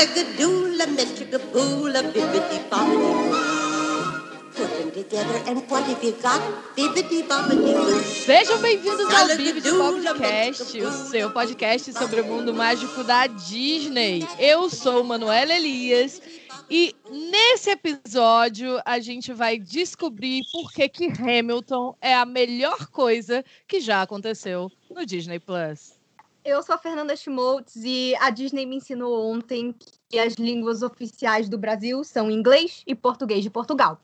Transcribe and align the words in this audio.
Bibbidi 0.00 0.46
bobbidi 1.52 1.90
Put 4.56 4.70
them 4.78 4.90
together 4.92 5.42
and 5.46 5.60
what 5.68 5.84
have 5.84 6.02
you 6.02 6.12
got? 6.22 6.40
Bibbidi 6.74 7.22
bobbidi 7.28 7.74
boo. 7.74 8.00
Sejam 8.02 8.62
bem-vindos 8.62 9.12
ao 9.12 9.36
Bibidi 9.36 9.70
Podcast, 9.70 10.80
o 10.80 10.90
seu 10.90 11.30
podcast 11.30 11.92
sobre 11.92 12.22
o 12.22 12.24
mundo 12.24 12.54
mágico 12.54 13.04
da 13.04 13.26
Disney. 13.26 14.26
Eu 14.38 14.70
sou 14.70 15.04
Manuela 15.04 15.52
Elias 15.52 16.22
e 16.70 16.96
nesse 17.10 17.68
episódio 17.68 18.80
a 18.86 19.00
gente 19.00 19.34
vai 19.34 19.58
descobrir 19.58 20.40
por 20.50 20.72
que 20.72 20.88
que 20.88 21.12
Hamilton 21.12 21.94
é 22.00 22.14
a 22.14 22.24
melhor 22.24 22.86
coisa 22.86 23.44
que 23.68 23.80
já 23.80 24.00
aconteceu 24.00 24.72
no 24.90 25.04
Disney 25.04 25.38
Plus. 25.38 25.99
Eu 26.44 26.62
sou 26.62 26.74
a 26.74 26.78
Fernanda 26.78 27.14
Schmoltz 27.14 27.76
e 27.76 28.14
a 28.16 28.30
Disney 28.30 28.64
me 28.64 28.76
ensinou 28.76 29.30
ontem 29.30 29.74
que 30.08 30.18
as 30.18 30.34
línguas 30.34 30.82
oficiais 30.82 31.48
do 31.50 31.58
Brasil 31.58 32.02
são 32.02 32.30
inglês 32.30 32.82
e 32.86 32.94
português 32.94 33.42
de 33.42 33.50
Portugal. 33.50 34.00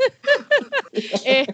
É. 1.24 1.46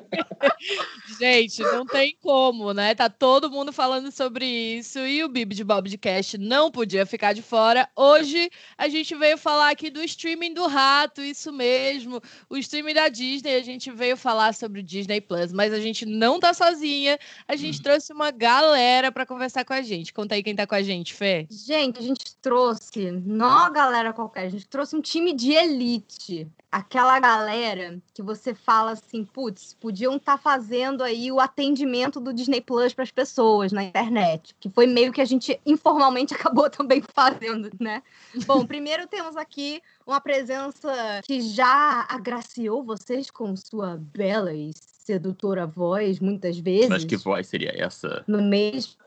Gente, 1.18 1.62
não 1.62 1.84
tem 1.84 2.16
como, 2.22 2.72
né? 2.72 2.94
Tá 2.94 3.08
todo 3.08 3.50
mundo 3.50 3.72
falando 3.72 4.10
sobre 4.10 4.46
isso 4.46 4.98
e 5.00 5.22
o 5.22 5.28
Bibi 5.28 5.54
de 5.54 5.64
Bob 5.64 5.88
de 5.88 5.98
Cast 5.98 6.38
não 6.38 6.70
podia 6.70 7.04
ficar 7.04 7.32
de 7.32 7.42
fora. 7.42 7.88
Hoje 7.94 8.50
a 8.78 8.88
gente 8.88 9.14
veio 9.14 9.36
falar 9.36 9.70
aqui 9.70 9.90
do 9.90 10.02
streaming 10.02 10.54
do 10.54 10.66
rato, 10.66 11.20
isso 11.20 11.52
mesmo. 11.52 12.20
O 12.48 12.56
streaming 12.56 12.94
da 12.94 13.08
Disney, 13.08 13.54
a 13.54 13.62
gente 13.62 13.90
veio 13.90 14.16
falar 14.16 14.54
sobre 14.54 14.80
o 14.80 14.82
Disney 14.82 15.20
Plus, 15.20 15.52
mas 15.52 15.72
a 15.72 15.80
gente 15.80 16.06
não 16.06 16.40
tá 16.40 16.54
sozinha. 16.54 17.18
A 17.46 17.56
gente 17.56 17.82
trouxe 17.82 18.12
uma 18.12 18.30
galera 18.30 19.12
para 19.12 19.26
conversar 19.26 19.64
com 19.64 19.74
a 19.74 19.82
gente. 19.82 20.12
Conta 20.12 20.34
aí 20.34 20.42
quem 20.42 20.56
tá 20.56 20.66
com 20.66 20.74
a 20.74 20.82
gente, 20.82 21.14
Fê. 21.14 21.46
Gente, 21.50 21.98
a 21.98 22.02
gente 22.02 22.36
trouxe, 22.40 23.10
não 23.10 23.58
a 23.58 23.70
galera 23.70 24.12
qualquer, 24.12 24.46
a 24.46 24.48
gente 24.48 24.66
trouxe 24.66 24.96
um 24.96 25.00
time 25.00 25.32
de 25.32 25.52
elite. 25.52 26.48
Aquela 26.76 27.18
galera 27.18 27.98
que 28.12 28.22
você 28.22 28.52
fala 28.52 28.90
assim, 28.90 29.24
putz, 29.24 29.72
podiam 29.80 30.16
estar 30.16 30.36
fazendo 30.36 31.02
aí 31.02 31.32
o 31.32 31.40
atendimento 31.40 32.20
do 32.20 32.34
Disney 32.34 32.60
Plus 32.60 32.92
para 32.92 33.02
as 33.02 33.10
pessoas 33.10 33.72
na 33.72 33.82
internet, 33.82 34.54
que 34.60 34.68
foi 34.68 34.86
meio 34.86 35.10
que 35.10 35.22
a 35.22 35.24
gente 35.24 35.58
informalmente 35.64 36.34
acabou 36.36 36.68
também 36.68 37.02
fazendo, 37.14 37.70
né? 37.80 38.02
Bom, 38.44 38.62
primeiro 38.68 39.06
temos 39.06 39.38
aqui 39.38 39.80
uma 40.06 40.20
presença 40.20 41.22
que 41.24 41.40
já 41.40 42.06
agraciou 42.10 42.84
vocês 42.84 43.30
com 43.30 43.56
sua 43.56 43.96
bela 43.96 44.52
e 44.52 44.70
sedutora 44.74 45.66
voz, 45.66 46.20
muitas 46.20 46.58
vezes. 46.58 46.90
Mas 46.90 47.06
que 47.06 47.16
voz 47.16 47.46
seria 47.46 47.72
essa? 47.74 48.22
No 48.26 48.42
mesmo. 48.42 48.98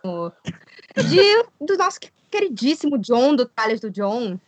De, 0.96 1.44
do 1.64 1.78
nosso 1.78 2.00
queridíssimo 2.32 2.98
John, 2.98 3.36
do 3.36 3.46
Thales 3.46 3.80
do 3.80 3.92
John. 3.92 4.40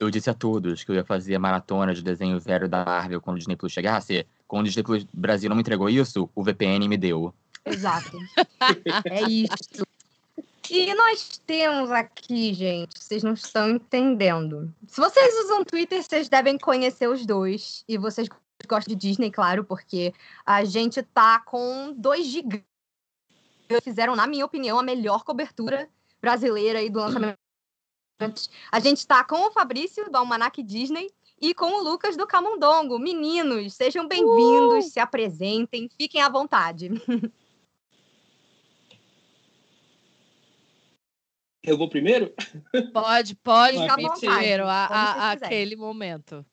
Eu 0.00 0.10
disse 0.10 0.30
a 0.30 0.34
todos 0.34 0.82
que 0.82 0.90
eu 0.90 0.94
ia 0.94 1.04
fazer 1.04 1.34
a 1.34 1.38
maratona 1.38 1.94
de 1.94 2.02
desenho 2.02 2.40
zero 2.40 2.66
da 2.66 2.86
Marvel 2.86 3.20
quando 3.20 3.36
o 3.36 3.38
Disney 3.38 3.54
Plus 3.54 3.70
chegasse. 3.70 4.26
Quando 4.48 4.62
o 4.62 4.64
Disney 4.64 4.82
Plus 4.82 5.06
Brasil 5.12 5.50
não 5.50 5.54
me 5.54 5.60
entregou 5.60 5.90
isso, 5.90 6.30
o 6.34 6.42
VPN 6.42 6.88
me 6.88 6.96
deu. 6.96 7.34
Exato. 7.66 8.18
é 9.04 9.22
isso. 9.28 9.86
E 10.70 10.94
nós 10.94 11.38
temos 11.46 11.90
aqui, 11.90 12.54
gente, 12.54 12.98
vocês 12.98 13.22
não 13.22 13.34
estão 13.34 13.68
entendendo. 13.68 14.72
Se 14.88 14.98
vocês 15.02 15.34
usam 15.44 15.64
Twitter, 15.66 16.02
vocês 16.02 16.30
devem 16.30 16.56
conhecer 16.56 17.06
os 17.06 17.26
dois. 17.26 17.84
E 17.86 17.98
vocês 17.98 18.26
gostam 18.66 18.94
de 18.94 18.98
Disney, 18.98 19.30
claro, 19.30 19.64
porque 19.64 20.14
a 20.46 20.64
gente 20.64 21.02
tá 21.02 21.40
com 21.40 21.92
dois 21.94 22.26
gigantes. 22.26 22.64
Fizeram, 23.84 24.16
na 24.16 24.26
minha 24.26 24.46
opinião, 24.46 24.78
a 24.78 24.82
melhor 24.82 25.24
cobertura 25.24 25.90
brasileira 26.22 26.78
aí 26.78 26.88
do 26.88 27.00
lançamento 27.00 27.36
a 28.70 28.80
gente 28.80 28.98
está 28.98 29.24
com 29.24 29.48
o 29.48 29.52
Fabrício, 29.52 30.10
do 30.10 30.16
Almanac 30.16 30.62
Disney, 30.62 31.10
e 31.40 31.54
com 31.54 31.66
o 31.66 31.82
Lucas, 31.82 32.16
do 32.16 32.26
Camundongo. 32.26 32.98
Meninos, 32.98 33.72
sejam 33.74 34.06
bem-vindos, 34.06 34.86
uh! 34.86 34.90
se 34.90 35.00
apresentem, 35.00 35.88
fiquem 35.96 36.20
à 36.20 36.28
vontade. 36.28 36.90
Eu 41.62 41.76
vou 41.76 41.88
primeiro? 41.90 42.32
Pode, 42.92 43.34
pode 43.36 43.78
Fica 43.78 43.96
primeiro, 44.18 44.64
a, 44.64 44.86
a, 44.86 45.32
aquele 45.32 45.76
momento. 45.76 46.44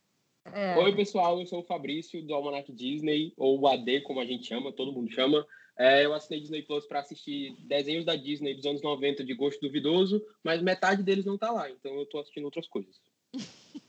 É. 0.53 0.77
Oi, 0.77 0.95
pessoal, 0.95 1.39
eu 1.39 1.45
sou 1.45 1.61
o 1.61 1.65
Fabrício, 1.65 2.21
do 2.21 2.33
Almanac 2.33 2.71
Disney, 2.71 3.33
ou 3.37 3.59
o 3.59 3.67
AD, 3.67 4.01
como 4.01 4.19
a 4.19 4.25
gente 4.25 4.45
chama, 4.45 4.71
todo 4.71 4.91
mundo 4.91 5.09
chama. 5.11 5.45
É, 5.77 6.03
eu 6.03 6.13
assinei 6.13 6.39
Disney 6.41 6.63
Plus 6.63 6.85
para 6.85 6.99
assistir 6.99 7.55
desenhos 7.59 8.03
da 8.03 8.15
Disney 8.15 8.55
dos 8.55 8.65
anos 8.65 8.81
90 8.81 9.23
de 9.23 9.33
gosto 9.35 9.61
duvidoso, 9.61 10.25
mas 10.43 10.61
metade 10.61 11.03
deles 11.03 11.25
não 11.25 11.37
tá 11.37 11.51
lá, 11.51 11.69
então 11.69 11.93
eu 11.95 12.05
tô 12.07 12.19
assistindo 12.19 12.45
outras 12.45 12.67
coisas. 12.67 12.99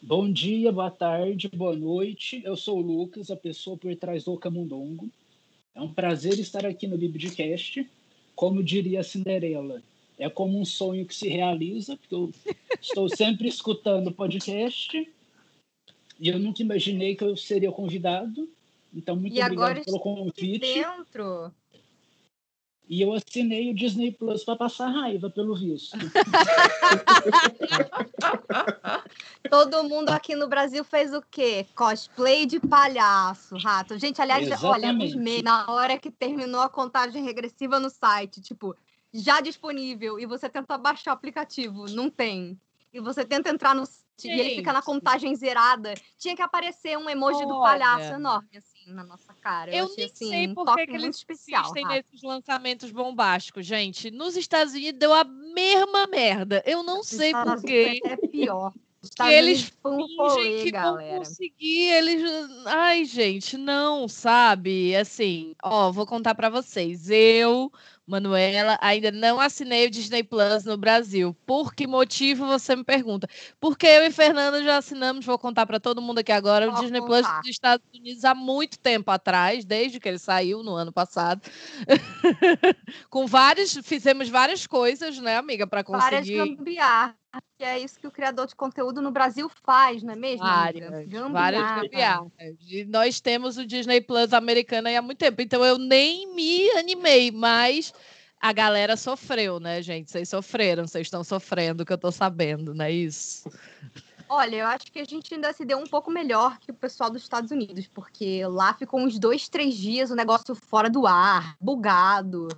Bom 0.00 0.30
dia, 0.30 0.70
boa 0.70 0.90
tarde, 0.90 1.48
boa 1.48 1.74
noite. 1.74 2.40
Eu 2.44 2.56
sou 2.56 2.78
o 2.78 2.80
Lucas, 2.80 3.28
a 3.28 3.36
pessoa 3.36 3.76
por 3.76 3.94
trás 3.96 4.22
do 4.22 4.38
Camundongo. 4.38 5.10
É 5.74 5.80
um 5.82 5.92
prazer 5.92 6.38
estar 6.38 6.64
aqui 6.64 6.86
no 6.86 6.96
Biblicast. 6.96 7.84
Como 8.36 8.62
diria 8.62 9.00
a 9.00 9.02
Cinderela, 9.02 9.82
é 10.16 10.30
como 10.30 10.60
um 10.60 10.64
sonho 10.64 11.04
que 11.04 11.14
se 11.14 11.28
realiza, 11.28 11.96
porque 11.96 12.14
eu 12.14 12.32
estou 12.80 13.08
sempre 13.08 13.48
escutando 13.48 14.12
podcast 14.12 14.96
e 16.20 16.28
eu 16.28 16.38
nunca 16.38 16.62
imaginei 16.62 17.16
que 17.16 17.24
eu 17.24 17.36
seria 17.36 17.72
convidado. 17.72 18.48
Então, 18.96 19.14
muito 19.14 19.36
e 19.36 19.42
obrigado 19.42 19.84
pelo 19.84 20.00
convite. 20.00 20.58
Dentro. 20.58 21.52
E 22.88 23.02
eu 23.02 23.12
assinei 23.12 23.70
o 23.70 23.74
Disney 23.74 24.10
Plus 24.12 24.44
para 24.44 24.56
passar 24.56 24.88
raiva, 24.88 25.28
pelo 25.28 25.56
visto. 25.56 25.98
Todo 29.50 29.84
mundo 29.84 30.08
aqui 30.10 30.36
no 30.36 30.48
Brasil 30.48 30.84
fez 30.84 31.12
o 31.12 31.20
quê? 31.20 31.66
Cosplay 31.74 32.46
de 32.46 32.60
palhaço, 32.60 33.56
rato. 33.58 33.98
Gente, 33.98 34.22
aliás, 34.22 34.46
Exatamente. 34.46 35.18
olha, 35.18 35.42
na 35.42 35.68
hora 35.70 35.98
que 35.98 36.12
terminou 36.12 36.60
a 36.60 36.68
contagem 36.68 37.24
regressiva 37.24 37.80
no 37.80 37.90
site, 37.90 38.40
tipo, 38.40 38.76
já 39.12 39.40
disponível, 39.40 40.16
e 40.18 40.24
você 40.24 40.48
tenta 40.48 40.78
baixar 40.78 41.10
o 41.10 41.14
aplicativo, 41.14 41.86
não 41.90 42.08
tem. 42.08 42.56
E 42.92 43.00
você 43.00 43.24
tenta 43.24 43.50
entrar 43.50 43.74
no 43.74 43.84
Gente. 43.84 44.28
e 44.28 44.40
ele 44.40 44.54
fica 44.54 44.72
na 44.72 44.80
contagem 44.80 45.34
zerada. 45.34 45.92
Tinha 46.16 46.36
que 46.36 46.42
aparecer 46.42 46.96
um 46.96 47.10
emoji 47.10 47.38
olha. 47.38 47.48
do 47.48 47.60
palhaço 47.60 48.14
enorme, 48.14 48.56
assim 48.56 48.75
na 48.86 49.04
nossa 49.04 49.34
cara. 49.40 49.70
Eu, 49.70 49.86
eu 49.86 49.96
nem 49.96 50.06
assim, 50.06 50.28
sei 50.28 50.54
por 50.54 50.74
que 50.74 50.80
eles 50.82 51.16
especial, 51.16 51.62
insistem 51.62 51.86
nesses 51.86 52.22
lançamentos 52.22 52.90
bombásticos, 52.90 53.66
gente. 53.66 54.10
Nos 54.10 54.36
Estados 54.36 54.74
Unidos 54.74 54.98
deu 54.98 55.12
a 55.12 55.24
mesma 55.24 56.06
merda. 56.06 56.62
Eu 56.66 56.82
não 56.82 57.02
sei 57.02 57.32
por 57.32 57.62
quê. 57.62 58.00
É 58.04 58.16
pior. 58.16 58.72
que 59.14 59.22
eles 59.22 59.72
fingem 59.82 60.64
que 60.64 60.70
galera. 60.70 61.10
vão 61.10 61.18
conseguir, 61.18 61.88
eles... 61.90 62.22
Ai, 62.66 63.04
gente, 63.04 63.56
não, 63.56 64.08
sabe? 64.08 64.96
Assim, 64.96 65.54
ó, 65.62 65.92
vou 65.92 66.06
contar 66.06 66.34
para 66.34 66.48
vocês. 66.48 67.08
Eu 67.08 67.70
Manuela, 68.06 68.78
ainda 68.80 69.10
não 69.10 69.40
assinei 69.40 69.86
o 69.86 69.90
Disney 69.90 70.22
Plus 70.22 70.64
no 70.64 70.76
Brasil. 70.76 71.36
Por 71.44 71.74
que 71.74 71.86
motivo 71.86 72.46
você 72.46 72.76
me 72.76 72.84
pergunta? 72.84 73.28
Porque 73.58 73.86
eu 73.86 74.04
e 74.04 74.10
Fernanda 74.12 74.62
já 74.62 74.76
assinamos, 74.76 75.26
vou 75.26 75.38
contar 75.38 75.66
para 75.66 75.80
todo 75.80 76.00
mundo 76.00 76.20
aqui 76.20 76.30
agora, 76.30 76.70
o 76.70 76.80
Disney 76.80 77.00
contar. 77.00 77.22
Plus 77.22 77.40
dos 77.40 77.50
Estados 77.50 77.86
Unidos 77.92 78.24
há 78.24 78.34
muito 78.34 78.78
tempo 78.78 79.10
atrás, 79.10 79.64
desde 79.64 79.98
que 79.98 80.08
ele 80.08 80.18
saiu 80.18 80.62
no 80.62 80.74
ano 80.74 80.92
passado. 80.92 81.42
Com 83.10 83.26
vários, 83.26 83.76
fizemos 83.82 84.28
várias 84.28 84.66
coisas, 84.66 85.18
né, 85.18 85.36
amiga, 85.36 85.66
para 85.66 85.82
conseguir. 85.82 86.38
Várias 86.38 86.56
gambiarras. 86.56 87.16
Que 87.58 87.64
é 87.64 87.78
isso 87.78 87.98
que 87.98 88.06
o 88.06 88.10
criador 88.10 88.46
de 88.46 88.54
conteúdo 88.54 89.00
no 89.00 89.10
Brasil 89.10 89.50
faz, 89.64 90.02
não 90.02 90.12
é 90.12 90.16
mesmo? 90.16 90.44
Várias, 90.44 91.08
várias 91.30 91.62
gambiarras. 91.62 92.30
E 92.66 92.84
nós 92.84 93.20
temos 93.20 93.56
o 93.58 93.66
Disney 93.66 94.00
Plus 94.00 94.32
americano 94.32 94.88
há 94.88 95.02
muito 95.02 95.18
tempo, 95.18 95.40
então 95.42 95.64
eu 95.64 95.78
nem 95.78 96.34
me 96.34 96.70
animei, 96.72 97.30
mas 97.30 97.92
a 98.40 98.52
galera 98.52 98.96
sofreu, 98.96 99.58
né, 99.58 99.82
gente? 99.82 100.10
Vocês 100.10 100.28
sofreram, 100.28 100.86
vocês 100.86 101.06
estão 101.06 101.24
sofrendo, 101.24 101.84
que 101.84 101.92
eu 101.92 101.98
tô 101.98 102.12
sabendo, 102.12 102.74
não 102.74 102.84
é 102.84 102.92
isso? 102.92 103.50
Olha, 104.28 104.56
eu 104.56 104.66
acho 104.66 104.90
que 104.90 104.98
a 104.98 105.04
gente 105.04 105.32
ainda 105.34 105.52
se 105.52 105.64
deu 105.64 105.78
um 105.78 105.86
pouco 105.86 106.10
melhor 106.10 106.58
que 106.58 106.70
o 106.70 106.74
pessoal 106.74 107.08
dos 107.08 107.22
Estados 107.22 107.50
Unidos, 107.50 107.86
porque 107.86 108.44
lá 108.46 108.74
ficou 108.74 109.00
uns 109.00 109.18
dois, 109.18 109.48
três 109.48 109.74
dias 109.76 110.10
o 110.10 110.16
negócio 110.16 110.54
fora 110.54 110.90
do 110.90 111.06
ar, 111.06 111.56
bugado. 111.60 112.48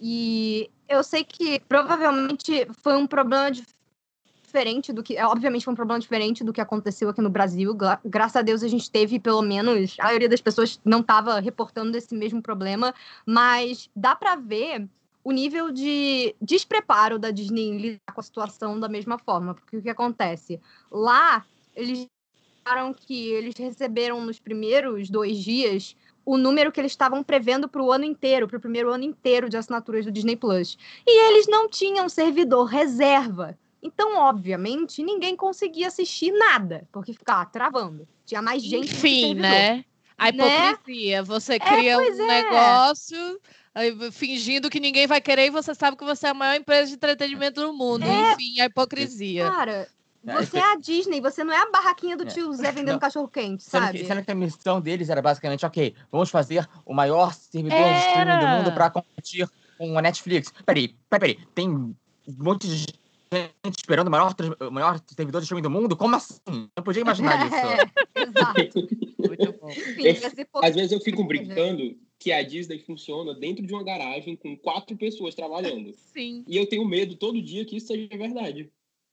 E 0.00 0.70
eu 0.88 1.02
sei 1.02 1.24
que 1.24 1.58
provavelmente 1.60 2.68
foi 2.82 2.96
um 2.96 3.06
problema 3.06 3.50
diferente 3.50 4.92
do 4.92 5.02
que. 5.02 5.16
É, 5.16 5.26
obviamente 5.26 5.64
foi 5.64 5.72
um 5.72 5.76
problema 5.76 6.00
diferente 6.00 6.44
do 6.44 6.52
que 6.52 6.60
aconteceu 6.60 7.08
aqui 7.08 7.20
no 7.20 7.28
Brasil. 7.28 7.74
Gra 7.74 8.00
graças 8.04 8.36
a 8.36 8.42
Deus 8.42 8.62
a 8.62 8.68
gente 8.68 8.88
teve, 8.88 9.18
pelo 9.18 9.42
menos, 9.42 9.96
a 9.98 10.04
maioria 10.04 10.28
das 10.28 10.40
pessoas 10.40 10.80
não 10.84 11.00
estava 11.00 11.40
reportando 11.40 11.96
esse 11.98 12.14
mesmo 12.14 12.40
problema, 12.40 12.94
mas 13.26 13.90
dá 13.94 14.14
para 14.14 14.36
ver 14.36 14.88
o 15.24 15.32
nível 15.32 15.70
de 15.70 16.34
despreparo 16.40 17.18
da 17.18 17.30
Disney 17.30 17.68
em 17.68 17.78
lidar 17.78 18.14
com 18.14 18.20
a 18.20 18.24
situação 18.24 18.78
da 18.78 18.88
mesma 18.88 19.18
forma. 19.18 19.54
Porque 19.54 19.76
o 19.76 19.82
que 19.82 19.90
acontece? 19.90 20.60
Lá, 20.90 21.44
eles 21.74 22.06
falaram 22.64 22.94
que 22.94 23.28
eles 23.28 23.54
receberam 23.56 24.24
nos 24.24 24.38
primeiros 24.38 25.10
dois 25.10 25.38
dias 25.38 25.96
o 26.24 26.36
número 26.36 26.70
que 26.70 26.78
eles 26.78 26.92
estavam 26.92 27.22
prevendo 27.22 27.68
para 27.68 27.82
o 27.82 27.90
ano 27.90 28.04
inteiro, 28.04 28.46
para 28.46 28.58
o 28.58 28.60
primeiro 28.60 28.92
ano 28.92 29.04
inteiro 29.04 29.48
de 29.48 29.56
assinaturas 29.56 30.04
do 30.04 30.12
Disney 30.12 30.36
Plus. 30.36 30.76
E 31.06 31.28
eles 31.30 31.46
não 31.48 31.68
tinham 31.68 32.06
servidor 32.08 32.64
reserva. 32.66 33.58
Então, 33.82 34.16
obviamente, 34.16 35.02
ninguém 35.02 35.34
conseguia 35.36 35.86
assistir 35.86 36.32
nada, 36.32 36.86
porque 36.92 37.12
ficava 37.14 37.46
travando. 37.46 38.06
Tinha 38.26 38.42
mais 38.42 38.62
gente 38.62 38.90
Enfim, 38.90 39.34
né? 39.34 39.84
A 40.18 40.32
Né? 40.32 40.70
hipocrisia. 40.72 41.22
Você 41.22 41.54
É, 41.54 41.58
cria 41.58 41.96
pois 41.96 42.18
um 42.18 42.22
é. 42.24 42.42
negócio 42.42 43.40
fingindo 44.12 44.70
que 44.70 44.80
ninguém 44.80 45.06
vai 45.06 45.20
querer 45.20 45.46
e 45.46 45.50
você 45.50 45.74
sabe 45.74 45.96
que 45.96 46.04
você 46.04 46.26
é 46.26 46.30
a 46.30 46.34
maior 46.34 46.54
empresa 46.56 46.88
de 46.88 46.94
entretenimento 46.94 47.60
do 47.60 47.72
mundo. 47.72 48.04
É. 48.04 48.32
Enfim, 48.32 48.60
a 48.60 48.66
hipocrisia. 48.66 49.50
Cara, 49.50 49.88
É, 50.26 50.34
você 50.42 50.58
é 50.58 50.72
a 50.72 50.76
Disney, 50.76 51.20
você 51.20 51.44
não 51.44 51.52
é 51.54 51.58
a 51.62 51.70
barraquinha 51.70 52.16
do 52.16 52.24
É. 52.24 52.26
tio 52.26 52.52
Zé 52.52 52.72
vendendo 52.72 52.92
Não. 52.94 52.98
cachorro-quente, 52.98 53.62
Sendo 53.62 53.84
sabe? 53.84 53.98
que, 54.00 54.04
sendo 54.04 54.22
que 54.24 54.30
a 54.30 54.34
missão 54.34 54.80
deles 54.80 55.08
era 55.08 55.22
basicamente, 55.22 55.64
ok, 55.64 55.94
vamos 56.10 56.28
fazer 56.28 56.68
o 56.84 56.92
maior 56.92 57.32
servidor 57.32 57.78
de 57.78 57.98
streaming 58.00 58.38
do 58.38 58.46
Era. 58.46 58.56
mundo 58.58 58.72
para 58.72 58.90
competir 58.90 59.48
com 59.78 59.96
a 59.96 60.02
Netflix. 60.02 60.52
Peraí, 60.66 60.88
peraí, 61.08 61.34
peraí, 61.36 61.46
tem 61.54 61.68
um 61.70 61.94
monte 62.26 62.66
de 62.66 62.76
gente 62.78 63.78
esperando 63.78 64.08
o 64.08 64.10
maior, 64.10 64.34
o 64.60 64.70
maior 64.70 65.00
servidor 65.06 65.40
de 65.40 65.44
streaming 65.44 65.62
do 65.62 65.70
mundo? 65.70 65.96
Como 65.96 66.16
assim? 66.16 66.34
Não 66.76 66.82
podia 66.84 67.02
imaginar 67.02 67.38
isso. 67.46 67.54
É, 67.54 68.22
exato. 68.22 68.88
Muito 69.18 69.52
bom. 69.60 69.70
Enfim, 69.70 70.02
Eu-. 70.02 70.64
Às 70.64 70.74
vezes 70.74 70.92
eu 70.92 71.00
fico 71.00 71.22
brincando 71.24 71.96
que 72.18 72.32
a 72.32 72.42
Disney 72.42 72.80
funciona 72.80 73.34
dentro 73.34 73.64
de 73.66 73.72
uma 73.72 73.84
garagem 73.84 74.36
com 74.36 74.56
quatro 74.56 74.96
pessoas 74.96 75.34
trabalhando. 75.34 75.94
Sim. 76.12 76.44
E 76.46 76.56
eu 76.56 76.68
tenho 76.68 76.84
medo 76.84 77.16
todo 77.16 77.40
dia 77.40 77.64
que 77.64 77.76
isso 77.76 77.86
seja 77.88 78.08
verdade. 78.16 78.70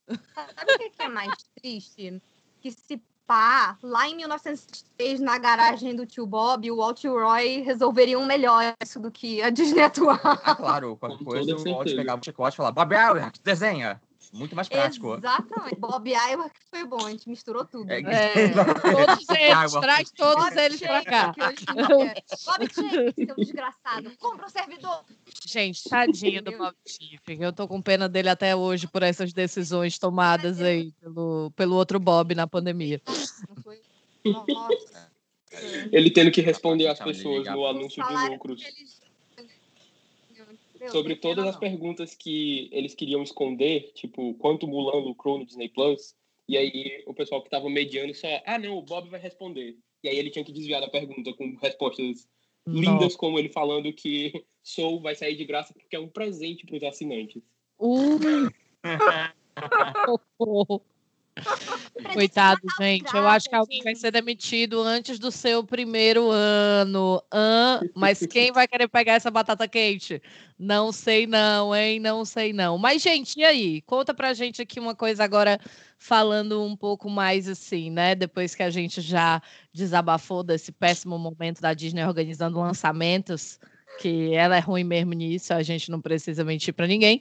Sabe 0.08 0.72
o 0.74 0.78
que 0.78 0.90
que 0.90 1.02
é 1.02 1.08
mais 1.08 1.34
triste? 1.54 2.20
Que 2.60 2.70
se 2.70 3.00
pá, 3.26 3.76
lá 3.82 4.08
em 4.08 4.16
1903, 4.16 5.20
na 5.20 5.36
garagem 5.36 5.94
do 5.94 6.06
tio 6.06 6.26
Bob, 6.26 6.70
o 6.70 6.76
Walt 6.76 7.02
e 7.02 7.08
o 7.08 7.18
Roy 7.18 7.60
resolveriam 7.60 8.24
melhor 8.24 8.74
isso 8.80 9.00
do 9.00 9.10
que 9.10 9.42
a 9.42 9.50
Disney 9.50 9.82
atual. 9.82 10.18
Ah, 10.22 10.54
claro, 10.54 10.96
qualquer 10.96 11.24
coisa, 11.24 11.56
o 11.56 11.64
Walt 11.64 11.94
pegava 11.94 12.20
o 12.20 12.24
chicote 12.24 12.54
e 12.54 12.56
falava, 12.56 12.84
Bob 12.84 12.94
Elliott, 12.94 13.40
desenha. 13.42 14.00
Muito 14.36 14.54
mais 14.54 14.68
prático. 14.68 15.14
Exatamente. 15.16 15.76
Bob 15.80 16.08
Iowa 16.10 16.50
que 16.50 16.60
foi 16.70 16.84
bom, 16.84 17.06
a 17.06 17.10
gente 17.10 17.28
misturou 17.28 17.64
tudo. 17.64 17.90
É, 17.90 18.00
É, 18.00 18.48
todos 18.52 19.28
eles, 19.30 19.72
traz 19.80 20.10
todos 20.10 20.44
Bob 20.44 20.58
eles 20.58 20.80
pra 20.80 21.02
Shake, 21.02 21.10
cá. 21.10 21.32
dia- 21.32 22.14
Bob 22.44 22.66
Shake, 22.74 23.26
seu 23.26 23.36
desgraçado. 23.36 24.12
Compra 24.18 24.46
um 24.46 24.50
servidor. 24.50 25.04
Gente, 25.46 25.88
tadinho 25.88 26.42
do 26.42 26.52
Bob 26.56 26.74
Chifre. 26.86 27.38
Eu 27.40 27.52
tô 27.52 27.66
com 27.66 27.80
pena 27.80 28.08
dele 28.08 28.28
até 28.28 28.54
hoje 28.54 28.86
por 28.86 29.02
essas 29.02 29.32
decisões 29.32 29.98
tomadas 29.98 30.60
aí 30.60 30.92
pelo, 31.00 31.50
pelo 31.56 31.74
outro 31.76 31.98
Bob 31.98 32.34
na 32.34 32.46
pandemia. 32.46 33.00
Não 33.48 33.56
foi- 33.62 33.80
Nossa. 34.24 35.10
Ele 35.90 36.10
tendo 36.10 36.30
que 36.30 36.40
responder 36.42 36.86
às 36.88 36.98
Então, 37.00 37.08
ele 37.08 37.16
pessoas 37.16 37.46
no 37.46 37.58
O 37.60 37.66
anúncio 37.66 38.04
de 38.06 38.28
lucros 38.28 38.62
que 38.62 38.68
eles- 38.68 38.95
Meu, 40.86 40.92
sobre 40.92 41.14
não 41.14 41.20
todas 41.20 41.46
as 41.46 41.54
não. 41.54 41.60
perguntas 41.60 42.14
que 42.14 42.68
eles 42.72 42.94
queriam 42.94 43.22
esconder, 43.22 43.92
tipo, 43.94 44.34
quanto 44.34 44.68
Mulan 44.68 45.00
lucrou 45.00 45.38
no 45.38 45.44
Disney 45.44 45.68
Plus. 45.68 46.14
E 46.48 46.56
aí 46.56 47.02
o 47.06 47.14
pessoal 47.14 47.42
que 47.42 47.50
tava 47.50 47.68
mediando 47.68 48.14
só, 48.14 48.28
ah 48.46 48.58
não, 48.58 48.78
o 48.78 48.82
Bob 48.82 49.08
vai 49.10 49.20
responder. 49.20 49.76
E 50.02 50.08
aí 50.08 50.16
ele 50.16 50.30
tinha 50.30 50.44
que 50.44 50.52
desviar 50.52 50.80
da 50.80 50.88
pergunta 50.88 51.32
com 51.34 51.56
respostas 51.60 52.28
lindas, 52.66 53.16
como 53.16 53.38
ele 53.38 53.48
falando 53.48 53.92
que 53.92 54.32
Soul 54.62 55.00
vai 55.00 55.14
sair 55.14 55.36
de 55.36 55.44
graça 55.44 55.74
porque 55.74 55.96
é 55.96 56.00
um 56.00 56.08
presente 56.08 56.64
para 56.66 56.76
os 56.76 56.82
assinantes. 56.82 57.42
Uh, 57.78 58.18
socorro. 60.06 60.82
Coitado, 62.12 62.60
gente. 62.80 63.14
Eu 63.14 63.26
acho 63.26 63.48
que 63.48 63.54
alguém 63.54 63.82
vai 63.82 63.94
ser 63.94 64.10
demitido 64.10 64.80
antes 64.82 65.18
do 65.18 65.30
seu 65.30 65.62
primeiro 65.64 66.30
ano. 66.30 67.22
Hã? 67.32 67.80
Mas 67.94 68.20
quem 68.26 68.52
vai 68.52 68.66
querer 68.66 68.88
pegar 68.88 69.14
essa 69.14 69.30
batata 69.30 69.68
quente? 69.68 70.20
Não 70.58 70.92
sei 70.92 71.26
não, 71.26 71.74
hein? 71.74 72.00
Não 72.00 72.24
sei 72.24 72.52
não. 72.52 72.78
Mas, 72.78 73.02
gente, 73.02 73.38
e 73.38 73.44
aí? 73.44 73.82
Conta 73.82 74.14
pra 74.14 74.32
gente 74.32 74.62
aqui 74.62 74.80
uma 74.80 74.94
coisa 74.94 75.24
agora, 75.24 75.60
falando 75.98 76.62
um 76.62 76.76
pouco 76.76 77.10
mais 77.10 77.48
assim, 77.48 77.90
né? 77.90 78.14
Depois 78.14 78.54
que 78.54 78.62
a 78.62 78.70
gente 78.70 79.00
já 79.00 79.42
desabafou 79.72 80.42
desse 80.42 80.72
péssimo 80.72 81.18
momento 81.18 81.60
da 81.60 81.74
Disney 81.74 82.04
organizando 82.04 82.58
lançamentos, 82.58 83.58
que 83.98 84.34
ela 84.34 84.56
é 84.56 84.60
ruim 84.60 84.84
mesmo 84.84 85.12
nisso, 85.12 85.52
a 85.52 85.62
gente 85.62 85.90
não 85.90 86.00
precisa 86.00 86.44
mentir 86.44 86.74
pra 86.74 86.86
ninguém. 86.86 87.20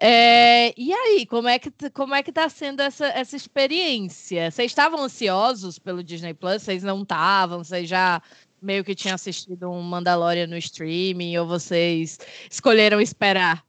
É, 0.00 0.72
e 0.78 0.92
aí, 0.92 1.26
como 1.26 1.48
é 1.48 1.58
que 1.58 1.70
como 1.90 2.14
é 2.14 2.22
que 2.22 2.32
tá 2.32 2.48
sendo 2.48 2.80
essa, 2.80 3.06
essa 3.06 3.36
experiência? 3.36 4.50
Vocês 4.50 4.70
estavam 4.70 5.02
ansiosos 5.02 5.78
pelo 5.78 6.02
Disney 6.02 6.34
Plus? 6.34 6.62
Vocês 6.62 6.82
não 6.82 7.02
estavam? 7.02 7.64
Vocês 7.64 7.88
já 7.88 8.22
meio 8.60 8.84
que 8.84 8.94
tinham 8.94 9.14
assistido 9.14 9.68
um 9.70 9.82
Mandalorian 9.82 10.46
no 10.46 10.56
streaming 10.56 11.36
ou 11.36 11.46
vocês 11.46 12.18
escolheram 12.48 13.00
esperar? 13.00 13.64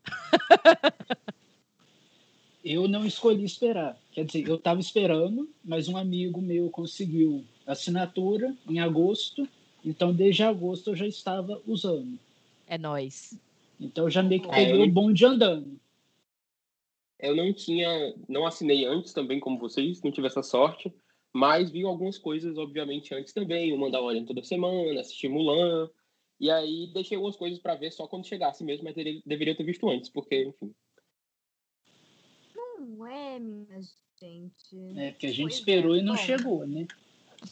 Eu 2.64 2.88
não 2.88 3.06
escolhi 3.06 3.44
esperar. 3.44 3.98
Quer 4.14 4.24
dizer, 4.24 4.48
eu 4.48 4.56
estava 4.56 4.80
esperando, 4.80 5.50
mas 5.64 5.90
um 5.90 5.98
amigo 5.98 6.42
meu 6.42 6.70
conseguiu 6.70 7.44
assinatura 7.68 8.56
em 8.70 8.80
agosto. 8.80 9.48
Então, 9.84 10.14
desde 10.14 10.44
agosto 10.44 10.92
eu 10.92 10.96
já 10.96 11.06
estava 11.06 11.62
usando. 11.68 12.18
É 12.74 12.78
nós. 12.80 13.40
Então, 13.80 14.06
eu 14.06 14.10
já 14.10 14.24
meio 14.24 14.42
que 14.42 14.48
Ah, 14.50 14.56
peguei 14.56 14.82
eu- 14.82 14.82
o 14.82 14.92
bonde 14.92 15.24
andando. 15.24 15.80
Eu 17.20 17.36
não 17.36 17.54
tinha, 17.54 18.16
não 18.28 18.48
assinei 18.48 18.84
antes 18.84 19.14
também, 19.14 19.40
como 19.40 19.60
vocês, 19.60 20.02
não 20.02 20.12
tive 20.12 20.26
essa 20.26 20.42
sorte, 20.42 20.92
mas 21.32 21.70
vi 21.70 21.84
algumas 21.84 22.18
coisas, 22.18 22.58
obviamente, 22.58 23.14
antes 23.14 23.32
também, 23.32 23.72
o 23.72 23.78
Mandalorian 23.78 24.26
toda 24.26 24.44
semana, 24.44 25.00
assisti 25.00 25.28
Mulan, 25.28 25.88
e 26.40 26.50
aí 26.50 26.90
deixei 26.92 27.16
algumas 27.16 27.36
coisas 27.36 27.60
para 27.60 27.76
ver 27.76 27.92
só 27.92 28.08
quando 28.08 28.26
chegasse 28.26 28.64
mesmo, 28.64 28.86
mas 28.86 28.96
deveria, 28.96 29.22
deveria 29.24 29.56
ter 29.56 29.64
visto 29.64 29.88
antes, 29.88 30.10
porque, 30.10 30.46
enfim. 30.46 30.74
Não 32.56 33.06
é, 33.06 33.38
minha 33.38 33.82
gente. 34.20 34.76
Né? 34.76 35.12
Porque 35.12 35.28
a 35.28 35.30
gente 35.32 35.42
Pois 35.44 35.54
é, 35.54 35.58
esperou 35.60 35.96
e 35.96 36.02
não 36.02 36.16
bom. 36.16 36.22
chegou, 36.22 36.66
né? 36.66 36.88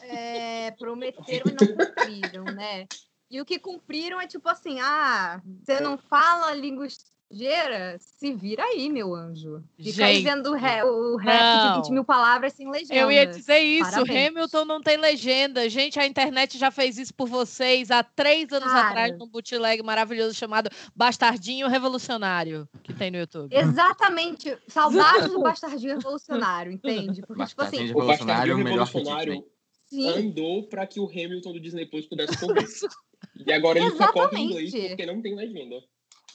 É, 0.02 0.72
prometeram 0.72 1.52
e 1.52 1.54
não 1.54 1.68
cumpriram, 1.68 2.52
né? 2.52 2.88
E 3.32 3.40
o 3.40 3.46
que 3.46 3.58
cumpriram 3.58 4.20
é 4.20 4.28
tipo 4.28 4.48
assim: 4.50 4.82
ah, 4.82 5.42
você 5.64 5.80
não 5.80 5.98
fala 5.98 6.54
língua 6.54 6.86
estrangeira? 6.86 7.98
Se 7.98 8.34
vira 8.34 8.62
aí, 8.62 8.90
meu 8.90 9.16
anjo. 9.16 9.64
Fica 9.82 10.06
aí 10.06 10.16
Gente, 10.16 10.24
vendo 10.26 10.52
o 10.52 10.54
rap, 10.54 10.84
o 10.84 11.16
rap 11.16 11.40
não. 11.40 11.76
de 11.76 11.88
20 11.88 11.94
mil 11.94 12.04
palavras 12.04 12.52
sem 12.52 12.70
legenda. 12.70 12.94
Eu 12.94 13.10
ia 13.10 13.26
dizer 13.26 13.60
isso, 13.60 13.90
Parabéns. 13.90 14.28
Hamilton 14.28 14.66
não 14.66 14.82
tem 14.82 14.98
legenda. 14.98 15.70
Gente, 15.70 15.98
a 15.98 16.06
internet 16.06 16.58
já 16.58 16.70
fez 16.70 16.98
isso 16.98 17.14
por 17.14 17.30
vocês 17.30 17.90
há 17.90 18.04
três 18.04 18.52
anos 18.52 18.68
Cara. 18.68 18.90
atrás 18.90 19.18
num 19.18 19.30
bootleg 19.30 19.82
maravilhoso 19.82 20.34
chamado 20.34 20.70
Bastardinho 20.94 21.70
Revolucionário, 21.70 22.68
que 22.84 22.94
tem 22.94 23.10
no 23.10 23.18
YouTube. 23.18 23.56
Exatamente. 23.56 24.58
Saudades 24.68 25.32
do 25.32 25.42
Bastardinho 25.42 25.96
Revolucionário, 25.96 26.74
entende? 26.74 27.22
Porque, 27.22 27.46
tipo 27.46 27.62
assim, 27.62 27.78
Bastardinho 27.78 27.96
O 27.96 28.00
Revolucionário, 28.02 28.18
Bastardinho 28.18 28.56
o 28.56 28.64
melhor 28.64 28.88
que 28.88 28.98
Revolucionário 28.98 29.46
sim, 29.86 30.10
andou 30.10 30.68
para 30.68 30.86
que 30.86 31.00
o 31.00 31.06
Hamilton 31.06 31.54
do 31.54 31.60
Disney 31.62 31.86
Plus 31.86 32.06
pudesse 32.08 32.38
correr. 32.38 32.66
e 33.46 33.52
agora 33.52 33.80
ele 33.80 33.92
só 33.92 34.12
corre 34.12 34.38
em 34.38 34.46
inglês 34.46 34.72
porque 34.72 35.06
não 35.06 35.22
tem 35.22 35.36
legenda. 35.36 35.78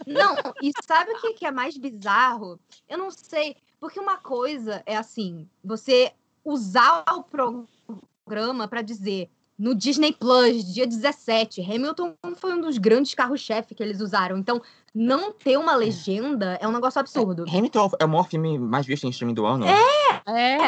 Não, 0.06 0.36
e 0.62 0.70
sabe 0.84 1.12
o 1.12 1.20
que, 1.20 1.34
que 1.34 1.46
é 1.46 1.50
mais 1.50 1.76
bizarro? 1.76 2.60
Eu 2.88 2.98
não 2.98 3.10
sei, 3.10 3.56
porque 3.80 3.98
uma 3.98 4.18
coisa 4.18 4.82
é 4.84 4.96
assim, 4.96 5.48
você 5.64 6.12
usar 6.44 7.04
o 7.12 7.22
programa 7.22 8.68
para 8.68 8.82
dizer 8.82 9.30
no 9.58 9.74
Disney 9.74 10.12
Plus, 10.12 10.64
dia 10.64 10.86
17, 10.86 11.62
Hamilton 11.62 12.14
foi 12.36 12.52
um 12.52 12.60
dos 12.60 12.76
grandes 12.76 13.14
carros-chefe 13.14 13.74
que 13.74 13.82
eles 13.82 14.00
usaram. 14.00 14.36
Então, 14.36 14.60
não 14.94 15.32
ter 15.32 15.56
uma 15.56 15.74
legenda 15.74 16.58
é 16.60 16.68
um 16.68 16.72
negócio 16.72 17.00
absurdo. 17.00 17.44
Hamilton 17.48 17.90
é 17.98 18.04
o 18.04 18.08
maior 18.08 18.28
filme 18.28 18.58
mais 18.58 18.84
visto 18.84 19.04
em 19.04 19.10
streaming 19.10 19.34
do 19.34 19.46
ano. 19.46 19.64
É, 19.66 20.22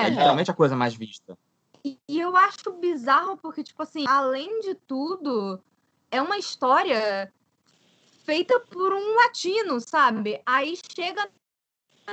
É 0.04 0.08
literalmente 0.08 0.50
a 0.50 0.54
coisa 0.54 0.74
mais 0.74 0.94
vista. 0.94 1.36
E, 1.84 1.98
e 2.08 2.18
eu 2.18 2.34
acho 2.36 2.72
bizarro 2.80 3.36
porque, 3.36 3.62
tipo 3.62 3.82
assim, 3.82 4.04
além 4.08 4.60
de 4.60 4.74
tudo, 4.74 5.60
é 6.10 6.20
uma 6.20 6.38
história 6.38 7.32
feita 8.24 8.60
por 8.60 8.92
um 8.92 9.16
latino, 9.16 9.80
sabe? 9.80 10.40
Aí 10.44 10.78
chega 10.94 11.30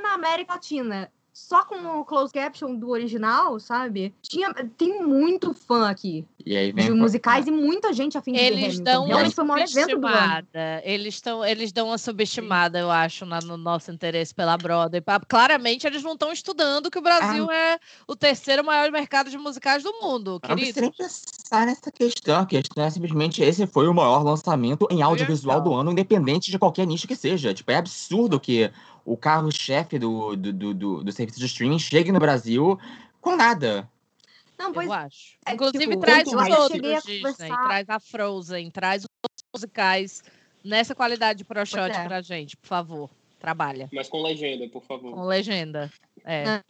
na 0.01 0.13
América 0.13 0.53
Latina 0.53 1.11
só 1.37 1.65
com 1.65 1.75
o 1.99 2.05
closed 2.05 2.31
caption 2.33 2.75
do 2.75 2.89
original, 2.91 3.59
sabe? 3.59 4.15
Tinha, 4.21 4.53
tem 4.77 5.03
muito 5.03 5.53
fã 5.53 5.89
aqui 5.89 6.25
E 6.45 6.55
aí 6.55 6.71
vem. 6.71 6.85
de 6.85 6.91
musicais 6.93 7.45
e 7.45 7.51
muita 7.51 7.91
gente 7.91 8.17
a 8.17 8.21
fim 8.21 8.31
de 8.31 8.39
Eles 8.39 8.79
dão 8.79 9.01
uma 9.03 9.07
Realmente 9.15 9.35
foi 9.35 9.43
o 9.43 9.47
maior 9.47 9.63
evento 9.65 9.99
do 9.99 10.07
ano. 10.07 10.15
subestimada. 10.15 10.81
Eles, 10.85 11.19
tão, 11.19 11.45
eles 11.45 11.73
dão 11.73 11.87
uma 11.87 11.97
subestimada, 11.97 12.79
eu 12.79 12.89
acho, 12.89 13.25
na- 13.25 13.41
no 13.41 13.57
nosso 13.57 13.91
interesse 13.91 14.33
pela 14.33 14.55
Broadway. 14.55 15.03
Claramente, 15.27 15.85
eles 15.85 16.01
não 16.03 16.13
estão 16.13 16.31
estudando 16.31 16.89
que 16.89 16.97
o 16.97 17.01
Brasil 17.01 17.51
é 17.51 17.77
o 18.07 18.15
terceiro 18.15 18.63
maior 18.63 18.89
mercado 18.89 19.29
de 19.29 19.37
musicais 19.37 19.83
do 19.83 19.91
mundo, 20.01 20.39
Não 20.47 20.55
querido. 20.55 20.79
nem 20.79 20.91
pensar 20.93 21.65
nessa 21.65 21.91
questão. 21.91 22.39
A 22.39 22.45
questão 22.45 22.81
é 22.81 22.89
simplesmente 22.89 23.43
esse 23.43 23.67
foi 23.67 23.89
o 23.89 23.93
maior 23.93 24.23
lançamento 24.23 24.87
em 24.89 25.01
audiovisual 25.01 25.59
do 25.59 25.73
ano, 25.73 25.91
independente 25.91 26.49
de 26.49 26.57
qualquer 26.57 26.87
nicho 26.87 27.05
que 27.05 27.15
seja. 27.15 27.53
Tipo, 27.53 27.71
é 27.71 27.75
absurdo 27.75 28.39
que 28.39 28.71
o 29.05 29.15
carro-chefe 29.15 29.99
do, 29.99 30.35
do, 30.35 30.51
do, 30.51 30.73
do, 30.73 31.03
do 31.03 31.11
serviço 31.11 31.39
de 31.39 31.45
streaming 31.45 31.79
chegue 31.79 32.11
no 32.11 32.19
Brasil 32.19 32.77
com 33.21 33.35
nada. 33.35 33.87
Não, 34.57 34.73
pois 34.73 34.87
eu 34.87 34.93
acho. 34.93 35.37
é, 35.45 35.53
Inclusive, 35.53 35.85
tipo, 35.85 35.99
traz 35.99 36.27
os 36.27 36.33
outros, 36.33 36.81
Disney. 36.81 37.17
conversar- 37.21 37.65
Traz 37.65 37.89
a 37.89 37.99
Frozen, 37.99 38.71
traz 38.71 39.03
os 39.03 39.09
outros 39.21 39.43
musicais 39.53 40.23
nessa 40.63 40.95
qualidade 40.95 41.39
de 41.39 41.43
pro 41.45 41.65
shot 41.65 41.91
é. 41.91 42.03
pra 42.05 42.21
gente, 42.21 42.57
por 42.57 42.67
favor. 42.67 43.09
Trabalha. 43.39 43.89
Mas 43.93 44.07
com 44.07 44.23
legenda, 44.23 44.67
por 44.69 44.81
favor. 44.81 45.13
Com 45.13 45.23
legenda. 45.25 45.91
É. 46.23 46.63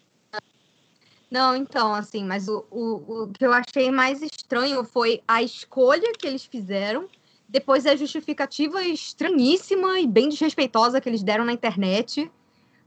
Não, 1.31 1.55
então, 1.55 1.93
assim, 1.93 2.23
mas 2.23 2.47
o, 2.47 2.65
o, 2.69 3.23
o 3.23 3.27
que 3.31 3.45
eu 3.45 3.53
achei 3.53 3.89
mais 3.91 4.21
estranho 4.21 4.83
foi 4.83 5.21
a 5.27 5.41
escolha 5.41 6.11
que 6.17 6.27
eles 6.27 6.45
fizeram, 6.45 7.07
depois 7.55 7.85
a 7.85 7.95
justificativa 7.95 8.83
estranhíssima 8.83 9.97
e 10.01 10.05
bem 10.05 10.27
desrespeitosa 10.27 10.99
que 10.99 11.07
eles 11.07 11.23
deram 11.23 11.45
na 11.45 11.53
internet, 11.53 12.29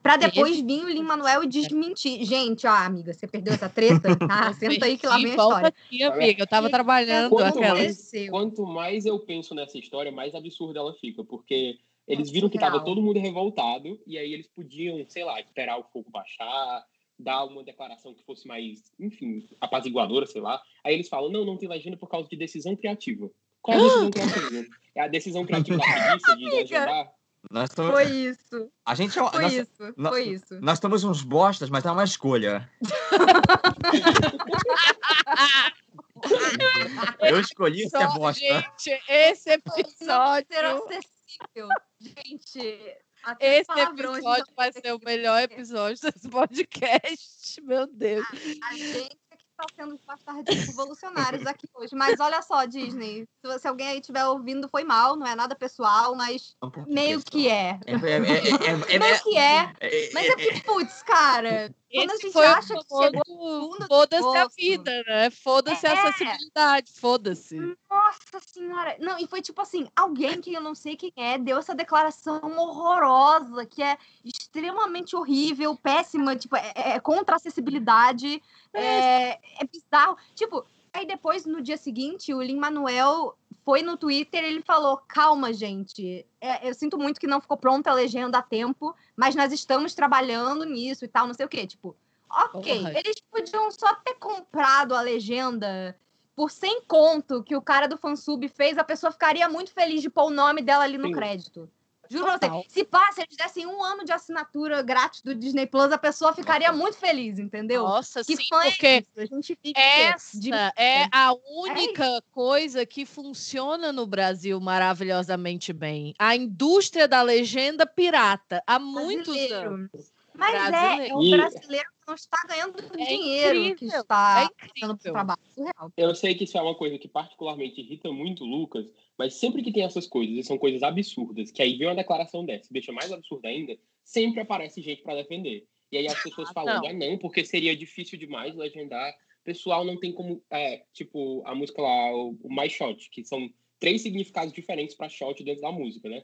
pra 0.03 0.19
depois 0.19 0.61
vir 0.61 0.85
o 0.85 0.89
Lin-Manuel 0.91 1.45
e 1.45 1.47
desmentir. 1.47 2.23
Gente, 2.23 2.67
ó, 2.67 2.71
amiga, 2.71 3.15
você 3.15 3.27
perdeu 3.27 3.55
essa 3.55 3.67
treta? 3.71 4.09
Ah, 4.31 4.53
senta 4.53 4.85
aí 4.85 4.99
que 4.99 5.07
lá 5.07 5.17
vem 5.17 5.27
a 5.27 5.29
história. 5.31 5.69
aqui, 5.69 6.03
amiga. 6.03 6.43
Eu 6.43 6.47
tava 6.47 6.67
Que 6.67 6.73
trabalhando 6.73 7.31
Quanto 7.31 7.59
aquela. 7.59 7.77
mais- 7.77 7.87
Aconteceu. 7.97 8.31
Quanto 8.31 8.67
mais 8.67 9.07
eu 9.07 9.19
penso 9.21 9.55
nessa 9.55 9.79
história, 9.79 10.13
mais 10.13 10.35
absurda 10.35 10.81
ela 10.81 10.93
fica, 10.93 11.25
porque 11.25 11.79
eles 12.07 12.31
viram 12.31 12.51
que 12.51 12.59
estava 12.59 12.75
Real. 12.77 12.85
todo 12.85 13.01
mundo 13.01 13.19
revoltado 13.19 13.99
e 14.07 14.19
aí 14.19 14.35
eles 14.35 14.49
podiam, 14.49 15.03
sei 15.09 15.25
lá, 15.25 15.41
esperar 15.41 15.79
o 15.79 15.85
fogo 15.85 16.11
baixar, 16.11 16.85
dar 17.19 17.45
uma 17.45 17.65
declaração 17.65 18.13
que 18.13 18.23
fosse 18.23 18.47
mais, 18.47 18.93
enfim, 19.01 19.49
apaziguadora, 19.63 20.27
sei 20.27 20.43
lá. 20.43 20.61
Aí 20.85 20.93
eles 20.93 21.09
falam: 21.09 21.31
não, 21.33 21.47
não 21.47 21.57
tem 21.57 21.69
legenda 21.71 21.97
por 21.97 22.09
causa 22.09 22.29
de 22.29 22.37
decisão 22.37 22.77
criativa. 22.77 23.31
Qual 23.62 23.79
é 23.79 23.81
a 23.81 23.88
decisão 23.88 24.11
criativa? 24.11 24.67
É 24.95 25.00
a 25.03 25.09
decisão 25.09 25.47
criativa 25.47 25.79
da 25.79 25.85
preguiça 25.85 26.37
de 26.37 26.45
legendar? 26.50 27.12
Nós 27.50 27.71
estamos, 27.71 27.93
Foi 27.93 28.05
isso, 28.05 28.71
a 28.85 28.95
gente 28.97 29.19
é 29.19 29.31
foi 29.31 29.41
nós, 29.43 29.53
isso, 29.55 29.95
nó- 29.97 30.11
foi 30.11 30.23
isso. 30.25 30.61
nós 30.61 30.77
estamos 30.79 31.05
uns 31.05 31.23
bostas, 31.23 31.71
mas 31.71 31.87
é 31.87 31.91
uma 31.91 32.05
escolha. 32.05 32.69
Eu 37.21 37.41
escolhi 37.41 37.88
ser 37.88 38.07
bosta. 38.09 38.41
Gente, 38.41 39.00
esse 39.09 39.57
Não 39.65 39.75
ser 39.75 39.81
episódio. 39.81 40.49
acessível. 40.88 41.69
Gente, 42.00 42.97
até 43.23 43.61
Esse 43.61 43.71
episódio 43.81 44.53
vai 44.57 44.73
ser 44.73 44.93
o 44.95 45.00
melhor 45.05 45.43
episódio 45.43 46.00
desse 46.03 46.29
podcast. 46.29 47.61
Meu 47.62 47.87
Deus. 47.87 48.27
A 48.69 48.75
gente 48.75 48.99
é 48.99 49.09
que 49.09 49.17
está 49.59 49.65
sendo 49.75 49.95
os 49.95 50.00
bastardos 50.07 50.67
revolucionários 50.67 51.45
aqui 51.47 51.69
hoje. 51.75 51.95
Mas 51.95 52.21
olha 52.21 52.41
só, 52.43 52.65
Disney, 52.65 53.27
se, 53.41 53.53
você- 53.53 53.69
alguém 53.69 53.88
aí 53.88 53.99
estiver 53.99 54.25
ouvindo, 54.27 54.69
foi 54.69 54.85
mal, 54.85 55.17
não 55.17 55.27
é 55.27 55.35
nada 55.35 55.55
pessoal, 55.57 56.15
mas 56.15 56.55
meio 56.87 57.21
que 57.23 57.49
é. 57.49 57.79
É, 57.87 57.93
é, 57.93 57.97
é, 57.97 58.17
é, 58.17 58.95
é, 58.95 58.99
Meio 58.99 59.23
que 59.23 59.37
é. 59.37 59.73
é, 59.81 60.11
Mas 60.12 60.27
é 60.27 60.37
porque, 60.37 60.61
putz, 60.61 61.03
cara, 61.03 61.75
quando 61.92 62.11
a 62.11 62.14
Esse 62.14 62.23
gente 62.23 62.33
foi 62.33 62.47
acha 62.47 62.75
que 62.75 62.97
chegou. 62.97 63.87
Foda-se 63.87 64.37
a 64.37 64.49
vida, 64.49 65.02
né? 65.07 65.30
Foda-se 65.30 65.87
a 65.87 65.90
É. 65.90 65.92
acessibilidade. 66.09 66.92
Foda-se. 67.00 67.57
Nossa 67.90 68.40
senhora! 68.47 68.97
Não, 69.00 69.18
e 69.18 69.26
foi 69.26 69.40
tipo 69.40 69.61
assim, 69.61 69.88
alguém 69.97 70.40
que 70.40 70.52
eu 70.52 70.61
não 70.61 70.75
sei 70.75 70.97
quem 70.97 71.12
é, 71.16 71.38
deu 71.38 71.59
essa 71.59 71.75
declaração 71.75 72.40
horrorosa, 72.57 73.64
que 73.66 73.83
é 73.83 73.97
extremamente 74.25 75.16
horrível, 75.16 75.76
péssima, 75.76 76.37
tipo, 76.37 76.57
é, 76.57 76.73
é 76.75 77.00
contra 77.00 77.35
a 77.35 77.37
acessibilidade, 77.37 78.42
é, 78.73 79.30
é 79.33 79.66
bizarro. 79.71 80.16
Tipo, 80.35 80.64
aí 80.99 81.07
depois, 81.07 81.47
no 81.47 81.62
dia 81.62 81.76
seguinte, 81.76 82.35
o 82.35 82.43
Lin-Manuel 82.43 83.37
foi 83.64 83.83
no 83.83 83.97
Twitter 83.97 84.43
ele 84.43 84.62
falou, 84.62 84.97
calma, 85.09 85.52
gente, 85.52 86.26
é, 86.40 86.69
eu 86.69 86.75
sinto 86.75 86.99
muito 86.99 87.21
que 87.21 87.26
não 87.26 87.40
ficou 87.40 87.57
pronta 87.57 87.90
a 87.90 87.95
legenda 87.95 88.38
a 88.38 88.43
tempo, 88.43 88.95
mas 89.17 89.35
nós 89.35 89.52
estamos 89.52 89.95
trabalhando 89.95 90.64
nisso 90.64 91.05
e 91.05 91.09
tal, 91.09 91.26
não 91.26 91.35
sei 91.35 91.45
o 91.45 91.49
quê. 91.49 91.67
Tipo, 91.67 91.95
ok, 92.31 92.78
Porra. 92.78 92.99
eles 92.99 93.21
podiam 93.31 93.71
só 93.71 93.95
ter 93.97 94.14
comprado 94.14 94.95
a 94.95 95.00
legenda 95.00 95.95
por 96.35 96.50
100 96.50 96.83
conto 96.83 97.43
que 97.43 97.57
o 97.57 97.62
cara 97.62 97.87
do 97.87 97.99
fansub 97.99 98.49
fez, 98.49 98.78
a 98.78 98.85
pessoa 98.85 99.12
ficaria 99.12 99.49
muito 99.49 99.73
feliz 99.73 100.00
de 100.00 100.09
pôr 100.09 100.26
o 100.26 100.31
nome 100.31 100.62
dela 100.62 100.85
ali 100.85 100.97
no 100.97 101.09
Sim. 101.09 101.12
crédito. 101.12 101.71
Juro 102.11 102.25
pra 102.38 102.49
você. 102.49 102.69
Se 102.69 102.85
pá, 102.85 103.11
se 103.12 103.21
eles 103.23 103.37
dessem 103.37 103.67
um 103.67 103.83
ano 103.83 104.05
de 104.05 104.12
assinatura 104.12 104.83
grátis 104.83 105.23
do 105.23 105.35
Disney 105.35 105.67
Plus, 105.67 105.93
a 105.93 105.99
pessoa 105.99 106.33
ficaria 106.33 106.73
muito 106.73 106.97
feliz, 106.97 107.38
entendeu? 107.38 107.83
Nossa, 107.83 108.25
que 108.25 108.37
sim, 108.37 108.47
fã 108.49 108.62
é 108.65 108.71
porque 108.71 108.87
isso? 108.99 109.09
A 109.17 109.25
gente 109.37 109.59
fica 109.62 109.81
essa 109.81 110.41
de- 110.41 110.53
é 110.53 111.09
a 111.12 111.33
única 111.50 112.23
coisa 112.33 112.85
que 112.87 113.05
funciona 113.05 113.93
no 113.93 114.07
Brasil 114.07 114.61
maravilhosamente 114.61 115.73
bem. 115.73 116.15
A 116.19 116.35
indústria 116.35 117.07
da 117.07 117.23
legenda 117.23 117.87
pirata. 117.87 118.62
Há 118.67 118.79
muitos 118.79 119.35
brasileiro. 119.35 119.75
anos. 119.75 120.18
Mas 120.38 120.54
é, 120.54 120.57
é 120.57 120.71
brasileiro. 120.71 121.16
o 121.18 121.23
E- 121.23 121.30
brasileiro 121.30 121.87
que 121.90 122.09
não 122.09 122.14
está 122.14 122.38
ganhando 122.49 122.78
É 122.99 123.04
dinheiro 123.07 123.61
que 123.61 123.68
incrível, 123.71 124.00
está 124.00 124.40
É 124.40 124.66
fazendo 124.68 124.95
incrível. 124.95 125.12
trabalho 125.12 125.40
surreal. 125.54 125.92
Eu 125.97 126.14
sei 126.14 126.35
que 126.35 126.45
isso 126.45 126.57
é 126.57 126.62
uma 126.62 126.75
coisa 126.75 126.99
que 126.99 127.09
particularmente 127.09 127.80
irrita 127.80 128.12
muito 128.12 128.45
o 128.45 128.47
Lucas, 128.47 128.87
mas 129.18 129.35
sempre 129.35 129.62
que 129.62 129.73
tem 129.73 129.83
essas 129.83 130.07
coisas, 130.07 130.37
e 130.37 130.42
são 130.45 130.57
coisas 130.57 130.83
absurdas, 130.83 131.50
que 131.50 131.61
aí 131.61 131.76
vem 131.76 131.88
uma 131.88 131.95
declaração 131.97 132.45
dessa, 132.45 132.73
deixa 132.73 132.92
mais 132.92 133.11
absurda 133.12 133.49
ainda, 133.49 133.76
sempre 134.04 134.40
aparece 134.40 134.80
gente 134.80 135.02
para 135.02 135.16
defender. 135.16 135.66
E 135.90 135.97
aí 135.99 136.07
as 136.07 136.23
pessoas 136.23 136.50
Ah, 136.50 136.54
falando, 136.54 136.83
não. 136.83 136.88
ah 136.88 136.92
não, 136.92 137.18
porque 137.18 137.45
seria 137.45 137.76
difícil 137.76 138.18
demais 138.18 138.54
legendar. 138.54 139.12
Pessoal, 139.42 139.85
não 139.85 139.99
tem 139.99 140.12
como, 140.12 140.42
é, 140.50 140.85
tipo, 140.92 141.42
a 141.47 141.54
música 141.54 141.80
lá, 141.80 142.14
o, 142.14 142.38
o 142.42 142.54
My 142.54 142.68
Shot, 142.68 143.09
que 143.11 143.25
são 143.25 143.49
três 143.80 144.02
significados 144.02 144.52
diferentes 144.52 144.95
para 144.95 145.09
shot 145.09 145.42
dentro 145.42 145.62
da 145.62 145.73
música, 145.73 146.09
né? 146.09 146.23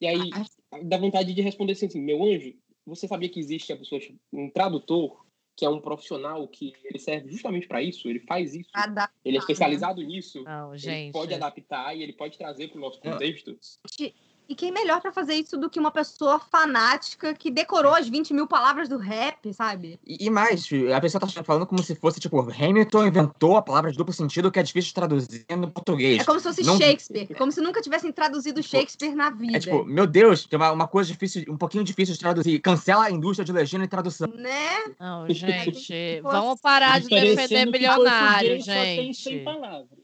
E 0.00 0.06
aí 0.06 0.30
dá 0.84 0.96
vontade 0.96 1.34
de 1.34 1.42
responder 1.42 1.72
assim, 1.72 1.86
assim, 1.86 2.00
meu 2.00 2.22
anjo, 2.22 2.54
você 2.90 3.06
sabia 3.08 3.28
que 3.28 3.38
existe 3.38 3.72
a 3.72 3.76
pessoa, 3.76 4.00
um 4.32 4.50
tradutor, 4.50 5.24
que 5.56 5.64
é 5.64 5.68
um 5.68 5.80
profissional 5.80 6.46
que 6.48 6.72
ele 6.84 6.98
serve 6.98 7.30
justamente 7.30 7.68
para 7.68 7.82
isso, 7.82 8.08
ele 8.08 8.20
faz 8.20 8.54
isso, 8.54 8.70
Adaptar, 8.72 9.14
ele 9.24 9.36
é 9.36 9.40
especializado 9.40 10.02
nisso, 10.02 10.42
Não, 10.44 10.70
ele 10.70 10.78
gente. 10.78 11.12
pode 11.12 11.32
adaptar 11.34 11.94
e 11.96 12.02
ele 12.02 12.12
pode 12.12 12.36
trazer 12.36 12.68
para 12.68 12.78
o 12.78 12.80
nosso 12.80 12.98
É. 13.02 13.10
contexto. 13.12 13.56
E 14.50 14.54
quem 14.56 14.72
melhor 14.72 15.00
pra 15.00 15.12
fazer 15.12 15.34
isso 15.34 15.56
do 15.56 15.70
que 15.70 15.78
uma 15.78 15.92
pessoa 15.92 16.40
fanática 16.40 17.32
que 17.32 17.52
decorou 17.52 17.94
as 17.94 18.08
20 18.08 18.34
mil 18.34 18.48
palavras 18.48 18.88
do 18.88 18.96
rap, 18.98 19.54
sabe? 19.54 20.00
E, 20.04 20.26
e 20.26 20.28
mais, 20.28 20.68
a 20.92 21.00
pessoa 21.00 21.20
tá 21.20 21.44
falando 21.44 21.64
como 21.68 21.80
se 21.84 21.94
fosse, 21.94 22.18
tipo, 22.18 22.40
Hamilton 22.40 23.06
inventou 23.06 23.56
a 23.56 23.62
palavra 23.62 23.92
de 23.92 23.96
duplo 23.96 24.12
sentido 24.12 24.50
que 24.50 24.58
é 24.58 24.62
difícil 24.64 24.88
de 24.88 24.94
traduzir 24.94 25.46
no 25.56 25.70
português. 25.70 26.20
É 26.20 26.24
como 26.24 26.40
se 26.40 26.48
fosse 26.48 26.64
Não- 26.64 26.76
Shakespeare. 26.76 27.32
Como 27.38 27.52
se 27.52 27.60
nunca 27.60 27.80
tivessem 27.80 28.10
traduzido 28.10 28.60
Shakespeare 28.60 29.14
na 29.14 29.30
vida. 29.30 29.56
É 29.56 29.60
tipo, 29.60 29.84
meu 29.84 30.04
Deus, 30.04 30.44
tem 30.44 30.56
uma, 30.56 30.72
uma 30.72 30.88
coisa 30.88 31.12
difícil, 31.12 31.44
um 31.48 31.56
pouquinho 31.56 31.84
difícil 31.84 32.14
de 32.14 32.18
traduzir. 32.18 32.58
Cancela 32.58 33.04
a 33.04 33.10
indústria 33.12 33.44
de 33.44 33.52
legenda 33.52 33.84
e 33.84 33.88
tradução. 33.88 34.26
né? 34.34 34.94
Não, 34.98 35.28
gente. 35.28 36.20
Vamos 36.26 36.60
parar 36.60 37.00
de 37.00 37.08
defender 37.08 37.70
bilionário, 37.70 38.56
português 38.56 38.64
só 38.64 38.72
tem 38.72 39.12
100 39.12 39.32
gente. 39.32 39.44
palavras. 39.44 39.99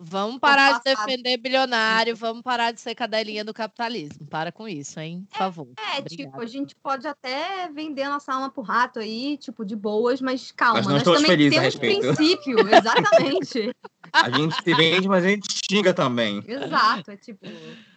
Vamos 0.00 0.38
parar 0.38 0.78
de 0.78 0.84
defender 0.84 1.36
bilionário, 1.38 2.14
vamos 2.16 2.42
parar 2.42 2.70
de 2.70 2.80
ser 2.80 2.94
cadelinha 2.94 3.44
do 3.44 3.52
capitalismo. 3.52 4.26
Para 4.28 4.52
com 4.52 4.68
isso, 4.68 5.00
hein? 5.00 5.26
Por 5.30 5.38
favor. 5.38 5.68
É, 5.76 5.98
Obrigada. 5.98 6.08
tipo, 6.08 6.40
a 6.40 6.46
gente 6.46 6.76
pode 6.76 7.06
até 7.06 7.68
vender 7.70 8.02
a 8.02 8.10
nossa 8.10 8.32
alma 8.32 8.48
pro 8.48 8.62
rato 8.62 9.00
aí, 9.00 9.36
tipo, 9.38 9.64
de 9.64 9.74
boas, 9.74 10.20
mas 10.20 10.52
calma, 10.52 10.74
Mas 10.74 10.86
não 10.86 10.92
nós 10.92 11.02
estamos 11.02 11.22
também 11.22 11.48
a 11.48 11.50
temos 11.50 11.64
respeito. 11.64 12.14
princípio, 12.14 12.56
exatamente. 12.72 13.74
A 14.12 14.30
gente 14.30 14.62
se 14.62 14.74
vende, 14.74 15.08
mas 15.08 15.24
a 15.24 15.28
gente 15.28 15.48
xinga 15.68 15.92
também. 15.92 16.42
Exato, 16.46 17.10
é 17.10 17.16
tipo. 17.16 17.44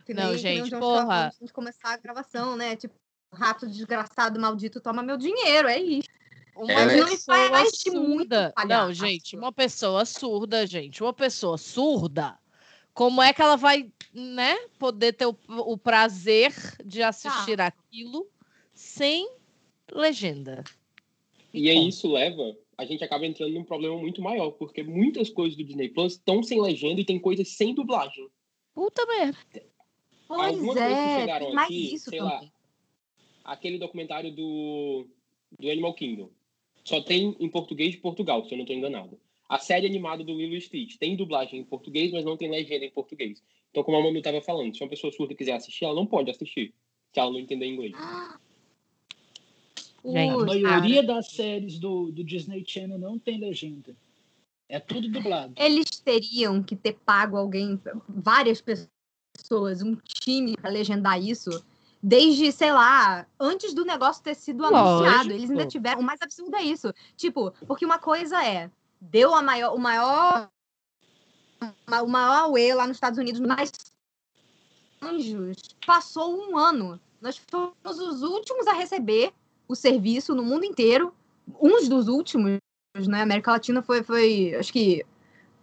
Que 0.05 0.13
Não, 0.13 0.29
nem, 0.29 0.37
que 0.37 0.43
nem 0.43 0.65
gente, 0.65 0.79
porra. 0.79 1.27
antes 1.27 1.39
de 1.39 1.53
começar 1.53 1.93
a 1.93 1.97
gravação, 1.97 2.55
né? 2.57 2.75
Tipo, 2.75 2.95
rato 3.33 3.67
desgraçado, 3.67 4.39
maldito, 4.39 4.81
toma 4.81 5.03
meu 5.03 5.17
dinheiro, 5.17 5.67
é 5.67 5.79
isso. 5.79 6.09
Uma 6.55 6.71
Ela 6.71 6.91
é- 6.91 7.05
pessoa 7.05 7.49
muito 7.49 7.75
surda. 7.77 8.53
Não, 8.67 8.93
gente, 8.93 9.35
uma 9.37 9.51
pessoa 9.51 10.05
surda, 10.05 10.65
gente, 10.67 11.01
uma 11.01 11.13
pessoa 11.13 11.57
surda, 11.57 12.37
como 12.93 13.21
é 13.21 13.33
que 13.33 13.41
ela 13.41 13.55
vai, 13.55 13.89
né, 14.13 14.55
poder 14.77 15.13
ter 15.13 15.25
o, 15.25 15.37
o 15.47 15.77
prazer 15.77 16.53
de 16.85 17.01
assistir 17.01 17.57
Tá. 17.57 17.67
aquilo 17.67 18.27
sem 18.73 19.29
legenda? 19.91 20.63
E 21.53 21.69
aí 21.69 21.75
conta. 21.77 21.89
isso 21.89 22.11
leva, 22.11 22.57
a 22.77 22.85
gente 22.85 23.03
acaba 23.03 23.25
entrando 23.25 23.53
num 23.53 23.63
problema 23.63 23.97
muito 23.97 24.21
maior, 24.21 24.51
porque 24.51 24.83
muitas 24.83 25.29
coisas 25.29 25.57
do 25.57 25.63
Disney 25.63 25.89
Plus 25.89 26.13
estão 26.13 26.43
sem 26.43 26.61
legenda 26.61 26.99
e 27.01 27.05
tem 27.05 27.19
coisas 27.19 27.49
sem 27.49 27.73
dublagem. 27.73 28.29
Puta 28.73 29.05
merda. 29.05 29.37
Pois 30.27 30.55
Algumas 30.55 30.77
é, 30.77 31.19
chegaram 31.21 31.57
aqui, 31.59 31.93
isso 31.93 32.09
sei 32.09 32.19
também. 32.19 32.33
lá, 32.35 32.51
aquele 33.43 33.77
documentário 33.77 34.33
do, 34.33 35.05
do 35.59 35.69
Animal 35.69 35.93
Kingdom. 35.93 36.29
Só 36.83 37.01
tem 37.01 37.35
em 37.39 37.49
português 37.49 37.91
de 37.91 37.97
Portugal, 37.97 38.43
se 38.45 38.53
eu 38.53 38.57
não 38.57 38.63
estou 38.63 38.75
enganado. 38.75 39.19
A 39.47 39.59
série 39.59 39.85
animada 39.85 40.23
do 40.23 40.33
Lilo 40.33 40.55
e 40.55 40.61
Stitch 40.61 40.97
tem 40.97 41.15
dublagem 41.15 41.59
em 41.59 41.63
português, 41.63 42.11
mas 42.11 42.23
não 42.23 42.37
tem 42.37 42.49
legenda 42.49 42.85
em 42.85 42.91
português. 42.91 43.43
Então, 43.69 43.83
como 43.83 43.97
a 43.97 44.01
Manu 44.01 44.17
estava 44.17 44.41
falando, 44.41 44.75
se 44.75 44.83
uma 44.83 44.89
pessoa 44.89 45.11
surda 45.11 45.35
quiser 45.35 45.53
assistir, 45.53 45.85
ela 45.85 45.95
não 45.95 46.05
pode 46.05 46.31
assistir, 46.31 46.73
se 47.13 47.19
ela 47.19 47.31
não 47.31 47.39
entender 47.39 47.65
inglês. 47.65 47.93
Gente, 50.03 50.31
A 50.31 50.45
maioria 50.45 51.03
das 51.03 51.27
séries 51.31 51.77
do, 51.77 52.11
do 52.11 52.23
Disney 52.23 52.63
Channel 52.65 52.97
não 52.97 53.19
tem 53.19 53.39
legenda. 53.39 53.95
É 54.67 54.79
tudo 54.79 55.09
dublado. 55.09 55.53
eles 55.57 55.89
teriam 55.99 56.63
que 56.63 56.75
ter 56.75 56.93
pago 57.05 57.35
alguém, 57.35 57.79
várias 58.07 58.61
pessoas, 58.61 59.81
um 59.81 59.97
time 59.97 60.55
para 60.55 60.69
legendar 60.69 61.21
isso, 61.21 61.49
desde, 62.01 62.51
sei 62.51 62.71
lá, 62.71 63.25
antes 63.39 63.73
do 63.73 63.85
negócio 63.85 64.23
ter 64.23 64.35
sido 64.35 64.61
Lógico. 64.61 64.77
anunciado. 64.77 65.31
Eles 65.31 65.49
ainda 65.49 65.65
tiveram. 65.65 66.01
O 66.01 66.03
mais 66.03 66.21
absurdo 66.21 66.55
é 66.55 66.63
isso. 66.63 66.93
Tipo, 67.15 67.51
porque 67.67 67.85
uma 67.85 67.99
coisa 67.99 68.43
é. 68.43 68.69
deu 68.99 69.33
a 69.33 69.41
maior, 69.41 69.75
o 69.75 69.79
maior 69.79 70.49
o 72.01 72.07
maior 72.07 72.37
auê 72.39 72.73
lá 72.73 72.87
nos 72.87 72.97
Estados 72.97 73.19
Unidos, 73.19 73.39
mas 73.39 73.71
Anjos 75.01 75.75
passou 75.85 76.35
um 76.35 76.57
ano. 76.57 76.99
Nós 77.19 77.37
fomos 77.49 77.99
os 77.99 78.23
últimos 78.23 78.67
a 78.67 78.73
receber 78.73 79.31
o 79.67 79.75
serviço 79.75 80.33
no 80.35 80.43
mundo 80.43 80.65
inteiro, 80.65 81.13
uns 81.59 81.87
dos 81.87 82.07
últimos, 82.07 82.59
né? 83.07 83.21
América 83.21 83.51
Latina 83.51 83.81
foi, 83.81 84.03
foi, 84.03 84.55
acho 84.55 84.71
que 84.73 85.05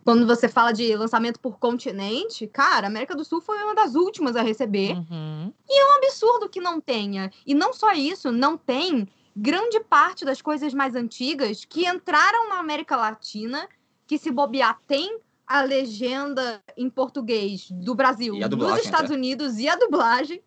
quando 0.04 0.26
você 0.26 0.48
fala 0.48 0.72
de 0.72 0.96
lançamento 0.96 1.38
por 1.38 1.58
continente, 1.58 2.46
cara, 2.46 2.86
a 2.86 2.90
América 2.90 3.14
do 3.14 3.24
Sul 3.24 3.40
foi 3.40 3.62
uma 3.62 3.74
das 3.74 3.94
últimas 3.94 4.36
a 4.36 4.42
receber. 4.42 4.92
Uhum. 4.92 5.37
E 5.68 5.80
é 5.80 5.84
um 5.84 5.96
absurdo 5.96 6.48
que 6.48 6.60
não 6.60 6.80
tenha. 6.80 7.30
E 7.46 7.54
não 7.54 7.72
só 7.72 7.92
isso, 7.92 8.32
não 8.32 8.56
tem 8.56 9.08
grande 9.36 9.78
parte 9.80 10.24
das 10.24 10.42
coisas 10.42 10.74
mais 10.74 10.94
antigas 10.94 11.64
que 11.64 11.86
entraram 11.86 12.48
na 12.48 12.58
América 12.58 12.96
Latina, 12.96 13.68
que 14.06 14.18
se 14.18 14.30
bobear 14.30 14.80
tem 14.86 15.20
a 15.46 15.62
legenda 15.62 16.62
em 16.76 16.90
português 16.90 17.70
do 17.70 17.94
Brasil, 17.94 18.38
dos 18.48 18.84
Estados 18.84 19.10
Unidos 19.10 19.58
e 19.58 19.68
a 19.68 19.76
dublagem 19.76 20.42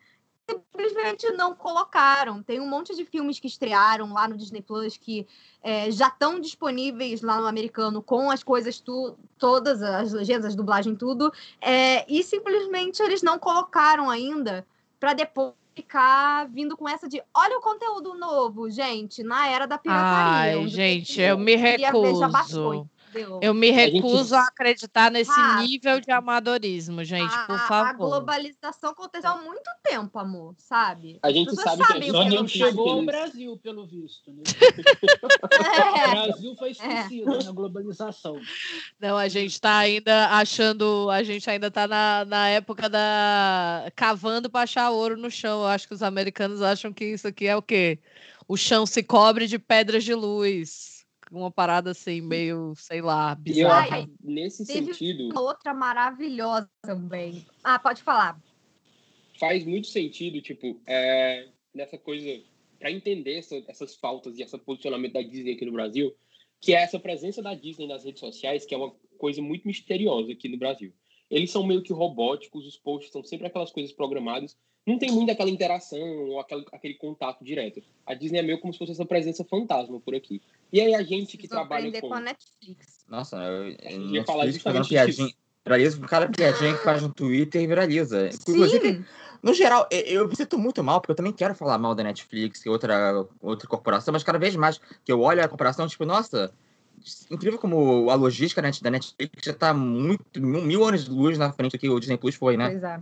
simplesmente 0.50 1.30
não 1.32 1.56
colocaram. 1.56 2.44
Tem 2.44 2.60
um 2.60 2.68
monte 2.68 2.96
de 2.96 3.06
filmes 3.06 3.40
que 3.40 3.48
estrearam 3.48 4.13
lá 4.13 4.28
no 4.28 4.38
Disney 4.38 4.62
Plus 4.62 4.98
que 4.98 5.28
é, 5.63 5.90
já 5.92 6.08
estão 6.08 6.40
disponíveis 6.40 7.22
lá 7.22 7.40
no 7.40 7.48
americano 7.48 8.01
com 8.01 8.30
as 8.30 8.44
coisas 8.44 8.80
tu, 8.80 9.18
todas 9.38 9.82
as 9.82 10.12
legendas, 10.12 10.46
as 10.48 10.56
dublagem 10.56 10.96
tudo, 10.96 11.32
é, 11.62 12.06
e 12.12 12.22
simplesmente 12.24 13.01
eles 13.01 13.22
não 13.22 13.40
colocaram 13.40 14.10
ainda 14.10 14.66
para 15.01 15.15
depois 15.15 15.53
ficar 15.74 16.48
vindo 16.50 16.77
com 16.77 16.88
essa 16.88 17.10
de 17.10 17.20
olha 17.34 17.58
o 17.58 17.62
conteúdo 17.62 18.13
novo, 18.13 18.70
gente, 18.70 19.24
na 19.24 19.48
era 19.48 19.65
da 19.65 19.75
pirataria. 19.75 20.60
Ai, 20.60 20.67
gente, 20.67 21.20
eu 21.20 21.39
me 21.39 21.55
recuso. 21.55 22.22
Eu 23.41 23.53
me 23.53 23.72
recuso 23.72 24.36
a, 24.36 24.39
gente... 24.39 24.46
a 24.46 24.48
acreditar 24.48 25.12
nesse 25.12 25.32
ah, 25.32 25.62
nível 25.62 26.00
de 26.00 26.12
amadorismo, 26.12 27.03
gente, 27.03 27.34
a, 27.34 27.46
por 27.46 27.60
favor. 27.60 27.89
A 27.89 27.94
globalização 27.94 28.91
aconteceu 28.91 29.32
há 29.32 29.41
muito 29.41 29.70
tempo, 29.84 30.18
amor, 30.18 30.56
sabe? 30.58 31.20
A 31.22 31.32
gente 31.32 31.53
sabe 31.56 31.84
que 31.86 32.15
a 32.15 32.30
não 32.30 32.48
chegou 32.48 32.89
ao 32.89 33.06
Brasil, 33.06 33.58
pelo 33.58 33.86
visto, 33.86 34.32
né? 34.32 34.44
é. 36.01 36.08
O 36.08 36.27
Brasil 36.27 36.56
foi 36.58 36.72
esquecido 36.72 37.34
é. 37.34 37.44
na 37.44 37.51
globalização. 37.51 38.39
Não, 39.00 39.18
a 39.18 39.27
gente 39.27 39.51
está 39.51 39.77
ainda 39.77 40.30
achando, 40.30 41.10
a 41.10 41.24
gente 41.24 41.50
ainda 41.50 41.68
está 41.68 41.88
na, 41.88 42.25
na 42.25 42.48
época 42.50 42.89
da 42.89 43.91
cavando 43.96 44.50
para 44.50 44.63
achar 44.63 44.89
ouro 44.89 45.18
no 45.18 45.30
chão. 45.30 45.62
Eu 45.62 45.68
acho 45.68 45.88
que 45.88 45.94
os 45.94 46.03
americanos 46.03 46.62
acham 46.62 46.94
que 46.94 47.06
isso 47.06 47.27
aqui 47.27 47.48
é 47.48 47.56
o 47.56 47.62
quê? 47.62 48.00
O 48.48 48.58
chão 48.58 48.86
se 48.86 49.03
cobre 49.03 49.48
de 49.48 49.58
pedras 49.58 50.03
de 50.03 50.13
luz 50.13 50.90
uma 51.31 51.50
parada 51.50 51.91
assim, 51.91 52.19
meio, 52.19 52.73
sei 52.75 53.01
lá, 53.01 53.33
bizarra. 53.33 53.95
Ai, 53.95 54.09
nesse 54.21 54.65
sentido. 54.65 55.29
Uma 55.29 55.41
outra 55.41 55.73
maravilhosa 55.73 56.69
também. 56.81 57.45
Ah, 57.63 57.79
pode 57.79 58.03
falar. 58.03 58.39
Faz 59.39 59.65
muito 59.65 59.88
sentido, 59.88 60.41
tipo, 60.41 60.79
é, 60.85 61.47
nessa 61.73 61.97
coisa, 61.97 62.41
para 62.77 62.91
entender 62.91 63.38
essa, 63.38 63.55
essas 63.67 63.95
faltas 63.95 64.38
e 64.38 64.43
esse 64.43 64.57
posicionamento 64.57 65.13
da 65.13 65.21
Disney 65.21 65.53
aqui 65.53 65.65
no 65.65 65.71
Brasil, 65.71 66.13
que 66.59 66.75
é 66.75 66.81
essa 66.81 67.00
presença 67.00 67.41
da 67.41 67.55
Disney 67.55 67.88
nas 67.88 68.03
redes 68.03 68.19
sociais, 68.19 68.65
que 68.65 68.75
é 68.75 68.77
uma 68.77 68.91
coisa 69.17 69.41
muito 69.41 69.67
misteriosa 69.67 70.31
aqui 70.31 70.50
no 70.50 70.57
Brasil. 70.57 70.93
Eles 71.29 71.50
são 71.50 71.65
meio 71.65 71.81
que 71.81 71.93
robóticos, 71.93 72.67
os 72.67 72.77
posts 72.77 73.11
são 73.11 73.23
sempre 73.23 73.47
aquelas 73.47 73.71
coisas 73.71 73.93
programadas, 73.93 74.57
não 74.85 74.97
tem 74.97 75.11
muito 75.11 75.31
aquela 75.31 75.50
interação 75.50 76.00
ou 76.00 76.39
aquele, 76.39 76.65
aquele 76.71 76.93
contato 76.95 77.43
direto. 77.43 77.81
A 78.05 78.13
Disney 78.13 78.39
é 78.39 78.41
meio 78.41 78.59
como 78.59 78.73
se 78.73 78.79
fosse 78.79 78.91
essa 78.91 79.05
presença 79.05 79.43
fantasma 79.43 80.00
por 80.00 80.15
aqui. 80.15 80.41
E 80.71 80.81
aí 80.81 80.95
a 80.95 81.03
gente 81.03 81.38
que 81.38 81.47
trabalha 81.47 81.91
com... 82.01 82.07
com 82.07 82.13
a 82.13 82.19
Netflix. 82.19 83.05
Nossa, 83.07 83.38
eu, 83.38 83.71
eu 83.71 84.09
ia 84.09 84.23
falar 84.23 84.47
justamente 84.47 84.89
piadinha, 84.89 85.33
viraliza, 85.63 86.00
cada 86.07 86.27
piadinha 86.27 86.75
que 86.75 86.83
faz 86.83 87.01
no 87.01 87.13
Twitter 87.13 87.67
viraliza. 87.67 88.31
Sim. 88.31 88.53
Inclusive, 88.53 89.05
no 89.43 89.53
geral, 89.53 89.88
eu 89.91 90.27
me 90.27 90.35
sinto 90.35 90.57
muito 90.57 90.83
mal, 90.83 91.00
porque 91.00 91.11
eu 91.11 91.15
também 91.15 91.33
quero 91.33 91.53
falar 91.53 91.77
mal 91.77 91.93
da 91.93 92.03
Netflix, 92.03 92.63
que 92.63 92.69
é 92.69 92.71
outra, 92.71 93.25
outra 93.39 93.67
corporação, 93.67 94.11
mas 94.11 94.24
cada 94.24 94.39
vez 94.39 94.55
mais 94.55 94.79
que 95.03 95.11
eu 95.11 95.22
olho 95.22 95.44
a 95.44 95.48
corporação, 95.48 95.87
tipo, 95.87 96.05
nossa, 96.05 96.53
incrível 97.29 97.59
como 97.59 98.09
a 98.09 98.15
logística 98.15 98.61
da 98.61 98.89
Netflix 98.89 99.44
já 99.44 99.53
tá 99.53 99.74
muito, 99.74 100.41
mil 100.41 100.83
anos 100.85 101.05
de 101.05 101.11
luz 101.11 101.37
na 101.37 101.51
frente 101.51 101.74
do 101.74 101.79
que 101.79 101.89
o 101.89 102.00
Disney 102.00 102.17
Plus 102.17 102.35
foi, 102.35 102.57
né? 102.57 102.70
Pois 102.70 102.83
é. 102.83 103.00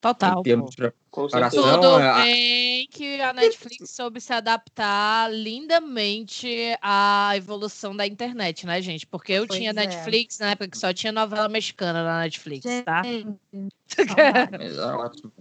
Total. 0.00 0.40
Em 0.40 0.42
termos 0.42 0.70
de 0.70 0.76
preparação, 0.76 1.62
Tudo 1.62 1.98
é 1.98 2.24
bem 2.24 2.88
que 2.88 3.20
a 3.20 3.32
Netflix 3.32 3.90
soube 3.90 4.20
se 4.20 4.32
adaptar 4.32 5.32
lindamente 5.32 6.76
à 6.82 7.32
evolução 7.34 7.96
da 7.96 8.06
internet, 8.06 8.66
né, 8.66 8.80
gente? 8.82 9.06
Porque 9.06 9.32
eu 9.32 9.46
pois 9.46 9.58
tinha 9.58 9.70
é. 9.70 9.72
Netflix 9.72 10.38
na 10.38 10.50
época 10.50 10.68
que 10.68 10.78
só 10.78 10.92
tinha 10.92 11.12
novela 11.12 11.48
mexicana 11.48 12.02
na 12.04 12.20
Netflix, 12.20 12.64
tá? 12.84 13.02
é 13.06 14.80
ótimo. 14.94 15.32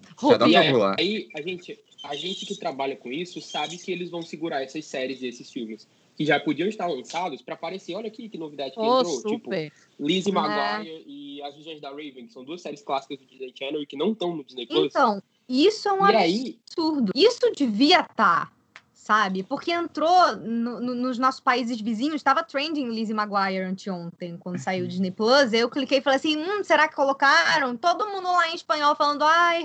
E 0.47 0.55
aí, 0.55 0.73
aí, 0.97 1.27
a 1.35 1.41
gente, 1.41 1.79
a 2.03 2.15
gente 2.15 2.45
que 2.45 2.55
trabalha 2.55 2.95
com 2.95 3.11
isso 3.11 3.41
sabe 3.41 3.77
que 3.77 3.91
eles 3.91 4.09
vão 4.09 4.21
segurar 4.21 4.63
essas 4.63 4.85
séries 4.85 5.21
e 5.21 5.27
esses 5.27 5.51
filmes 5.51 5.87
que 6.15 6.25
já 6.25 6.39
podiam 6.39 6.67
estar 6.67 6.87
lançados 6.87 7.41
para 7.41 7.55
aparecer. 7.55 7.95
Olha 7.95 8.07
aqui 8.07 8.29
que 8.29 8.37
novidade 8.37 8.71
que 8.71 8.79
oh, 8.79 8.99
entrou. 8.99 9.19
Super. 9.21 9.71
Tipo, 9.71 9.85
Lizzie 9.99 10.33
é. 10.33 10.39
McGuire 10.39 11.03
e 11.05 11.41
As 11.43 11.55
Visões 11.55 11.81
da 11.81 11.89
Raven, 11.89 12.27
que 12.27 12.33
são 12.33 12.43
duas 12.43 12.61
séries 12.61 12.81
clássicas 12.81 13.19
do 13.19 13.25
Disney 13.25 13.53
Channel 13.57 13.81
e 13.81 13.85
que 13.85 13.97
não 13.97 14.13
estão 14.13 14.35
no 14.35 14.43
Disney 14.43 14.65
Plus. 14.65 14.87
Então, 14.87 15.21
isso 15.47 15.87
é 15.87 15.93
um 15.93 16.07
e 16.07 16.59
absurdo. 16.65 17.11
Aí... 17.13 17.23
Isso 17.23 17.51
devia 17.55 18.01
estar, 18.01 18.15
tá, 18.15 18.51
sabe? 18.93 19.43
Porque 19.43 19.71
entrou 19.71 20.35
no, 20.37 20.79
no, 20.79 20.95
nos 20.95 21.19
nossos 21.19 21.41
países 21.41 21.79
vizinhos, 21.81 22.15
estava 22.15 22.43
trending 22.43 22.89
Lizzie 22.89 23.15
McGuire 23.15 23.63
anteontem, 23.63 24.37
quando 24.37 24.57
saiu 24.57 24.85
o 24.85 24.87
Disney 24.87 25.11
Plus. 25.11 25.51
Eu 25.53 25.69
cliquei 25.69 25.99
e 25.99 26.01
falei 26.01 26.17
assim: 26.17 26.37
hum, 26.37 26.63
será 26.63 26.87
que 26.87 26.95
colocaram? 26.95 27.75
Todo 27.75 28.07
mundo 28.07 28.31
lá 28.31 28.49
em 28.49 28.55
espanhol 28.55 28.95
falando, 28.95 29.23
ai, 29.23 29.63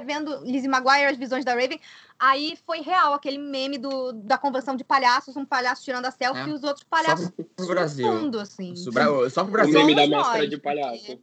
vendo 0.00 0.44
Lizzie 0.44 0.68
McGuire, 0.68 1.06
as 1.06 1.16
visões 1.16 1.44
da 1.44 1.52
Raven. 1.52 1.80
Aí 2.18 2.56
foi 2.64 2.80
real 2.80 3.12
aquele 3.12 3.38
meme 3.38 3.78
do, 3.78 4.12
da 4.12 4.38
convenção 4.38 4.76
de 4.76 4.84
palhaços, 4.84 5.36
um 5.36 5.44
palhaço 5.44 5.84
tirando 5.84 6.06
a 6.06 6.10
selfie 6.10 6.40
é. 6.40 6.48
e 6.48 6.52
os 6.52 6.64
outros 6.64 6.84
palhaços 6.84 7.26
só 7.26 7.42
pro 7.56 7.66
Brasil. 7.66 8.06
Fundo, 8.06 8.40
assim. 8.40 8.74
Só 8.76 8.90
pro 9.42 9.52
Brasil. 9.52 9.74
O 9.74 9.84
meme 9.84 9.94
da 9.94 10.06
máscara 10.06 10.48
de 10.48 10.58
palhaço. 10.58 11.18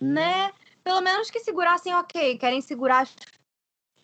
Né? 0.00 0.52
Pelo 0.82 1.00
menos 1.00 1.30
que 1.30 1.40
segurassem, 1.40 1.94
ok, 1.94 2.36
querem 2.38 2.60
segurar 2.60 3.02
as 3.02 3.14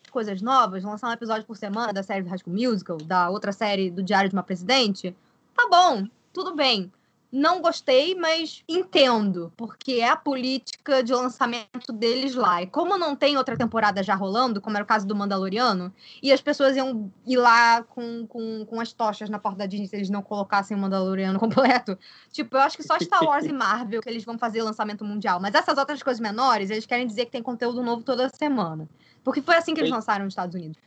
coisas 0.09 0.41
novas, 0.41 0.83
lançar 0.83 1.09
um 1.09 1.13
episódio 1.13 1.45
por 1.45 1.57
semana 1.57 1.93
da 1.93 2.03
série 2.03 2.23
do 2.23 2.29
High 2.29 2.39
School 2.39 2.55
Musical, 2.55 2.97
da 2.97 3.29
outra 3.29 3.51
série 3.51 3.91
do 3.91 4.01
Diário 4.01 4.29
de 4.29 4.35
uma 4.35 4.43
Presidente, 4.43 5.15
tá 5.55 5.67
bom, 5.69 6.07
tudo 6.33 6.55
bem. 6.55 6.91
Não 7.31 7.61
gostei, 7.61 8.15
mas 8.15 8.63
entendo, 8.67 9.53
porque 9.55 9.93
é 9.93 10.09
a 10.09 10.15
política 10.15 11.03
de 11.03 11.13
lançamento 11.13 11.93
deles 11.93 12.33
lá. 12.33 12.63
E 12.63 12.67
como 12.67 12.97
não 12.97 13.15
tem 13.15 13.37
outra 13.37 13.55
temporada 13.55 14.01
já 14.01 14.15
rolando, 14.15 14.59
como 14.59 14.75
era 14.75 14.83
o 14.83 14.87
caso 14.87 15.05
do 15.05 15.15
Mandaloriano, 15.15 15.93
e 16.23 16.31
as 16.31 16.41
pessoas 16.41 16.75
iam 16.75 17.11
ir 17.27 17.37
lá 17.37 17.83
com, 17.83 18.25
com, 18.25 18.65
com 18.65 18.81
as 18.81 18.91
tochas 18.93 19.29
na 19.29 19.37
porta 19.37 19.59
da 19.59 19.65
Disney 19.67 19.87
se 19.87 19.95
eles 19.95 20.09
não 20.09 20.23
colocassem 20.23 20.75
o 20.75 20.79
Mandaloriano 20.79 21.37
completo. 21.39 21.97
Tipo, 22.31 22.57
eu 22.57 22.61
acho 22.61 22.75
que 22.75 22.83
só 22.83 22.97
Star 22.99 23.23
Wars 23.23 23.45
e 23.45 23.53
Marvel 23.53 24.01
que 24.01 24.09
eles 24.09 24.25
vão 24.25 24.39
fazer 24.39 24.63
lançamento 24.63 25.05
mundial. 25.05 25.39
Mas 25.39 25.53
essas 25.53 25.77
outras 25.77 26.01
coisas 26.01 26.19
menores, 26.19 26.71
eles 26.71 26.87
querem 26.87 27.05
dizer 27.05 27.25
que 27.25 27.31
tem 27.31 27.43
conteúdo 27.43 27.83
novo 27.83 28.01
toda 28.01 28.27
semana. 28.29 28.89
Porque 29.23 29.41
foi 29.41 29.55
assim 29.55 29.75
que 29.75 29.81
eles 29.81 29.91
lançaram 29.91 30.25
nos 30.25 30.31
Estados 30.31 30.55
Unidos. 30.55 30.79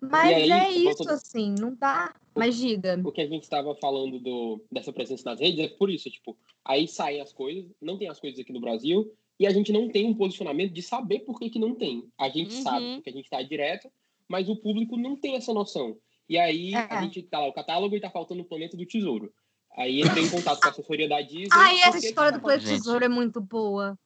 Mas 0.00 0.36
aí, 0.36 0.50
é 0.50 0.70
isso, 0.70 1.08
assim, 1.10 1.54
não 1.58 1.74
dá. 1.74 2.14
Mas 2.34 2.56
diga. 2.56 3.00
O 3.02 3.10
que 3.10 3.22
a 3.22 3.26
gente 3.26 3.44
estava 3.44 3.74
falando 3.76 4.18
do, 4.18 4.62
dessa 4.70 4.92
presença 4.92 5.30
nas 5.30 5.40
redes 5.40 5.58
é 5.58 5.68
por 5.68 5.90
isso, 5.90 6.10
tipo, 6.10 6.36
aí 6.64 6.86
saem 6.86 7.20
as 7.20 7.32
coisas, 7.32 7.70
não 7.80 7.96
tem 7.96 8.08
as 8.08 8.20
coisas 8.20 8.38
aqui 8.38 8.52
no 8.52 8.60
Brasil, 8.60 9.10
e 9.38 9.46
a 9.46 9.50
gente 9.50 9.72
não 9.72 9.88
tem 9.88 10.06
um 10.06 10.14
posicionamento 10.14 10.72
de 10.72 10.82
saber 10.82 11.20
por 11.20 11.38
que, 11.38 11.50
que 11.50 11.58
não 11.58 11.74
tem. 11.74 12.08
A 12.18 12.28
gente 12.28 12.54
uhum. 12.56 12.62
sabe 12.62 12.94
porque 12.96 13.10
a 13.10 13.12
gente 13.12 13.24
está 13.24 13.42
direto, 13.42 13.90
mas 14.28 14.48
o 14.48 14.56
público 14.56 14.96
não 14.96 15.16
tem 15.16 15.36
essa 15.36 15.52
noção. 15.52 15.96
E 16.28 16.36
aí 16.36 16.74
é. 16.74 16.86
a 16.90 17.02
gente 17.02 17.22
tá 17.22 17.38
lá, 17.38 17.46
o 17.46 17.52
catálogo 17.52 17.94
e 17.94 18.00
tá 18.00 18.10
faltando 18.10 18.42
o 18.42 18.46
Planeta 18.46 18.76
do 18.76 18.86
Tesouro. 18.86 19.32
Aí 19.76 20.00
entrei 20.00 20.24
em 20.24 20.30
contato 20.30 20.60
com 20.60 20.68
a 20.68 20.70
assessoria 20.70 21.08
da 21.08 21.20
Disney. 21.20 21.48
Ai, 21.52 21.80
essa 21.82 21.98
história 21.98 22.32
tá 22.32 22.38
do 22.38 22.42
Planeta 22.42 22.64
do 22.64 22.70
Tesouro 22.70 23.04
é 23.04 23.08
muito 23.08 23.40
boa. 23.40 23.98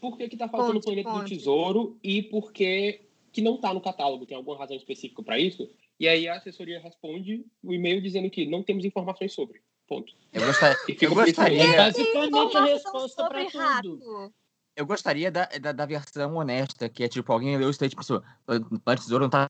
Por 0.00 0.16
que, 0.16 0.28
que 0.28 0.36
tá 0.36 0.48
faltando 0.48 0.78
o 0.78 0.82
Planeta 0.82 1.10
ponte. 1.10 1.22
do 1.22 1.28
Tesouro 1.28 1.98
e 2.02 2.22
por 2.22 2.52
que 2.52 3.02
que 3.32 3.40
não 3.40 3.56
está 3.56 3.72
no 3.72 3.80
catálogo. 3.80 4.26
Tem 4.26 4.36
alguma 4.36 4.58
razão 4.58 4.76
específica 4.76 5.22
para 5.22 5.38
isso? 5.38 5.68
E 5.98 6.06
aí 6.06 6.28
a 6.28 6.36
assessoria 6.36 6.80
responde 6.80 7.44
o 7.62 7.72
e-mail 7.72 8.02
dizendo 8.02 8.28
que 8.30 8.46
não 8.46 8.62
temos 8.62 8.84
informações 8.84 9.32
sobre. 9.32 9.60
Ponto. 9.86 10.12
Eu, 10.32 10.46
gostaria. 10.46 10.76
eu 11.00 11.14
gostaria. 11.14 11.62
É 11.62 11.76
basicamente 11.76 12.56
a 12.56 12.64
resposta 12.64 13.28
para 13.28 13.82
tudo. 13.82 14.32
Eu 14.74 14.86
gostaria 14.86 15.30
da, 15.30 15.44
da, 15.44 15.72
da, 15.72 15.84
versão 15.84 16.36
honesta, 16.36 16.88
que 16.88 17.04
é 17.04 17.08
tipo, 17.08 17.30
alguém 17.30 17.58
leu 17.58 17.68
isso 17.68 17.84
e 17.84 17.88
tipo, 17.90 18.02
Plano 18.46 19.00
Tesouro 19.00 19.24
não 19.24 19.30
tá 19.30 19.46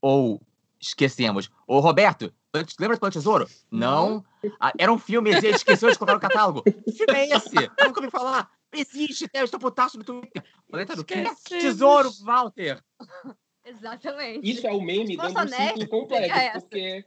ou 0.00 0.40
esquecemos. 0.80 1.50
Ô, 1.66 1.80
Roberto, 1.80 2.32
lembra 2.78 2.96
do 2.96 3.00
Plano 3.00 3.12
Tesouro? 3.12 3.46
Não. 3.70 4.24
Ah, 4.60 4.72
era 4.78 4.92
um 4.92 4.98
filme, 4.98 5.30
ele 5.30 5.48
esqueceu 5.48 5.90
de 5.90 5.98
colocar 5.98 6.14
no 6.14 6.20
catálogo. 6.20 6.62
Que 6.84 6.92
filme 6.92 7.14
é 7.14 7.28
esse? 7.36 7.54
Eu 7.54 7.86
nunca 7.86 8.00
ouvi 8.00 8.10
falar. 8.10 8.50
Existe, 8.74 9.28
tem, 9.28 9.40
eu 9.40 9.44
estou 9.44 9.60
putaço 9.60 9.98
no 9.98 10.04
Twitter. 10.04 10.44
Planeta 10.68 10.96
do 10.96 11.04
quê? 11.04 11.24
Tesouro, 11.48 12.10
Walter. 12.22 12.82
Exatamente. 13.64 14.48
Isso 14.48 14.66
é 14.66 14.72
o 14.72 14.80
meme 14.80 15.16
dando 15.16 15.40
um 15.40 15.48
ciclo 15.48 15.88
completo, 15.88 16.60
porque 16.60 17.04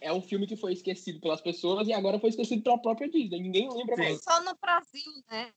é 0.00 0.12
um 0.12 0.20
filme 0.20 0.46
que 0.46 0.56
foi 0.56 0.72
esquecido 0.72 1.20
pelas 1.20 1.40
pessoas 1.40 1.86
e 1.86 1.92
agora 1.92 2.18
foi 2.18 2.30
esquecido 2.30 2.62
pela 2.62 2.80
própria 2.80 3.08
Disney. 3.08 3.40
Ninguém 3.40 3.68
lembra 3.72 3.94
É 3.94 3.98
mais. 3.98 4.22
só 4.22 4.42
no 4.42 4.56
Brasil, 4.60 5.12
né? 5.30 5.52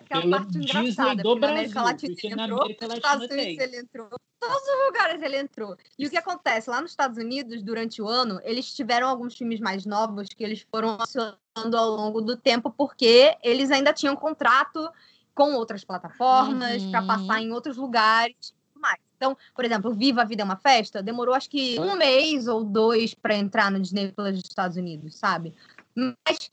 Aquela 0.00 0.22
Pela 0.22 0.38
parte 0.38 0.58
Disney 0.58 0.80
engraçada. 0.82 1.22
do 1.22 1.28
porque 1.30 1.40
na 1.40 1.48
América 1.52 1.72
Brasil, 1.74 1.84
Latina 1.92 2.12
porque 2.14 2.26
ele 2.26 2.34
na 2.36 2.44
entrou, 2.44 2.60
América 2.62 2.86
Latina 2.86 2.96
Estados 2.96 3.26
Unidos 3.30 3.44
tem. 3.56 3.60
ele 3.60 3.76
entrou. 3.78 4.08
Todos 4.40 4.62
os 4.62 4.86
lugares 4.86 5.22
ele 5.22 5.36
entrou. 5.36 5.76
E 5.98 6.06
o 6.06 6.10
que 6.10 6.16
acontece? 6.16 6.70
Lá 6.70 6.80
nos 6.80 6.90
Estados 6.92 7.18
Unidos, 7.18 7.62
durante 7.62 8.00
o 8.00 8.08
ano, 8.08 8.40
eles 8.44 8.72
tiveram 8.72 9.08
alguns 9.08 9.36
filmes 9.36 9.58
mais 9.60 9.84
novos 9.84 10.28
que 10.28 10.44
eles 10.44 10.64
foram 10.70 10.96
acionando 11.00 11.76
ao 11.76 11.90
longo 11.90 12.20
do 12.20 12.36
tempo, 12.36 12.70
porque 12.70 13.36
eles 13.42 13.70
ainda 13.70 13.92
tinham 13.92 14.14
contrato 14.14 14.88
com 15.34 15.54
outras 15.54 15.84
plataformas 15.84 16.84
para 16.86 17.00
Uhum. 17.00 17.06
passar 17.06 17.40
em 17.42 17.52
outros 17.52 17.76
lugares 17.76 18.54
e 18.74 18.78
mais. 18.78 19.00
Então, 19.16 19.36
por 19.54 19.64
exemplo, 19.64 19.92
Viva 19.92 20.22
a 20.22 20.24
Vida 20.24 20.42
é 20.42 20.44
uma 20.44 20.56
Festa 20.56 21.02
demorou 21.02 21.34
acho 21.34 21.50
que 21.50 21.78
um 21.80 21.96
mês 21.96 22.46
ou 22.46 22.62
dois 22.62 23.14
para 23.14 23.34
entrar 23.34 23.68
no 23.70 23.80
Disney 23.80 24.12
Plus 24.12 24.30
dos 24.36 24.44
Estados 24.48 24.76
Unidos, 24.76 25.16
sabe? 25.16 25.52
Mas 25.96 26.50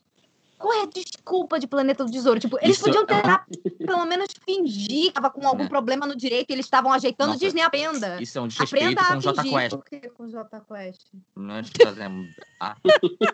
qual 0.58 0.72
é 0.72 0.82
a 0.82 0.86
desculpa 0.86 1.58
de 1.58 1.66
Planeta 1.66 2.04
do 2.04 2.10
Tesouro? 2.10 2.38
Tipo, 2.40 2.58
eles 2.60 2.76
Isso 2.76 2.84
podiam 2.84 3.04
é 3.08 3.12
uma- 3.12 3.22
tentar 3.22 3.46
pelo 3.86 4.04
menos 4.06 4.28
fingir 4.44 5.06
que 5.06 5.12
tava 5.12 5.30
com 5.30 5.46
algum 5.46 5.64
É. 5.64 5.68
problema 5.68 6.06
no 6.06 6.16
direito 6.16 6.50
e 6.50 6.52
eles 6.54 6.66
estavam 6.66 6.92
ajeitando. 6.92 7.28
Nossa, 7.32 7.40
Disney 7.44 7.62
aprenda. 7.62 8.20
Isso 8.22 8.38
é 8.38 8.40
um 8.42 8.48
desrespeito 8.48 8.84
Aprenda 8.98 9.04
com 9.06 9.12
a 9.12 9.16
o 9.16 9.20
Jota 9.20 9.42
fingir. 9.42 9.58
Quest. 9.58 9.72
O 9.74 9.82
que 9.82 10.00
com 10.10 10.22
o 10.24 10.28
Jota 10.30 10.60
Quest? 10.66 11.02
Nós 11.34 11.70
fazemos. 11.82 12.26
Ah, 12.60 12.76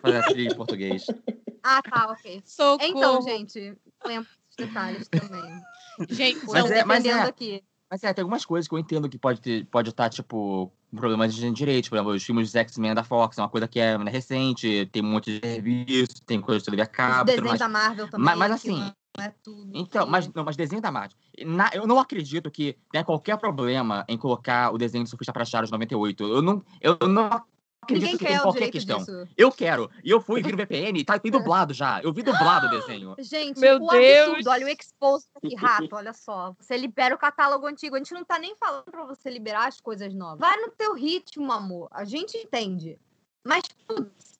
fazer 0.01 0.23
trilha 0.25 0.51
em 0.51 0.55
português. 0.55 1.05
Ah, 1.63 1.81
tá, 1.81 2.11
ok. 2.11 2.41
Socorro. 2.45 2.79
Então, 2.89 3.21
gente, 3.21 3.75
lembra 4.05 4.27
desses 4.29 4.55
detalhes 4.67 5.07
também. 5.07 5.61
Gente, 6.09 6.45
Mas 6.47 6.71
é- 6.71 6.83
mas 6.83 7.05
é- 7.05 7.13
aqui. 7.21 7.63
Mas 7.89 8.03
é, 8.03 8.11
tem 8.13 8.23
algumas 8.23 8.43
coisas 8.43 8.67
que 8.67 8.73
eu 8.73 8.79
entendo 8.79 9.07
que 9.07 9.17
pode 9.19 9.39
ter, 9.39 9.65
pode 9.67 9.89
estar, 9.91 10.09
tipo, 10.09 10.71
problemas 10.95 11.33
de 11.33 11.51
direito. 11.51 11.89
Por 11.89 11.95
exemplo, 11.95 12.13
os 12.13 12.23
filmes 12.23 12.47
dos 12.47 12.55
X-Men 12.55 12.93
da 12.93 13.03
Fox, 13.03 13.37
é 13.37 13.41
uma 13.41 13.49
coisa 13.49 13.67
que 13.67 13.79
é 13.79 13.97
né, 13.97 14.11
recente, 14.11 14.87
tem 14.91 15.03
um 15.03 15.07
monte 15.07 15.39
de 15.39 15.47
serviço, 15.47 16.23
tem 16.25 16.39
coisa 16.41 16.59
de 16.59 16.65
TV 16.65 16.81
a 16.81 16.85
Os 16.85 16.89
cabo, 16.91 17.31
tudo 17.31 17.41
desenhos 17.41 17.59
da 17.59 17.69
Marvel 17.69 18.07
também. 18.09 18.25
Mas, 18.25 18.37
mas 18.37 18.51
assim, 18.51 18.79
não 19.17 19.25
é 19.25 19.33
tudo. 19.43 19.71
Então, 19.73 20.05
que- 20.05 20.11
mas, 20.11 20.33
não, 20.33 20.43
mas 20.43 20.55
desenho 20.55 20.81
da 20.81 20.91
Marvel. 20.91 21.17
Na- 21.45 21.71
eu 21.73 21.85
não 21.87 21.99
acredito 21.99 22.49
que 22.51 22.77
tenha 22.91 23.03
qualquer 23.03 23.37
problema 23.37 24.05
em 24.07 24.17
colocar 24.17 24.71
o 24.73 24.77
desenho 24.77 25.03
do 25.03 25.09
Surfista 25.09 25.33
Prateado 25.33 25.65
de 25.65 25.71
98. 25.71 26.23
Eu 26.23 26.41
não, 26.41 26.63
eu 26.81 26.97
não 27.07 27.29
acredito 27.83 28.03
Ninguém 28.05 28.17
que 28.17 28.25
quer 28.25 28.31
tem 28.31 28.39
o 28.39 28.41
qualquer 28.41 28.57
direito 28.59 28.73
questão. 28.73 28.97
disso. 28.99 29.27
Eu 29.37 29.51
quero. 29.51 29.89
E 30.03 30.09
eu 30.09 30.19
fui 30.19 30.41
vir 30.41 30.51
no 30.51 30.57
VPN 30.57 30.99
e 30.99 31.05
tá 31.05 31.19
tem 31.19 31.31
dublado 31.31 31.73
já. 31.73 32.01
Eu 32.01 32.11
vi 32.11 32.23
dublado 32.23 32.67
o 32.67 32.69
desenho. 32.81 33.15
Gente, 33.19 33.59
Meu 33.59 33.77
o 33.77 33.87
Deus. 33.87 34.27
absurdo, 34.29 34.49
olha 34.49 34.65
o 34.65 34.69
expose 34.69 35.27
aqui, 35.35 35.55
rato, 35.87 35.95
olha 35.95 36.13
só. 36.13 36.53
Você 36.59 36.75
libera 36.77 37.13
o 37.13 37.17
catálogo 37.17 37.65
antigo. 37.67 37.95
A 37.95 37.99
gente 37.99 38.13
não 38.13 38.23
tá 38.25 38.39
nem 38.39 38.55
falando 38.55 38.85
pra 38.85 39.05
você 39.05 39.29
liberar 39.29 39.67
as 39.67 39.79
coisas 39.79 40.13
novas. 40.13 40.39
Vai 40.39 40.57
no 40.59 40.69
teu 40.71 40.93
ritmo, 40.95 41.51
amor. 41.51 41.87
A 41.91 42.03
gente 42.05 42.37
entende. 42.37 42.97
Mas, 43.45 43.63
putz, 43.87 44.32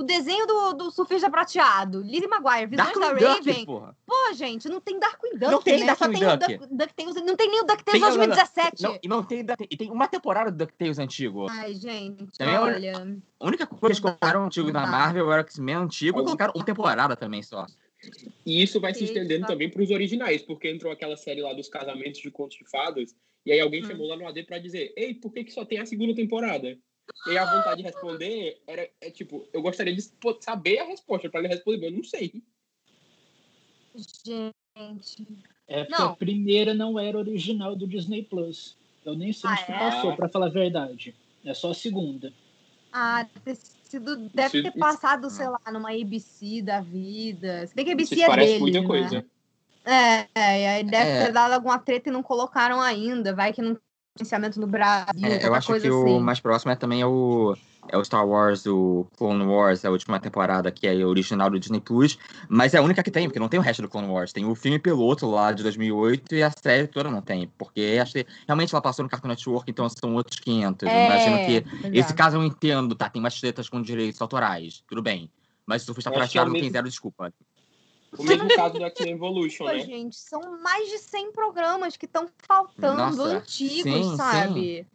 o 0.00 0.02
desenho 0.02 0.46
do, 0.46 0.72
do 0.72 0.90
surfista 0.90 1.28
prateado, 1.30 2.00
Lizzie 2.00 2.26
Maguire, 2.26 2.66
Visões 2.66 2.92
da 2.94 3.00
Darkwing 3.00 3.24
Raven. 3.24 3.54
Duck, 3.54 3.66
porra. 3.66 3.96
Pô, 4.06 4.32
gente, 4.34 4.68
não 4.68 4.80
tem 4.80 4.98
Darkwing 4.98 5.32
Duck, 5.38 5.50
Não 5.52 5.62
tem 5.62 5.84
né? 5.84 5.94
Só 5.94 6.06
Darkwing 6.06 6.18
tem 6.18 6.28
o 6.28 6.36
Duck. 6.36 6.56
Duck, 6.58 6.74
DuckTales, 6.74 7.14
não 7.26 7.36
tem 7.36 7.48
nem 7.50 7.60
o 7.60 7.64
DuckTales 7.64 7.92
Tem- 7.92 8.00
não, 8.00 8.08
não, 8.10 8.16
não. 8.16 8.26
2017. 8.26 8.82
Não, 8.82 8.98
e 9.02 9.08
não 9.08 9.22
tem, 9.22 9.46
e 9.70 9.76
tem 9.76 9.90
uma 9.90 10.08
temporada 10.08 10.50
do 10.50 10.56
DuckTales 10.56 10.98
antigo. 10.98 11.46
Ai, 11.50 11.74
gente, 11.74 12.26
Também 12.38 12.54
é- 12.54 12.60
olha. 12.60 13.18
A 13.38 13.46
única 13.46 13.66
coisa 13.66 13.94
que 13.94 14.00
dá, 14.02 14.08
colocaram 14.08 14.44
antigo 14.46 14.72
da 14.72 14.80
dá. 14.84 14.90
Marvel 14.90 15.30
era 15.32 15.42
o 15.42 15.44
X-Men 15.44 15.74
antigo 15.76 16.20
e 16.20 16.24
colocaram 16.24 16.52
uma 16.56 16.64
temporada 16.64 17.14
também 17.14 17.42
só. 17.42 17.66
E 18.46 18.62
isso 18.62 18.80
vai 18.80 18.94
se 18.94 19.04
estendendo 19.04 19.46
também 19.46 19.68
para 19.70 19.82
os 19.82 19.90
originais, 19.90 20.40
porque 20.42 20.70
entrou 20.70 20.90
aquela 20.90 21.16
série 21.16 21.42
lá 21.42 21.52
dos 21.52 21.68
casamentos 21.68 22.20
de 22.20 22.30
contos 22.30 22.56
de 22.56 22.64
fadas, 22.70 23.14
e 23.44 23.52
aí 23.52 23.60
alguém 23.60 23.82
Hum. 23.84 23.86
chamou 23.86 24.06
lá 24.08 24.16
no 24.16 24.26
AD 24.26 24.42
para 24.44 24.58
dizer: 24.58 24.92
Ei, 24.96 25.12
por 25.14 25.30
que, 25.32 25.44
que 25.44 25.52
só 25.52 25.64
tem 25.64 25.78
a 25.78 25.84
segunda 25.86 26.14
temporada? 26.14 26.78
E 27.26 27.36
a 27.38 27.44
vontade 27.44 27.76
de 27.78 27.82
responder 27.82 28.60
era 28.66 28.88
é, 29.00 29.10
tipo: 29.10 29.46
Eu 29.52 29.62
gostaria 29.62 29.94
de 29.94 30.02
saber 30.40 30.78
a 30.78 30.84
resposta 30.84 31.28
para 31.28 31.40
ele 31.40 31.48
responder, 31.48 31.76
mas 31.78 31.90
eu 31.90 31.96
não 31.96 32.04
sei. 32.04 32.42
Gente. 34.24 35.26
É 35.68 35.84
porque 35.84 36.02
Não. 36.02 36.10
a 36.10 36.16
primeira 36.16 36.74
não 36.74 36.98
era 36.98 37.18
original 37.18 37.76
do 37.76 37.86
Disney 37.86 38.22
Plus. 38.22 38.76
Eu 39.04 39.14
nem 39.16 39.32
sei 39.32 39.48
Ah, 39.48 39.52
onde 39.54 39.64
que 39.66 39.72
é? 39.72 39.78
passou, 39.78 40.16
pra 40.16 40.28
falar 40.28 40.46
a 40.46 40.50
verdade. 40.50 41.14
É 41.44 41.54
só 41.54 41.70
a 41.70 41.74
segunda. 41.74 42.32
Ah, 42.92 43.26
ter 43.44 43.56
sido, 43.84 44.16
deve 44.16 44.58
Isso- 44.58 44.62
ter 44.62 44.68
isso- 44.70 44.78
passado, 44.78 45.30
sei 45.30 45.48
lá, 45.48 45.60
numa 45.72 45.90
ABC 45.92 46.60
da 46.62 46.80
vida. 46.80 47.66
Se 47.66 47.74
bem 47.74 47.84
que 47.84 47.90
a 47.90 47.94
ABC 47.94 48.20
é 48.22 48.26
parece 48.26 48.48
dele, 48.48 48.60
muita 48.60 48.80
né? 48.80 48.86
coisa. 48.86 49.26
É, 49.84 50.28
é, 50.34 50.60
e 50.62 50.66
aí 50.66 50.84
deve 50.84 51.10
É. 51.10 51.26
ter 51.26 51.32
dado 51.32 51.52
alguma 51.52 51.78
treta 51.78 52.08
e 52.08 52.12
não 52.12 52.22
colocaram 52.22 52.80
ainda. 52.80 53.34
Vai 53.34 53.52
que 53.52 53.62
não 53.62 53.78
tem 54.16 54.24
financiamento 54.26 54.60
no 54.60 54.66
Brasil, 54.66 55.24
É, 55.24 55.46
eu 55.46 55.54
acho 55.54 55.68
coisa 55.68 55.86
que 55.88 55.92
assim. 55.92 56.16
o 56.16 56.20
mais 56.20 56.40
próximo 56.40 56.72
é 56.72 56.76
também 56.76 57.00
é 57.00 57.06
o, 57.06 57.56
é 57.88 57.96
o 57.96 58.04
Star 58.04 58.26
Wars, 58.26 58.66
o 58.66 59.06
Clone 59.16 59.44
Wars, 59.44 59.84
a 59.84 59.90
última 59.90 60.18
temporada, 60.18 60.70
que 60.70 60.86
é 60.86 60.94
original 61.06 61.48
do 61.50 61.58
Disney 61.58 61.80
Plus. 61.80 62.18
Mas 62.48 62.74
é 62.74 62.78
a 62.78 62.82
única 62.82 63.02
que 63.02 63.10
tem, 63.10 63.26
porque 63.28 63.38
não 63.38 63.48
tem 63.48 63.58
o 63.58 63.62
resto 63.62 63.82
do 63.82 63.88
Clone 63.88 64.08
Wars. 64.08 64.32
Tem 64.32 64.44
o 64.44 64.54
filme 64.54 64.78
piloto 64.78 65.26
lá 65.30 65.52
de 65.52 65.62
2008 65.62 66.34
e 66.34 66.42
a 66.42 66.50
série 66.50 66.86
toda 66.88 67.10
não 67.10 67.22
tem. 67.22 67.48
Porque 67.56 67.98
acho 68.00 68.12
que 68.12 68.26
realmente 68.46 68.74
ela 68.74 68.82
passou 68.82 69.02
no 69.04 69.08
Cartoon 69.08 69.28
Network, 69.28 69.70
então 69.70 69.88
são 69.88 70.14
outros 70.14 70.38
500. 70.40 70.88
Eu 70.88 70.94
imagino 71.06 71.38
que 71.46 71.88
Esse 71.98 72.12
é. 72.12 72.16
caso 72.16 72.36
eu 72.36 72.44
entendo, 72.44 72.94
tá? 72.94 73.08
Tem 73.08 73.20
umas 73.20 73.38
tretas 73.40 73.68
com 73.68 73.80
direitos 73.80 74.20
autorais, 74.20 74.82
tudo 74.88 75.02
bem. 75.02 75.30
Mas 75.66 75.82
o 75.82 75.86
surfista 75.86 76.10
é 76.10 76.12
o 76.12 76.14
prateado 76.16 76.50
tem 76.52 76.62
mesmo- 76.62 76.72
zero 76.72 76.88
desculpa. 76.88 77.32
O 78.18 78.24
mesmo 78.24 78.48
caso 78.54 78.74
do 78.74 78.84
X-Men 78.84 79.12
Evolution, 79.12 79.64
Pô, 79.64 79.72
né? 79.72 79.80
gente, 79.80 80.16
são 80.16 80.60
mais 80.60 80.88
de 80.88 80.98
100 80.98 81.32
programas 81.32 81.96
que 81.96 82.06
estão 82.06 82.28
faltando, 82.38 83.16
Nossa, 83.16 83.22
antigos, 83.38 83.82
sim, 83.82 84.16
sabe? 84.16 84.86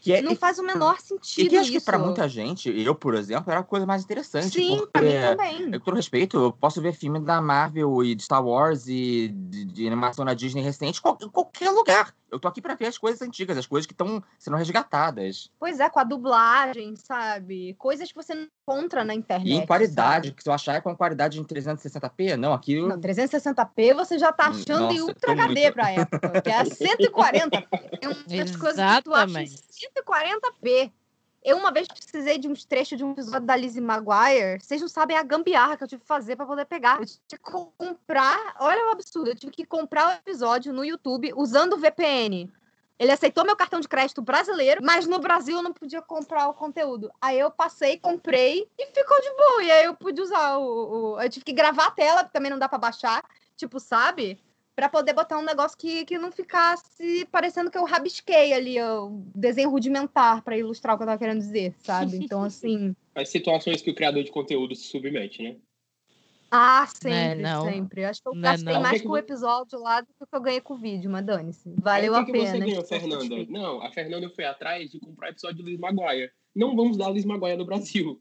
Que 0.00 0.14
é, 0.14 0.20
Não 0.20 0.34
faz 0.34 0.58
o 0.58 0.64
menor 0.64 0.96
e 0.98 1.02
sentido 1.02 1.50
que 1.50 1.56
acho 1.56 1.70
que 1.70 1.76
isso. 1.76 1.86
pra 1.86 1.96
muita 1.96 2.28
gente, 2.28 2.68
eu, 2.68 2.92
por 2.92 3.14
exemplo, 3.14 3.52
era 3.52 3.60
a 3.60 3.64
coisa 3.64 3.86
mais 3.86 4.02
interessante. 4.02 4.50
Sim, 4.50 4.78
porque, 4.78 4.90
pra 4.90 5.00
mim 5.02 5.12
também. 5.12 5.62
eu, 5.72 5.78
com 5.78 5.84
todo 5.84 5.94
respeito, 5.94 6.36
eu 6.36 6.52
posso 6.52 6.82
ver 6.82 6.92
filme 6.92 7.20
da 7.20 7.40
Marvel 7.40 8.02
e 8.02 8.16
de 8.16 8.24
Star 8.24 8.44
Wars 8.44 8.88
e 8.88 9.28
de, 9.28 9.64
de 9.64 9.86
animação 9.86 10.24
da 10.24 10.34
Disney 10.34 10.60
recente 10.60 11.00
em 11.20 11.28
qualquer 11.28 11.70
lugar. 11.70 12.12
Eu 12.32 12.40
tô 12.40 12.48
aqui 12.48 12.62
pra 12.62 12.74
ver 12.74 12.86
as 12.86 12.96
coisas 12.96 13.20
antigas, 13.20 13.58
as 13.58 13.66
coisas 13.66 13.86
que 13.86 13.92
estão 13.92 14.22
sendo 14.38 14.56
resgatadas. 14.56 15.50
Pois 15.60 15.78
é, 15.78 15.90
com 15.90 16.00
a 16.00 16.04
dublagem, 16.04 16.96
sabe? 16.96 17.74
Coisas 17.74 18.08
que 18.08 18.14
você 18.14 18.34
não 18.34 18.48
encontra 18.66 19.04
na 19.04 19.14
internet. 19.14 19.46
E 19.50 19.52
em 19.52 19.66
qualidade, 19.66 20.28
sabe? 20.28 20.32
que 20.36 20.42
se 20.42 20.48
eu 20.48 20.52
achar 20.54 20.74
é 20.76 20.80
com 20.80 20.96
qualidade 20.96 21.38
em 21.38 21.44
360p, 21.44 22.34
não, 22.38 22.54
aqui 22.54 22.72
eu- 22.72 22.88
Não, 22.88 22.98
360p 22.98 23.92
você 23.92 24.18
já 24.18 24.32
tá 24.32 24.46
achando 24.46 24.92
em 24.94 24.98
nossa, 24.98 25.12
Ultra 25.12 25.26
tô 25.26 25.32
HD 25.42 25.60
muito- 25.60 25.74
pra 25.74 25.90
época, 25.90 26.40
que 26.40 26.48
é 26.50 26.64
140p. 26.64 27.68
Tem 28.00 28.08
umas 28.40 28.56
coisas 28.56 28.96
que 28.96 29.02
tu 29.02 29.12
acha 29.14 29.40
em 29.40 29.44
Exatamente. 29.44 29.60
140p. 29.70 30.92
Eu 31.44 31.56
uma 31.56 31.72
vez 31.72 31.88
precisei 31.88 32.38
de 32.38 32.46
uns 32.48 32.64
trechos 32.64 32.96
de 32.96 33.04
um 33.04 33.12
episódio 33.12 33.46
da 33.46 33.56
Lizzie 33.56 33.80
Maguire. 33.80 34.60
Vocês 34.60 34.80
não 34.80 34.88
sabem 34.88 35.16
a 35.16 35.22
gambiarra 35.24 35.76
que 35.76 35.82
eu 35.82 35.88
tive 35.88 36.02
que 36.02 36.06
fazer 36.06 36.36
pra 36.36 36.46
poder 36.46 36.64
pegar. 36.66 37.00
Eu 37.00 37.06
tive 37.06 37.20
que 37.28 37.38
comprar. 37.38 38.54
Olha 38.60 38.86
o 38.88 38.90
absurdo. 38.90 39.30
Eu 39.30 39.34
tive 39.34 39.50
que 39.52 39.66
comprar 39.66 40.08
o 40.08 40.12
episódio 40.12 40.72
no 40.72 40.84
YouTube 40.84 41.32
usando 41.34 41.72
o 41.72 41.78
VPN. 41.78 42.48
Ele 42.98 43.10
aceitou 43.10 43.44
meu 43.44 43.56
cartão 43.56 43.80
de 43.80 43.88
crédito 43.88 44.22
brasileiro, 44.22 44.80
mas 44.84 45.06
no 45.08 45.18
Brasil 45.18 45.56
eu 45.56 45.62
não 45.62 45.72
podia 45.72 46.00
comprar 46.00 46.46
o 46.48 46.54
conteúdo. 46.54 47.10
Aí 47.20 47.36
eu 47.40 47.50
passei, 47.50 47.98
comprei 47.98 48.68
e 48.78 48.86
ficou 48.86 49.20
de 49.20 49.30
boa. 49.30 49.62
E 49.64 49.70
aí 49.72 49.84
eu 49.86 49.94
pude 49.96 50.20
usar 50.20 50.58
o. 50.58 51.14
o- 51.14 51.20
Eu 51.20 51.28
tive 51.28 51.44
que 51.44 51.52
gravar 51.52 51.86
a 51.86 51.90
tela, 51.90 52.20
porque 52.20 52.32
também 52.38 52.50
não 52.52 52.58
dá 52.58 52.68
pra 52.68 52.78
baixar. 52.78 53.24
Tipo, 53.56 53.80
sabe? 53.80 54.38
Pra 54.74 54.88
poder 54.88 55.12
botar 55.12 55.38
um 55.38 55.44
negócio 55.44 55.76
que, 55.76 56.04
que 56.06 56.16
não 56.18 56.32
ficasse 56.32 57.26
parecendo 57.30 57.70
que 57.70 57.76
eu 57.76 57.84
rabisquei 57.84 58.54
ali 58.54 58.80
o 58.80 59.22
desenho 59.34 59.68
rudimentar 59.70 60.42
pra 60.42 60.56
ilustrar 60.56 60.94
o 60.94 60.98
que 60.98 61.02
eu 61.02 61.06
tava 61.06 61.18
querendo 61.18 61.40
dizer, 61.40 61.74
sabe? 61.80 62.16
Então, 62.16 62.42
assim. 62.44 62.96
As 63.14 63.28
situações 63.28 63.82
que 63.82 63.90
o 63.90 63.94
criador 63.94 64.24
de 64.24 64.30
conteúdo 64.30 64.74
se 64.74 64.84
submete, 64.84 65.42
né? 65.42 65.56
Ah, 66.50 66.86
Não 67.02 67.10
é 67.10 67.14
sempre, 67.30 67.42
não. 67.42 67.64
sempre. 67.64 68.04
Acho 68.04 68.22
que 68.22 68.28
eu 68.28 68.34
Não 68.34 68.40
é 68.40 68.52
gastei 68.52 68.74
não. 68.74 68.82
mais 68.82 69.00
com 69.02 69.08
o 69.08 69.16
episódio 69.16 69.78
lá 69.78 70.00
do 70.02 70.06
que 70.06 70.26
eu 70.36 70.40
ganhei 70.40 70.60
com 70.60 70.74
o 70.74 70.78
vídeo, 70.78 71.10
mas 71.10 71.24
dane-se. 71.24 71.74
Valeu 71.78 72.12
o 72.12 72.16
a 72.16 72.24
que, 72.24 72.32
que 72.32 72.38
pena. 72.38 72.50
você 72.50 72.58
ganhou, 72.58 72.84
Fernanda? 72.84 73.46
Não, 73.50 73.82
a 73.82 73.90
Fernanda 73.90 74.28
foi 74.30 74.44
atrás 74.44 74.90
de 74.90 75.00
comprar 75.00 75.28
o 75.28 75.30
episódio 75.30 75.62
do 75.64 75.70
Liz 75.70 75.78
Maguire. 75.78 76.30
Não 76.54 76.76
vamos 76.76 76.96
dar 76.98 77.10
Liz 77.10 77.24
Maguire 77.24 77.56
no 77.56 77.64
Brasil. 77.64 78.20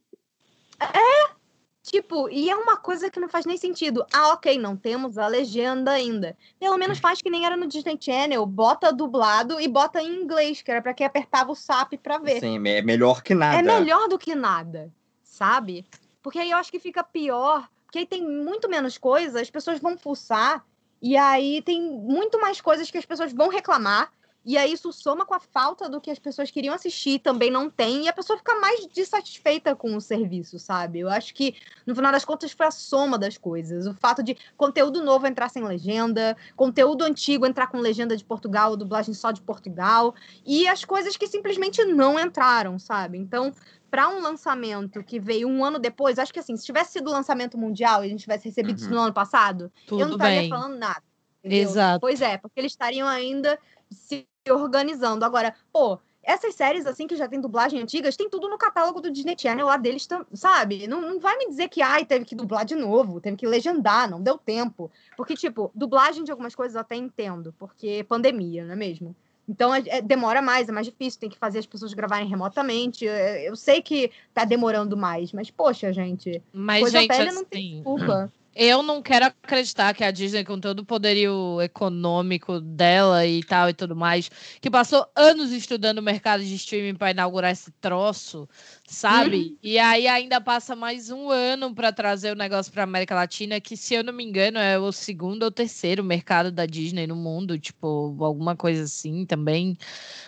Tipo, 1.84 2.30
e 2.30 2.50
é 2.50 2.56
uma 2.56 2.78
coisa 2.78 3.10
que 3.10 3.20
não 3.20 3.28
faz 3.28 3.46
nem 3.46 3.58
sentido. 3.58 4.06
Ah, 4.13 4.34
ok, 4.34 4.58
não 4.60 4.78
temos 4.78 5.17
a 5.17 5.26
legenda 5.26 5.91
ainda. 5.91 6.38
Pelo 6.60 6.78
menos 6.78 7.00
faz 7.00 7.22
que 7.22 7.30
nem 7.30 7.46
era 7.46 7.58
no 7.58 7.65
Disney 7.65 7.98
Channel. 8.00 8.46
Bota 8.46 8.94
dublado 8.94 9.60
e 9.60 9.67
bota 9.67 10.02
em 10.02 10.22
inglês, 10.22 10.62
que 10.62 10.70
era 10.70 10.82
pra 10.82 10.94
quem 10.94 11.08
apertava 11.08 11.52
o 11.52 11.56
SAP 11.56 11.94
pra 11.94 12.20
ver. 12.20 12.39
Sim, 12.39 12.58
é 12.67 12.82
melhor 12.82 13.24
que 13.24 13.34
nada. 13.34 13.58
É 13.58 13.62
melhor 13.62 14.08
do 14.08 14.20
que 14.20 14.36
nada, 14.36 14.94
sabe? 15.24 15.86
Porque 16.22 16.38
aí 16.38 16.52
eu 16.52 16.58
acho 16.58 16.72
que 16.72 16.80
fica 16.80 17.04
pior, 17.04 17.67
porque 17.86 18.00
aí 18.00 18.06
tem 18.06 18.24
muito 18.24 18.70
menos 18.70 18.98
coisa, 19.00 19.41
as 19.41 19.50
pessoas 19.50 19.80
vão 19.80 19.98
fuçar, 19.98 20.63
e 21.02 21.17
aí 21.17 21.63
tem 21.63 21.82
muito 21.82 22.39
mais 22.39 22.62
coisas 22.62 22.91
que 22.91 22.98
as 22.98 23.06
pessoas 23.06 23.34
vão 23.34 23.50
reclamar, 23.50 24.12
E 24.43 24.58
aí 24.58 24.73
isso 24.73 24.91
soma 24.91 25.25
com 25.25 25.36
a 25.36 25.39
falta 25.39 25.88
do 25.88 26.01
que 26.01 26.10
as 26.10 26.17
pessoas 26.17 26.49
queriam 26.49 26.73
assistir, 26.73 27.19
também 27.19 27.51
não 27.51 27.69
tem, 27.69 28.06
e 28.06 28.08
a 28.08 28.13
pessoa 28.13 28.38
fica 28.38 28.60
mais 28.60 28.88
dissatisfeita 28.88 29.75
com 29.75 29.95
o 29.95 30.01
serviço, 30.01 30.58
sabe? 30.58 30.99
Eu 30.99 31.10
acho 31.10 31.34
que, 31.34 31.56
no 31.86 31.95
final 31.95 32.12
das 32.12 32.25
contas, 32.25 32.51
foi 32.51 32.65
a 32.65 32.71
soma 32.71 33.19
das 33.19 33.38
coisas. 33.38 33.86
O 33.86 33.93
fato 33.93 34.23
de 34.23 34.36
conteúdo 34.58 35.04
novo 35.04 35.27
entrar 35.27 35.49
sem 35.49 35.63
legenda, 35.63 36.36
conteúdo 36.56 37.04
antigo 37.04 37.45
entrar 37.45 37.67
com 37.67 37.77
legenda 37.77 38.17
de 38.17 38.23
Portugal, 38.23 38.75
dublagem 38.75 39.13
só 39.13 39.32
de 39.32 39.41
Portugal, 39.41 40.15
e 40.43 40.67
as 40.67 40.84
coisas 40.84 41.15
que 41.15 41.27
simplesmente 41.27 41.86
não 41.86 42.19
entraram, 42.19 42.80
sabe? 42.80 43.19
Então, 43.19 43.54
para 43.91 44.10
um 44.10 44.21
lançamento 44.21 45.04
que 45.04 45.19
veio 45.19 45.47
um 45.47 45.63
ano 45.63 45.77
depois, 45.77 46.17
acho 46.17 46.34
que 46.34 46.39
assim, 46.39 46.56
se 46.56 46.65
tivesse 46.65 46.93
sido 46.93 47.12
lançamento 47.12 47.58
mundial 47.58 48.04
e 48.04 48.08
a 48.08 48.10
gente 48.10 48.21
tivesse 48.21 48.45
recebido 48.45 48.80
uhum. 48.80 48.86
isso 48.86 48.93
no 48.93 49.01
ano 49.01 49.13
passado, 49.13 49.71
Tudo 49.86 50.01
eu 50.01 50.08
não 50.08 50.15
estaria 50.15 50.39
bem. 50.39 50.49
falando 50.49 50.77
nada. 50.77 51.04
Entendeu? 51.43 51.60
Exato. 51.60 51.99
Pois 51.99 52.21
é, 52.21 52.38
porque 52.38 52.60
eles 52.60 52.71
estariam 52.71 53.08
ainda 53.08 53.60
se 53.91 54.27
organizando. 54.49 55.23
Agora, 55.23 55.54
pô, 55.71 55.99
essas 56.23 56.56
séries, 56.56 56.86
assim, 56.86 57.08
que 57.08 57.15
já 57.15 57.27
tem 57.27 57.41
dublagem 57.41 57.82
antigas, 57.82 58.15
tem 58.15 58.30
tudo 58.30 58.47
no 58.47 58.58
catálogo 58.58 59.01
do 59.01 59.12
Disney 59.12 59.36
Channel 59.38 59.65
lá 59.65 59.77
deles, 59.77 60.08
sabe? 60.34 60.88
Não, 60.88 61.01
não 61.01 61.19
vai 61.19 61.38
me 61.38 61.47
dizer 61.47 61.67
que, 61.67 61.82
ai, 61.82 62.06
teve 62.06 62.25
que 62.25 62.36
dublar 62.36 62.63
de 62.63 62.75
novo, 62.75 63.19
teve 63.19 63.38
que 63.38 63.47
legendar, 63.47 64.10
não 64.10 64.21
deu 64.21 64.38
tempo. 64.38 64.91
Porque, 65.17 65.36
tipo, 65.36 65.71
dublagem 65.73 66.23
de 66.23 66.32
algumas 66.32 66.56
coisas 66.56 66.75
eu 66.75 66.82
até 66.82 66.95
entendo, 66.95 67.54
porque 67.58 68.04
pandemia, 68.08 68.65
não 68.65 68.73
é 68.73 68.75
mesmo? 68.75 69.15
Então 69.49 69.73
é, 69.73 69.84
é, 69.88 70.01
demora 70.01 70.41
mais, 70.41 70.69
é 70.69 70.71
mais 70.71 70.86
difícil, 70.86 71.19
tem 71.19 71.30
que 71.30 71.38
fazer 71.38 71.60
as 71.60 71.65
pessoas 71.65 71.93
gravarem 71.93 72.27
remotamente. 72.27 73.04
Eu, 73.04 73.13
eu 73.13 73.56
sei 73.56 73.82
que 73.82 74.12
tá 74.34 74.45
demorando 74.45 74.95
mais, 74.95 75.34
mas, 75.34 75.49
poxa, 75.49 75.91
gente, 75.91 76.41
mas, 76.54 76.82
coisa 76.82 76.99
gente, 76.99 77.08
velha 77.10 77.30
assim, 77.30 77.36
não 77.36 77.45
tem 77.45 77.75
desculpa. 77.75 78.32
Eu 78.53 78.83
não 78.83 79.01
quero 79.01 79.25
acreditar 79.25 79.93
que 79.93 80.03
a 80.03 80.11
Disney, 80.11 80.43
com 80.43 80.59
todo 80.59 80.79
o 80.79 80.85
poderio 80.85 81.61
econômico 81.61 82.59
dela 82.59 83.25
e 83.25 83.41
tal 83.43 83.69
e 83.69 83.73
tudo 83.73 83.95
mais, 83.95 84.29
que 84.59 84.69
passou 84.69 85.05
anos 85.15 85.51
estudando 85.51 85.99
o 85.99 86.03
mercado 86.03 86.43
de 86.43 86.55
streaming 86.55 86.95
para 86.95 87.11
inaugurar 87.11 87.51
esse 87.51 87.71
troço, 87.79 88.47
sabe? 88.85 89.37
Uhum. 89.37 89.57
E 89.63 89.79
aí 89.79 90.05
ainda 90.05 90.41
passa 90.41 90.75
mais 90.75 91.09
um 91.09 91.29
ano 91.29 91.73
para 91.73 91.93
trazer 91.93 92.33
o 92.33 92.35
negócio 92.35 92.73
para 92.73 92.83
América 92.83 93.15
Latina, 93.15 93.61
que 93.61 93.77
se 93.77 93.93
eu 93.93 94.03
não 94.03 94.11
me 94.11 94.23
engano 94.23 94.57
é 94.57 94.77
o 94.77 94.91
segundo 94.91 95.43
ou 95.43 95.51
terceiro 95.51 96.03
mercado 96.03 96.51
da 96.51 96.65
Disney 96.65 97.07
no 97.07 97.15
mundo, 97.15 97.57
tipo 97.57 98.17
alguma 98.19 98.55
coisa 98.55 98.83
assim 98.83 99.25
também, 99.25 99.77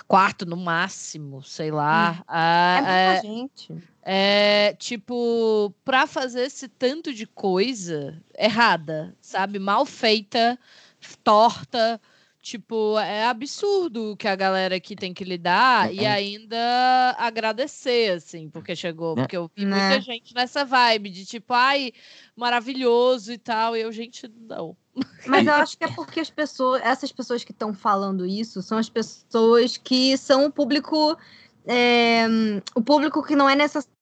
quarto 0.08 0.46
no 0.46 0.56
máximo, 0.56 1.44
sei 1.44 1.72
lá. 1.72 2.20
Hum. 2.20 2.24
Ah, 2.28 2.78
é 2.78 2.82
muita 2.82 2.94
é, 2.94 3.22
gente. 3.22 3.93
É, 4.06 4.76
tipo, 4.78 5.74
para 5.86 6.06
fazer 6.06 6.44
esse 6.44 6.68
tanto 6.68 7.14
de 7.14 7.26
coisa 7.26 8.22
errada, 8.38 9.16
sabe? 9.22 9.60
Mal 9.60 9.86
feita, 9.86 10.60
torta. 11.24 12.02
Tipo, 12.42 13.00
é 13.00 13.24
absurdo 13.24 14.18
que 14.18 14.28
a 14.28 14.36
galera 14.36 14.76
aqui 14.76 14.98
tem 14.98 15.14
que 15.14 15.24
lidar 15.24 15.90
é. 15.90 15.94
e 15.94 16.06
ainda 16.06 17.16
agradecer, 17.18 18.18
assim, 18.18 18.50
porque 18.50 18.76
chegou. 18.76 19.16
Porque 19.16 19.38
eu 19.38 19.50
vi 19.56 19.66
muita 19.66 20.02
gente 20.02 20.36
nessa 20.36 20.66
vibe 20.66 21.10
de 21.10 21.26
tipo, 21.26 21.54
ai, 21.54 21.94
maravilhoso 22.36 23.32
e 23.32 23.38
tal. 23.38 23.78
E 23.78 23.82
eu, 23.82 23.92
gente, 23.94 24.30
não. 24.50 24.76
Mas 25.26 25.48
eu 25.48 25.54
acho 25.54 25.78
que 25.78 25.86
é 25.86 25.88
porque 25.88 26.20
as 26.20 26.30
pessoas, 26.30 26.82
essas 26.84 27.14
pessoas 27.14 27.46
que 27.46 27.54
estão 27.54 27.74
falando 27.74 28.26
isso 28.26 28.62
são 28.62 28.78
as 28.78 28.90
pessoas 28.90 29.78
que 29.78 30.18
são 30.18 30.46
o 30.46 30.52
público. 30.52 31.18
É, 31.66 32.26
o 32.76 32.82
público 32.82 33.24
que 33.24 33.36
não 33.36 33.50
é 33.50 33.56
necessariamente 33.56 33.94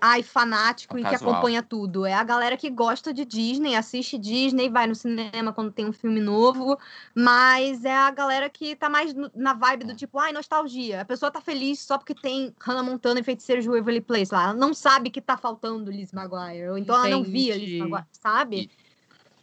ai, 0.00 0.22
fanático 0.22 0.98
e 0.98 1.04
que 1.04 1.14
acompanha 1.14 1.62
tudo. 1.62 2.06
É 2.06 2.14
a 2.14 2.24
galera 2.24 2.56
que 2.56 2.70
gosta 2.70 3.12
de 3.12 3.24
Disney, 3.24 3.76
assiste 3.76 4.16
Disney, 4.16 4.70
vai 4.70 4.86
no 4.86 4.94
cinema 4.94 5.52
quando 5.52 5.72
tem 5.72 5.84
um 5.84 5.92
filme 5.92 6.20
novo, 6.20 6.78
mas 7.14 7.84
é 7.84 7.94
a 7.94 8.10
galera 8.10 8.48
que 8.48 8.74
tá 8.74 8.88
mais 8.88 9.14
na 9.34 9.52
vibe 9.52 9.84
do 9.84 9.94
tipo, 9.94 10.18
ai, 10.18 10.32
nostalgia. 10.32 11.02
A 11.02 11.04
pessoa 11.04 11.30
tá 11.30 11.40
feliz 11.40 11.80
só 11.80 11.98
porque 11.98 12.14
tem 12.14 12.54
Hannah 12.60 12.82
Montana 12.82 13.20
e 13.20 13.22
Feiticeiros 13.22 13.64
de 13.64 13.70
Waverly 13.70 14.00
Place 14.00 14.32
lá. 14.32 14.44
Ela 14.44 14.54
não 14.54 14.72
sabe 14.72 15.10
que 15.10 15.20
tá 15.20 15.36
faltando 15.36 15.90
Liz 15.90 16.12
Maguire, 16.12 16.68
ou 16.70 16.78
então 16.78 16.96
Entendi. 16.96 17.12
ela 17.12 17.22
não 17.22 17.24
via 17.24 17.56
Liz 17.56 17.78
Maguire, 17.78 18.06
sabe? 18.12 18.70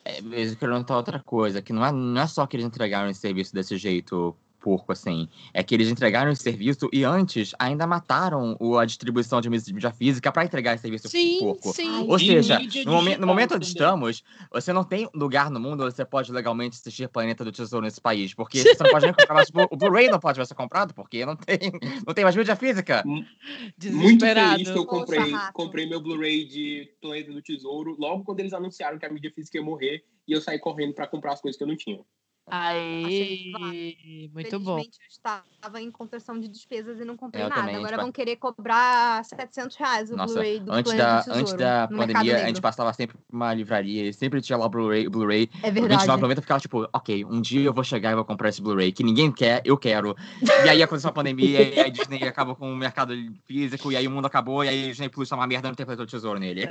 É, 0.04 0.22
mesmo 0.22 0.58
que 0.58 0.66
eu 0.66 0.70
não 0.70 0.86
outra 0.90 1.20
coisa, 1.20 1.62
que 1.62 1.74
não 1.74 1.86
é, 1.86 1.92
não 1.92 2.22
é 2.22 2.28
só 2.28 2.48
que 2.48 2.56
eles 2.56 2.66
entregaram 2.66 3.10
esse 3.10 3.20
serviço 3.20 3.54
desse 3.54 3.78
jeito 3.78 4.36
porco, 4.60 4.92
assim. 4.92 5.28
É 5.54 5.64
que 5.64 5.74
eles 5.74 5.90
entregaram 5.90 6.32
esse 6.32 6.44
serviço 6.44 6.90
e 6.92 7.04
antes 7.04 7.54
ainda 7.58 7.88
mataram 7.88 8.58
a 8.80 8.86
distribuição 8.86 9.40
de 9.42 9.50
mídia 9.50 9.92
física 9.92 10.32
para 10.32 10.44
entregar 10.44 10.74
esse 10.74 10.82
serviço 10.82 11.08
sim, 11.08 11.40
porco. 11.40 11.74
Sim. 11.74 12.06
Ou 12.08 12.20
seja, 12.20 12.60
no, 12.86 12.92
momen 12.92 13.18
no, 13.18 13.28
momento 13.28 13.56
onde 13.56 13.66
estamos, 13.66 14.24
você 14.52 14.74
não 14.74 14.84
tem 14.84 15.10
lugar 15.14 15.50
no 15.50 15.60
mundo 15.60 15.84
onde 15.84 15.96
você 15.96 16.06
pode 16.06 16.32
legalmente 16.32 16.78
assistir 16.78 17.08
Planeta 17.08 17.44
do 17.44 17.52
Tesouro 17.52 17.86
nesse 17.86 18.02
país. 18.02 18.34
Porque 18.34 18.60
você 18.64 18.84
não 18.84 18.92
pode 18.92 19.06
nem 19.06 19.14
comprar 19.14 19.34
mais. 19.34 19.50
O 19.72 19.78
Blu-ray 19.78 20.10
não 20.10 20.20
pode 20.20 20.46
ser 20.46 20.56
comprado, 20.56 20.94
porque 20.94 21.26
não 21.26 21.36
tem, 21.36 21.58
não 22.06 22.14
tem 22.14 22.24
mais 22.24 22.36
mídia 22.36 22.56
física. 22.56 23.04
Muito 23.06 24.26
feliz 24.26 24.70
que 24.70 24.78
eu 24.78 24.86
comprei, 24.86 25.34
comprei 25.54 25.88
meu 25.88 26.02
Blu-ray 26.02 26.46
de 26.46 26.90
Planeta 27.02 27.32
do 27.32 27.42
Tesouro 27.42 27.96
logo 27.98 28.24
quando 28.24 28.40
eles 28.40 28.54
anunciaram 28.54 28.98
que 28.98 29.06
a 29.06 29.10
mídia 29.10 29.32
física 29.32 29.58
ia 29.58 29.64
morrer 29.64 30.04
e 30.28 30.34
eu 30.34 30.42
saí 30.42 30.60
correndo 30.60 30.94
para 30.94 31.08
comprar 31.08 31.34
as 31.34 31.42
coisas 31.42 31.58
que 31.58 31.64
eu 31.64 31.68
não 31.68 31.78
tinha. 31.78 32.00
Aí, 32.50 33.52
muito 34.34 34.60
bom. 34.62 34.80
eu 34.80 34.86
estava 35.10 35.82
em 35.82 35.92
conversão 35.92 36.40
de 36.40 36.48
despesas 36.48 36.98
e 36.98 37.04
não 37.04 37.18
comprei 37.18 37.44
eu 37.44 37.50
nada. 37.50 37.62
Também, 37.62 37.76
Agora 37.76 37.98
vão 37.98 38.12
querer 38.12 38.38
cobrar 38.38 39.24
700 39.26 39.76
reais 39.76 40.12
o 40.12 40.16
Blu-ray 40.16 40.60
do 40.62 40.72
antes 40.72 40.94
da, 40.94 41.18
Tesouro, 41.20 41.40
Antes 41.40 41.54
da 41.54 41.88
pandemia, 41.90 42.44
a 42.44 42.48
gente 42.48 42.62
passava 42.62 42.94
sempre 42.94 43.18
por 43.18 43.36
uma 43.36 43.54
livraria 43.54 44.08
e 44.08 44.14
sempre 44.14 44.42
tinha 44.42 44.58
lá 44.58 44.66
o 44.66 44.70
Blu-ray. 44.70 45.10
Blu 45.10 45.30
é 45.30 45.72
verdade. 45.72 46.06
R$29,90 46.06 46.38
29,90 46.38 46.42
ficava 46.42 46.60
tipo, 46.62 46.90
ok, 46.94 47.26
um 47.26 47.42
dia 47.42 47.66
eu 47.66 47.74
vou 47.74 47.84
chegar 47.84 48.12
e 48.12 48.16
vou 48.16 48.24
comprar 48.24 48.48
esse 48.48 48.62
Blu-ray, 48.62 48.94
que 48.94 49.04
ninguém 49.04 49.30
quer, 49.30 49.62
eu 49.66 49.78
quero. 49.78 50.16
E 50.42 50.70
aí 50.70 50.82
aconteceu 50.82 51.10
a 51.10 51.14
pandemia 51.14 51.62
e 51.64 51.80
a 51.80 51.90
Disney 51.90 52.24
acabou 52.24 52.56
com 52.56 52.72
o 52.72 52.76
mercado 52.76 53.14
físico 53.46 53.92
e 53.92 53.98
aí 53.98 54.08
o 54.08 54.12
mundo 54.12 54.26
acabou 54.26 54.64
e 54.64 54.70
aí 54.70 54.86
a 54.86 54.88
Disney 54.88 55.10
Plus 55.10 55.28
tá 55.28 55.36
uma 55.36 55.48
merda, 55.48 55.68
não 55.68 55.76
tem 55.76 55.86
Planeta 55.86 56.06
do 56.06 56.10
Tesouro 56.10 56.40
nele. 56.40 56.68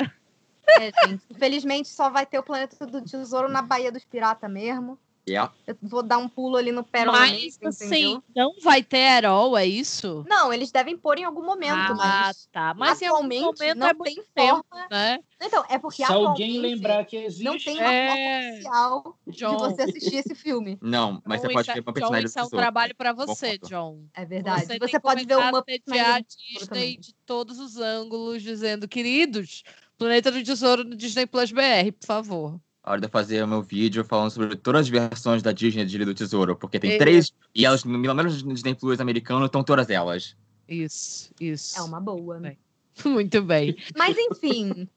É, 0.68 0.90
gente. 1.06 1.22
Infelizmente 1.30 1.88
só 1.88 2.10
vai 2.10 2.24
ter 2.26 2.38
o 2.38 2.42
Planeta 2.42 2.86
do 2.86 3.02
Tesouro 3.02 3.48
na 3.48 3.62
Baía 3.62 3.92
dos 3.92 4.04
Piratas 4.04 4.50
mesmo. 4.50 4.98
Yeah. 5.28 5.52
Eu 5.66 5.76
vou 5.82 6.04
dar 6.04 6.18
um 6.18 6.28
pulo 6.28 6.56
ali 6.56 6.70
no 6.70 6.84
Pérola. 6.84 7.18
Mas, 7.18 7.58
assim, 7.64 8.22
não 8.34 8.54
vai 8.62 8.80
ter 8.80 8.98
Herol, 8.98 9.58
é 9.58 9.66
isso? 9.66 10.24
Não, 10.28 10.52
eles 10.52 10.70
devem 10.70 10.96
pôr 10.96 11.18
em 11.18 11.24
algum 11.24 11.44
momento. 11.44 11.72
Ah, 11.74 11.94
mas 11.94 12.48
tá. 12.52 12.74
Mas 12.74 13.02
atualmente 13.02 13.42
momento 13.42 13.76
não 13.76 13.88
é 13.88 13.94
tem 13.94 14.14
forma. 14.14 14.62
Tempo, 14.62 14.88
né? 14.88 15.18
Então, 15.42 15.64
é 15.68 15.78
porque 15.78 16.06
Se 16.06 16.12
alguém 16.12 16.60
lembrar 16.60 17.04
que 17.04 17.16
existe. 17.16 17.42
Não 17.42 17.58
tem 17.58 17.76
uma 17.76 17.92
é... 17.92 18.08
forma 18.08 18.52
oficial 18.52 19.18
John. 19.26 19.56
de 19.56 19.62
você 19.62 19.82
assistir 19.82 20.16
esse 20.16 20.34
filme. 20.36 20.78
Não, 20.80 21.20
mas 21.24 21.40
John, 21.40 21.48
você 21.48 21.54
pode 21.54 21.72
ver 21.72 21.80
uma 21.80 21.92
personagem 21.92 22.26
Isso 22.26 22.38
é 22.38 22.44
um 22.44 22.48
trabalho 22.48 22.94
para 22.94 23.12
você, 23.12 23.58
John. 23.58 24.04
É 24.14 24.24
verdade. 24.24 24.66
Você, 24.66 24.78
você 24.78 25.00
pode 25.00 25.24
ver 25.24 25.38
uma 25.38 25.58
a 25.58 26.20
Disney 26.20 26.98
de 26.98 27.12
todos 27.26 27.58
os 27.58 27.78
ângulos, 27.78 28.42
dizendo, 28.42 28.86
queridos, 28.86 29.64
Planeta 29.98 30.30
do 30.30 30.42
Tesouro 30.42 30.84
no 30.84 30.94
Disney 30.94 31.26
Plus 31.26 31.50
BR, 31.50 31.90
por 31.98 32.06
favor 32.06 32.60
a 32.86 32.92
hora 32.92 33.00
de 33.00 33.08
fazer 33.08 33.42
o 33.42 33.48
meu 33.48 33.60
vídeo 33.60 34.04
falando 34.04 34.30
sobre 34.30 34.54
todas 34.54 34.82
as 34.82 34.88
versões 34.88 35.42
da 35.42 35.50
Disney 35.50 35.84
de 35.84 35.96
Ilha 35.96 36.06
do 36.06 36.14
Tesouro, 36.14 36.54
porque 36.54 36.78
tem 36.78 36.92
é. 36.92 36.98
três, 36.98 37.32
e 37.52 37.66
elas, 37.66 37.82
pelo 37.82 38.14
menos 38.14 38.44
no 38.44 38.54
Disney 38.54 38.76
Plus 38.76 39.00
americano, 39.00 39.44
estão 39.44 39.64
todas 39.64 39.90
elas. 39.90 40.36
Isso, 40.68 41.32
isso. 41.40 41.76
É 41.76 41.82
uma 41.82 42.00
boa. 42.00 42.38
Bem. 42.38 42.56
Muito 43.04 43.42
bem. 43.42 43.76
Mas 43.96 44.16
enfim, 44.16 44.88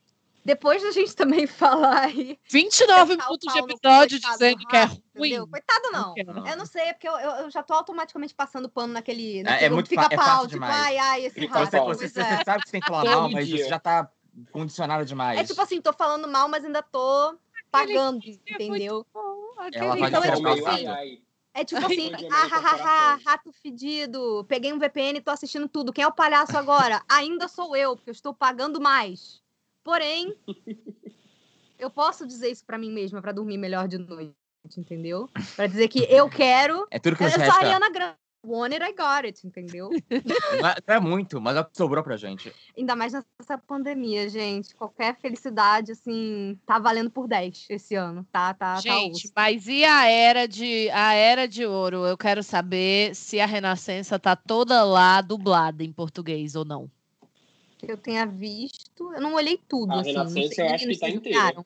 depois 0.46 0.84
da 0.84 0.92
gente 0.92 1.16
também 1.16 1.48
falar 1.48 2.02
aí. 2.02 2.38
29 2.48 3.18
minutos 3.18 3.52
de 3.52 3.60
episódio 3.60 4.20
dizendo 4.20 4.68
que 4.68 4.76
é 4.78 4.86
ruim. 4.86 5.00
Entendeu? 5.16 5.48
Coitado, 5.48 5.92
não. 5.92 6.14
não. 6.14 6.48
Eu 6.48 6.58
não 6.58 6.66
sei, 6.68 6.84
é 6.84 6.94
porque 6.94 7.10
eu, 7.10 7.18
eu, 7.18 7.50
já 7.50 7.64
tô 7.64 7.74
automaticamente 7.74 8.36
passando 8.36 8.70
pano 8.70 8.94
naquele. 8.94 9.42
naquele 9.42 9.64
é, 9.64 9.66
é 9.66 9.70
muito 9.70 9.90
fica 9.90 10.08
é 10.12 10.16
pau, 10.16 10.48
tipo, 10.48 10.64
ai, 10.64 10.96
ai, 10.96 11.26
esse 11.26 11.44
rato. 11.48 11.72
Você, 11.72 11.80
você, 11.80 12.10
você, 12.10 12.22
é. 12.22 12.44
sabe 12.44 12.62
que 12.62 12.70
você 12.70 12.72
tem 12.74 12.82
que 12.82 12.88
falar 12.88 13.04
mal, 13.04 13.32
mas 13.32 13.50
você 13.50 13.68
já 13.68 13.80
tá 13.80 14.12
condicionado 14.52 15.04
demais. 15.06 15.40
É 15.40 15.44
tipo 15.44 15.60
assim, 15.60 15.82
tô 15.82 15.92
falando 15.92 16.28
mal, 16.28 16.48
mas 16.48 16.64
ainda 16.64 16.82
tô 16.84 17.36
pagando, 17.72 18.22
entendeu? 18.26 19.06
Ela 19.74 19.96
vai 19.96 20.10
então, 20.10 20.24
é 20.24 20.36
tipo 20.36 20.48
assim, 20.48 20.88
é 21.54 21.66
tipo 21.66 21.86
assim, 21.86 22.12
ah, 22.32 22.48
ha, 22.52 23.14
ha, 23.14 23.16
rato 23.26 23.52
fedido, 23.52 24.46
peguei 24.48 24.72
um 24.72 24.80
VPN 24.80 25.18
e 25.18 25.22
tô 25.22 25.32
assistindo 25.32 25.68
tudo. 25.68 25.92
Quem 25.92 26.04
é 26.04 26.08
o 26.08 26.14
palhaço 26.14 26.58
agora? 26.58 27.04
Ainda 27.10 27.48
sou 27.48 27.76
eu, 27.76 27.96
porque 27.96 28.10
eu 28.10 28.14
estou 28.14 28.34
pagando 28.34 28.80
mais. 28.80 29.42
Porém, 29.84 30.36
eu 31.78 31.90
posso 31.90 32.26
dizer 32.26 32.50
isso 32.50 32.66
para 32.66 32.78
mim 32.78 32.92
mesma 32.92 33.22
para 33.22 33.32
dormir 33.32 33.58
melhor 33.58 33.88
de 33.88 33.98
noite, 33.98 34.34
entendeu? 34.78 35.30
Para 35.56 35.68
dizer 35.68 35.88
que 35.88 36.04
eu 36.10 36.30
quero. 36.30 36.88
É 36.92 37.00
tudo 37.00 37.18
que 37.18 37.24
eu 37.24 37.32
sou 37.32 37.44
a 37.44 37.56
Ariana 37.56 37.90
Grande 37.90 38.18
want 38.44 38.74
it, 38.74 38.84
I 38.84 38.92
got 38.94 39.26
it, 39.26 39.46
entendeu? 39.46 39.90
Não 40.88 40.96
é 40.96 41.00
muito, 41.00 41.40
mas 41.42 41.56
é 41.58 41.62
o 41.62 41.66
que 41.66 41.76
sobrou 41.76 42.04
pra 42.04 42.18
gente. 42.18 42.54
Ainda 42.78 42.96
mais 42.96 43.14
nessa 43.14 43.58
pandemia, 43.58 44.30
gente. 44.30 44.76
Qualquer 44.76 45.18
felicidade, 45.20 45.92
assim, 45.92 46.58
tá 46.66 46.80
valendo 46.80 47.10
por 47.10 47.28
10 47.28 47.68
esse 47.70 47.96
ano, 47.96 48.26
tá? 48.32 48.54
tá, 48.54 48.76
tá 48.76 48.82
gente, 48.82 49.30
tá 49.30 49.42
mas 49.42 49.68
e 49.68 49.84
a 49.84 50.06
era 50.08 50.48
de 50.48 50.90
a 50.92 51.14
era 51.14 51.48
de 51.48 51.66
ouro? 51.66 52.06
Eu 52.06 52.18
quero 52.18 52.42
saber 52.42 53.16
se 53.16 53.40
a 53.40 53.46
Renascença 53.46 54.18
tá 54.18 54.36
toda 54.36 54.84
lá 54.84 55.22
dublada 55.22 55.84
em 55.84 55.92
português 55.92 56.56
ou 56.56 56.66
não. 56.66 56.90
Que 57.78 57.92
eu 57.92 57.98
tenha 57.98 58.26
visto, 58.26 59.14
eu 59.14 59.22
não 59.22 59.36
olhei 59.36 59.60
tudo. 59.68 59.92
A 59.94 60.02
assim, 60.02 60.12
Renascença 60.12 60.62
eu 60.62 60.74
acho 60.74 60.88
que 60.88 60.98
tá 60.98 61.10
inteira. 61.10 61.66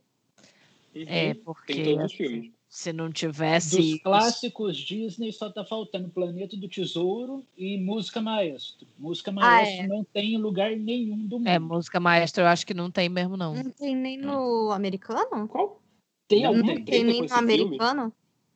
Uhum. 0.95 1.05
É, 1.07 1.33
porque. 1.33 1.73
Tem 1.73 1.83
todos 1.85 2.05
os 2.05 2.13
filmes. 2.13 2.51
Se 2.73 2.91
não 2.91 3.11
tivesse. 3.11 3.77
Dos 3.77 4.01
clássicos 4.01 4.75
Disney 4.75 5.31
só 5.31 5.47
tá 5.47 5.63
faltando 5.63 6.09
Planeta 6.09 6.57
do 6.57 6.67
Tesouro 6.67 7.45
e 7.55 7.77
Música 7.77 8.19
Maestro. 8.19 8.87
Música 8.97 9.31
Maestro 9.31 9.81
ah, 9.81 9.85
é. 9.85 9.87
não 9.87 10.03
tem 10.03 10.35
lugar 10.39 10.71
nenhum 10.71 11.27
do 11.27 11.37
mundo. 11.37 11.47
É, 11.47 11.59
Música 11.59 11.99
Maestro 11.99 12.41
eu 12.41 12.47
acho 12.47 12.65
que 12.65 12.73
não 12.73 12.89
tem 12.89 13.09
mesmo, 13.09 13.37
não. 13.37 13.53
Não 13.53 13.69
tem 13.69 13.95
nem 13.95 14.17
no 14.17 14.71
americano? 14.71 15.47
Qual? 15.47 15.79
Tem 16.27 16.45
algum 16.45 16.65
Não 16.65 16.83
tem 16.83 17.03
nem 17.03 17.21
no 17.21 17.35
americano? 17.35 18.01
Filme? 18.01 18.13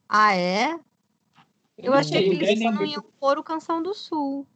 Ah, 0.10 0.36
é? 0.36 0.80
Eu 1.77 1.91
não 1.91 1.99
achei 1.99 2.23
que 2.23 2.43
eles 2.43 2.60
só 2.60 2.84
iam 2.86 3.06
pôr 3.19 3.38
o 3.38 3.43
Canção 3.43 3.84
do 3.84 3.93
Sul. 3.93 4.47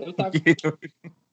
Eu 0.00 0.12
tava... 0.12 0.32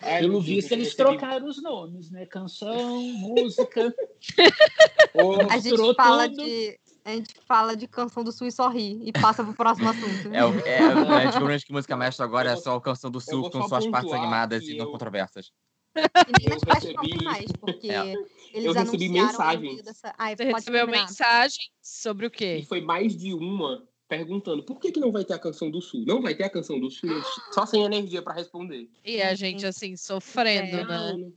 Pelo 0.00 0.40
visto, 0.40 0.72
eles 0.72 0.94
trocaram 0.94 1.46
os 1.46 1.62
nomes, 1.62 2.10
né? 2.10 2.26
Canção, 2.26 3.02
música. 3.18 3.94
a 5.50 5.58
gente 5.58 5.94
fala 5.94 6.28
tudo. 6.28 6.44
de. 6.44 6.78
A 7.04 7.10
gente 7.12 7.34
fala 7.46 7.74
de 7.74 7.88
Canção 7.88 8.22
do 8.22 8.30
Sul 8.30 8.48
e 8.48 8.52
só 8.52 8.68
ri 8.68 9.00
e 9.02 9.12
passa 9.12 9.42
pro 9.42 9.54
próximo 9.54 9.88
assunto. 9.88 10.28
É, 10.30 10.40
é, 10.68 11.22
é, 11.22 11.24
é 11.24 11.30
tipo, 11.30 11.66
que 11.66 11.72
música 11.72 11.96
mestra 11.96 12.26
agora 12.26 12.50
é 12.50 12.56
só 12.56 12.76
o 12.76 12.80
Canção 12.82 13.10
do 13.10 13.18
Sul 13.18 13.50
com 13.50 13.66
suas 13.66 13.86
partes 13.86 14.12
animadas 14.12 14.64
e 14.64 14.76
não 14.76 14.90
controversas. 14.90 15.50
E 15.96 16.00
nem 16.38 16.48
nas 16.50 16.62
recebi... 16.62 17.24
mais, 17.24 17.50
porque 17.52 17.90
é. 17.90 18.12
eles 18.52 18.66
eu 18.66 18.72
recebi 18.74 19.08
mensagem. 19.08 19.82
Dessa... 19.82 20.14
Ah, 20.18 20.36
Você 20.36 20.44
recebeu 20.44 20.84
terminar. 20.84 21.06
mensagem 21.06 21.70
sobre 21.80 22.26
o 22.26 22.30
quê? 22.30 22.58
E 22.58 22.66
foi 22.66 22.82
mais 22.82 23.16
de 23.16 23.32
uma 23.32 23.82
perguntando 24.08 24.62
por 24.62 24.80
que, 24.80 24.90
que 24.90 25.00
não 25.00 25.12
vai 25.12 25.24
ter 25.24 25.34
a 25.34 25.38
canção 25.38 25.70
do 25.70 25.80
Sul? 25.80 26.04
Não 26.06 26.22
vai 26.22 26.34
ter 26.34 26.44
a 26.44 26.50
canção 26.50 26.80
do 26.80 26.90
Sul? 26.90 27.10
Só 27.52 27.66
sem 27.66 27.84
energia 27.84 28.22
para 28.22 28.34
responder. 28.34 28.88
E 29.04 29.20
a 29.20 29.34
gente, 29.34 29.66
assim, 29.66 29.96
sofrendo, 29.96 30.76
é, 30.76 30.84
né? 30.84 31.12
Não, 31.12 31.32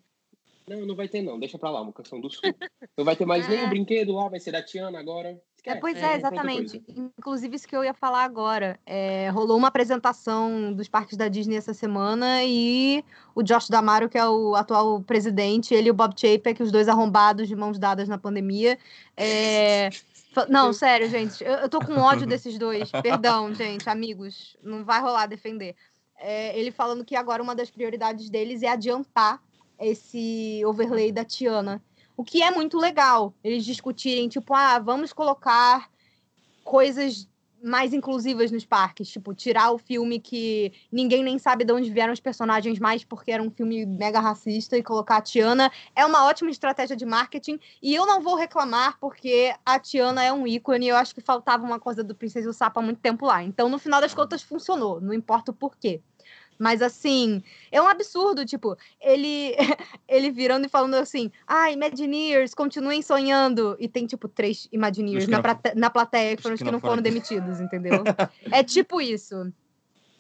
não, 0.68 0.86
não 0.88 0.96
vai 0.96 1.08
ter, 1.08 1.22
não. 1.22 1.38
Deixa 1.38 1.60
pra 1.60 1.70
lá 1.70 1.82
uma 1.82 1.92
canção 1.92 2.22
do 2.22 2.30
Sul. 2.30 2.56
Não 2.98 3.04
vai 3.04 3.16
ter 3.16 3.26
mais 3.26 3.48
nem 3.48 3.66
o 3.66 3.70
brinquedo 3.70 4.14
lá, 4.14 4.30
vai 4.30 4.40
ser 4.40 4.52
da 4.52 4.64
Tiana 4.64 5.00
agora. 5.00 5.40
É, 5.64 5.76
pois 5.76 5.96
é, 5.96 6.14
é 6.14 6.16
exatamente. 6.18 6.84
Inclusive, 7.18 7.56
isso 7.56 7.68
que 7.68 7.76
eu 7.76 7.84
ia 7.84 7.94
falar 7.94 8.24
agora. 8.24 8.80
É, 8.86 9.30
rolou 9.30 9.58
uma 9.58 9.68
apresentação 9.68 10.74
dos 10.74 10.88
parques 10.88 11.16
da 11.16 11.28
Disney 11.28 11.56
essa 11.56 11.74
semana 11.74 12.44
e 12.44 13.04
o 13.36 13.44
Josh 13.44 13.70
Damaro, 13.70 14.10
que 14.10 14.18
é 14.18 14.28
o 14.28 14.56
atual 14.56 15.02
presidente, 15.02 15.74
ele 15.74 15.90
e 15.90 15.92
o 15.92 15.94
Bob 15.94 16.20
Chapek, 16.20 16.64
os 16.64 16.72
dois 16.72 16.88
arrombados 16.88 17.48
de 17.48 17.56
mãos 17.56 17.78
dadas 17.78 18.10
na 18.10 18.18
pandemia, 18.18 18.78
é, 19.16 19.90
não, 20.50 20.72
sério, 20.74 21.10
gente. 21.10 21.44
Eu, 21.44 21.54
eu 21.54 21.70
tô 21.70 21.80
com 21.80 21.98
ódio 21.98 22.26
desses 22.26 22.58
dois. 22.58 22.90
Perdão, 23.04 23.54
gente, 23.54 23.90
amigos. 23.90 24.56
Não 24.64 24.84
vai 24.84 25.02
rolar 25.02 25.26
defender. 25.26 25.76
É, 26.18 26.58
ele 26.58 26.72
falando 26.72 27.04
que 27.04 27.16
agora 27.16 27.42
uma 27.42 27.56
das 27.56 27.70
prioridades 27.70 28.30
deles 28.30 28.62
é 28.62 28.68
adiantar 28.68 29.42
esse 29.80 30.62
overlay 30.66 31.12
da 31.12 31.26
Tiana. 31.26 31.84
O 32.16 32.24
que 32.24 32.44
é 32.44 32.52
muito 32.52 32.78
legal. 32.78 33.34
Eles 33.44 33.66
discutirem, 33.66 34.30
tipo, 34.30 34.54
ah, 34.54 34.78
vamos 34.80 35.12
colocar 35.12 35.90
coisas 36.64 37.28
mais 37.64 37.94
inclusivas 37.94 38.52
nos 38.52 38.66
parques, 38.66 39.10
tipo, 39.10 39.34
tirar 39.34 39.72
o 39.72 39.78
filme 39.78 40.20
que 40.20 40.72
ninguém 40.92 41.24
nem 41.24 41.38
sabe 41.38 41.64
de 41.64 41.74
onde 41.74 41.92
vieram 41.92 42.14
os 42.14 42.20
personagens 42.20 42.80
mais 42.80 43.04
porque 43.04 43.32
era 43.32 43.42
um 43.42 43.52
filme 43.52 43.86
mega 43.86 44.20
racista 44.20 44.78
e 44.78 44.84
colocar 44.84 45.18
a 45.18 45.22
Tiana 45.22 45.72
é 45.96 46.06
uma 46.06 46.26
ótima 46.26 46.50
estratégia 46.50 46.96
de 46.96 47.06
marketing 47.06 47.60
e 47.82 47.94
eu 47.94 48.06
não 48.06 48.22
vou 48.22 48.36
reclamar 48.36 48.98
porque 49.00 49.54
a 49.66 49.80
Tiana 49.80 50.24
é 50.24 50.34
um 50.34 50.48
ícone 50.48 50.88
e 50.88 50.90
eu 50.90 50.96
acho 50.96 51.14
que 51.14 51.22
faltava 51.22 51.64
uma 51.64 51.80
coisa 51.80 52.04
do 52.04 52.16
Princesa 52.16 52.48
e 52.48 52.50
o 52.50 52.54
Sapo 52.54 52.80
há 52.80 52.84
muito 52.84 53.00
tempo 53.00 53.26
lá. 53.26 53.44
Então, 53.44 53.70
no 53.70 53.78
final 53.78 54.02
das 54.02 54.14
contas, 54.14 54.42
funcionou, 54.42 55.00
não 55.00 55.14
importa 55.14 55.52
o 55.52 55.54
porquê. 55.54 56.02
Mas 56.62 56.80
assim, 56.84 57.42
é 57.72 57.82
um 57.82 57.88
absurdo, 57.88 58.46
tipo, 58.46 58.78
ele 59.02 59.56
ele 60.08 60.30
virando 60.30 60.68
e 60.68 60.70
falando 60.70 60.94
assim: 60.94 61.32
"Ah, 61.48 61.72
Imagineers, 61.72 62.54
continuem 62.54 63.02
sonhando". 63.02 63.76
E 63.80 63.88
tem 63.88 64.06
tipo 64.06 64.28
três 64.28 64.68
Imagineers 64.72 65.28
na, 65.28 65.42
não... 65.42 65.56
na 65.76 65.90
plateia 65.90 66.38
que 66.38 66.44
foram 66.44 66.54
os 66.54 66.62
que, 66.62 66.66
não 66.66 66.80
foram, 66.80 66.92
foram 66.92 67.02
demitidos, 67.02 67.60
entendeu? 67.60 68.04
é 68.52 68.64
tipo 68.64 69.02
isso. 69.02 69.52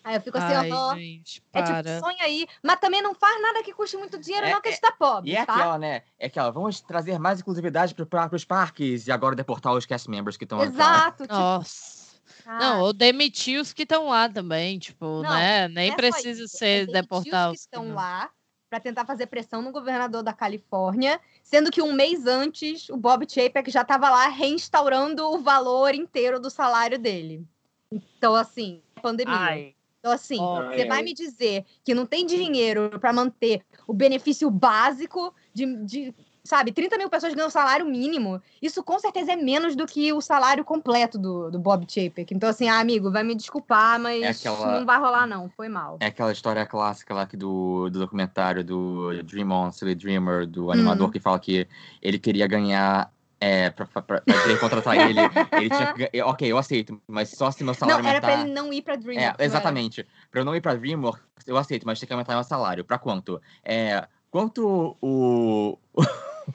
Aí 0.03 0.15
eu 0.15 0.21
fico 0.21 0.35
assim, 0.35 0.53
Ai, 0.53 0.71
ó. 0.71 0.95
Gente, 0.95 1.43
é 1.53 1.61
tipo, 1.61 1.99
sonha 2.03 2.23
aí, 2.23 2.47
mas 2.63 2.79
também 2.79 3.03
não 3.03 3.13
faz 3.13 3.39
nada 3.39 3.61
que 3.61 3.71
custe 3.71 3.95
muito 3.97 4.17
dinheiro, 4.17 4.47
é, 4.47 4.51
não, 4.51 4.59
que 4.59 4.69
a 4.69 4.71
gente 4.71 4.81
tá 4.81 4.91
pobre. 4.91 5.29
E 5.29 5.35
é 5.35 5.45
tá? 5.45 5.53
aquela, 5.53 5.77
né? 5.77 6.01
É 6.17 6.25
aquela, 6.25 6.49
vamos 6.49 6.81
trazer 6.81 7.19
mais 7.19 7.39
inclusividade 7.39 7.93
para 7.93 8.35
os 8.35 8.43
parques 8.43 9.05
e 9.05 9.11
agora 9.11 9.35
deportar 9.35 9.73
os 9.73 9.85
cast 9.85 10.09
members 10.09 10.37
que 10.37 10.45
estão 10.45 10.57
lá. 10.57 10.65
Exato, 10.65 11.21
tipo, 11.21 11.35
Nossa. 11.35 12.00
Não, 12.45 12.81
ou 12.81 12.93
demitir 12.93 13.59
os 13.59 13.73
que 13.73 13.83
estão 13.83 14.07
lá 14.07 14.27
também, 14.29 14.79
tipo, 14.79 15.21
não, 15.21 15.29
né? 15.29 15.67
Nem 15.67 15.91
é 15.91 15.95
precisa 15.95 16.47
ser 16.47 16.89
é 16.89 16.91
deportar 16.91 17.51
os 17.51 17.57
que 17.57 17.61
estão 17.61 17.93
lá 17.93 18.29
para 18.69 18.79
tentar 18.79 19.05
fazer 19.05 19.27
pressão 19.27 19.61
no 19.61 19.71
governador 19.71 20.23
da 20.23 20.31
Califórnia, 20.31 21.19
sendo 21.43 21.69
que 21.69 21.81
um 21.81 21.91
mês 21.91 22.25
antes 22.25 22.87
o 22.89 22.95
Bob 22.95 23.27
Chapek 23.29 23.69
já 23.69 23.81
estava 23.81 24.09
lá 24.09 24.27
reinstaurando 24.29 25.27
o 25.29 25.39
valor 25.39 25.93
inteiro 25.93 26.39
do 26.39 26.49
salário 26.49 26.97
dele. 26.97 27.45
Então, 27.91 28.33
assim, 28.33 28.81
pandemia. 29.01 29.35
Ai. 29.35 29.75
Então, 29.99 30.11
assim, 30.13 30.39
oh, 30.39 30.69
você 30.69 30.85
vai 30.85 31.03
me 31.03 31.13
dizer 31.13 31.63
que 31.83 31.93
não 31.93 32.07
tem 32.07 32.25
dinheiro 32.25 32.97
para 32.99 33.13
manter 33.13 33.61
o 33.85 33.93
benefício 33.93 34.49
básico 34.49 35.35
de, 35.53 35.65
de 35.83 36.15
sabe, 36.43 36.71
30 36.71 36.97
mil 36.97 37.09
pessoas 37.09 37.33
ganham 37.33 37.49
salário 37.49 37.85
mínimo. 37.85 38.41
Isso 38.61 38.83
com 38.83 38.97
certeza 38.99 39.33
é 39.33 39.35
menos 39.35 39.75
do 39.75 39.85
que 39.85 40.11
o 40.11 40.21
salário 40.21 40.63
completo 40.63 41.17
do, 41.17 41.51
do 41.51 41.59
Bob 41.59 41.85
Chapek. 41.87 42.33
Então, 42.33 42.49
assim, 42.49 42.67
ah, 42.67 42.79
amigo, 42.79 43.11
vai 43.11 43.23
me 43.23 43.35
desculpar, 43.35 43.99
mas 43.99 44.21
é 44.23 44.29
aquela... 44.29 44.79
não 44.79 44.85
vai 44.85 44.99
rolar, 44.99 45.27
não. 45.27 45.49
Foi 45.49 45.69
mal. 45.69 45.97
É 45.99 46.07
aquela 46.07 46.31
história 46.31 46.65
clássica 46.65 47.13
lá 47.13 47.25
que 47.25 47.37
do, 47.37 47.89
do 47.89 47.99
documentário 47.99 48.63
do 48.63 49.23
Dream 49.23 49.51
On, 49.51 49.71
Silly 49.71 49.95
Dreamer, 49.95 50.47
do 50.47 50.71
animador 50.71 51.07
hum. 51.07 51.11
que 51.11 51.19
fala 51.19 51.39
que 51.39 51.67
ele 52.01 52.17
queria 52.17 52.47
ganhar 52.47 53.11
é, 53.43 53.71
pra, 53.71 53.87
pra, 53.87 54.01
pra 54.03 54.23
contratar 54.59 54.95
ele, 54.97 55.19
ele 55.53 55.69
tinha 55.69 55.93
que. 55.97 56.21
Ok, 56.21 56.51
eu 56.51 56.59
aceito, 56.59 57.01
mas 57.07 57.29
só 57.29 57.49
se 57.49 57.63
meu 57.63 57.73
salário. 57.73 58.03
Não, 58.03 58.09
era 58.09 58.19
aumentar... 58.19 58.37
pra 58.37 58.45
ele 58.45 58.53
não 58.53 58.71
ir 58.71 58.83
pra 58.83 58.95
DreamWorks. 58.95 59.39
É, 59.39 59.43
exatamente. 59.43 60.07
Pra 60.29 60.41
eu 60.41 60.45
não 60.45 60.55
ir 60.55 60.61
pra 60.61 60.75
DreamWorks, 60.75 61.47
eu 61.47 61.57
aceito, 61.57 61.83
mas 61.87 61.99
tem 61.99 62.05
que 62.05 62.13
aumentar 62.13 62.35
meu 62.35 62.43
salário. 62.43 62.85
Pra 62.85 62.99
quanto? 62.99 63.41
É, 63.63 64.07
quanto 64.29 64.95
o. 65.01 65.77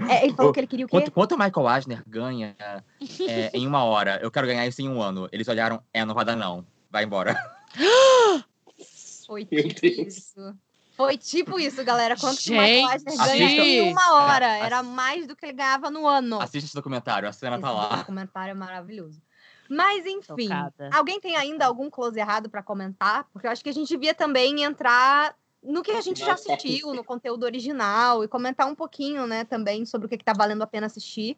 É, 0.09 0.25
ele 0.25 0.35
falou 0.35 0.53
que 0.53 0.61
ele 0.61 0.67
queria 0.67 0.87
o 0.87 0.89
quê? 0.89 0.97
Quanto, 0.97 1.11
quanto 1.11 1.35
o 1.35 1.39
Michael 1.39 1.75
Eisner 1.77 2.03
ganha 2.07 2.57
é, 2.59 3.51
em 3.57 3.67
uma 3.67 3.85
hora? 3.85 4.19
Eu 4.23 4.31
quero 4.31 4.47
ganhar 4.47 4.67
isso 4.67 4.83
em 4.83 4.89
um 4.89 5.01
ano. 5.01 5.29
Eles 5.33 5.49
olharam, 5.49 5.83
é, 5.93 6.05
não 6.05 6.15
vai 6.15 6.25
dar 6.25 6.37
não. 6.37 6.67
Vai 6.91 7.05
embora. 7.05 7.37
Foi 9.27 9.45
tipo 9.45 9.87
isso. 9.87 10.57
Foi 10.97 11.19
tipo 11.19 11.61
isso, 11.61 11.85
galera. 11.85 12.17
Quanto 12.17 12.41
Gente, 12.41 12.53
o 12.53 12.63
Michael 12.63 12.93
Eisner 12.93 13.17
ganha 13.17 13.65
em 13.65 13.93
uma 13.93 14.15
hora? 14.15 14.47
É, 14.47 14.61
Era 14.61 14.83
mais 14.83 15.27
do 15.27 15.37
que 15.37 15.45
ele 15.45 15.53
ganhava 15.53 15.91
no 15.91 16.07
ano. 16.07 16.41
Assista 16.41 16.67
esse 16.67 16.75
documentário, 16.75 17.29
a 17.29 17.33
cena 17.33 17.57
esse 17.57 17.63
tá 17.63 17.71
lá. 17.71 17.89
Esse 17.89 17.97
documentário 17.99 18.53
é 18.53 18.55
maravilhoso. 18.55 19.21
Mas, 19.69 20.07
enfim, 20.07 20.49
Tocada. 20.49 20.91
alguém 20.93 21.21
tem 21.21 21.37
ainda 21.37 21.67
algum 21.67 21.91
close 21.91 22.19
errado 22.19 22.49
para 22.49 22.63
comentar? 22.63 23.25
Porque 23.33 23.47
eu 23.47 23.51
acho 23.51 23.63
que 23.63 23.69
a 23.69 23.75
gente 23.75 23.89
devia 23.89 24.15
também 24.15 24.63
entrar 24.63 25.35
no 25.63 25.83
que 25.83 25.91
a 25.91 26.01
gente 26.01 26.21
já 26.21 26.35
assistiu, 26.35 26.95
no 26.95 27.05
conteúdo 27.05 27.45
original, 27.45 28.23
e 28.23 28.29
comentar 28.29 28.67
um 28.69 28.75
pouquinho, 28.75 29.27
né, 29.27 29.45
também 29.45 29.85
sobre 29.85 30.07
o 30.07 30.09
que, 30.09 30.17
que 30.17 30.25
tá 30.25 30.33
valendo 30.33 30.63
a 30.63 30.67
pena 30.67 30.87
assistir. 30.87 31.37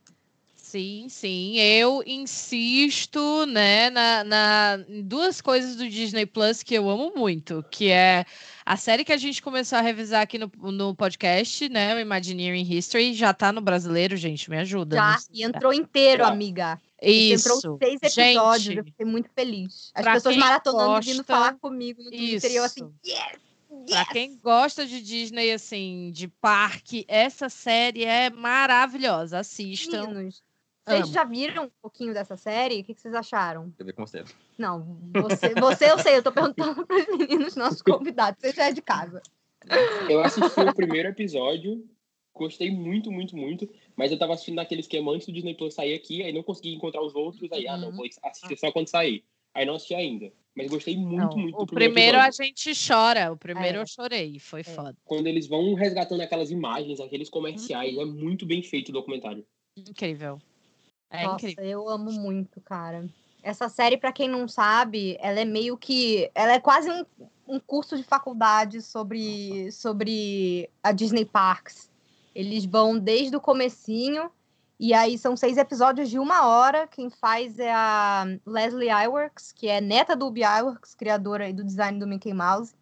Sim, 0.68 1.06
sim. 1.08 1.58
Eu 1.58 2.02
insisto, 2.06 3.46
né, 3.46 3.88
na, 3.88 4.22
na 4.22 4.76
duas 5.02 5.40
coisas 5.40 5.76
do 5.76 5.88
Disney 5.88 6.26
Plus 6.26 6.62
que 6.62 6.74
eu 6.74 6.90
amo 6.90 7.10
muito, 7.16 7.64
que 7.70 7.90
é 7.90 8.26
a 8.66 8.76
série 8.76 9.02
que 9.02 9.12
a 9.12 9.16
gente 9.16 9.40
começou 9.40 9.78
a 9.78 9.80
revisar 9.80 10.20
aqui 10.20 10.36
no, 10.36 10.50
no 10.70 10.94
podcast, 10.94 11.66
né, 11.70 11.94
o 11.94 11.98
Imagineering 11.98 12.70
History, 12.70 13.14
já 13.14 13.32
tá 13.32 13.50
no 13.50 13.62
brasileiro, 13.62 14.14
gente, 14.14 14.50
me 14.50 14.58
ajuda. 14.58 14.96
Já, 14.96 15.18
e 15.32 15.42
entrou 15.42 15.72
inteiro, 15.72 16.22
amiga. 16.22 16.78
Isso. 17.00 17.48
Entrou 17.48 17.78
seis 17.78 18.00
episódios, 18.02 18.62
gente, 18.64 18.76
eu 18.76 18.84
fiquei 18.84 19.06
muito 19.06 19.30
feliz. 19.34 19.90
As 19.94 20.04
pessoas 20.04 20.36
maratonando 20.36 20.90
gosta, 20.90 21.10
vindo 21.10 21.24
falar 21.24 21.54
comigo 21.54 22.02
no 22.02 22.10
Twitter, 22.10 22.36
isso. 22.36 22.46
e 22.46 22.56
eu 22.56 22.64
assim, 22.64 22.92
yes! 23.06 23.47
Pra 23.86 24.04
quem 24.06 24.36
gosta 24.38 24.86
de 24.86 25.02
Disney, 25.02 25.52
assim, 25.52 26.10
de 26.12 26.28
parque, 26.28 27.04
essa 27.08 27.48
série 27.48 28.04
é 28.04 28.30
maravilhosa. 28.30 29.38
Assistam. 29.38 30.06
Meninos, 30.08 30.42
vocês 30.88 31.08
já 31.10 31.24
viram 31.24 31.64
um 31.66 31.70
pouquinho 31.82 32.14
dessa 32.14 32.36
série? 32.36 32.80
O 32.80 32.84
que, 32.84 32.94
vocês 32.94 33.14
acharam? 33.14 33.72
Eu 33.78 33.84
vi 33.84 33.92
com 33.92 34.06
você. 34.06 34.24
Não, 34.56 34.98
você, 35.12 35.54
você 35.54 35.90
eu 35.90 35.98
sei, 35.98 36.16
eu 36.16 36.22
tô 36.22 36.32
perguntando 36.32 36.86
para 36.86 36.96
os 36.96 37.06
meninos, 37.18 37.56
nossos 37.56 37.82
convidados. 37.82 38.40
Você 38.40 38.52
já 38.52 38.68
é 38.68 38.72
de 38.72 38.80
casa. 38.80 39.22
Eu 40.08 40.20
assisti 40.20 40.60
o 40.60 40.74
primeiro 40.74 41.08
episódio, 41.08 41.86
gostei 42.34 42.70
muito, 42.70 43.10
muito, 43.10 43.36
muito. 43.36 43.68
Mas 43.94 44.10
eu 44.10 44.18
tava 44.18 44.32
assistindo 44.32 44.56
naquele 44.56 44.80
esquema 44.80 45.12
antes 45.12 45.26
do 45.26 45.32
Disney 45.32 45.54
Plus 45.54 45.74
sair 45.74 45.94
aqui, 45.94 46.22
aí 46.22 46.32
não 46.32 46.42
consegui 46.42 46.74
encontrar 46.74 47.02
os 47.02 47.14
outros. 47.14 47.52
Aí, 47.52 47.66
uhum. 47.66 47.72
ah, 47.72 47.76
não, 47.76 47.88
uhum. 47.90 47.96
vou 47.96 48.06
assistir 48.24 48.56
só 48.56 48.72
quando 48.72 48.88
sair. 48.88 49.24
Aí 49.52 49.66
não 49.66 49.74
assisti 49.74 49.94
ainda. 49.94 50.32
Mas 50.58 50.68
gostei 50.68 50.96
muito, 50.96 51.36
não, 51.36 51.36
muito 51.36 51.56
do 51.56 51.62
O 51.62 51.66
primeiro, 51.68 52.18
a 52.18 52.32
gente 52.32 52.72
chora. 52.74 53.30
O 53.30 53.36
primeiro 53.36 53.78
é. 53.78 53.82
eu 53.82 53.86
chorei. 53.86 54.40
Foi 54.40 54.62
é. 54.62 54.64
foda. 54.64 54.96
Quando 55.04 55.28
eles 55.28 55.46
vão 55.46 55.72
resgatando 55.74 56.20
aquelas 56.20 56.50
imagens, 56.50 56.98
aqueles 56.98 57.30
comerciais, 57.30 57.94
uhum. 57.94 58.02
é 58.02 58.04
muito 58.04 58.44
bem 58.44 58.60
feito 58.60 58.88
o 58.88 58.92
documentário. 58.92 59.46
Incrível. 59.76 60.40
É 61.08 61.22
Nossa, 61.22 61.48
incrível. 61.48 61.70
eu 61.70 61.88
amo 61.88 62.10
muito, 62.10 62.60
cara. 62.60 63.08
Essa 63.40 63.68
série, 63.68 63.96
para 63.96 64.10
quem 64.10 64.28
não 64.28 64.48
sabe, 64.48 65.16
ela 65.20 65.38
é 65.38 65.44
meio 65.44 65.78
que. 65.78 66.28
Ela 66.34 66.54
é 66.54 66.60
quase 66.60 66.90
um, 66.90 67.04
um 67.46 67.60
curso 67.60 67.96
de 67.96 68.02
faculdade 68.02 68.82
sobre, 68.82 69.70
sobre 69.70 70.68
a 70.82 70.90
Disney 70.90 71.24
Parks. 71.24 71.88
Eles 72.34 72.64
vão 72.64 72.98
desde 72.98 73.36
o 73.36 73.40
comecinho 73.40 74.28
E 74.78 74.94
aí 74.94 75.18
são 75.18 75.36
seis 75.36 75.56
episódios 75.56 76.08
de 76.08 76.18
uma 76.18 76.46
hora. 76.46 76.86
Quem 76.86 77.10
faz 77.10 77.58
é 77.58 77.72
a 77.72 78.24
Leslie 78.46 78.90
Iwerks, 78.90 79.50
que 79.50 79.66
é 79.66 79.80
neta 79.80 80.14
do 80.14 80.26
Ubi 80.26 80.42
Iwerks, 80.42 80.94
criadora 80.94 81.52
do 81.52 81.64
design 81.64 81.98
do 81.98 82.06
Mickey 82.06 82.32
Mouse. 82.32 82.74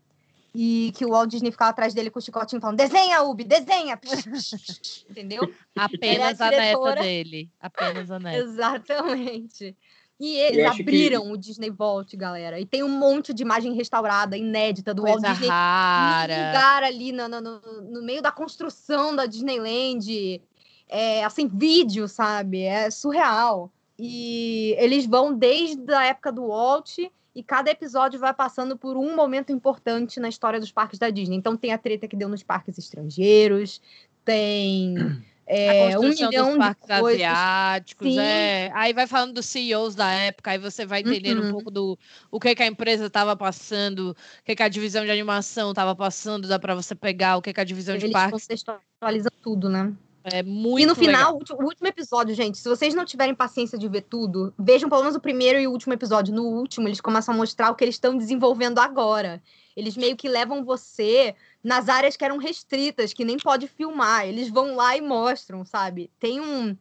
E 0.54 0.92
que 0.96 1.04
o 1.04 1.10
Walt 1.10 1.28
Disney 1.30 1.50
ficava 1.50 1.70
atrás 1.70 1.92
dele 1.92 2.10
com 2.10 2.18
o 2.18 2.22
chicotinho 2.22 2.60
falando: 2.60 2.78
desenha, 2.78 3.22
Ubi, 3.22 3.44
desenha! 3.44 3.98
Entendeu? 5.08 5.42
Apenas 5.76 6.40
a, 6.40 6.48
a 6.48 6.50
neta 6.50 6.94
dele. 6.96 7.50
Apenas 7.60 8.10
a 8.10 8.18
neta. 8.18 8.38
Exatamente. 8.38 9.76
E 10.18 10.36
eles 10.36 10.64
abriram 10.64 11.24
que... 11.24 11.32
o 11.32 11.36
Disney 11.36 11.70
Vault, 11.70 12.16
galera. 12.16 12.58
E 12.58 12.64
tem 12.64 12.82
um 12.82 12.88
monte 12.88 13.34
de 13.34 13.42
imagem 13.42 13.74
restaurada, 13.74 14.36
inédita 14.36 14.94
do 14.94 15.02
Coisa 15.02 15.20
Walt 15.20 15.32
Disney. 15.32 15.48
Rara. 15.48 16.34
Lugar 16.34 16.82
ali 16.84 17.12
no, 17.12 17.28
no, 17.28 17.40
no, 17.40 18.02
meio 18.02 18.22
da 18.22 18.32
construção 18.32 19.14
da 19.14 19.26
Disneyland. 19.26 20.40
É, 20.88 21.24
assim, 21.24 21.48
vídeo, 21.48 22.08
sabe? 22.08 22.62
É 22.62 22.90
surreal. 22.90 23.70
E 23.98 24.74
eles 24.78 25.06
vão 25.06 25.36
desde 25.36 25.92
a 25.92 26.04
época 26.04 26.30
do 26.30 26.48
Walt 26.48 26.98
e 27.36 27.42
cada 27.42 27.70
episódio 27.70 28.18
vai 28.18 28.32
passando 28.32 28.76
por 28.76 28.96
um 28.96 29.14
momento 29.14 29.52
importante 29.52 30.18
na 30.18 30.28
história 30.28 30.58
dos 30.58 30.72
parques 30.72 30.98
da 30.98 31.10
Disney. 31.10 31.36
Então 31.36 31.56
tem 31.56 31.72
a 31.72 31.78
treta 31.78 32.08
que 32.08 32.16
deu 32.16 32.28
nos 32.28 32.42
parques 32.42 32.78
estrangeiros, 32.78 33.80
tem 34.24 34.94
é, 35.46 35.98
um 35.98 36.08
milhão 36.08 36.48
dos 36.48 36.58
parques 36.58 36.86
de 36.86 37.00
coisas. 37.00 37.22
asiáticos, 37.22 38.12
Sim. 38.12 38.18
é. 38.18 38.70
Aí 38.74 38.92
vai 38.92 39.06
falando 39.06 39.34
dos 39.34 39.46
CEOs 39.46 39.94
da 39.94 40.10
época, 40.10 40.50
aí 40.50 40.58
você 40.58 40.86
vai 40.86 41.00
entendendo 41.00 41.42
uhum. 41.42 41.48
um 41.48 41.52
pouco 41.52 41.70
do 41.70 41.98
o 42.30 42.40
que, 42.40 42.54
que 42.54 42.62
a 42.62 42.66
empresa 42.66 43.06
estava 43.06 43.36
passando, 43.36 44.10
o 44.10 44.44
que, 44.44 44.56
que 44.56 44.62
a 44.62 44.68
divisão 44.68 45.04
de 45.04 45.10
animação 45.10 45.70
estava 45.70 45.94
passando, 45.94 46.48
dá 46.48 46.58
para 46.58 46.74
você 46.74 46.94
pegar, 46.94 47.36
o 47.36 47.42
que, 47.42 47.52
que 47.52 47.60
a 47.60 47.64
divisão 47.64 47.96
Eles 47.96 48.08
de 48.08 48.12
parques. 48.12 48.46
contextualizam 48.46 49.32
tudo, 49.42 49.68
né? 49.68 49.92
É 50.28 50.42
muito 50.42 50.82
E 50.82 50.86
no 50.86 50.94
final, 50.96 51.38
o 51.56 51.64
último 51.64 51.86
episódio, 51.86 52.34
gente, 52.34 52.58
se 52.58 52.68
vocês 52.68 52.92
não 52.94 53.04
tiverem 53.04 53.32
paciência 53.32 53.78
de 53.78 53.88
ver 53.88 54.02
tudo, 54.02 54.52
vejam 54.58 54.88
pelo 54.88 55.02
menos 55.02 55.14
o 55.14 55.20
primeiro 55.20 55.60
e 55.60 55.68
o 55.68 55.70
último 55.70 55.94
episódio. 55.94 56.34
No 56.34 56.42
último, 56.42 56.88
eles 56.88 57.00
começam 57.00 57.32
a 57.32 57.36
mostrar 57.36 57.70
o 57.70 57.76
que 57.76 57.84
eles 57.84 57.94
estão 57.94 58.16
desenvolvendo 58.16 58.80
agora. 58.80 59.40
Eles 59.76 59.96
meio 59.96 60.16
que 60.16 60.28
levam 60.28 60.64
você 60.64 61.36
nas 61.62 61.88
áreas 61.88 62.16
que 62.16 62.24
eram 62.24 62.38
restritas, 62.38 63.12
que 63.12 63.24
nem 63.24 63.36
pode 63.36 63.68
filmar. 63.68 64.26
Eles 64.26 64.48
vão 64.48 64.74
lá 64.74 64.96
e 64.96 65.00
mostram, 65.00 65.64
sabe? 65.64 66.10
Tem 66.18 66.40
um 66.40 66.76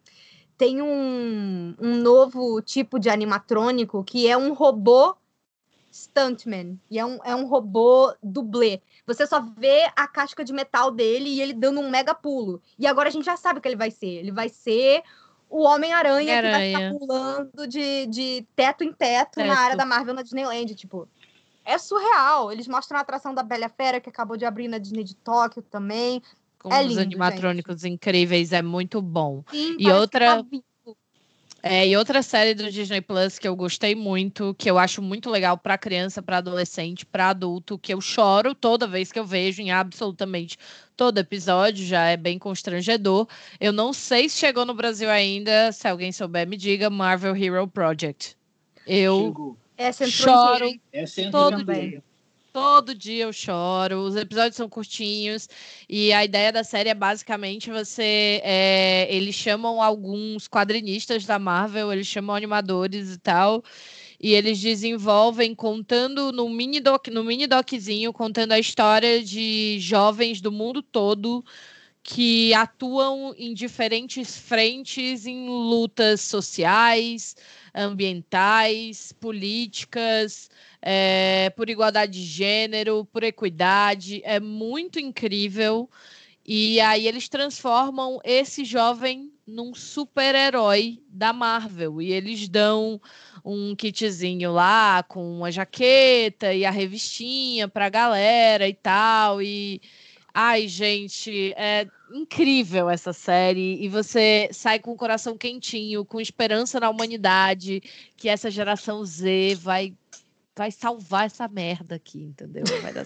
tem 0.57 0.81
um, 0.81 1.75
um 1.79 1.97
novo 1.97 2.61
tipo 2.61 2.97
de 2.97 3.09
animatrônico 3.09 4.03
que 4.03 4.27
é 4.27 4.35
um 4.35 4.53
robô 4.53 5.15
stuntman. 5.91 6.79
E 6.89 6.97
é 6.97 7.05
um, 7.05 7.19
é 7.23 7.35
um 7.35 7.45
robô 7.45 8.13
dublê. 8.23 8.81
Você 9.05 9.27
só 9.27 9.39
vê 9.39 9.89
a 9.95 10.07
casca 10.07 10.43
de 10.43 10.51
metal 10.51 10.91
dele 10.91 11.29
e 11.29 11.41
ele 11.41 11.53
dando 11.53 11.79
um 11.79 11.89
mega 11.89 12.15
pulo. 12.15 12.61
E 12.77 12.87
agora 12.87 13.09
a 13.09 13.11
gente 13.11 13.25
já 13.25 13.37
sabe 13.37 13.59
o 13.59 13.61
que 13.61 13.67
ele 13.67 13.75
vai 13.75 13.91
ser. 13.91 14.07
Ele 14.07 14.31
vai 14.31 14.49
ser 14.49 15.03
o 15.49 15.63
Homem-Aranha 15.63 16.41
que 16.41 16.49
vai 16.49 16.73
ficar 16.73 16.97
pulando 16.97 17.67
de, 17.67 18.07
de 18.07 18.47
teto 18.55 18.83
em 18.83 18.91
teto, 18.91 19.35
teto, 19.35 19.47
na 19.47 19.59
área 19.59 19.77
da 19.77 19.85
Marvel 19.85 20.13
na 20.13 20.23
Disneyland. 20.23 20.73
Tipo, 20.73 21.07
é 21.63 21.77
surreal. 21.77 22.51
Eles 22.51 22.67
mostram 22.67 22.97
a 22.97 23.01
atração 23.01 23.33
da 23.33 23.43
Bela 23.43 23.69
Fera, 23.69 24.01
que 24.01 24.09
acabou 24.09 24.37
de 24.37 24.45
abrir 24.45 24.67
na 24.67 24.77
Disney 24.77 25.03
de 25.03 25.15
Tóquio 25.15 25.61
também. 25.61 26.21
Com 26.59 26.73
é 26.73 26.81
os 26.81 26.87
lindo, 26.87 27.01
animatrônicos 27.01 27.81
gente. 27.81 27.93
incríveis, 27.93 28.51
é 28.51 28.61
muito 28.61 29.01
bom. 29.01 29.43
Sim, 29.51 29.75
e 29.79 29.91
outra. 29.91 30.43
Tá 30.43 30.49
é, 31.67 31.87
e 31.87 31.97
outra 31.97 32.21
série 32.21 32.53
do 32.53 32.71
Disney 32.71 33.01
Plus 33.01 33.39
que 33.39 33.47
eu 33.47 33.55
gostei 33.55 33.95
muito, 33.95 34.53
que 34.53 34.69
eu 34.69 34.77
acho 34.77 35.01
muito 35.01 35.31
legal 35.31 35.57
para 35.57 35.79
criança, 35.79 36.21
para 36.21 36.37
adolescente, 36.37 37.03
para 37.03 37.29
adulto, 37.29 37.79
que 37.79 37.91
eu 37.91 37.99
choro 37.99 38.53
toda 38.53 38.85
vez 38.85 39.11
que 39.11 39.17
eu 39.17 39.25
vejo 39.25 39.63
em 39.63 39.71
absolutamente 39.71 40.59
todo 40.95 41.17
episódio, 41.17 41.83
já 41.83 42.05
é 42.05 42.15
bem 42.15 42.37
constrangedor. 42.37 43.27
Eu 43.59 43.73
não 43.73 43.93
sei 43.93 44.29
se 44.29 44.37
chegou 44.37 44.63
no 44.63 44.75
Brasil 44.75 45.09
ainda, 45.09 45.71
se 45.71 45.87
alguém 45.87 46.11
souber, 46.11 46.47
me 46.47 46.55
diga 46.55 46.87
Marvel 46.87 47.35
Hero 47.35 47.67
Project. 47.67 48.37
Eu 48.85 49.25
Chegou. 49.25 49.57
Essa 49.75 50.05
choro 50.05 50.71
Essa 50.93 51.31
todo 51.31 51.63
dia. 51.63 52.03
Todo 52.55 52.95
dia 52.95 53.25
eu 53.25 53.33
choro. 53.33 54.03
Os 54.03 54.15
episódios 54.15 54.55
são 54.55 54.69
curtinhos 54.69 55.49
e 55.89 56.13
a 56.13 56.23
ideia 56.23 56.53
da 56.53 56.63
série 56.63 56.87
é 56.87 56.93
basicamente 56.93 57.69
você. 57.69 58.39
É, 58.45 59.13
eles 59.13 59.35
chamam 59.35 59.81
alguns 59.81 60.47
quadrinistas 60.47 61.25
da 61.25 61.37
Marvel, 61.37 61.91
eles 61.91 62.07
chamam 62.07 62.33
animadores 62.33 63.13
e 63.13 63.17
tal 63.17 63.61
e 64.17 64.33
eles 64.33 64.61
desenvolvem 64.61 65.53
contando 65.53 66.31
no 66.31 66.49
mini 66.49 66.79
doc, 66.79 67.09
no 67.09 67.25
mini 67.25 67.45
doczinho 67.45 68.13
contando 68.13 68.53
a 68.53 68.59
história 68.59 69.21
de 69.21 69.77
jovens 69.81 70.39
do 70.39 70.49
mundo 70.49 70.81
todo 70.81 71.43
que 72.07 72.53
atuam 72.53 73.33
em 73.35 73.51
diferentes 73.51 74.37
frentes 74.37 75.25
em 75.25 75.49
lutas 75.49 76.21
sociais, 76.21 77.35
ambientais, 77.73 79.11
políticas, 79.13 80.47
é, 80.87 81.49
por 81.55 81.67
igualdade 81.67 82.11
de 82.11 82.23
gênero, 82.23 83.05
por 83.05 83.23
equidade. 83.23 84.21
É 84.23 84.39
muito 84.39 84.99
incrível. 84.99 85.89
E 86.45 86.79
aí 86.79 87.07
eles 87.07 87.27
transformam 87.27 88.19
esse 88.23 88.63
jovem 88.63 89.31
num 89.47 89.73
super-herói 89.73 91.01
da 91.09 91.33
Marvel. 91.33 91.99
E 91.99 92.11
eles 92.11 92.47
dão 92.47 93.01
um 93.43 93.75
kitzinho 93.75 94.51
lá 94.51 95.01
com 95.01 95.43
a 95.43 95.49
jaqueta 95.49 96.53
e 96.53 96.63
a 96.63 96.69
revistinha 96.69 97.67
pra 97.67 97.89
galera 97.89 98.67
e 98.67 98.73
tal. 98.75 99.41
E 99.41 99.81
Ai, 100.37 100.67
gente, 100.67 101.53
é 101.55 101.87
incrível 102.13 102.89
essa 102.89 103.13
série 103.13 103.81
e 103.81 103.87
você 103.87 104.49
sai 104.51 104.79
com 104.79 104.91
o 104.91 104.97
coração 104.97 105.37
quentinho, 105.37 106.03
com 106.03 106.19
esperança 106.19 106.77
na 106.77 106.89
humanidade, 106.89 107.81
que 108.17 108.27
essa 108.27 108.51
geração 108.51 109.05
Z 109.05 109.55
vai 109.55 109.93
vai 110.55 110.71
salvar 110.71 111.25
essa 111.25 111.47
merda 111.47 111.95
aqui, 111.95 112.23
entendeu? 112.23 112.63
Vai 112.81 112.93
dar... 112.93 113.05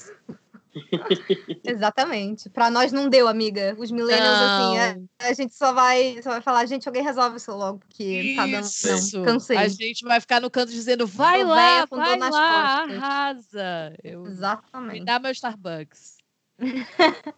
Exatamente. 1.64 2.50
Para 2.50 2.70
nós 2.70 2.92
não 2.92 3.10
deu, 3.10 3.28
amiga. 3.28 3.76
Os 3.78 3.92
millennials, 3.92 4.40
assim, 4.40 4.78
a, 4.78 4.84
é, 4.84 5.30
a, 5.30 5.34
gente 5.34 5.56
só 5.56 5.74
vai, 5.74 6.22
só 6.22 6.30
vai 6.30 6.42
falar, 6.42 6.66
gente, 6.66 6.88
alguém 6.88 7.04
resolve 7.04 7.38
isso 7.38 7.52
logo, 7.52 7.80
porque 7.80 8.04
isso. 8.04 8.36
tá 8.36 8.46
dando. 8.46 9.18
Não, 9.18 9.26
cansei. 9.26 9.58
A 9.58 9.68
gente 9.68 10.06
vai 10.06 10.22
ficar 10.22 10.40
no 10.40 10.50
canto 10.50 10.72
dizendo, 10.72 11.08
vai 11.08 11.44
lá, 11.44 11.86
vai 11.86 12.18
lá, 12.18 12.30
costas. 12.30 13.04
arrasa. 13.04 13.96
Eu... 14.04 14.28
Exatamente. 14.28 15.00
Me 15.00 15.06
dá 15.06 15.20
meu 15.20 15.32
Starbucks. 15.32 16.18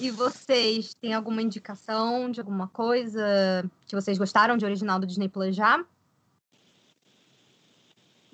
e 0.00 0.10
vocês 0.10 0.94
têm 0.94 1.12
alguma 1.14 1.42
indicação 1.42 2.30
de 2.30 2.40
alguma 2.40 2.68
coisa 2.68 3.68
que 3.86 3.96
vocês 3.96 4.16
gostaram 4.16 4.56
de 4.56 4.64
original 4.64 5.00
do 5.00 5.06
Disney 5.06 5.28
Plus 5.28 5.56
já? 5.56 5.84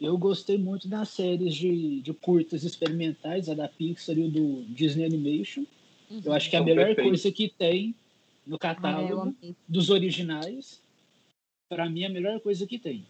Eu 0.04 0.18
gostei 0.18 0.58
muito 0.58 0.86
das 0.88 1.08
séries 1.08 1.54
de, 1.54 2.00
de 2.00 2.12
curtas 2.12 2.64
experimentais, 2.64 3.48
a 3.48 3.54
da 3.54 3.68
Pixar 3.68 4.16
e 4.18 4.24
o 4.24 4.30
do 4.30 4.62
Disney 4.64 5.04
Animation. 5.04 5.64
Uhum. 6.10 6.22
Eu 6.24 6.32
acho 6.32 6.50
que 6.50 6.56
é 6.56 6.58
a 6.58 6.62
melhor 6.62 6.86
perfeito. 6.86 7.08
coisa 7.08 7.32
que 7.32 7.48
tem 7.48 7.94
no 8.46 8.58
catálogo 8.58 9.34
ah, 9.42 9.52
dos 9.66 9.90
originais. 9.90 10.80
Para 11.68 11.88
mim, 11.88 12.02
é 12.02 12.06
a 12.06 12.10
melhor 12.10 12.40
coisa 12.40 12.66
que 12.66 12.78
tem. 12.78 13.04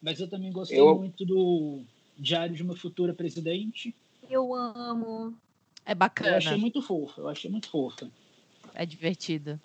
Mas 0.00 0.20
eu 0.20 0.28
também 0.28 0.50
gostei 0.50 0.78
eu... 0.78 0.96
muito 0.96 1.24
do 1.24 1.80
Diário 2.18 2.54
de 2.54 2.62
uma 2.62 2.76
Futura 2.76 3.12
Presidente. 3.12 3.94
Eu 4.30 4.54
amo. 4.54 5.34
É 5.84 5.94
bacana. 5.94 6.30
Eu 6.30 6.36
achei 6.36 6.56
muito 6.56 6.82
fofa, 6.82 7.20
eu 7.20 7.28
achei 7.28 7.50
muito 7.50 7.68
fofa. 7.68 8.10
É 8.74 8.84
divertida. 8.84 9.60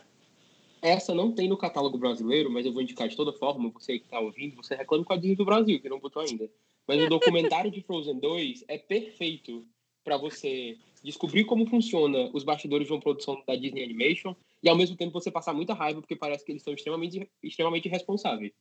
Essa 0.83 1.15
não 1.15 1.31
tem 1.31 1.47
no 1.47 1.55
catálogo 1.55 1.97
brasileiro, 1.97 2.51
mas 2.51 2.65
eu 2.65 2.73
vou 2.73 2.81
indicar 2.81 3.07
de 3.07 3.15
toda 3.15 3.31
forma. 3.31 3.71
Você 3.71 3.97
que 3.97 4.05
está 4.05 4.19
ouvindo, 4.19 4.57
você 4.57 4.75
reclama 4.75 5.05
com 5.05 5.13
a 5.13 5.15
Disney 5.15 5.37
do 5.37 5.45
Brasil, 5.45 5.79
que 5.79 5.87
não 5.87 5.97
botou 5.97 6.21
ainda. 6.21 6.49
Mas 6.85 7.01
o 7.01 7.07
documentário 7.07 7.71
de 7.71 7.81
Frozen 7.81 8.19
2 8.19 8.65
é 8.67 8.77
perfeito 8.77 9.65
para 10.03 10.17
você 10.17 10.77
descobrir 11.01 11.45
como 11.45 11.65
funciona 11.65 12.29
os 12.33 12.43
bastidores 12.43 12.85
de 12.85 12.91
uma 12.91 12.99
produção 12.99 13.41
da 13.47 13.55
Disney 13.55 13.85
Animation 13.85 14.35
e 14.61 14.67
ao 14.67 14.75
mesmo 14.75 14.97
tempo 14.97 15.13
você 15.13 15.31
passar 15.31 15.53
muita 15.53 15.73
raiva 15.73 16.01
porque 16.01 16.17
parece 16.17 16.43
que 16.43 16.51
eles 16.51 16.63
são 16.63 16.73
extremamente 16.73 17.29
extremamente 17.41 17.87
responsáveis. 17.87 18.51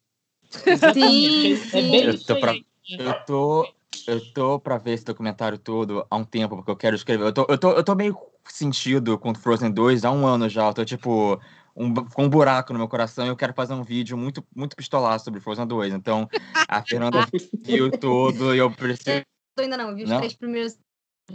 Sim, 0.48 1.56
sim. 1.66 1.76
É 1.76 1.82
bem 1.82 2.04
eu 2.04 2.24
tô, 2.24 2.36
pra, 2.36 2.54
eu 2.98 3.26
tô 3.26 3.68
eu 4.06 4.32
tô 4.32 4.58
pra 4.58 4.78
ver 4.78 4.92
esse 4.92 5.04
documentário 5.04 5.58
todo 5.58 6.06
há 6.10 6.16
um 6.16 6.24
tempo, 6.24 6.56
porque 6.56 6.70
eu 6.70 6.76
quero 6.76 6.96
escrever. 6.96 7.24
Eu 7.24 7.32
tô, 7.32 7.46
eu 7.48 7.58
tô, 7.58 7.70
eu 7.72 7.84
tô 7.84 7.94
meio 7.94 8.16
sentido 8.44 9.18
com 9.18 9.34
Frozen 9.34 9.70
2 9.70 10.04
há 10.04 10.10
um 10.10 10.26
ano 10.26 10.48
já. 10.48 10.68
Eu 10.68 10.74
tô, 10.74 10.84
tipo, 10.84 11.40
um, 11.74 11.94
com 11.94 12.24
um 12.24 12.28
buraco 12.28 12.72
no 12.72 12.78
meu 12.78 12.88
coração 12.88 13.24
e 13.24 13.28
eu 13.28 13.36
quero 13.36 13.54
fazer 13.54 13.74
um 13.74 13.82
vídeo 13.82 14.16
muito, 14.16 14.44
muito 14.54 14.76
pistolar 14.76 15.18
sobre 15.20 15.40
Frozen 15.40 15.66
2. 15.66 15.94
Então, 15.94 16.28
a 16.68 16.82
Fernanda 16.82 17.26
viu 17.62 17.90
tudo 17.90 18.54
e 18.54 18.58
eu 18.58 18.70
preciso. 18.70 19.22
Eu 19.56 19.64
ainda 19.64 19.76
não, 19.76 19.94
vi 19.94 20.04
os 20.04 20.10
não? 20.10 20.18
três 20.18 20.34
primeiros. 20.34 20.78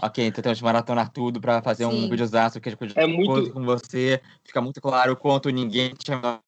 Ok, 0.02 0.26
então 0.26 0.44
temos 0.44 0.60
que 0.60 0.64
maratonar 0.64 1.12
tudo 1.12 1.40
pra 1.40 1.62
fazer 1.62 1.86
Sim. 1.86 2.06
um 2.06 2.10
videozaço 2.10 2.60
que 2.60 2.70
é 2.96 3.08
muito 3.08 3.52
com 3.52 3.64
você. 3.64 4.22
Fica 4.46 4.62
muito 4.62 4.82
claro 4.82 5.14
o 5.14 5.16
quanto 5.16 5.50
ninguém 5.50 5.94
tinha 5.94 6.42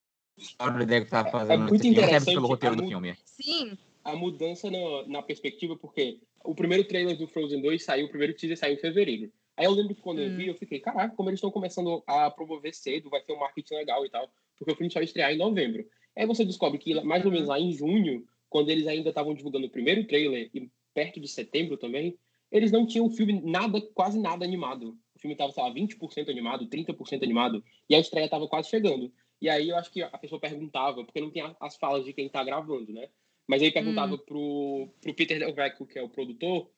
a 0.59 0.81
ideia 0.81 1.03
que 1.03 1.09
tava 1.09 1.29
fazendo. 1.29 1.63
É 1.63 1.69
muito 1.69 1.85
interessante. 1.85 2.33
pelo 2.33 2.47
roteiro 2.47 2.75
do 2.75 2.87
filme. 2.87 3.17
Sim, 3.25 3.77
a 4.03 4.15
mudança 4.15 4.69
na, 4.69 5.07
na 5.07 5.21
perspectiva, 5.21 5.75
porque 5.75 6.19
o 6.43 6.53
primeiro 6.53 6.83
trailer 6.83 7.17
do 7.17 7.27
Frozen 7.27 7.61
2 7.61 7.83
saiu, 7.83 8.05
o 8.05 8.09
primeiro 8.09 8.33
teaser 8.33 8.57
saiu 8.57 8.75
em 8.75 8.79
fevereiro. 8.79 9.31
Aí 9.59 9.65
eu 9.65 9.71
lembro 9.71 9.93
que 9.93 10.01
quando 10.01 10.19
hum. 10.19 10.21
eu 10.21 10.37
vi, 10.37 10.47
eu 10.47 10.55
fiquei, 10.55 10.79
caraca, 10.79 11.13
como 11.13 11.29
eles 11.29 11.37
estão 11.37 11.51
começando 11.51 12.01
a 12.07 12.31
promover 12.31 12.73
cedo, 12.73 13.09
vai 13.09 13.21
ter 13.21 13.33
um 13.33 13.39
marketing 13.39 13.73
legal 13.75 14.05
e 14.05 14.09
tal. 14.09 14.31
porque 14.57 14.71
o 14.71 14.75
filme 14.75 14.89
só 14.89 15.01
estrear 15.01 15.33
em 15.33 15.37
novembro. 15.37 15.85
Aí 16.15 16.25
você 16.25 16.45
descobre 16.45 16.79
que 16.79 16.93
mais 17.01 17.25
ou 17.25 17.31
menos 17.31 17.49
lá 17.49 17.59
em 17.59 17.73
junho, 17.73 18.25
quando 18.49 18.69
eles 18.69 18.87
ainda 18.87 19.09
estavam 19.09 19.33
divulgando 19.33 19.67
o 19.67 19.69
primeiro 19.69 20.07
trailer, 20.07 20.49
e 20.53 20.71
perto 20.93 21.19
de 21.19 21.27
setembro 21.27 21.75
também, 21.75 22.17
eles 22.49 22.71
não 22.71 22.87
tinham 22.87 23.05
o 23.05 23.11
filme 23.11 23.41
nada, 23.41 23.81
quase 23.93 24.17
nada 24.17 24.45
animado. 24.45 24.97
O 25.13 25.19
filme 25.19 25.33
estava, 25.33 25.51
sei 25.51 25.61
lá, 25.61 25.73
20% 25.73 26.29
animado, 26.29 26.69
30% 26.69 27.21
animado, 27.21 27.61
e 27.89 27.95
a 27.95 27.99
estreia 27.99 28.25
estava 28.25 28.47
quase 28.47 28.69
chegando. 28.69 29.11
E 29.41 29.49
aí 29.49 29.67
eu 29.67 29.75
acho 29.75 29.91
que 29.91 30.01
a 30.01 30.17
pessoa 30.17 30.39
perguntava, 30.39 31.03
porque 31.03 31.19
não 31.19 31.31
tem 31.31 31.43
as 31.59 31.75
falas 31.75 32.05
de 32.05 32.13
quem 32.13 32.27
está 32.27 32.45
gravando, 32.45 32.93
né? 32.93 33.09
Mas 33.45 33.61
aí 33.61 33.71
perguntava 33.71 34.15
hum. 34.15 34.19
pro, 34.19 34.89
pro 35.01 35.13
Peter 35.13 35.37
Del 35.37 35.53
Vecchio, 35.53 35.85
que 35.85 35.99
é 35.99 36.01
o 36.01 36.07
produtor, 36.07 36.69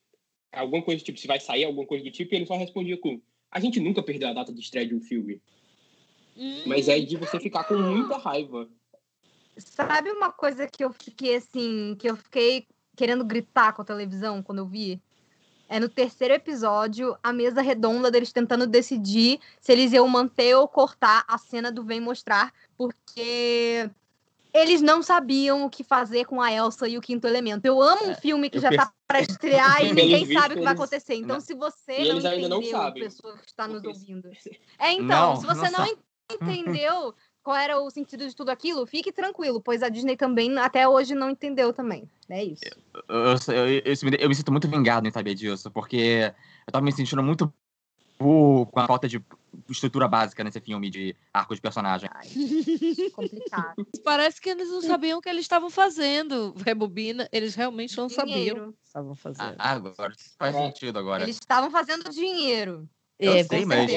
alguma 0.51 0.81
coisa 0.81 1.03
tipo, 1.03 1.19
se 1.19 1.27
vai 1.27 1.39
sair, 1.39 1.63
alguma 1.63 1.85
coisa 1.85 2.03
do 2.03 2.11
tipo, 2.11 2.33
e 2.33 2.37
ele 2.37 2.45
só 2.45 2.55
respondia 2.55 2.97
com: 2.97 3.21
a 3.49 3.59
gente 3.59 3.79
nunca 3.79 4.03
perdeu 4.03 4.29
a 4.29 4.33
data 4.33 4.53
de 4.53 4.59
estreia 4.59 4.87
de 4.87 4.95
um 4.95 5.01
filme. 5.01 5.41
Hum. 6.37 6.63
Mas 6.65 6.87
é 6.87 6.99
de 6.99 7.17
você 7.17 7.39
ficar 7.39 7.63
com 7.65 7.75
muita 7.75 8.17
raiva. 8.17 8.69
Sabe 9.57 10.11
uma 10.11 10.31
coisa 10.31 10.67
que 10.67 10.83
eu 10.83 10.91
fiquei 10.93 11.35
assim, 11.35 11.95
que 11.99 12.09
eu 12.09 12.15
fiquei 12.15 12.65
querendo 12.95 13.25
gritar 13.25 13.73
com 13.73 13.81
a 13.81 13.85
televisão 13.85 14.41
quando 14.41 14.59
eu 14.59 14.65
vi? 14.65 15.01
É 15.67 15.79
no 15.79 15.87
terceiro 15.87 16.33
episódio, 16.33 17.17
a 17.23 17.31
mesa 17.31 17.61
redonda 17.61 18.11
deles 18.11 18.33
tentando 18.33 18.67
decidir 18.67 19.39
se 19.59 19.71
eles 19.71 19.93
iam 19.93 20.07
manter 20.07 20.53
ou 20.55 20.67
cortar 20.67 21.23
a 21.27 21.37
cena 21.37 21.71
do 21.71 21.83
Vem 21.83 22.01
Mostrar, 22.01 22.53
porque 22.77 23.89
eles 24.53 24.81
não 24.81 25.01
sabiam 25.01 25.65
o 25.65 25.69
que 25.69 25.83
fazer 25.83 26.25
com 26.25 26.41
a 26.41 26.51
Elsa 26.51 26.87
e 26.87 26.97
o 26.97 27.01
Quinto 27.01 27.27
Elemento. 27.27 27.65
Eu 27.65 27.81
amo 27.81 28.07
um 28.07 28.11
é, 28.11 28.15
filme 28.15 28.49
que 28.49 28.59
já 28.59 28.69
está 28.69 28.85
penso... 28.85 28.97
para 29.07 29.21
estrear 29.21 29.81
e 29.85 29.93
ninguém 29.93 30.25
sabe 30.33 30.55
o 30.55 30.57
que 30.57 30.63
vai 30.63 30.73
acontecer. 30.73 31.15
Então, 31.15 31.39
se 31.39 31.53
você 31.53 32.03
não 32.05 32.19
entendeu, 32.19 32.49
não 32.49 32.93
pessoa 32.93 33.37
que 33.37 33.47
está 33.47 33.67
nos 33.67 33.83
ouvindo. 33.83 34.29
É, 34.77 34.91
então, 34.91 35.33
não, 35.33 35.35
se 35.37 35.45
você 35.45 35.69
não, 35.69 35.85
não 35.85 35.97
entendeu 36.29 37.15
qual 37.43 37.57
era 37.57 37.79
o 37.79 37.89
sentido 37.89 38.27
de 38.27 38.35
tudo 38.35 38.49
aquilo, 38.49 38.85
fique 38.85 39.11
tranquilo, 39.11 39.61
pois 39.61 39.81
a 39.81 39.89
Disney 39.89 40.15
também 40.15 40.57
até 40.59 40.87
hoje 40.87 41.15
não 41.15 41.29
entendeu 41.29 41.73
também. 41.73 42.09
É 42.29 42.43
isso. 42.43 42.61
Eu, 43.09 43.35
eu, 43.53 43.63
eu, 43.85 44.19
eu 44.19 44.29
me 44.29 44.35
sinto 44.35 44.51
muito 44.51 44.67
vingado 44.67 45.07
em 45.07 45.11
saber 45.11 45.33
disso, 45.33 45.71
porque 45.71 46.31
eu 46.67 46.71
tava 46.71 46.85
me 46.85 46.91
sentindo 46.91 47.23
muito 47.23 47.51
com 48.19 48.69
a 48.75 48.85
falta 48.85 49.07
de 49.07 49.23
estrutura 49.69 50.07
básica 50.07 50.43
nesse 50.43 50.59
filme 50.59 50.89
de 50.89 51.15
arco 51.33 51.53
de 51.53 51.61
personagem. 51.61 52.09
Ai, 52.13 52.27
complicado. 53.11 53.87
Parece 54.03 54.39
que 54.41 54.49
eles 54.49 54.69
não 54.69 54.81
sabiam 54.81 55.19
o 55.19 55.21
que 55.21 55.29
eles 55.29 55.41
estavam 55.41 55.69
fazendo. 55.69 56.53
Rebobina, 56.65 57.27
eles 57.31 57.55
realmente 57.55 57.97
não 57.97 58.07
dinheiro. 58.07 58.25
sabiam 58.25 58.69
o 58.69 58.73
que 58.73 58.85
estavam 58.85 59.15
fazendo. 59.15 59.55
Ah, 59.57 59.71
agora 59.71 60.13
faz 60.37 60.55
é. 60.55 60.65
sentido 60.67 60.99
agora. 60.99 61.23
Eles 61.23 61.35
estavam 61.35 61.69
fazendo 61.69 62.09
dinheiro. 62.09 62.87
Eu 63.19 63.33
é, 63.33 63.43
sei, 63.43 63.65
mas, 63.65 63.91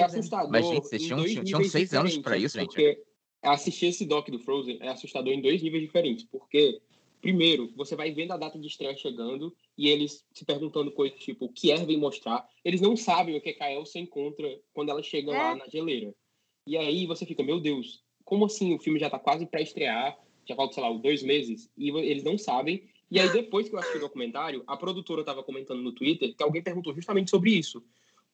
mas 0.50 0.66
gente, 0.66 0.82
vocês 0.82 1.02
tinham, 1.02 1.24
tinham 1.24 1.64
seis 1.64 1.94
anos 1.94 2.18
para 2.18 2.36
isso, 2.36 2.59
gente. 2.59 2.66
Porque 2.66 3.02
assistir 3.42 3.86
esse 3.86 4.05
doc 4.05 4.28
do 4.28 4.38
Frozen 4.38 4.78
é 4.82 4.88
assustador 4.88 5.32
em 5.32 5.40
dois 5.40 5.62
níveis 5.62 5.82
diferentes. 5.82 6.26
Porque, 6.30 6.80
primeiro, 7.24 7.72
você 7.74 7.96
vai 7.96 8.12
vendo 8.12 8.32
a 8.32 8.36
data 8.36 8.58
de 8.58 8.66
estreia 8.66 8.94
chegando 8.94 9.56
e 9.78 9.88
eles 9.88 10.22
se 10.30 10.44
perguntando 10.44 10.92
coisas 10.92 11.18
tipo, 11.18 11.46
o 11.46 11.48
que 11.48 11.72
é 11.72 11.76
vem 11.78 11.96
mostrar. 11.96 12.46
Eles 12.62 12.82
não 12.82 12.94
sabem 12.98 13.34
o 13.34 13.40
que 13.40 13.56
a 13.58 13.72
Elsa 13.72 13.98
encontra 13.98 14.60
quando 14.74 14.90
ela 14.90 15.02
chega 15.02 15.32
é. 15.32 15.38
lá 15.38 15.56
na 15.56 15.66
geleira. 15.66 16.14
E 16.66 16.76
aí 16.76 17.06
você 17.06 17.24
fica, 17.24 17.42
meu 17.42 17.58
Deus, 17.58 18.04
como 18.26 18.44
assim 18.44 18.74
o 18.74 18.78
filme 18.78 19.00
já 19.00 19.08
tá 19.08 19.18
quase 19.18 19.46
para 19.46 19.62
estrear? 19.62 20.18
Já 20.44 20.54
falta, 20.54 20.74
sei 20.74 20.82
lá, 20.82 20.92
dois 20.92 21.22
meses, 21.22 21.70
e 21.78 21.88
eles 21.88 22.22
não 22.22 22.36
sabem. 22.36 22.86
E 23.10 23.18
aí, 23.18 23.32
depois 23.32 23.70
que 23.70 23.74
eu 23.74 23.78
assisti 23.78 23.96
o 23.96 24.02
documentário, 24.02 24.62
a 24.66 24.76
produtora 24.76 25.22
estava 25.22 25.42
comentando 25.42 25.80
no 25.80 25.92
Twitter 25.92 26.34
que 26.36 26.42
alguém 26.42 26.62
perguntou 26.62 26.94
justamente 26.94 27.30
sobre 27.30 27.52
isso. 27.52 27.82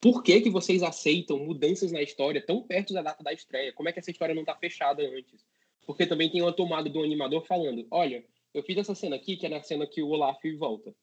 Por 0.01 0.21
que, 0.21 0.41
que 0.41 0.51
vocês 0.51 0.83
aceitam 0.83 1.39
mudanças 1.39 1.93
na 1.93 2.03
história 2.03 2.45
tão 2.45 2.61
perto 2.61 2.93
da 2.93 3.03
data 3.03 3.23
da 3.23 3.33
estreia? 3.33 3.73
Como 3.73 3.89
é 3.89 3.93
que 3.93 4.01
essa 4.01 4.11
história 4.11 4.35
não 4.35 4.43
está 4.43 4.57
fechada 4.57 5.01
antes? 5.01 5.45
Porque 5.87 6.07
também 6.07 6.29
tem 6.29 6.43
uma 6.43 6.53
tomada 6.53 6.91
do 6.91 7.05
animador 7.05 7.47
falando: 7.47 7.87
olha, 7.89 8.25
eu 8.53 8.63
fiz 8.63 8.77
essa 8.77 8.95
cena 8.95 9.17
aqui, 9.17 9.37
que 9.37 9.47
é 9.47 9.49
na 9.49 9.63
cena 9.63 9.87
que 9.87 10.03
o 10.03 10.09
Olaf 10.09 10.41
volta. 10.59 10.95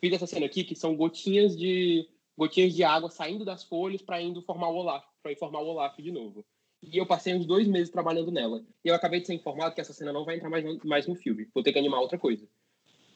Fiz 0.00 0.12
essa 0.12 0.26
cena 0.26 0.46
aqui, 0.46 0.64
que 0.64 0.74
são 0.74 0.96
gotinhas 0.96 1.56
de 1.56 2.08
gotinhas 2.36 2.74
de 2.74 2.84
água 2.84 3.10
saindo 3.10 3.44
das 3.44 3.64
folhas 3.64 4.02
para 4.02 4.20
indo 4.20 4.42
formar 4.42 4.68
o 4.68 4.76
Olaf, 4.76 5.04
para 5.22 5.32
informar 5.32 5.60
o 5.60 5.68
Olaf 5.68 5.96
de 5.98 6.12
novo. 6.12 6.44
E 6.82 6.98
eu 6.98 7.06
passei 7.06 7.34
uns 7.34 7.46
dois 7.46 7.66
meses 7.66 7.90
trabalhando 7.90 8.30
nela. 8.30 8.62
E 8.84 8.88
eu 8.88 8.94
acabei 8.94 9.20
de 9.20 9.26
ser 9.26 9.34
informado 9.34 9.74
que 9.74 9.80
essa 9.80 9.92
cena 9.92 10.12
não 10.12 10.24
vai 10.24 10.36
entrar 10.36 10.50
mais, 10.50 10.64
mais 10.84 11.06
no 11.06 11.14
filme. 11.14 11.48
Vou 11.54 11.62
ter 11.62 11.72
que 11.72 11.78
animar 11.78 12.00
outra 12.00 12.18
coisa. 12.18 12.46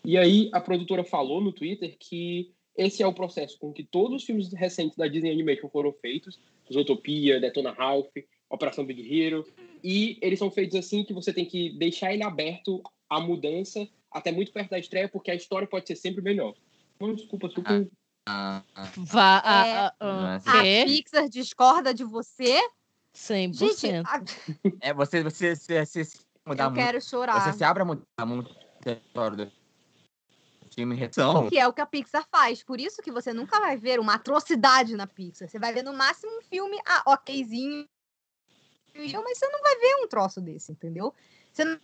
E 0.05 0.17
aí 0.17 0.49
a 0.53 0.61
produtora 0.61 1.05
falou 1.05 1.41
no 1.41 1.53
Twitter 1.53 1.97
que 1.99 2.53
esse 2.77 3.03
é 3.03 3.07
o 3.07 3.13
processo 3.13 3.59
com 3.59 3.73
que 3.73 3.85
todos 3.85 4.23
os 4.23 4.25
filmes 4.25 4.53
recentes 4.53 4.97
da 4.97 5.07
Disney 5.07 5.33
Animation 5.33 5.69
foram 5.69 5.93
feitos, 5.93 6.41
Zootopia, 6.73 7.39
Detona 7.39 7.73
Ralph, 7.73 8.11
Operação 8.49 8.87
Big 8.87 9.03
Hero, 9.03 9.47
e 9.85 10.19
eles 10.23 10.39
são 10.39 10.51
feitos 10.51 10.77
assim 10.77 11.05
que 11.05 11.13
você 11.13 11.33
tem 11.33 11.45
que 11.45 11.71
deixar 11.71 12.15
ele 12.15 12.23
aberto 12.23 12.83
à 13.11 13.21
mudança 13.21 13.87
até 14.11 14.33
muito 14.33 14.53
perto 14.53 14.71
da 14.71 14.79
estreia, 14.79 15.09
porque 15.09 15.31
a 15.31 15.35
história 15.35 15.69
pode 15.69 15.87
ser 15.87 15.97
sempre 15.97 16.23
melhor. 16.23 16.55
Uma 16.99 17.15
desculpa 17.15 17.49
super... 17.49 17.89
Ah, 18.27 18.63
ah, 18.75 18.89
Vá, 18.97 19.37
é, 19.39 19.87
ah, 19.87 19.95
ah, 19.99 20.37
a 20.37 20.63
Pixar 20.63 21.29
discorda 21.29 21.93
de 21.93 22.05
você? 22.05 22.61
100%. 23.15 23.55
Gente, 23.55 23.87
a... 24.07 24.23
É, 24.81 24.95
você, 24.95 25.23
você, 25.23 25.57
você, 25.57 25.85
você, 25.85 26.05
você 26.05 26.19
mudar 26.47 26.65
Eu 26.65 26.71
muito. 26.71 26.85
quero 26.85 27.01
chorar. 27.01 27.41
Você 27.41 27.59
se 27.59 27.65
abre 27.65 27.83
a 27.83 27.87
mudar 27.87 28.27
muito 28.27 28.55
a 28.87 28.93
história 28.93 29.53
filme 30.75 30.95
reação. 30.95 31.49
Que 31.49 31.59
é 31.59 31.67
o 31.67 31.73
que 31.73 31.81
a 31.81 31.87
Pixar 31.87 32.27
faz. 32.31 32.63
Por 32.63 32.81
isso 32.81 33.03
que 33.03 33.11
você 33.11 33.33
nunca 33.33 33.59
vai 33.61 33.77
ver 33.77 33.99
uma 33.99 34.15
atrocidade 34.15 34.97
na 34.97 35.07
Pixar. 35.07 35.49
Você 35.49 35.59
vai 35.59 35.73
ver 35.73 35.83
no 35.83 35.93
máximo 35.93 36.39
um 36.39 36.43
filme, 36.43 36.79
ah, 36.87 37.03
okzinho. 37.13 37.87
Mas 38.95 39.39
você 39.39 39.49
não 39.49 39.63
vai 39.63 39.77
ver 39.77 40.05
um 40.05 40.09
troço 40.09 40.41
desse, 40.41 40.73
entendeu? 40.73 41.15
Você 41.53 41.65
não 41.65 41.79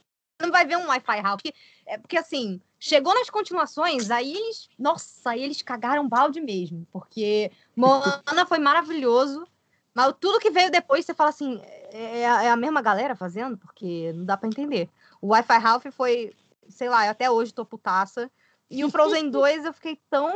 vai 0.51 0.67
ver 0.67 0.77
um 0.77 0.87
Wi-Fi. 0.87 1.23
Porque, 1.23 1.55
é, 1.87 1.99
porque 1.99 2.17
assim, 2.17 2.61
chegou 2.79 3.15
nas 3.15 3.31
continuações, 3.31 4.11
aí 4.11 4.35
eles. 4.35 4.69
Nossa, 4.79 5.31
aí 5.31 5.43
eles 5.43 5.63
cagaram 5.63 6.09
balde 6.09 6.41
mesmo. 6.41 6.87
Porque 6.93 7.51
Moana 7.75 8.47
foi 8.47 8.59
maravilhoso. 8.59 9.47
Mas 9.95 10.13
tudo 10.21 10.39
que 10.39 10.51
veio 10.51 10.71
depois, 10.71 11.07
você 11.07 11.15
fala 11.15 11.31
assim, 11.31 11.59
é, 11.91 12.21
é 12.21 12.51
a 12.51 12.57
mesma 12.57 12.83
galera 12.83 13.17
fazendo? 13.17 13.57
Porque 13.57 14.13
não 14.15 14.27
dá 14.27 14.37
para 14.37 14.49
entender. 14.49 14.91
O 15.23 15.29
Wi-Fi 15.29 15.57
Ralph 15.59 15.87
foi, 15.91 16.35
sei 16.69 16.89
lá, 16.89 17.09
até 17.09 17.31
hoje 17.31 17.55
tô 17.55 17.65
putaça. 17.65 18.31
E 18.71 18.85
o 18.85 18.91
Frozen 18.91 19.31
2 19.31 19.65
eu 19.65 19.73
fiquei 19.73 19.99
tão, 20.11 20.31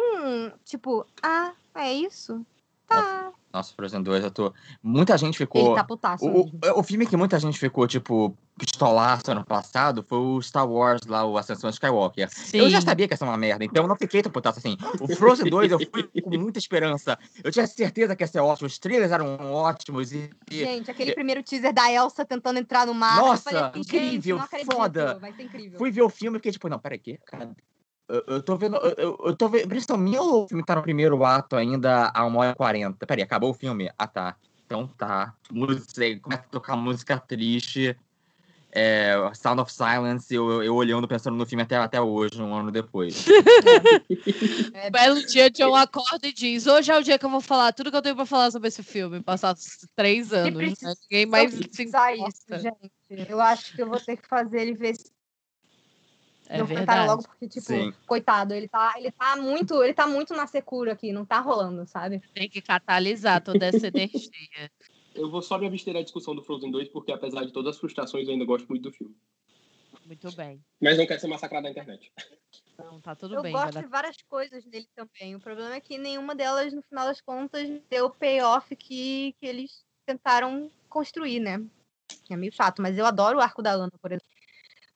tipo, 0.64 1.06
ah, 1.22 1.52
é 1.74 1.92
isso? 1.92 2.44
Tá. 2.86 3.32
Nossa, 3.52 3.74
Frozen 3.74 4.02
2, 4.02 4.24
eu 4.24 4.30
tô. 4.30 4.52
Muita 4.82 5.18
gente 5.18 5.36
ficou. 5.36 5.66
Ele 5.66 5.74
tá 5.74 5.84
putaço 5.84 6.24
o, 6.24 6.50
o, 6.76 6.82
filme 6.84 7.04
que 7.04 7.16
muita 7.16 7.38
gente 7.40 7.58
ficou, 7.58 7.86
tipo, 7.86 8.36
pistolaço 8.56 9.30
ano 9.30 9.44
passado 9.44 10.04
foi 10.08 10.18
o 10.18 10.40
Star 10.40 10.68
Wars 10.68 11.04
lá, 11.06 11.24
o 11.24 11.36
Ascensão 11.36 11.68
Skywalker. 11.68 12.28
Sim. 12.30 12.58
Eu 12.58 12.70
já 12.70 12.80
sabia 12.80 13.08
que 13.08 13.14
ia 13.14 13.16
ser 13.16 13.24
uma 13.24 13.36
merda, 13.36 13.64
então 13.64 13.82
eu 13.82 13.88
não 13.88 13.96
fiquei 13.96 14.22
tão 14.22 14.30
putaço 14.30 14.60
assim. 14.60 14.76
O 15.00 15.16
Frozen 15.16 15.50
2 15.50 15.72
eu 15.72 15.80
fui 15.90 16.04
com 16.22 16.30
muita 16.38 16.60
esperança. 16.60 17.18
Eu 17.42 17.50
tinha 17.50 17.66
certeza 17.66 18.14
que 18.14 18.22
ia 18.22 18.28
ser 18.28 18.38
ótimo, 18.38 18.68
os 18.68 18.78
trailers 18.78 19.10
eram 19.10 19.36
ótimos. 19.52 20.12
E, 20.12 20.30
gente, 20.48 20.88
aquele 20.88 21.12
primeiro 21.12 21.42
teaser 21.42 21.72
da 21.72 21.90
Elsa 21.90 22.24
tentando 22.24 22.60
entrar 22.60 22.86
no 22.86 22.94
mar. 22.94 23.16
Nossa, 23.16 23.50
falei, 23.50 23.80
incrível, 23.80 24.40
foda. 24.70 25.18
Vai 25.18 25.32
ser 25.32 25.42
incrível. 25.42 25.76
Fui 25.76 25.90
ver 25.90 26.02
o 26.02 26.08
filme 26.08 26.36
e 26.36 26.38
fiquei 26.38 26.52
tipo, 26.52 26.68
não, 26.68 26.78
peraí, 26.78 26.98
que? 26.98 27.18
Cara, 27.26 27.50
eu, 28.26 28.42
tô 28.42 28.56
vendo. 28.56 28.76
Eu, 28.76 29.18
eu 29.24 29.36
tô 29.36 29.48
vendo. 29.48 29.68
Minha 29.98 30.22
ou 30.22 30.44
o 30.44 30.48
filme 30.48 30.64
tá 30.64 30.74
no 30.74 30.82
primeiro 30.82 31.24
ato 31.24 31.56
ainda 31.56 32.10
a 32.14 32.26
1 32.26 32.36
hora 32.36 32.50
e 32.52 32.54
40? 32.54 33.06
Peraí, 33.06 33.22
acabou 33.22 33.50
o 33.50 33.54
filme? 33.54 33.90
Ah, 33.96 34.06
tá. 34.06 34.36
Então 34.66 34.86
tá. 34.86 35.34
Música, 35.50 36.20
começa 36.20 36.42
a 36.42 36.50
tocar 36.50 36.76
música 36.76 37.18
triste. 37.18 37.96
É, 38.72 39.14
Sound 39.34 39.60
of 39.60 39.72
Silence, 39.72 40.32
eu, 40.32 40.62
eu 40.62 40.76
olhando, 40.76 41.08
pensando 41.08 41.36
no 41.36 41.44
filme 41.44 41.62
até, 41.62 41.76
até 41.76 42.00
hoje, 42.00 42.40
um 42.40 42.54
ano 42.54 42.70
depois. 42.70 43.26
é, 44.72 44.88
belo 44.90 45.26
dia, 45.26 45.50
John 45.50 45.74
acorda 45.74 46.28
e 46.28 46.32
diz: 46.32 46.68
Hoje 46.68 46.92
é 46.92 46.96
o 46.96 47.02
dia 47.02 47.18
que 47.18 47.26
eu 47.26 47.30
vou 47.30 47.40
falar 47.40 47.72
tudo 47.72 47.90
que 47.90 47.96
eu 47.96 48.02
tenho 48.02 48.14
pra 48.14 48.24
falar 48.24 48.52
sobre 48.52 48.68
esse 48.68 48.82
filme, 48.84 49.20
passados 49.20 49.86
três 49.96 50.32
anos. 50.32 50.80
Né? 50.80 50.94
Ninguém 51.10 51.26
mais 51.26 51.52
se 51.52 51.82
importa. 51.82 52.28
Isso, 52.28 52.62
gente. 52.62 53.28
Eu 53.28 53.40
acho 53.40 53.74
que 53.74 53.82
eu 53.82 53.88
vou 53.88 53.98
ter 53.98 54.16
que 54.16 54.28
fazer 54.28 54.60
ele 54.60 54.74
ver 54.74 54.94
é 56.50 56.58
não 56.58 56.66
verdade. 56.66 57.06
logo 57.06 57.22
porque, 57.22 57.48
tipo, 57.48 57.66
Sim. 57.66 57.92
coitado, 58.06 58.52
ele 58.52 58.66
tá, 58.66 58.94
ele 58.96 59.12
tá 59.12 59.36
muito, 59.36 59.82
ele 59.82 59.94
tá 59.94 60.06
muito 60.06 60.34
na 60.34 60.46
secura 60.48 60.92
aqui, 60.92 61.12
não 61.12 61.24
tá 61.24 61.38
rolando, 61.38 61.86
sabe? 61.86 62.20
Tem 62.34 62.48
que 62.48 62.60
catalisar 62.60 63.42
toda 63.42 63.66
essa 63.66 63.86
energia. 63.86 64.30
Eu 65.14 65.28
vou 65.28 65.42
só 65.42 65.58
me 65.58 65.66
abster 65.66 65.92
da 65.92 66.02
discussão 66.02 66.36
do 66.36 66.42
Frozen 66.42 66.70
2, 66.70 66.88
porque 66.88 67.10
apesar 67.10 67.44
de 67.44 67.52
todas 67.52 67.74
as 67.74 67.80
frustrações, 67.80 68.28
eu 68.28 68.32
ainda 68.32 68.44
gosto 68.44 68.68
muito 68.68 68.84
do 68.84 68.92
filme. 68.92 69.12
Muito 70.06 70.30
bem. 70.36 70.62
Mas 70.80 70.96
não 70.96 71.04
quero 71.04 71.20
ser 71.20 71.26
massacrado 71.26 71.64
na 71.64 71.70
internet. 71.70 72.12
Não, 72.78 73.00
tá 73.00 73.16
tudo 73.16 73.34
eu 73.34 73.42
bem. 73.42 73.52
Eu 73.52 73.60
gosto 73.60 73.80
de 73.80 73.88
várias 73.88 74.16
coisas 74.22 74.64
dele 74.64 74.86
também. 74.94 75.34
O 75.34 75.40
problema 75.40 75.74
é 75.74 75.80
que 75.80 75.98
nenhuma 75.98 76.32
delas, 76.32 76.72
no 76.72 76.80
final 76.82 77.06
das 77.06 77.20
contas, 77.20 77.68
deu 77.90 78.06
o 78.06 78.10
payoff 78.10 78.74
que, 78.76 79.34
que 79.40 79.46
eles 79.46 79.84
tentaram 80.06 80.70
construir, 80.88 81.40
né? 81.40 81.60
É 82.30 82.36
meio 82.36 82.52
chato, 82.52 82.80
mas 82.80 82.96
eu 82.96 83.04
adoro 83.04 83.38
o 83.38 83.40
arco 83.40 83.62
da 83.62 83.72
Ana, 83.72 83.92
por 84.00 84.12
exemplo. 84.12 84.39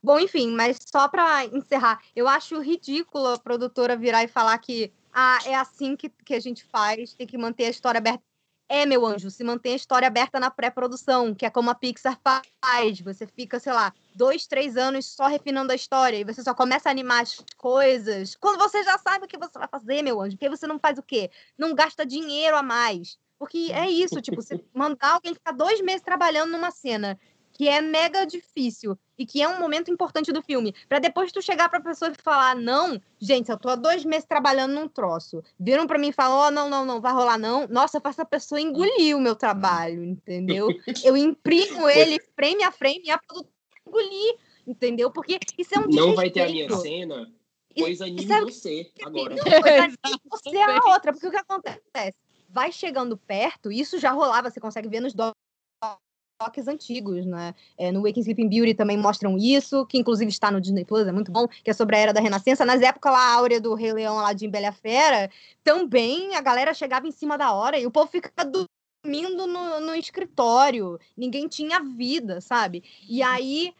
Bom, 0.04 0.20
enfim, 0.20 0.50
mas 0.50 0.76
só 0.84 1.08
para 1.08 1.46
encerrar, 1.46 1.98
eu 2.14 2.28
acho 2.28 2.60
ridículo 2.60 3.26
a 3.28 3.38
produtora 3.38 3.96
virar 3.96 4.22
e 4.22 4.28
falar 4.28 4.58
que 4.58 4.92
ah, 5.10 5.38
é 5.46 5.54
assim 5.54 5.96
que, 5.96 6.10
que 6.10 6.34
a 6.34 6.40
gente 6.40 6.62
faz, 6.62 7.14
tem 7.14 7.26
que 7.26 7.38
manter 7.38 7.64
a 7.64 7.70
história 7.70 7.96
aberta. 7.96 8.22
É, 8.68 8.84
meu 8.84 9.06
anjo, 9.06 9.30
se 9.30 9.42
mantém 9.42 9.72
a 9.72 9.76
história 9.76 10.06
aberta 10.06 10.38
na 10.38 10.50
pré-produção, 10.50 11.34
que 11.34 11.46
é 11.46 11.50
como 11.50 11.70
a 11.70 11.74
Pixar 11.74 12.20
faz. 12.22 13.00
Você 13.00 13.26
fica, 13.26 13.58
sei 13.58 13.72
lá, 13.72 13.94
dois, 14.14 14.46
três 14.46 14.76
anos 14.76 15.06
só 15.06 15.26
refinando 15.26 15.72
a 15.72 15.74
história 15.74 16.18
e 16.18 16.24
você 16.24 16.42
só 16.42 16.52
começa 16.52 16.90
a 16.90 16.92
animar 16.92 17.22
as 17.22 17.42
coisas 17.56 18.36
quando 18.36 18.58
você 18.58 18.82
já 18.82 18.98
sabe 18.98 19.24
o 19.24 19.28
que 19.28 19.38
você 19.38 19.58
vai 19.58 19.68
fazer, 19.68 20.02
meu 20.02 20.20
anjo. 20.20 20.36
Porque 20.36 20.50
você 20.50 20.66
não 20.66 20.78
faz 20.78 20.98
o 20.98 21.02
quê? 21.02 21.30
Não 21.56 21.74
gasta 21.74 22.04
dinheiro 22.04 22.58
a 22.58 22.62
mais. 22.62 23.18
Porque 23.38 23.70
é 23.72 23.90
isso, 23.90 24.20
tipo, 24.20 24.40
você 24.40 24.62
mandar 24.72 25.14
alguém 25.14 25.34
ficar 25.34 25.52
dois 25.52 25.80
meses 25.80 26.02
trabalhando 26.02 26.52
numa 26.52 26.70
cena 26.70 27.18
que 27.54 27.68
é 27.68 27.80
mega 27.80 28.26
difícil 28.26 28.98
e 29.16 29.24
que 29.24 29.40
é 29.40 29.48
um 29.48 29.60
momento 29.60 29.90
importante 29.90 30.32
do 30.32 30.42
filme, 30.42 30.74
para 30.88 30.98
depois 30.98 31.30
tu 31.30 31.40
chegar 31.40 31.68
pra 31.68 31.80
pessoa 31.80 32.10
e 32.10 32.20
falar, 32.20 32.56
não, 32.56 33.00
gente, 33.18 33.48
eu 33.48 33.56
tô 33.56 33.68
há 33.68 33.76
dois 33.76 34.04
meses 34.04 34.26
trabalhando 34.26 34.74
num 34.74 34.88
troço. 34.88 35.42
Viram 35.58 35.86
para 35.86 35.98
mim 35.98 36.08
e 36.08 36.12
falaram, 36.12 36.34
ó, 36.34 36.48
oh, 36.48 36.50
não, 36.50 36.68
não, 36.68 36.84
não, 36.84 37.00
vai 37.00 37.12
rolar 37.12 37.38
não. 37.38 37.66
Nossa, 37.68 37.96
eu 37.98 38.02
faço 38.02 38.20
a 38.20 38.26
pessoa 38.26 38.60
engolir 38.60 39.16
o 39.16 39.20
meu 39.20 39.36
trabalho, 39.36 40.02
entendeu? 40.04 40.68
Eu 41.04 41.16
imprimo 41.16 41.88
ele 41.88 42.18
frame 42.34 42.64
a 42.64 42.72
frame 42.72 43.02
e 43.04 43.10
a 43.10 43.18
produção 43.18 43.54
engolir, 43.86 44.36
entendeu? 44.66 45.10
Porque 45.10 45.38
isso 45.56 45.74
é 45.76 45.78
um 45.78 45.86
Não 45.88 46.14
vai 46.14 46.30
ter 46.30 46.42
a 46.42 46.48
minha 46.48 46.68
cena, 46.76 47.30
pois 47.76 48.00
anime 48.00 48.32
é... 48.32 48.40
você 48.40 48.90
agora. 49.02 49.34
você 50.30 50.56
é 50.56 50.64
a 50.64 50.92
outra, 50.92 51.12
porque 51.12 51.28
o 51.28 51.30
que 51.30 51.36
acontece? 51.36 51.82
Vai 52.48 52.72
chegando 52.72 53.16
perto, 53.16 53.70
isso 53.70 53.98
já 53.98 54.10
rolava, 54.10 54.50
você 54.50 54.60
consegue 54.60 54.88
ver 54.88 55.00
nos 55.00 55.14
toques 56.38 56.66
antigos, 56.68 57.24
né? 57.24 57.54
É, 57.78 57.92
no 57.92 58.02
Waking 58.02 58.20
Sleeping 58.20 58.48
Beauty 58.48 58.74
também 58.74 58.96
mostram 58.96 59.36
isso, 59.38 59.86
que 59.86 59.98
inclusive 59.98 60.30
está 60.30 60.50
no 60.50 60.60
Disney 60.60 60.84
Plus, 60.84 61.06
é 61.06 61.12
muito 61.12 61.30
bom, 61.30 61.46
que 61.48 61.70
é 61.70 61.72
sobre 61.72 61.96
a 61.96 61.98
Era 61.98 62.12
da 62.12 62.20
Renascença. 62.20 62.64
Nas 62.64 62.82
épocas 62.82 63.12
lá, 63.12 63.34
áurea 63.34 63.60
do 63.60 63.74
Rei 63.74 63.92
Leão 63.92 64.16
lá 64.16 64.32
de 64.32 64.48
Bela 64.48 64.72
Fera, 64.72 65.30
também 65.62 66.34
a 66.34 66.40
galera 66.40 66.74
chegava 66.74 67.06
em 67.06 67.12
cima 67.12 67.38
da 67.38 67.52
hora 67.52 67.78
e 67.78 67.86
o 67.86 67.90
povo 67.90 68.10
fica 68.10 68.30
dormindo 68.44 69.46
no, 69.46 69.80
no 69.80 69.94
escritório, 69.94 70.98
ninguém 71.16 71.46
tinha 71.48 71.80
vida, 71.80 72.40
sabe? 72.40 72.82
E 73.08 73.22
aí 73.22 73.72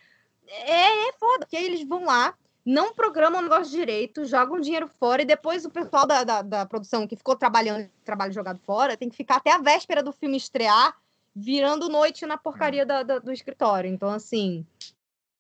é, 0.47 1.09
é 1.09 1.13
foda, 1.19 1.41
porque 1.41 1.57
aí 1.57 1.65
eles 1.65 1.87
vão 1.87 2.05
lá, 2.05 2.35
não 2.65 2.95
programam 2.95 3.41
o 3.41 3.43
negócio 3.43 3.71
direito, 3.71 4.25
jogam 4.25 4.61
dinheiro 4.61 4.89
fora 4.89 5.23
e 5.23 5.27
depois 5.27 5.65
o 5.65 5.71
pessoal 5.71 6.07
da, 6.07 6.25
da, 6.25 6.43
da 6.43 6.67
produção 6.67 7.07
que 7.07 7.17
ficou 7.17 7.37
trabalhando, 7.37 7.91
trabalho 8.05 8.33
jogado 8.33 8.61
fora, 8.61 8.97
tem 8.97 9.11
que 9.11 9.17
ficar 9.17 9.37
até 9.37 9.51
a 9.51 9.59
véspera 9.59 10.03
do 10.03 10.13
filme 10.13 10.37
estrear 10.37 10.97
virando 11.35 11.89
noite 11.89 12.25
na 12.27 12.37
porcaria 12.37 12.87
da, 12.87 13.03
da, 13.03 13.19
do 13.19 13.33
escritório. 13.33 13.91
Então, 13.91 14.11
assim, 14.11 14.65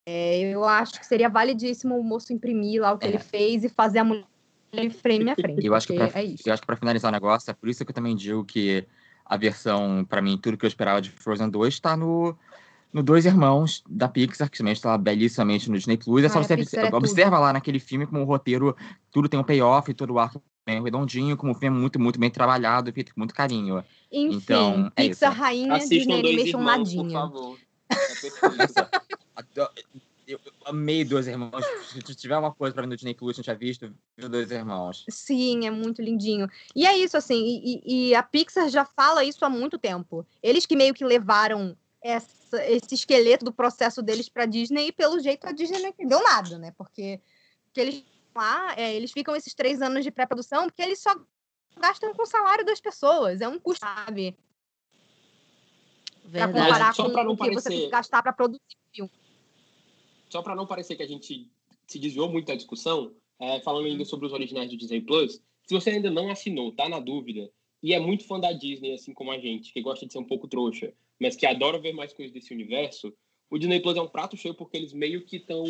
é, 0.06 0.40
eu 0.40 0.64
acho 0.64 0.98
que 0.98 1.06
seria 1.06 1.28
validíssimo 1.28 1.98
o 1.98 2.04
moço 2.04 2.32
imprimir 2.32 2.82
lá 2.82 2.92
o 2.92 2.98
que 2.98 3.06
é. 3.06 3.10
ele 3.10 3.18
fez 3.18 3.64
e 3.64 3.68
fazer 3.68 4.00
a 4.00 4.04
mulher 4.04 4.24
frame 5.00 5.30
a 5.30 5.34
frente. 5.34 5.64
Eu 5.64 5.74
acho, 5.74 5.86
que 5.86 5.94
pra, 5.94 6.06
é 6.06 6.34
eu 6.44 6.52
acho 6.52 6.62
que 6.62 6.66
para 6.66 6.76
finalizar 6.76 7.10
o 7.10 7.12
negócio, 7.12 7.50
é 7.50 7.54
por 7.54 7.68
isso 7.68 7.84
que 7.84 7.90
eu 7.90 7.94
também 7.94 8.16
digo 8.16 8.44
que 8.44 8.86
a 9.24 9.36
versão, 9.36 10.04
para 10.04 10.20
mim, 10.20 10.36
tudo 10.36 10.58
que 10.58 10.66
eu 10.66 10.68
esperava 10.68 11.00
de 11.00 11.10
Frozen 11.10 11.48
2 11.48 11.74
está 11.74 11.96
no, 11.96 12.36
no 12.94 13.02
Dois 13.02 13.26
Irmãos 13.26 13.82
da 13.90 14.08
Pixar, 14.08 14.48
que 14.48 14.56
também 14.56 14.72
está 14.72 14.96
belíssimamente 14.96 15.68
no 15.68 15.76
Disney 15.76 15.96
Plus. 15.96 16.22
É 16.22 16.28
só 16.28 16.40
você 16.40 16.54
é 16.54 16.94
observa 16.94 17.40
lá 17.40 17.52
naquele 17.52 17.80
filme 17.80 18.06
como 18.06 18.22
o 18.22 18.24
roteiro, 18.24 18.76
tudo 19.10 19.28
tem 19.28 19.38
um 19.38 19.42
payoff, 19.42 19.92
todo 19.92 20.12
o 20.12 20.18
arco 20.20 20.40
bem 20.64 20.80
redondinho, 20.80 21.36
como 21.36 21.52
o 21.52 21.54
filme 21.56 21.76
é 21.76 21.80
muito, 21.80 21.98
muito 21.98 22.20
bem 22.20 22.30
trabalhado, 22.30 22.92
feito 22.92 23.12
com 23.12 23.20
muito 23.20 23.34
carinho. 23.34 23.84
Enfim, 24.12 24.36
então, 24.36 24.92
é 24.94 25.08
Pixar 25.08 25.32
isso. 25.32 25.40
rainha 25.40 25.74
Assistam 25.74 25.96
Disney 25.96 26.20
Animation 26.20 26.62
nadinha. 26.62 27.02
Por 27.02 27.32
favor. 27.32 27.58
É 29.36 29.60
eu, 29.60 29.68
eu 30.26 30.40
amei 30.64 31.04
Dois 31.04 31.26
Irmãos. 31.26 31.64
Se 32.06 32.14
tiver 32.14 32.38
uma 32.38 32.52
coisa 32.52 32.72
para 32.72 32.82
ver 32.82 32.88
no 32.88 32.94
Disney 32.94 33.14
Plus, 33.14 33.36
não 33.36 33.42
tinha 33.42 33.56
visto, 33.56 33.92
Dois 34.16 34.52
Irmãos. 34.52 35.04
Sim, 35.10 35.66
é 35.66 35.70
muito 35.70 36.00
lindinho. 36.00 36.48
E 36.76 36.86
é 36.86 36.96
isso, 36.96 37.16
assim, 37.16 37.60
e, 37.62 37.82
e, 38.10 38.14
a 38.14 38.22
Pixar 38.22 38.68
já 38.68 38.84
fala 38.84 39.24
isso 39.24 39.44
há 39.44 39.50
muito 39.50 39.78
tempo. 39.78 40.24
Eles 40.40 40.64
que 40.64 40.76
meio 40.76 40.94
que 40.94 41.04
levaram 41.04 41.76
essa, 42.04 42.62
esse 42.66 42.94
esqueleto 42.94 43.46
do 43.46 43.52
processo 43.52 44.02
deles 44.02 44.28
para 44.28 44.44
Disney 44.44 44.88
e 44.88 44.92
pelo 44.92 45.18
jeito 45.18 45.46
a 45.46 45.52
Disney 45.52 45.80
não 45.80 45.88
entendeu 45.88 46.22
nada, 46.22 46.58
né? 46.58 46.70
Porque, 46.76 47.18
porque 47.64 47.80
eles 47.80 48.04
lá, 48.36 48.74
é, 48.76 48.94
eles 48.94 49.10
ficam 49.10 49.34
esses 49.34 49.54
três 49.54 49.80
anos 49.80 50.04
de 50.04 50.10
pré-produção 50.10 50.64
porque 50.64 50.82
eles 50.82 51.00
só 51.00 51.14
gastam 51.78 52.12
com 52.12 52.22
o 52.22 52.26
salário 52.26 52.64
das 52.64 52.78
pessoas. 52.78 53.40
É 53.40 53.48
um 53.48 53.58
custo, 53.58 53.80
sabe? 53.84 54.36
Para 56.30 56.48
comparar 56.48 56.94
com 56.94 57.02
o 57.02 57.08
que 57.08 57.36
parecer... 57.36 57.60
você 57.60 57.68
tem 57.70 57.80
que 57.80 57.88
gastar 57.88 58.22
para 58.22 58.32
produzir 58.32 58.60
filme. 58.92 59.10
Só 60.28 60.42
para 60.42 60.54
não 60.54 60.66
parecer 60.66 60.96
que 60.96 61.02
a 61.02 61.08
gente 61.08 61.50
se 61.86 61.98
desviou 61.98 62.28
muito 62.28 62.46
da 62.46 62.54
discussão, 62.54 63.14
é, 63.38 63.60
falando 63.60 63.86
ainda 63.86 64.04
sobre 64.04 64.26
os 64.26 64.32
originais 64.32 64.70
do 64.70 64.76
Disney 64.76 65.00
Plus, 65.00 65.40
se 65.66 65.74
você 65.74 65.90
ainda 65.90 66.10
não 66.10 66.30
assinou, 66.30 66.72
tá 66.72 66.88
na 66.88 67.00
dúvida, 67.00 67.50
e 67.82 67.94
é 67.94 68.00
muito 68.00 68.26
fã 68.26 68.38
da 68.38 68.52
Disney, 68.52 68.94
assim 68.94 69.14
como 69.14 69.30
a 69.30 69.38
gente, 69.38 69.72
que 69.72 69.80
gosta 69.80 70.06
de 70.06 70.12
ser 70.12 70.18
um 70.18 70.24
pouco 70.24 70.48
trouxa, 70.48 70.92
mas 71.20 71.36
que 71.36 71.46
adora 71.46 71.78
ver 71.78 71.92
mais 71.92 72.12
coisas 72.12 72.32
desse 72.32 72.52
universo, 72.52 73.14
o 73.50 73.58
Disney 73.58 73.80
Plus 73.80 73.96
é 73.96 74.00
um 74.00 74.08
prato 74.08 74.36
cheio 74.36 74.54
porque 74.54 74.76
eles 74.76 74.92
meio 74.92 75.22
que 75.22 75.36
estão 75.36 75.64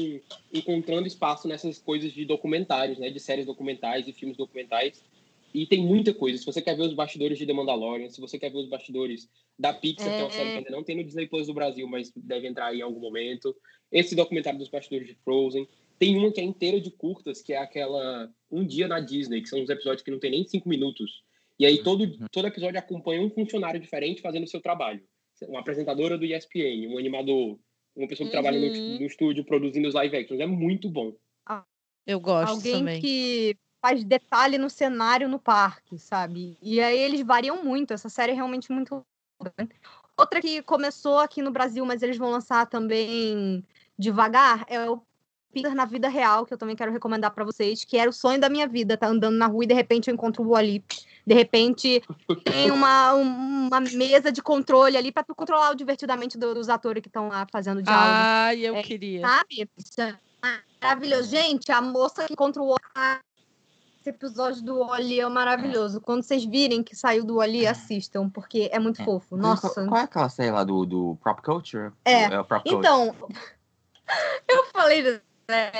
encontrando 0.52 1.06
espaço 1.06 1.46
nessas 1.46 1.78
coisas 1.78 2.12
de 2.12 2.24
documentários, 2.24 2.98
né? 2.98 3.10
De 3.10 3.20
séries 3.20 3.46
documentais 3.46 4.08
e 4.08 4.12
filmes 4.12 4.36
documentais. 4.36 5.04
E 5.52 5.66
tem 5.66 5.84
muita 5.84 6.12
coisa. 6.14 6.38
Se 6.38 6.46
você 6.46 6.62
quer 6.62 6.76
ver 6.76 6.84
os 6.84 6.94
bastidores 6.94 7.36
de 7.38 7.46
The 7.46 7.52
Mandalorian, 7.52 8.08
se 8.08 8.20
você 8.20 8.38
quer 8.38 8.50
ver 8.50 8.58
os 8.58 8.68
bastidores 8.68 9.28
da 9.58 9.72
Pixar, 9.72 10.08
que 10.08 10.18
é 10.18 10.22
uma 10.22 10.30
série 10.30 10.50
que 10.50 10.56
ainda 10.56 10.70
não 10.70 10.82
tem 10.82 10.96
no 10.96 11.04
Disney 11.04 11.26
Plus 11.26 11.46
do 11.46 11.54
Brasil, 11.54 11.86
mas 11.86 12.10
deve 12.16 12.48
entrar 12.48 12.66
aí 12.66 12.78
em 12.78 12.82
algum 12.82 13.00
momento. 13.00 13.54
Esse 13.92 14.16
documentário 14.16 14.58
dos 14.58 14.68
bastidores 14.68 15.06
de 15.06 15.14
Frozen. 15.16 15.68
Tem 15.96 16.16
uma 16.16 16.32
que 16.32 16.40
é 16.40 16.44
inteira 16.44 16.80
de 16.80 16.90
curtas, 16.90 17.40
que 17.40 17.52
é 17.52 17.58
aquela 17.58 18.28
Um 18.50 18.66
Dia 18.66 18.88
na 18.88 18.98
Disney, 18.98 19.42
que 19.42 19.48
são 19.48 19.60
uns 19.60 19.70
episódios 19.70 20.02
que 20.02 20.10
não 20.10 20.18
tem 20.18 20.30
nem 20.30 20.44
cinco 20.44 20.68
minutos. 20.68 21.22
E 21.56 21.64
aí 21.64 21.82
todo, 21.82 22.02
uhum. 22.02 22.26
todo 22.32 22.48
episódio 22.48 22.80
acompanha 22.80 23.22
um 23.22 23.30
funcionário 23.30 23.78
diferente 23.78 24.20
fazendo 24.20 24.44
o 24.44 24.48
seu 24.48 24.60
trabalho 24.60 25.00
uma 25.42 25.60
apresentadora 25.60 26.16
do 26.16 26.24
ESPN, 26.24 26.88
um 26.88 26.98
animador, 26.98 27.58
uma 27.96 28.08
pessoa 28.08 28.28
que 28.28 28.36
uhum. 28.36 28.42
trabalha 28.42 28.60
no, 28.60 28.74
uhum. 28.74 28.98
no, 29.00 29.06
estúdio 29.06 29.44
produzindo 29.44 29.88
os 29.88 29.94
live 29.94 30.16
actions. 30.16 30.40
É 30.40 30.46
muito 30.46 30.88
bom. 30.88 31.12
Ah, 31.46 31.64
eu 32.06 32.20
gosto 32.20 32.52
Alguém 32.52 32.78
também. 32.78 33.00
que 33.00 33.56
faz 33.80 34.02
detalhe 34.02 34.58
no 34.58 34.70
cenário 34.70 35.28
no 35.28 35.38
parque, 35.38 35.98
sabe? 35.98 36.56
E 36.62 36.80
aí 36.80 36.98
eles 36.98 37.22
variam 37.22 37.62
muito. 37.62 37.92
Essa 37.92 38.08
série 38.08 38.32
é 38.32 38.34
realmente 38.34 38.72
muito. 38.72 39.04
Outra 40.16 40.40
que 40.40 40.62
começou 40.62 41.18
aqui 41.18 41.42
no 41.42 41.50
Brasil, 41.50 41.84
mas 41.84 42.02
eles 42.02 42.16
vão 42.16 42.30
lançar 42.30 42.66
também 42.66 43.64
devagar, 43.98 44.64
é 44.68 44.88
o 44.88 45.02
Peter 45.52 45.74
na 45.74 45.84
vida 45.84 46.08
real, 46.08 46.44
que 46.44 46.52
eu 46.52 46.58
também 46.58 46.74
quero 46.74 46.92
recomendar 46.92 47.32
para 47.32 47.44
vocês, 47.44 47.84
que 47.84 47.96
era 47.96 48.10
o 48.10 48.12
sonho 48.12 48.40
da 48.40 48.48
minha 48.48 48.66
vida, 48.66 48.96
tá 48.96 49.06
andando 49.06 49.36
na 49.36 49.46
rua 49.46 49.64
e 49.64 49.68
de 49.68 49.74
repente 49.74 50.08
eu 50.08 50.14
encontro 50.14 50.42
o 50.42 50.48
Wally 50.48 50.82
de 51.26 51.34
repente, 51.34 52.02
tem 52.44 52.70
uma, 52.70 53.14
uma 53.14 53.80
mesa 53.80 54.30
de 54.30 54.42
controle 54.42 54.96
ali 54.96 55.10
para 55.10 55.24
tu 55.24 55.34
controlar 55.34 55.70
o 55.70 55.74
divertidamente 55.74 56.36
dos 56.36 56.68
atores 56.68 57.00
que 57.02 57.08
estão 57.08 57.28
lá 57.28 57.46
fazendo 57.50 57.82
diálogo. 57.82 58.06
Ah, 58.06 58.54
eu 58.54 58.76
é, 58.76 58.82
queria. 58.82 59.20
Sabe? 59.20 59.68
É 59.98 60.14
maravilhoso. 60.82 61.30
Gente, 61.30 61.72
a 61.72 61.80
moça 61.80 62.26
que 62.26 62.36
controlou 62.36 62.76
esse 64.00 64.10
episódio 64.10 64.62
do 64.62 64.80
Oli 64.80 65.18
é 65.18 65.28
maravilhoso. 65.28 66.00
Quando 66.00 66.22
vocês 66.22 66.44
virem 66.44 66.82
que 66.82 66.94
saiu 66.94 67.24
do 67.24 67.38
Oli, 67.38 67.66
assistam, 67.66 68.28
porque 68.28 68.68
é 68.70 68.78
muito 68.78 69.00
é. 69.00 69.04
fofo. 69.04 69.36
Nossa. 69.36 69.70
Qual, 69.70 69.88
qual, 69.88 70.00
é 70.00 70.04
aquela 70.04 70.28
série 70.28 70.50
lá 70.50 70.62
do, 70.62 70.84
do 70.84 71.18
Prop 71.22 71.40
Culture? 71.40 71.90
É. 72.04 72.24
é 72.24 72.42
Prop 72.42 72.62
então, 72.66 73.14
eu 74.46 74.64
falei 74.66 75.20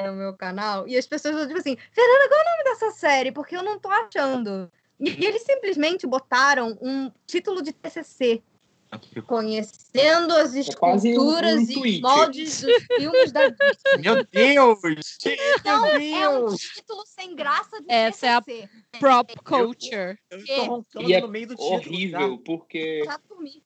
no 0.06 0.12
meu 0.14 0.34
canal 0.34 0.88
e 0.88 0.96
as 0.96 1.06
pessoas 1.06 1.34
vão 1.34 1.46
tipo 1.46 1.58
assim, 1.58 1.76
Fernanda, 1.92 2.28
qual 2.28 2.40
é 2.40 2.42
o 2.42 2.50
nome 2.50 2.64
dessa 2.64 2.90
série? 2.92 3.32
Porque 3.32 3.56
eu 3.56 3.62
não 3.62 3.78
tô 3.78 3.88
achando. 3.90 4.70
E 4.98 5.24
eles 5.24 5.42
simplesmente 5.42 6.06
botaram 6.06 6.78
um 6.80 7.10
título 7.26 7.62
de 7.62 7.72
TCC 7.72 8.42
Conhecendo 9.26 10.32
as 10.34 10.54
é 10.54 10.60
esculturas 10.60 11.68
um, 11.68 11.80
um 11.80 11.86
e 11.86 12.00
moldes 12.00 12.62
dos 12.62 12.82
filmes 12.96 13.32
da 13.32 13.48
Disney. 13.48 13.98
Meu 14.00 14.24
Deus! 14.24 14.78
Então, 15.58 15.82
Meu 15.82 15.98
Deus. 15.98 16.12
é 16.12 16.28
um 16.28 16.56
título 16.56 17.02
sem 17.06 17.34
graça 17.34 17.80
de 17.80 17.86
Essa 17.88 18.42
TCC. 18.42 18.62
é 18.62 18.96
a 18.96 18.98
prop 18.98 19.34
culture. 19.44 20.18
Eu, 20.30 20.84
eu 20.94 21.08
e 21.08 21.12
é 21.12 21.20
no 21.20 21.28
meio 21.28 21.48
do 21.48 21.54
título, 21.54 21.74
horrível, 21.74 22.36
tá? 22.36 22.42
porque 22.44 23.02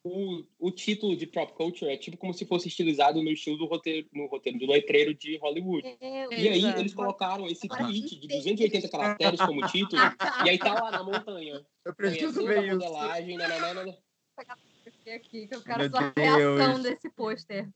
o, 0.04 0.44
o 0.58 0.70
título 0.70 1.16
de 1.16 1.26
prop 1.26 1.52
culture 1.52 1.90
é 1.90 1.96
tipo 1.96 2.16
como 2.16 2.32
se 2.34 2.44
fosse 2.44 2.68
estilizado 2.68 3.22
no 3.22 3.30
estilo 3.30 3.56
do 3.56 3.66
roteiro, 3.66 4.06
no 4.12 4.26
roteiro 4.26 4.58
do 4.58 4.66
letreiro 4.66 5.14
de 5.14 5.36
Hollywood. 5.38 5.86
É, 6.00 6.40
e 6.40 6.48
aí 6.48 6.64
eles 6.78 6.94
colocaram 6.94 7.46
esse 7.46 7.66
tweet 7.68 8.20
de 8.20 8.28
280 8.28 8.88
caracteres 8.88 9.40
como 9.40 9.66
título, 9.68 10.02
e 10.44 10.50
aí 10.50 10.58
tá 10.58 10.74
lá 10.74 10.90
na 10.90 11.02
montanha. 11.02 11.64
Eu 11.84 11.94
preciso 11.94 12.44
ver 12.46 12.64
isso. 12.64 12.78
Modelagem, 12.78 13.36
nananana 13.36 13.96
aqui, 15.14 15.46
que 15.46 15.54
eu 15.54 15.62
quero 15.62 15.78
Meu 15.80 15.90
sua 15.90 16.12
Deus. 16.14 16.58
reação 16.58 16.82
desse 16.82 17.08
pôster. 17.10 17.68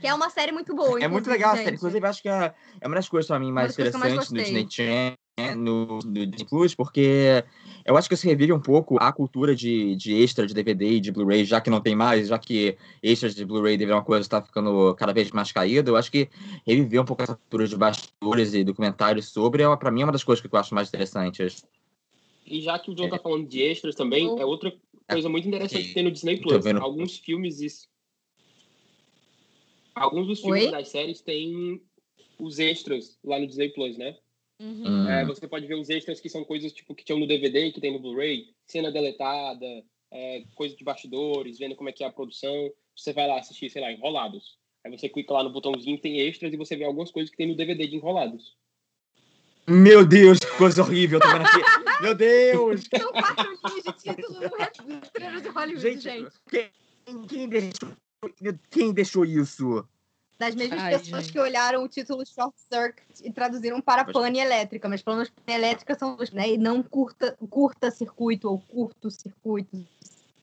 Que 0.00 0.08
é 0.08 0.14
uma 0.14 0.28
série 0.30 0.50
muito 0.50 0.74
boa. 0.74 1.00
É 1.00 1.06
muito 1.06 1.30
legal 1.30 1.52
a 1.52 1.56
série. 1.56 1.76
Inclusive, 1.76 2.04
acho 2.06 2.20
que 2.22 2.28
é, 2.28 2.52
é 2.80 2.86
uma 2.88 2.96
das 2.96 3.08
coisas 3.08 3.28
para 3.28 3.38
mim 3.38 3.52
mais 3.52 3.72
interessantes 3.72 4.30
do 4.30 4.34
Disney 4.34 4.66
Channel, 4.68 5.16
no, 5.56 6.00
no 6.00 6.26
Disney 6.26 6.44
Plus, 6.48 6.74
porque 6.74 7.44
eu 7.84 7.96
acho 7.96 8.08
que 8.08 8.14
isso 8.14 8.26
revive 8.26 8.52
um 8.52 8.60
pouco 8.60 8.96
a 9.00 9.12
cultura 9.12 9.54
de, 9.54 9.94
de 9.94 10.20
extra 10.20 10.44
de 10.44 10.52
DVD 10.52 10.94
e 10.94 11.00
de 11.00 11.12
Blu-ray, 11.12 11.44
já 11.44 11.60
que 11.60 11.70
não 11.70 11.80
tem 11.80 11.94
mais, 11.94 12.28
já 12.28 12.38
que 12.38 12.76
extras 13.00 13.34
de 13.34 13.44
Blu-ray 13.44 13.76
devido 13.76 13.94
uma 13.94 14.02
coisa 14.02 14.22
estar 14.22 14.42
ficando 14.42 14.92
cada 14.96 15.12
vez 15.12 15.30
mais 15.30 15.52
caída. 15.52 15.88
Eu 15.88 15.96
acho 15.96 16.10
que 16.10 16.28
reviver 16.66 17.00
um 17.00 17.04
pouco 17.04 17.22
essa 17.22 17.36
cultura 17.36 17.68
de 17.68 17.76
bastidores 17.76 18.54
e 18.54 18.64
documentários 18.64 19.28
sobre, 19.28 19.62
é, 19.62 19.76
para 19.76 19.90
mim, 19.92 20.02
é 20.02 20.04
uma 20.04 20.12
das 20.12 20.24
coisas 20.24 20.44
que 20.44 20.52
eu 20.52 20.58
acho 20.58 20.74
mais 20.74 20.88
interessantes. 20.88 21.64
E 22.52 22.60
já 22.60 22.78
que 22.78 22.90
o 22.90 22.94
John 22.94 23.06
é. 23.06 23.08
tá 23.08 23.18
falando 23.18 23.48
de 23.48 23.62
extras 23.62 23.94
também, 23.94 24.26
é 24.38 24.44
outra 24.44 24.70
coisa 25.10 25.26
muito 25.30 25.48
interessante 25.48 25.78
Ok. 25.80 25.88
que 25.88 25.94
tem 25.94 26.02
no 26.04 26.10
Disney 26.10 26.36
Plus. 26.38 26.62
vendo. 26.62 26.82
Alguns 26.82 27.16
filmes. 27.16 27.60
Isso... 27.60 27.88
Alguns 29.94 30.26
dos 30.26 30.40
filmes 30.40 30.66
Oi? 30.66 30.70
das 30.70 30.88
séries 30.90 31.22
têm 31.22 31.80
os 32.38 32.58
extras 32.58 33.18
lá 33.24 33.38
no 33.38 33.46
Disney 33.46 33.70
Plus, 33.70 33.96
né? 33.96 34.18
Uhum. 34.60 34.84
Hum. 34.86 35.08
É, 35.08 35.24
você 35.24 35.48
pode 35.48 35.66
ver 35.66 35.76
os 35.76 35.88
extras 35.88 36.20
que 36.20 36.28
são 36.28 36.44
coisas 36.44 36.74
tipo 36.74 36.94
que 36.94 37.04
tinham 37.04 37.18
no 37.18 37.26
DVD, 37.26 37.72
que 37.72 37.80
tem 37.80 37.90
no 37.90 37.98
Blu-ray, 37.98 38.48
cena 38.66 38.92
deletada, 38.92 39.66
é, 40.10 40.44
coisa 40.54 40.76
de 40.76 40.84
bastidores, 40.84 41.58
vendo 41.58 41.74
como 41.74 41.88
é 41.88 41.92
que 41.92 42.04
é 42.04 42.06
a 42.06 42.12
produção. 42.12 42.70
Você 42.94 43.14
vai 43.14 43.26
lá 43.26 43.38
assistir, 43.38 43.70
sei 43.70 43.80
lá, 43.80 43.90
Enrolados. 43.90 44.58
Aí 44.84 44.90
você 44.90 45.08
clica 45.08 45.32
lá 45.32 45.42
no 45.42 45.52
botãozinho, 45.52 45.98
tem 45.98 46.20
extras 46.20 46.52
e 46.52 46.56
você 46.58 46.76
vê 46.76 46.84
algumas 46.84 47.10
coisas 47.10 47.30
que 47.30 47.36
tem 47.38 47.46
no 47.46 47.56
DVD 47.56 47.86
de 47.86 47.96
Enrolados. 47.96 48.54
Meu 49.66 50.04
Deus, 50.04 50.38
que 50.38 50.46
coisa 50.56 50.82
horrível. 50.82 51.20
Tô 51.20 51.28
vendo 51.28 51.42
aqui. 51.46 52.02
Meu 52.02 52.14
Deus. 52.14 52.82
São 52.98 53.12
quatro 53.12 53.58
linhas 53.66 53.84
de 53.84 53.92
título 53.92 54.40
no 54.40 54.56
Red- 54.56 55.30
nos 55.32 55.42
de 55.42 55.48
Hollywood, 55.48 55.80
gente. 55.80 56.02
Gente, 56.02 56.30
quem, 56.50 57.22
quem 57.28 57.48
deixou, 57.48 57.88
quem 58.70 58.92
deixou 58.92 59.24
isso? 59.24 59.86
Das 60.38 60.56
mesmas 60.56 60.80
Ai, 60.80 60.98
pessoas 60.98 61.22
gente. 61.24 61.32
que 61.32 61.38
olharam 61.38 61.84
o 61.84 61.88
título 61.88 62.24
Short 62.26 62.54
Circuit 62.72 63.04
e 63.22 63.32
traduziram 63.32 63.80
para 63.80 64.02
Mas- 64.02 64.12
pane 64.12 64.40
elétrica, 64.40 64.88
mas 64.88 65.00
planos 65.00 65.30
pane 65.30 65.56
elétrica 65.56 65.94
são 65.94 66.16
os, 66.18 66.32
né? 66.32 66.48
E 66.50 66.58
não 66.58 66.82
curta, 66.82 67.36
curta 67.48 67.90
circuito 67.92 68.48
ou 68.50 68.58
curto 68.58 69.08
circuito, 69.12 69.86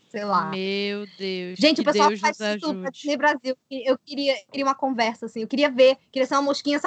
sei 0.09 0.24
lá. 0.24 0.51
Meu 0.51 1.05
Deus. 1.17 1.59
Gente, 1.59 1.78
que 1.78 1.82
o 1.82 1.86
pessoal 1.91 2.07
Deus 2.07 2.22
faz 2.22 2.39
ajude. 2.39 2.89
Disney 2.91 3.17
Brasil. 3.17 3.57
Eu 3.70 3.97
queria, 3.97 4.36
queria 4.49 4.65
uma 4.65 4.76
conversa, 4.76 5.26
assim. 5.26 5.41
Eu 5.41 5.47
queria 5.49 5.70
ver, 5.70 5.97
queria 6.09 6.26
ser 6.26 6.36
uma 6.36 6.43
mosquinha. 6.43 6.80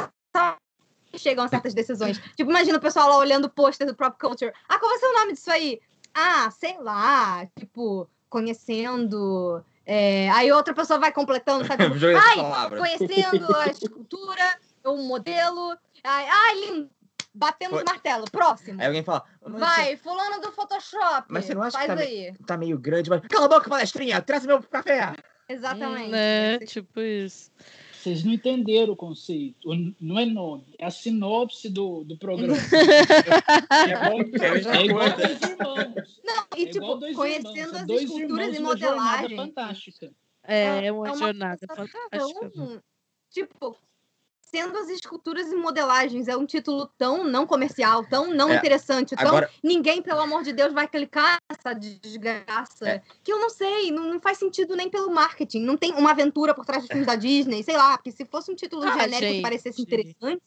Chegam 1.17 1.45
a 1.45 1.49
certas 1.49 1.75
decisões. 1.75 2.19
Tipo, 2.37 2.51
imagina 2.51 2.79
o 2.79 2.81
pessoal 2.81 3.09
lá 3.09 3.19
olhando 3.19 3.45
o 3.47 3.51
pôster 3.51 3.87
do 3.87 3.95
Prop 3.95 4.19
Culture. 4.19 4.53
Ah, 4.69 4.79
qual 4.79 4.91
vai 4.91 4.99
ser 4.99 5.07
o 5.07 5.13
nome 5.15 5.33
disso 5.33 5.51
aí? 5.51 5.81
Ah, 6.15 6.51
sei 6.51 6.77
lá. 6.79 7.47
Tipo, 7.59 8.09
conhecendo. 8.29 9.65
é, 9.87 10.31
Aí 10.31 10.51
outra 10.53 10.75
pessoa 10.75 10.99
vai 10.99 11.13
completando, 11.13 11.65
sabe? 11.67 11.85
Tipo, 11.93 12.07
ai, 12.17 12.71
conhecendo 12.71 13.57
a 13.57 13.67
escultura, 13.67 14.59
o 14.85 14.97
modelo. 14.97 15.77
Ai, 16.05 16.27
ai 16.29 16.61
lindo. 16.61 16.91
Batemos 17.35 17.77
Foi. 17.77 17.83
o 17.83 17.87
martelo. 17.87 18.25
Próximo. 18.31 18.79
Aí 18.81 18.87
alguém 18.87 19.03
fala, 19.03 19.25
"Mas 19.47 19.59
Vai, 19.61 19.97
fulano 19.97 20.39
do 20.43 20.53
Photoshop. 20.53 21.25
Mas 21.29 21.47
você 21.47 21.55
não 21.55 21.63
acha 21.63 21.79
que 21.79 21.87
Faz 21.87 21.99
tá 21.99 22.05
aí. 22.07 22.35
tá 22.47 22.57
meio 22.59 22.79
grande, 22.79 23.09
mas. 23.09 23.23
Cala 23.27 23.47
a 23.47 23.49
boca, 23.49 23.71
palestrinha! 23.71 24.21
Traz 24.21 24.45
meu 24.45 24.63
café! 24.63 25.15
Exatamente. 25.49 26.09
Hum, 26.09 26.11
né? 26.11 26.59
Tipo 26.59 27.01
isso. 27.01 27.51
Vocês 28.03 28.25
não 28.25 28.33
entenderam 28.33 28.95
o 28.95 28.97
conceito. 28.97 29.69
Não 30.01 30.19
é 30.19 30.27
nome, 30.27 30.75
é 30.77 30.87
a 30.87 30.91
sinopse 30.91 31.69
do, 31.71 32.03
do 32.03 32.19
programa. 32.19 32.57
É 33.73 33.91
igual, 33.91 34.75
é 34.75 34.85
igual 34.85 35.17
dois 35.17 35.41
irmãos. 35.43 36.21
Não, 36.25 36.47
e 36.57 36.63
É 36.63 36.67
tipo, 36.67 36.99
conhecendo 37.15 37.57
irmãos, 37.57 37.75
as 37.75 37.87
dois 37.87 38.03
esculturas 38.03 38.49
e 38.49 38.55
jornada 38.55 38.61
modelagem. 38.61 39.37
fantástica. 39.37 40.13
É, 40.43 40.87
é 40.87 40.93
uma, 40.93 41.11
é 41.11 41.17
jornada 41.17 41.67
coisa 41.67 41.93
fantástica. 41.93 42.51
tão, 42.51 42.83
tipo, 43.31 43.77
sendo 44.55 44.77
as 44.77 44.91
esculturas 44.91 45.51
e 45.51 45.57
modelagens, 45.57 46.29
é 46.29 46.37
um 46.37 46.45
título 46.45 46.87
tão 46.99 47.25
não 47.25 47.47
comercial, 47.47 48.05
tão 48.05 48.29
não 48.35 48.51
É, 48.51 48.57
interessante, 48.57 49.17
tão 49.17 49.29
Agora, 49.29 49.51
ninguém, 49.63 50.03
pelo 50.03 50.21
amor 50.21 50.43
de 50.43 50.53
Deus, 50.53 50.75
vai 50.75 50.87
clicar 50.87 51.39
nessa 51.51 51.73
desgraça. 51.73 52.87
É. 52.87 53.03
Que 53.25 53.33
eu 53.33 53.39
não 53.39 53.49
sei, 53.49 53.91
não, 53.91 54.13
não 54.13 54.21
faz 54.21 54.37
sentido 54.37 54.77
nem 54.77 54.91
pelo 54.91 55.11
marketing. 55.11 55.63
Não 55.63 55.77
tem 55.77 55.93
uma 55.95 56.11
aventura 56.11 56.55
por 56.55 56.67
trás 56.67 56.83
dos 56.83 56.89
filmes 56.89 57.07
da 57.07 57.17
Disney, 57.17 57.63
sei 57.63 57.79
lá, 57.79 57.97
porque 57.97 58.13
se 58.13 58.27
fosse 58.27 58.53
um 58.53 58.55
título 58.55 58.83
Ah, 58.83 58.91
genérico 58.93 59.21
gente. 59.21 59.37
que 59.37 59.43
parecesse 59.43 59.81
interessante. 59.81 60.43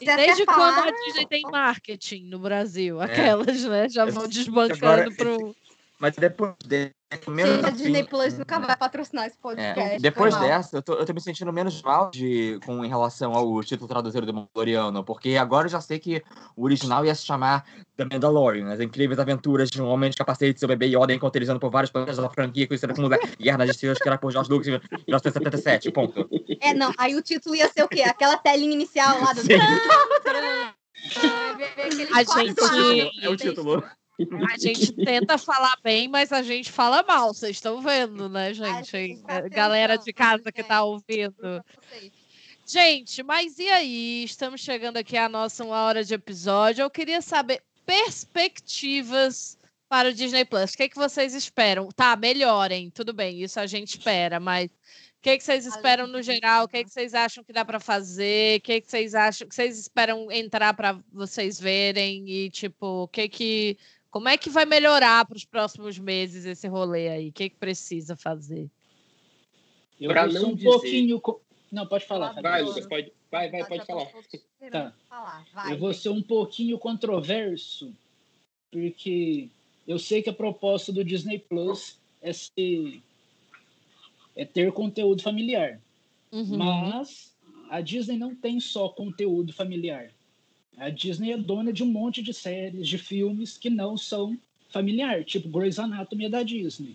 E 0.00 0.06
desde 0.06 0.44
falar, 0.44 0.74
quando 0.84 0.88
a 0.88 1.04
Disney 1.04 1.26
tem 1.26 1.42
marketing 1.42 2.24
no 2.28 2.38
Brasil? 2.38 3.02
É. 3.02 3.04
Aquelas, 3.04 3.64
né? 3.64 3.88
Já 3.90 4.04
vão 4.04 4.24
Agora, 4.24 4.28
desbancando 4.28 5.14
pro. 5.16 5.56
Mas 6.00 6.14
depois 6.16 6.54
de, 6.64 6.92
menos 7.26 7.54
Gente, 7.54 7.64
a 7.64 7.68
assim, 7.68 7.76
Disney 7.76 8.04
Plus 8.04 8.38
nunca 8.38 8.60
vai 8.60 8.76
patrocinar 8.76 9.26
esse 9.26 9.36
é, 9.36 9.40
podcast. 9.40 10.00
depois 10.00 10.34
foi 10.34 10.40
mal. 10.46 10.48
dessa, 10.50 10.76
eu 10.76 10.82
tô, 10.82 10.94
eu 10.94 11.06
tô 11.06 11.12
me 11.12 11.20
sentindo 11.20 11.52
menos 11.52 11.82
mal 11.82 12.10
de, 12.10 12.60
com, 12.64 12.84
em 12.84 12.88
relação 12.88 13.32
ao 13.32 13.62
título 13.64 13.88
traduzido 13.88 14.26
do 14.26 14.32
Mandaloriano, 14.34 15.02
porque 15.02 15.36
agora 15.36 15.66
eu 15.66 15.70
já 15.70 15.80
sei 15.80 15.98
que 15.98 16.22
o 16.54 16.64
original 16.64 17.04
ia 17.04 17.14
se 17.14 17.24
chamar 17.24 17.64
The 17.96 18.04
Mandalorian, 18.04 18.70
as 18.72 18.80
incríveis 18.80 19.18
aventuras 19.18 19.70
de 19.70 19.82
um 19.82 19.86
homem 19.86 20.10
de 20.10 20.16
capacete, 20.16 20.60
seu 20.60 20.68
bebê 20.68 20.86
Yoda 20.86 21.12
encontrizando 21.12 21.58
por 21.58 21.70
vários 21.70 21.90
planetas 21.90 22.18
da 22.18 22.30
franquia, 22.30 22.68
conhecida 22.68 22.94
como 22.94 23.08
Guerra 23.08 23.58
nas 23.58 23.70
Estrelas, 23.70 23.98
que 23.98 24.08
era 24.08 24.18
por 24.18 24.30
George 24.30 24.50
Lucas 24.50 24.68
em 24.68 24.72
1977, 24.72 25.90
ponto. 25.90 26.28
É, 26.60 26.74
não, 26.74 26.92
aí 26.98 27.16
o 27.16 27.22
título 27.22 27.56
ia 27.56 27.68
ser 27.68 27.82
o 27.82 27.88
quê? 27.88 28.02
Aquela 28.02 28.36
telinha 28.36 28.74
inicial 28.74 29.20
lá 29.20 29.32
do. 29.32 29.40
Sim. 29.40 29.58
A 32.12 32.22
gente- 32.22 33.24
É 33.24 33.28
o 33.28 33.36
título. 33.36 33.82
A 34.18 34.58
gente 34.58 34.92
tenta 34.92 35.38
falar 35.38 35.78
bem, 35.82 36.08
mas 36.08 36.32
a 36.32 36.42
gente 36.42 36.72
fala 36.72 37.02
mal. 37.02 37.32
Vocês 37.32 37.56
estão 37.56 37.80
vendo, 37.80 38.28
né, 38.28 38.52
gente? 38.52 38.90
gente 38.90 39.22
tá 39.22 39.40
Galera 39.48 39.92
tentando, 39.92 40.04
de 40.04 40.12
casa 40.12 40.52
que 40.52 40.62
tá 40.62 40.76
gente. 40.76 40.84
ouvindo. 40.84 41.64
Gente, 42.66 43.22
mas 43.22 43.58
e 43.58 43.68
aí? 43.68 44.24
Estamos 44.24 44.60
chegando 44.60 44.96
aqui 44.96 45.16
à 45.16 45.28
nossa 45.28 45.64
uma 45.64 45.82
hora 45.82 46.04
de 46.04 46.14
episódio. 46.14 46.82
Eu 46.82 46.90
queria 46.90 47.22
saber 47.22 47.62
perspectivas 47.86 49.56
para 49.88 50.10
o 50.10 50.12
Disney 50.12 50.44
Plus. 50.44 50.72
O 50.72 50.76
que, 50.76 50.82
é 50.82 50.88
que 50.88 50.96
vocês 50.96 51.32
esperam? 51.34 51.88
Tá, 51.88 52.14
melhorem, 52.14 52.90
tudo 52.90 53.14
bem, 53.14 53.42
isso 53.42 53.58
a 53.58 53.66
gente 53.66 53.96
espera, 53.98 54.38
mas 54.38 54.70
o 54.70 55.20
que, 55.20 55.30
é 55.30 55.38
que 55.38 55.42
vocês 55.42 55.66
esperam 55.66 56.06
no 56.06 56.22
geral? 56.22 56.64
O 56.64 56.68
que, 56.68 56.76
é 56.76 56.84
que 56.84 56.90
vocês 56.90 57.12
acham 57.12 57.42
que 57.42 57.52
dá 57.52 57.64
para 57.64 57.80
fazer? 57.80 58.58
O 58.58 58.60
que, 58.60 58.72
é 58.74 58.80
que 58.80 58.88
vocês 58.88 59.16
acham 59.16 59.48
que 59.48 59.54
vocês 59.54 59.76
esperam 59.76 60.30
entrar 60.30 60.74
para 60.74 60.96
vocês 61.12 61.58
verem? 61.58 62.28
E, 62.28 62.50
tipo, 62.50 63.04
o 63.04 63.08
que 63.08 63.28
que. 63.28 63.78
Como 64.10 64.28
é 64.28 64.38
que 64.38 64.48
vai 64.50 64.64
melhorar 64.64 65.26
para 65.26 65.36
os 65.36 65.44
próximos 65.44 65.98
meses 65.98 66.44
esse 66.44 66.66
rolê 66.66 67.08
aí? 67.08 67.28
O 67.28 67.32
que, 67.32 67.50
que 67.50 67.56
precisa 67.56 68.16
fazer? 68.16 68.70
Eu 70.00 70.10
Pra 70.10 70.24
vou 70.24 70.32
ser 70.32 70.40
não 70.40 70.50
um 70.50 70.54
dizer- 70.54 70.68
pouquinho. 70.70 71.22
Não, 71.70 71.86
pode 71.86 72.06
falar. 72.06 72.28
Fabrício. 72.34 72.42
Vai. 72.50 72.62
Lucas, 72.62 72.86
pode. 72.86 73.12
Vai, 73.30 73.50
vai, 73.50 73.60
pode 73.66 73.76
Já 73.80 73.84
falar. 73.84 74.06
Tá. 74.70 74.94
falar. 75.08 75.46
Vai, 75.52 75.72
Eu 75.74 75.78
vou 75.78 75.92
ser 75.92 76.08
um 76.08 76.22
pouquinho 76.22 76.78
controverso, 76.78 77.92
porque 78.72 79.48
eu 79.86 79.98
sei 79.98 80.22
que 80.22 80.30
a 80.30 80.34
proposta 80.34 80.90
do 80.92 81.04
Disney 81.04 81.38
Plus 81.38 81.98
é, 82.22 82.32
ser, 82.32 83.02
é 84.34 84.46
ter 84.46 84.72
conteúdo 84.72 85.22
familiar. 85.22 85.78
Uhum. 86.32 86.56
Mas 86.56 87.34
a 87.68 87.82
Disney 87.82 88.16
não 88.16 88.34
tem 88.34 88.58
só 88.60 88.88
conteúdo 88.88 89.52
familiar. 89.52 90.10
A 90.78 90.90
Disney 90.90 91.32
é 91.32 91.36
dona 91.36 91.72
de 91.72 91.82
um 91.82 91.86
monte 91.86 92.22
de 92.22 92.32
séries, 92.32 92.86
de 92.86 92.98
filmes 92.98 93.58
que 93.58 93.68
não 93.68 93.96
são 93.96 94.38
familiar, 94.70 95.24
tipo 95.24 95.48
Grey's 95.48 95.78
Anatomy 95.78 96.26
é 96.26 96.28
da 96.28 96.42
Disney. 96.42 96.94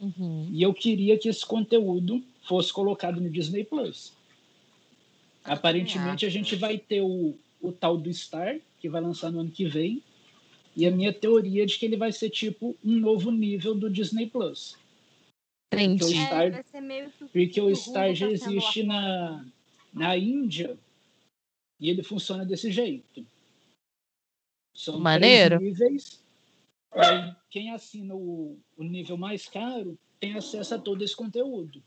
Uhum. 0.00 0.48
E 0.50 0.62
eu 0.62 0.72
queria 0.72 1.18
que 1.18 1.28
esse 1.28 1.44
conteúdo 1.44 2.22
fosse 2.42 2.72
colocado 2.72 3.20
no 3.20 3.30
Disney 3.30 3.64
Plus. 3.64 4.12
Aparentemente 5.44 6.24
a 6.26 6.28
gente 6.28 6.56
vai 6.56 6.78
ter 6.78 7.02
o, 7.02 7.34
o 7.60 7.72
tal 7.72 7.96
do 7.96 8.12
Star, 8.12 8.58
que 8.80 8.88
vai 8.88 9.00
lançar 9.00 9.30
no 9.30 9.40
ano 9.40 9.50
que 9.50 9.66
vem. 9.66 10.02
E 10.76 10.86
a 10.86 10.90
minha 10.90 11.12
teoria 11.12 11.62
é 11.62 11.66
de 11.66 11.78
que 11.78 11.86
ele 11.86 11.96
vai 11.96 12.12
ser 12.12 12.30
tipo 12.30 12.76
um 12.84 12.98
novo 12.98 13.30
nível 13.30 13.74
do 13.74 13.88
Disney 13.88 14.26
Plus. 14.26 14.76
Entendi. 15.72 16.04
Então, 16.04 16.08
É, 16.08 16.62
Star- 16.62 16.64
que 16.64 17.26
Porque 17.32 17.60
o 17.60 17.74
Star 17.74 18.08
tá 18.08 18.14
já 18.14 18.26
sendo 18.26 18.56
existe 18.56 18.82
na, 18.82 19.44
na 19.92 20.16
Índia 20.16 20.76
e 21.80 21.90
ele 21.90 22.02
funciona 22.02 22.44
desse 22.44 22.70
jeito. 22.70 23.26
São 24.74 24.98
Maneiro. 25.00 25.60
níveis. 25.60 26.22
Quem 27.50 27.70
assina 27.70 28.14
o, 28.14 28.58
o 28.76 28.82
nível 28.82 29.16
mais 29.16 29.46
caro 29.48 29.98
tem 30.20 30.34
acesso 30.34 30.74
a 30.74 30.78
todo 30.78 31.02
esse 31.02 31.14
conteúdo. 31.14 31.82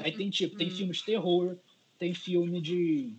Aí 0.00 0.12
tem 0.12 0.30
tipo, 0.30 0.56
tem 0.56 0.68
Uhum. 0.68 0.76
filme 0.76 0.92
de 0.92 1.04
terror, 1.04 1.56
tem 1.98 2.12
filme 2.12 2.60
de 2.60 3.14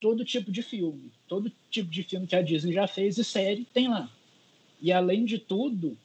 todo 0.00 0.24
tipo 0.24 0.50
de 0.50 0.62
filme, 0.62 1.12
todo 1.28 1.52
tipo 1.70 1.88
de 1.90 2.02
filme 2.02 2.26
que 2.26 2.34
a 2.34 2.42
Disney 2.42 2.72
já 2.72 2.88
fez 2.88 3.16
e 3.18 3.24
série 3.24 3.64
tem 3.66 3.88
lá. 3.88 4.10
E 4.80 4.90
além 4.92 5.24
de 5.24 5.38
tudo, 5.38 5.96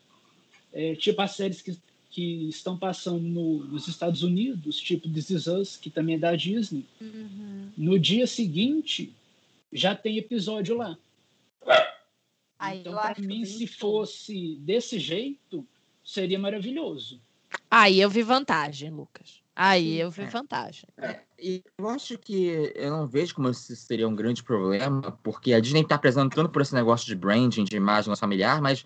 é, 0.72 0.96
tipo 0.96 1.22
as 1.22 1.32
séries 1.32 1.62
que, 1.62 1.76
que 2.16 2.48
estão 2.48 2.78
passando 2.78 3.20
no- 3.20 3.66
nos 3.66 3.90
Estados 3.90 4.24
Unidos, 4.24 4.78
tipo 4.78 5.10
This 5.10 5.32
Is 5.32 5.48
Us, 5.48 5.76
que 5.76 5.90
também 5.90 6.16
é 6.16 6.18
da 6.20 6.34
Disney, 6.34 6.86
Uhum. 7.02 7.70
no 7.76 8.00
dia 8.00 8.26
seguinte 8.26 9.14
já 9.74 9.94
tem 9.94 10.18
episódio 10.18 10.78
lá. 10.78 10.98
Aí 12.58 12.80
então, 12.80 12.94
para 12.94 13.20
mim, 13.20 13.44
se 13.44 13.68
fosse 13.68 14.56
desse 14.62 14.98
jeito, 14.98 15.68
seria 16.06 16.40
maravilhoso. 16.40 17.20
Aí 17.70 18.00
eu 18.00 18.10
vi 18.10 18.24
vantagem, 18.24 18.90
Lucas. 18.90 19.42
Aí 19.54 20.00
eu 20.00 20.10
vi 20.10 20.22
É. 20.24 20.28
vantagem. 20.28 20.88
E 21.38 21.62
eu 21.78 21.90
acho 21.90 22.18
que 22.18 22.72
eu 22.76 22.92
não 22.92 23.06
vejo 23.08 23.36
como 23.36 23.50
isso 23.50 23.76
seria 23.76 24.08
um 24.08 24.16
grande 24.16 24.42
problema, 24.42 25.12
porque 25.22 25.52
a 25.54 25.60
Disney 25.60 25.84
tá 25.86 25.98
prezando 25.98 26.34
tanto 26.34 26.50
por 26.50 26.62
esse 26.62 26.74
negócio 26.74 27.06
de 27.08 27.16
branding, 27.16 27.66
de 27.66 27.76
imagem 27.76 28.16
familiar, 28.16 28.62
mas 28.62 28.86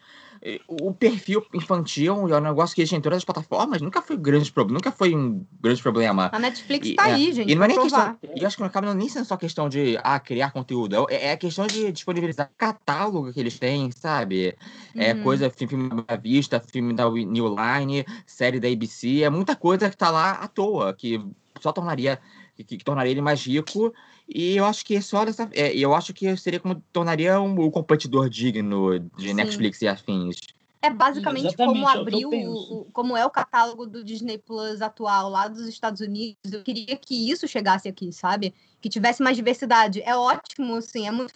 o 0.68 0.94
perfil 0.94 1.46
infantil 1.54 2.30
é 2.30 2.38
um 2.38 2.42
negócio 2.42 2.74
que 2.74 2.82
existe 2.82 2.96
em 2.96 3.02
todas 3.02 3.18
as 3.18 3.26
plataformas, 3.26 3.82
nunca 3.82 4.02
foi 4.02 4.16
um 4.16 4.22
grande 4.22 4.52
problema, 4.52 4.78
nunca 4.78 4.92
foi 4.92 5.14
um 5.14 5.46
grande 5.60 5.82
problema. 5.82 6.30
A 6.32 6.40
Netflix 6.40 6.88
e, 6.88 6.96
tá 6.96 7.10
é, 7.10 7.14
aí, 7.14 7.34
gente. 7.34 7.52
E 7.52 7.56
não 7.56 7.64
é 7.64 7.68
nem 7.68 7.76
provar. 7.78 8.16
questão. 8.16 8.38
E 8.38 8.46
acho 8.46 8.56
que 8.56 8.62
não 8.62 8.68
acaba 8.68 8.94
nem 8.94 9.10
sendo 9.10 9.26
só 9.26 9.36
questão 9.36 9.68
de 9.68 9.98
ah, 10.02 10.20
criar 10.20 10.52
conteúdo. 10.52 11.08
É, 11.10 11.32
é 11.32 11.38
questão 11.38 11.68
de 11.68 11.92
disponibilizar 11.92 12.50
catálogo 12.58 13.34
que 13.34 13.40
eles 13.40 13.60
têm, 13.60 13.92
sabe? 13.92 14.56
É 14.96 15.14
uhum. 15.14 15.24
coisa, 15.24 15.50
filme 15.50 15.90
da 16.08 16.16
Vista, 16.16 16.60
filme 16.60 16.94
da 16.94 17.10
New 17.10 17.56
Line, 17.56 18.06
série 18.26 18.60
da 18.60 18.68
ABC, 18.70 19.24
é 19.24 19.30
muita 19.30 19.56
coisa 19.56 19.90
que 19.90 19.98
tá 19.98 20.10
lá 20.10 20.32
à 20.32 20.48
toa, 20.48 20.94
que 20.94 21.22
só 21.60 21.72
tornaria. 21.72 22.20
Que, 22.56 22.78
que 22.78 22.84
tornaria 22.84 23.12
ele 23.12 23.22
mais 23.22 23.42
rico 23.46 23.94
e 24.32 24.56
eu 24.56 24.66
acho 24.66 24.86
que 24.86 25.02
só 25.02 25.26
dessa. 25.26 25.50
É, 25.54 25.76
eu 25.76 25.94
acho 25.96 26.14
que 26.14 26.38
seria 26.38 26.60
como 26.60 26.82
tornaria 26.94 27.42
um, 27.42 27.66
um 27.66 27.72
competidor 27.72 28.30
digno 28.30 29.00
de 29.18 29.30
Sim. 29.30 29.34
Netflix 29.34 29.82
e 29.82 29.88
afins. 29.88 30.38
É 30.82 30.90
basicamente 30.90 31.48
Exatamente, 31.48 31.82
como 31.82 31.88
abriu, 31.88 32.30
o, 32.32 32.86
como 32.94 33.18
é 33.18 33.26
o 33.26 33.30
catálogo 33.30 33.86
do 33.86 34.02
Disney 34.02 34.38
Plus 34.38 34.82
atual 34.82 35.30
lá 35.30 35.48
dos 35.48 35.68
Estados 35.68 36.00
Unidos. 36.00 36.54
Eu 36.54 36.64
queria 36.64 36.96
que 36.96 37.30
isso 37.30 37.48
chegasse 37.48 37.90
aqui, 37.90 38.14
sabe? 38.14 38.54
Que 38.80 38.88
tivesse 38.88 39.22
mais 39.22 39.36
diversidade. 39.36 40.02
É 40.04 40.16
ótimo, 40.16 40.76
assim, 40.76 41.06
é 41.06 41.12
muito 41.12 41.34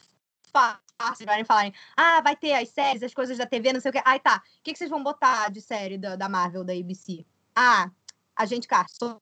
fácil 0.49 1.25
para 1.25 1.43
falarem, 1.43 1.73
ah, 1.97 2.21
vai 2.21 2.37
ter 2.37 2.53
as 2.53 2.69
séries, 2.69 3.03
as 3.03 3.13
coisas 3.13 3.37
da 3.37 3.45
TV, 3.45 3.73
não 3.73 3.81
sei 3.81 3.89
o 3.89 3.93
quê. 3.93 4.01
Ai, 4.05 4.19
tá. 4.19 4.41
O 4.59 4.63
que, 4.63 4.71
que 4.71 4.77
vocês 4.77 4.89
vão 4.89 5.03
botar 5.03 5.49
de 5.49 5.59
série 5.59 5.97
da, 5.97 6.15
da 6.15 6.29
Marvel, 6.29 6.63
da 6.63 6.71
ABC? 6.71 7.25
Ah, 7.53 7.91
a 8.35 8.45
gente 8.45 8.65
Carson. 8.65 9.19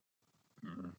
Hum 0.63 0.91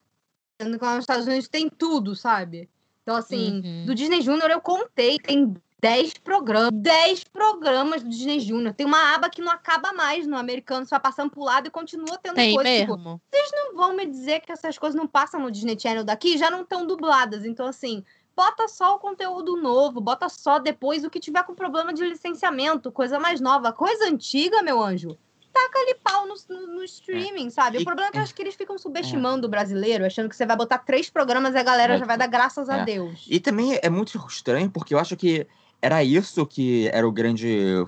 que 0.58 0.84
lá 0.84 0.94
nos 0.94 1.02
Estados 1.02 1.26
Unidos 1.26 1.48
tem 1.48 1.68
tudo, 1.68 2.14
sabe? 2.14 2.68
Então, 3.02 3.16
assim, 3.16 3.60
uhum. 3.64 3.86
do 3.86 3.94
Disney 3.94 4.20
Junior 4.20 4.50
eu 4.50 4.60
contei, 4.60 5.18
tem 5.18 5.54
10 5.80 6.14
programas, 6.18 6.70
10 6.72 7.24
programas 7.24 8.02
do 8.02 8.08
Disney 8.08 8.38
Junior. 8.38 8.72
Tem 8.72 8.86
uma 8.86 9.14
aba 9.14 9.28
que 9.28 9.42
não 9.42 9.50
acaba 9.50 9.92
mais 9.92 10.26
no 10.26 10.36
americano, 10.36 10.86
só 10.86 11.00
passando 11.00 11.32
pro 11.32 11.42
lado 11.42 11.66
e 11.66 11.70
continua 11.70 12.16
tendo 12.22 12.36
tem 12.36 12.54
coisa. 12.54 12.70
Tipo, 12.70 12.96
mesmo. 12.96 13.14
Tipo, 13.14 13.20
vocês 13.28 13.50
não 13.52 13.74
vão 13.74 13.96
me 13.96 14.06
dizer 14.06 14.40
que 14.40 14.52
essas 14.52 14.78
coisas 14.78 14.94
não 14.94 15.08
passam 15.08 15.40
no 15.40 15.50
Disney 15.50 15.78
Channel 15.78 16.04
daqui 16.04 16.38
já 16.38 16.48
não 16.48 16.62
estão 16.62 16.86
dubladas. 16.86 17.44
Então, 17.44 17.66
assim, 17.66 18.04
bota 18.36 18.68
só 18.68 18.94
o 18.94 19.00
conteúdo 19.00 19.56
novo, 19.56 20.00
bota 20.00 20.28
só 20.28 20.60
depois 20.60 21.04
o 21.04 21.10
que 21.10 21.18
tiver 21.18 21.42
com 21.42 21.54
problema 21.54 21.92
de 21.92 22.04
licenciamento, 22.04 22.92
coisa 22.92 23.18
mais 23.18 23.40
nova. 23.40 23.72
Coisa 23.72 24.06
antiga, 24.06 24.62
meu 24.62 24.80
anjo 24.80 25.18
taca 25.52 25.78
ali 25.78 25.94
pau 26.02 26.26
no, 26.26 26.34
no, 26.48 26.66
no 26.74 26.84
streaming, 26.84 27.46
é. 27.46 27.50
sabe? 27.50 27.78
O 27.78 27.84
problema 27.84 28.08
é 28.08 28.12
que 28.12 28.18
eu 28.18 28.22
acho 28.22 28.34
que 28.34 28.42
eles 28.42 28.54
ficam 28.54 28.78
subestimando 28.78 29.46
é. 29.46 29.48
o 29.48 29.50
brasileiro, 29.50 30.04
achando 30.04 30.28
que 30.28 30.36
você 30.36 30.46
vai 30.46 30.56
botar 30.56 30.78
três 30.78 31.10
programas 31.10 31.54
e 31.54 31.58
a 31.58 31.62
galera 31.62 31.94
é. 31.94 31.98
já 31.98 32.04
vai 32.04 32.16
dar 32.16 32.26
graças 32.26 32.68
a 32.68 32.78
é. 32.78 32.84
Deus. 32.84 33.26
E 33.28 33.38
também 33.38 33.78
é 33.82 33.90
muito 33.90 34.16
estranho, 34.28 34.70
porque 34.70 34.94
eu 34.94 34.98
acho 34.98 35.16
que 35.16 35.46
era 35.80 36.02
isso 36.02 36.46
que 36.46 36.88
era 36.92 37.06
o 37.06 37.12
grande 37.12 37.84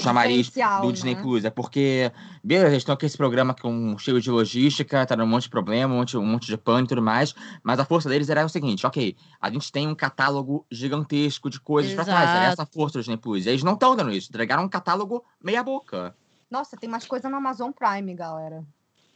chamariz 0.00 0.50
do 0.82 0.92
Disney 0.92 1.14
né? 1.14 1.22
Plus. 1.22 1.44
É 1.44 1.50
porque, 1.50 2.12
beleza, 2.42 2.68
eles 2.68 2.78
estão 2.78 2.94
aqui 2.94 3.06
esse 3.06 3.16
programa 3.16 3.54
com 3.54 3.96
cheio 3.98 4.20
de 4.20 4.30
logística, 4.30 5.06
tá 5.06 5.14
dando 5.14 5.26
um 5.26 5.30
monte 5.30 5.44
de 5.44 5.50
problema, 5.50 5.94
um 5.94 5.98
monte, 5.98 6.16
um 6.16 6.24
monte 6.24 6.46
de 6.46 6.56
pano 6.56 6.84
e 6.84 6.88
tudo 6.88 7.02
mais. 7.02 7.34
Mas 7.62 7.78
a 7.78 7.84
força 7.84 8.08
deles 8.08 8.28
era 8.28 8.44
o 8.44 8.48
seguinte: 8.48 8.86
ok, 8.86 9.16
a 9.40 9.50
gente 9.50 9.72
tem 9.72 9.88
um 9.88 9.94
catálogo 9.94 10.66
gigantesco 10.70 11.48
de 11.48 11.60
coisas 11.60 11.92
Exato. 11.92 12.06
pra 12.06 12.14
trás. 12.14 12.36
Era 12.36 12.52
essa 12.52 12.62
a 12.62 12.66
força 12.66 12.98
do 12.98 13.02
Disney 13.02 13.16
Plus. 13.16 13.46
E 13.46 13.50
eles 13.50 13.62
não 13.62 13.74
estão 13.74 13.96
dando 13.96 14.10
isso, 14.10 14.28
entregaram 14.28 14.64
um 14.64 14.68
catálogo 14.68 15.24
meia-boca. 15.42 16.14
Nossa, 16.50 16.76
tem 16.76 16.88
mais 16.88 17.06
coisa 17.06 17.28
no 17.28 17.36
Amazon 17.36 17.70
Prime, 17.70 18.14
galera. 18.14 18.64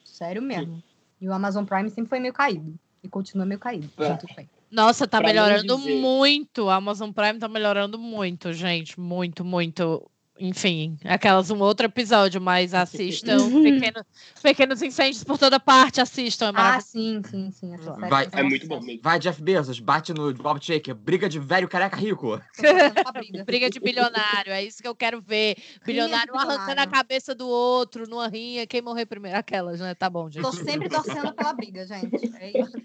Sério 0.04 0.42
mesmo. 0.42 0.82
E 1.20 1.28
o 1.28 1.32
Amazon 1.32 1.64
Prime 1.64 1.88
sempre 1.90 2.08
foi 2.08 2.20
meio 2.20 2.34
caído. 2.34 2.78
E 3.02 3.08
continua 3.08 3.46
meio 3.46 3.58
caído. 3.58 3.90
É. 3.98 4.46
Nossa, 4.70 5.06
tá 5.06 5.18
pra 5.18 5.28
melhorando 5.28 5.78
muito. 5.78 6.68
A 6.68 6.76
Amazon 6.76 7.10
Prime 7.10 7.38
tá 7.38 7.48
melhorando 7.48 7.98
muito, 7.98 8.52
gente. 8.52 8.98
Muito, 8.98 9.44
muito 9.44 10.10
enfim, 10.44 10.98
aquelas 11.04 11.50
um 11.50 11.60
outro 11.60 11.86
episódio, 11.86 12.40
mas 12.40 12.74
assistam 12.74 13.38
pequeno, 13.62 14.04
Pequenos 14.42 14.82
Incêndios 14.82 15.22
por 15.22 15.38
toda 15.38 15.60
parte, 15.60 16.00
assistam. 16.00 16.48
É 16.48 16.52
ah, 16.56 16.80
sim, 16.80 17.22
sim, 17.24 17.50
sim. 17.52 17.76
Vai, 18.08 18.28
é 18.32 18.42
muito 18.42 18.66
bom 18.66 18.80
mesmo. 18.80 19.00
Vai, 19.02 19.20
Jeff 19.20 19.40
Bezos, 19.40 19.78
bate 19.78 20.12
no 20.12 20.34
Bob 20.34 20.62
Shaker, 20.62 20.96
briga 20.96 21.28
de 21.28 21.38
velho 21.38 21.68
careca 21.68 21.96
rico. 21.96 22.40
briga. 23.12 23.44
briga 23.46 23.70
de 23.70 23.78
bilionário, 23.78 24.52
é 24.52 24.64
isso 24.64 24.82
que 24.82 24.88
eu 24.88 24.96
quero 24.96 25.20
ver. 25.20 25.56
Bilionário, 25.86 26.34
um 26.34 26.38
arrancando 26.38 26.80
a 26.80 26.86
cabeça 26.88 27.34
do 27.34 27.48
outro 27.48 28.08
numa 28.08 28.26
rinha, 28.26 28.66
quem 28.66 28.82
morrer 28.82 29.06
primeiro, 29.06 29.38
aquelas, 29.38 29.78
né? 29.78 29.94
Tá 29.94 30.10
bom, 30.10 30.28
gente. 30.28 30.42
Tô 30.42 30.52
sempre 30.52 30.88
torcendo 30.88 31.32
pela 31.34 31.52
briga, 31.52 31.86
gente. 31.86 32.32
É 32.40 32.60
isso. 32.60 32.82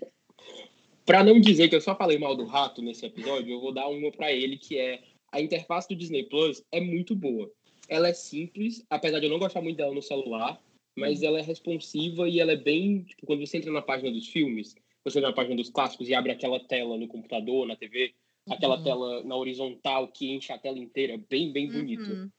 Pra 1.03 1.23
não 1.23 1.39
dizer 1.39 1.69
que 1.69 1.75
eu 1.75 1.81
só 1.81 1.95
falei 1.95 2.19
mal 2.19 2.35
do 2.35 2.45
rato 2.45 2.81
nesse 2.81 3.05
episódio, 3.05 3.51
eu 3.51 3.61
vou 3.61 3.73
dar 3.73 3.87
uma 3.87 4.11
para 4.11 4.31
ele 4.31 4.57
que 4.57 4.77
é 4.77 5.01
a 5.31 5.41
interface 5.41 5.87
do 5.87 5.95
Disney 5.95 6.23
Plus 6.23 6.63
é 6.71 6.79
muito 6.79 7.15
boa. 7.15 7.51
Ela 7.89 8.09
é 8.09 8.13
simples, 8.13 8.85
apesar 8.89 9.19
de 9.19 9.25
eu 9.25 9.29
não 9.29 9.39
gostar 9.39 9.61
muito 9.61 9.77
dela 9.77 9.93
no 9.93 10.01
celular, 10.01 10.61
mas 10.95 11.21
ela 11.21 11.39
é 11.39 11.41
responsiva 11.41 12.27
e 12.27 12.39
ela 12.39 12.51
é 12.51 12.57
bem. 12.57 13.03
Tipo, 13.03 13.25
quando 13.25 13.45
você 13.45 13.57
entra 13.57 13.71
na 13.71 13.81
página 13.81 14.11
dos 14.11 14.27
filmes, 14.27 14.75
você 15.03 15.19
entra 15.19 15.29
na 15.29 15.35
página 15.35 15.55
dos 15.55 15.69
clássicos 15.69 16.09
e 16.09 16.13
abre 16.13 16.31
aquela 16.31 16.59
tela 16.59 16.97
no 16.97 17.07
computador, 17.07 17.67
na 17.67 17.75
TV, 17.75 18.13
aquela 18.49 18.77
uhum. 18.77 18.83
tela 18.83 19.23
na 19.23 19.35
horizontal 19.35 20.07
que 20.07 20.31
enche 20.31 20.51
a 20.51 20.57
tela 20.57 20.79
inteira, 20.79 21.21
bem, 21.29 21.51
bem 21.51 21.71
bonito. 21.71 22.09
Uhum. 22.09 22.29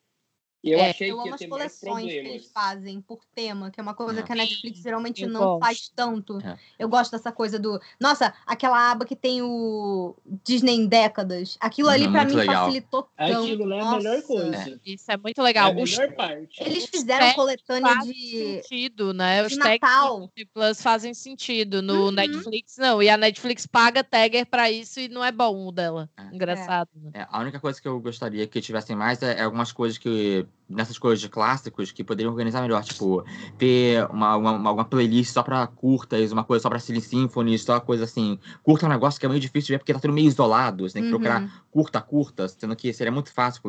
E 0.63 0.73
eu 0.73 0.79
é, 0.79 0.91
achei 0.91 1.11
eu 1.11 1.23
que 1.23 1.29
amo 1.29 1.35
as 1.35 1.47
coleções 1.47 2.07
que 2.07 2.19
eles 2.19 2.51
fazem 2.53 3.01
por 3.01 3.21
tema, 3.35 3.71
que 3.71 3.79
é 3.79 3.83
uma 3.83 3.95
coisa 3.95 4.21
é. 4.21 4.23
que 4.23 4.33
a 4.33 4.35
Netflix 4.35 4.81
geralmente 4.81 5.23
eu 5.23 5.31
não 5.31 5.41
gosto. 5.41 5.61
faz 5.61 5.93
tanto. 5.95 6.39
É. 6.45 6.59
Eu 6.79 6.89
gosto 6.89 7.13
dessa 7.13 7.31
coisa 7.31 7.59
do. 7.59 7.81
Nossa, 8.01 8.35
aquela 8.45 8.91
aba 8.91 9.05
que 9.05 9.15
tem 9.15 9.41
o 9.41 10.17
Disney 10.45 10.75
em 10.75 10.87
décadas. 10.87 11.57
Aquilo 11.61 11.89
ali, 11.89 12.07
uhum, 12.07 12.13
para 12.13 12.25
mim, 12.25 12.35
legal. 12.35 12.65
facilitou 12.65 13.09
tanto. 13.17 13.39
Aquilo 13.39 13.73
é 13.73 13.81
a 13.81 13.97
melhor 13.97 14.23
coisa. 14.23 14.81
Isso 14.85 15.13
é 15.13 15.17
muito 15.17 15.43
legal. 15.43 15.69
É 15.69 15.73
a 15.73 15.75
melhor 15.75 16.13
parte. 16.15 16.63
Eles 16.63 16.87
fizeram 16.87 17.33
coletânea 17.35 17.95
de. 18.01 18.63
sentido, 18.63 19.13
né? 19.13 19.45
Os 19.45 19.57
Natal. 19.57 20.31
Plus 20.53 20.83
fazem 20.83 21.15
sentido. 21.15 21.83
No 21.83 22.07
uhum. 22.07 22.11
Netflix, 22.11 22.77
não. 22.79 23.01
E 23.01 23.09
a 23.09 23.17
Netflix 23.17 23.65
paga 23.65 24.03
tagger 24.03 24.47
para 24.47 24.71
isso 24.71 24.99
e 24.99 25.09
não 25.09 25.25
é 25.25 25.31
bom 25.31 25.69
o 25.69 25.73
dela. 25.73 26.11
É. 26.17 26.35
Engraçado. 26.35 26.89
Né? 26.95 27.27
a 27.31 27.41
única 27.41 27.61
coisa 27.61 27.81
que 27.81 27.87
eu 27.87 28.01
gostaria 28.01 28.47
que 28.47 28.61
tivessem 28.61 28.97
mais 28.97 29.23
é 29.23 29.43
algumas 29.43 29.73
coisas 29.73 29.99
que 29.99 30.47
nessas 30.69 30.99
coisas 30.99 31.21
de 31.21 31.29
clássicos 31.29 31.91
que 31.91 32.05
poderiam 32.05 32.31
organizar 32.31 32.61
melhor, 32.61 32.85
tipo, 32.85 33.25
ter 33.57 34.05
uma, 34.11 34.37
uma, 34.37 34.73
uma 34.73 34.85
playlist 34.85 35.33
só 35.33 35.43
pra 35.43 35.67
curtas, 35.67 36.31
uma 36.31 36.45
coisa 36.45 36.63
só 36.63 36.69
pra 36.69 36.79
Silly 36.79 37.01
Symphony, 37.01 37.59
só 37.59 37.81
coisa 37.81 38.05
assim. 38.05 38.39
Curta 38.63 38.85
é 38.85 38.89
um 38.89 38.93
negócio 38.93 39.19
que 39.19 39.25
é 39.25 39.29
meio 39.29 39.41
difícil 39.41 39.69
de 39.69 39.73
ver 39.73 39.79
porque 39.79 39.95
tá 39.95 40.01
tudo 40.01 40.13
meio 40.13 40.29
isolado, 40.29 40.89
você 40.89 40.95
tem 40.95 41.03
que 41.03 41.09
uhum. 41.09 41.21
procurar 41.21 41.65
curta, 41.71 42.01
curta, 42.01 42.49
sendo 42.49 42.77
que 42.77 42.93
seria 42.93 43.13
muito 43.13 43.33
fácil 43.33 43.63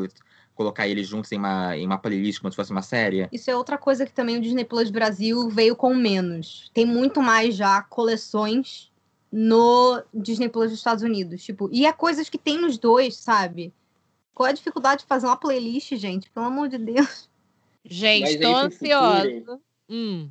colocar 0.54 0.90
eles 0.90 1.08
juntos 1.08 1.32
em 1.32 1.38
uma, 1.38 1.78
em 1.78 1.86
uma 1.86 1.98
playlist 1.98 2.42
como 2.42 2.52
se 2.52 2.58
fosse 2.58 2.72
uma 2.72 2.82
série. 2.82 3.30
Isso 3.32 3.50
é 3.50 3.56
outra 3.56 3.78
coisa 3.78 4.06
que 4.06 4.12
também 4.12 4.38
o 4.38 4.42
Disney 4.42 4.66
Plus 4.66 4.90
Brasil 4.90 5.50
veio 5.50 5.76
com 5.76 5.96
menos. 5.96 6.70
Tem 6.74 6.86
muito 6.86 7.22
mais 7.22 7.56
já 7.56 7.82
coleções 7.82 8.92
no 9.32 10.02
Disney 10.14 10.50
Plus 10.50 10.72
dos 10.72 10.80
Estados 10.80 11.04
Unidos, 11.04 11.44
tipo, 11.44 11.70
e 11.72 11.86
é 11.86 11.94
coisas 11.94 12.28
que 12.28 12.38
tem 12.38 12.60
nos 12.60 12.78
dois, 12.78 13.16
sabe? 13.16 13.72
Qual 14.34 14.48
é 14.48 14.52
a 14.52 14.54
dificuldade 14.54 15.02
de 15.02 15.08
fazer 15.08 15.28
uma 15.28 15.38
playlist, 15.38 15.96
gente? 15.96 16.30
Pelo 16.30 16.46
amor 16.46 16.70
de 16.70 16.78
Deus. 16.78 17.30
Gente, 17.84 18.32
estou 18.32 18.56
ansiosa. 18.56 19.30
Futuro, 19.30 19.62
hum. 19.90 20.30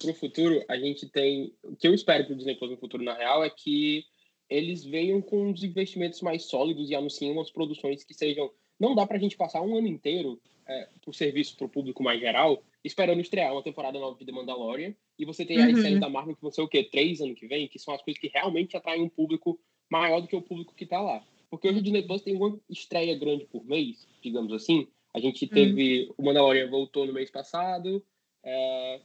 Pro 0.00 0.14
futuro, 0.14 0.64
a 0.68 0.76
gente 0.78 1.08
tem. 1.08 1.52
O 1.62 1.74
que 1.74 1.88
eu 1.88 1.94
espero 1.94 2.26
pro 2.26 2.36
Disney 2.36 2.54
Plus 2.54 2.70
no 2.70 2.76
futuro, 2.76 3.02
na 3.02 3.14
real, 3.14 3.42
é 3.42 3.50
que 3.50 4.04
eles 4.48 4.84
venham 4.84 5.20
com 5.20 5.50
os 5.50 5.62
investimentos 5.62 6.22
mais 6.22 6.44
sólidos 6.44 6.90
e 6.90 6.94
anunciem 6.94 7.32
umas 7.32 7.50
produções 7.50 8.04
que 8.04 8.14
sejam. 8.14 8.50
Não 8.78 8.94
dá 8.94 9.06
pra 9.06 9.18
gente 9.18 9.36
passar 9.36 9.60
um 9.60 9.76
ano 9.76 9.88
inteiro 9.88 10.40
é, 10.66 10.88
por 11.02 11.14
serviço 11.14 11.56
pro 11.56 11.68
público 11.68 12.02
mais 12.02 12.20
geral, 12.20 12.62
esperando 12.84 13.20
estrear 13.20 13.52
uma 13.52 13.62
temporada 13.62 13.98
nova 13.98 14.16
de 14.18 14.24
The 14.24 14.32
Mandalorian, 14.32 14.94
e 15.18 15.24
você 15.24 15.44
tem 15.44 15.58
uhum. 15.58 15.74
as 15.74 15.80
séries 15.80 16.00
da 16.00 16.08
Marvel 16.08 16.36
que 16.36 16.42
vão 16.42 16.50
ser 16.50 16.62
o 16.62 16.68
quê? 16.68 16.84
Três 16.84 17.20
anos 17.20 17.38
que 17.38 17.46
vem, 17.46 17.66
que 17.66 17.78
são 17.78 17.94
as 17.94 18.02
coisas 18.02 18.20
que 18.20 18.28
realmente 18.28 18.76
atraem 18.76 19.02
um 19.02 19.08
público 19.08 19.58
maior 19.90 20.20
do 20.20 20.28
que 20.28 20.36
o 20.36 20.42
público 20.42 20.74
que 20.74 20.86
tá 20.86 21.00
lá. 21.00 21.24
Porque 21.50 21.68
hoje 21.68 21.78
o 21.78 21.82
Disney 21.82 22.02
Plus 22.02 22.22
tem 22.22 22.36
uma 22.36 22.58
estreia 22.68 23.16
grande 23.18 23.46
por 23.46 23.64
mês, 23.64 24.06
digamos 24.22 24.52
assim. 24.52 24.86
A 25.14 25.20
gente 25.20 25.44
hum. 25.44 25.48
teve. 25.48 26.08
Hum. 26.08 26.14
O 26.18 26.24
Mandalorian 26.24 26.68
voltou 26.68 27.06
no 27.06 27.12
mês 27.12 27.30
passado. 27.30 28.04
É, 28.42 29.00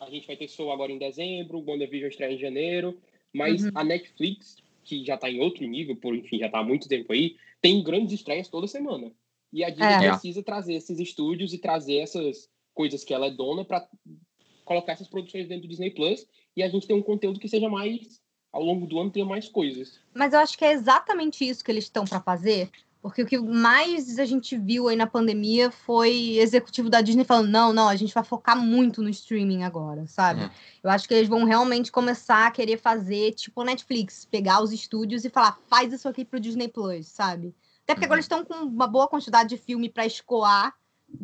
a 0.00 0.10
gente 0.10 0.26
vai 0.26 0.36
ter 0.36 0.48
Soul 0.48 0.72
agora 0.72 0.92
em 0.92 0.98
dezembro. 0.98 1.58
O 1.58 1.70
WandaVision 1.70 2.10
estreia 2.10 2.34
em 2.34 2.38
janeiro. 2.38 2.98
Mas 3.32 3.64
uhum. 3.64 3.70
a 3.74 3.84
Netflix, 3.84 4.56
que 4.82 5.04
já 5.04 5.14
está 5.14 5.30
em 5.30 5.40
outro 5.40 5.66
nível, 5.66 5.96
por 5.96 6.14
enfim, 6.14 6.38
já 6.38 6.46
está 6.46 6.60
há 6.60 6.64
muito 6.64 6.88
tempo 6.88 7.12
aí, 7.12 7.36
tem 7.60 7.82
grandes 7.82 8.14
estreias 8.14 8.48
toda 8.48 8.66
semana. 8.66 9.12
E 9.52 9.62
a 9.62 9.70
Disney 9.70 10.06
é. 10.06 10.10
precisa 10.10 10.42
trazer 10.42 10.74
esses 10.74 10.98
estúdios 10.98 11.52
e 11.52 11.58
trazer 11.58 11.96
essas 11.96 12.48
coisas 12.74 13.04
que 13.04 13.12
ela 13.12 13.26
é 13.26 13.30
dona 13.30 13.64
para 13.64 13.88
colocar 14.64 14.92
essas 14.92 15.08
produções 15.08 15.48
dentro 15.48 15.62
do 15.62 15.68
Disney 15.68 15.90
Plus 15.90 16.26
e 16.56 16.62
a 16.62 16.68
gente 16.68 16.86
ter 16.86 16.94
um 16.94 17.02
conteúdo 17.02 17.38
que 17.38 17.48
seja 17.48 17.68
mais 17.68 18.20
ao 18.52 18.62
longo 18.62 18.86
do 18.86 18.98
ano 18.98 19.10
tenha 19.10 19.26
mais 19.26 19.48
coisas. 19.48 20.00
Mas 20.14 20.32
eu 20.32 20.40
acho 20.40 20.56
que 20.56 20.64
é 20.64 20.72
exatamente 20.72 21.46
isso 21.46 21.64
que 21.64 21.70
eles 21.70 21.84
estão 21.84 22.04
para 22.04 22.20
fazer, 22.20 22.70
porque 23.02 23.22
o 23.22 23.26
que 23.26 23.38
mais 23.38 24.18
a 24.18 24.24
gente 24.24 24.56
viu 24.56 24.88
aí 24.88 24.96
na 24.96 25.06
pandemia 25.06 25.70
foi 25.70 26.38
executivo 26.38 26.90
da 26.90 27.00
Disney 27.00 27.24
falando: 27.24 27.48
não, 27.48 27.72
não, 27.72 27.88
a 27.88 27.96
gente 27.96 28.12
vai 28.12 28.24
focar 28.24 28.56
muito 28.56 29.02
no 29.02 29.08
streaming 29.08 29.62
agora, 29.62 30.06
sabe? 30.06 30.44
É. 30.44 30.50
Eu 30.82 30.90
acho 30.90 31.06
que 31.06 31.14
eles 31.14 31.28
vão 31.28 31.44
realmente 31.44 31.92
começar 31.92 32.46
a 32.46 32.50
querer 32.50 32.78
fazer 32.78 33.32
tipo 33.32 33.62
Netflix, 33.62 34.24
pegar 34.24 34.62
os 34.62 34.72
estúdios 34.72 35.24
e 35.24 35.30
falar: 35.30 35.58
faz 35.68 35.92
isso 35.92 36.08
aqui 36.08 36.24
pro 36.24 36.40
Disney 36.40 36.68
Plus, 36.68 37.06
sabe? 37.06 37.54
Até 37.84 37.94
porque 37.94 38.06
uhum. 38.06 38.06
agora 38.06 38.18
eles 38.18 38.24
estão 38.24 38.44
com 38.44 38.54
uma 38.54 38.88
boa 38.88 39.06
quantidade 39.06 39.50
de 39.50 39.56
filme 39.56 39.88
para 39.88 40.04
escoar 40.04 40.74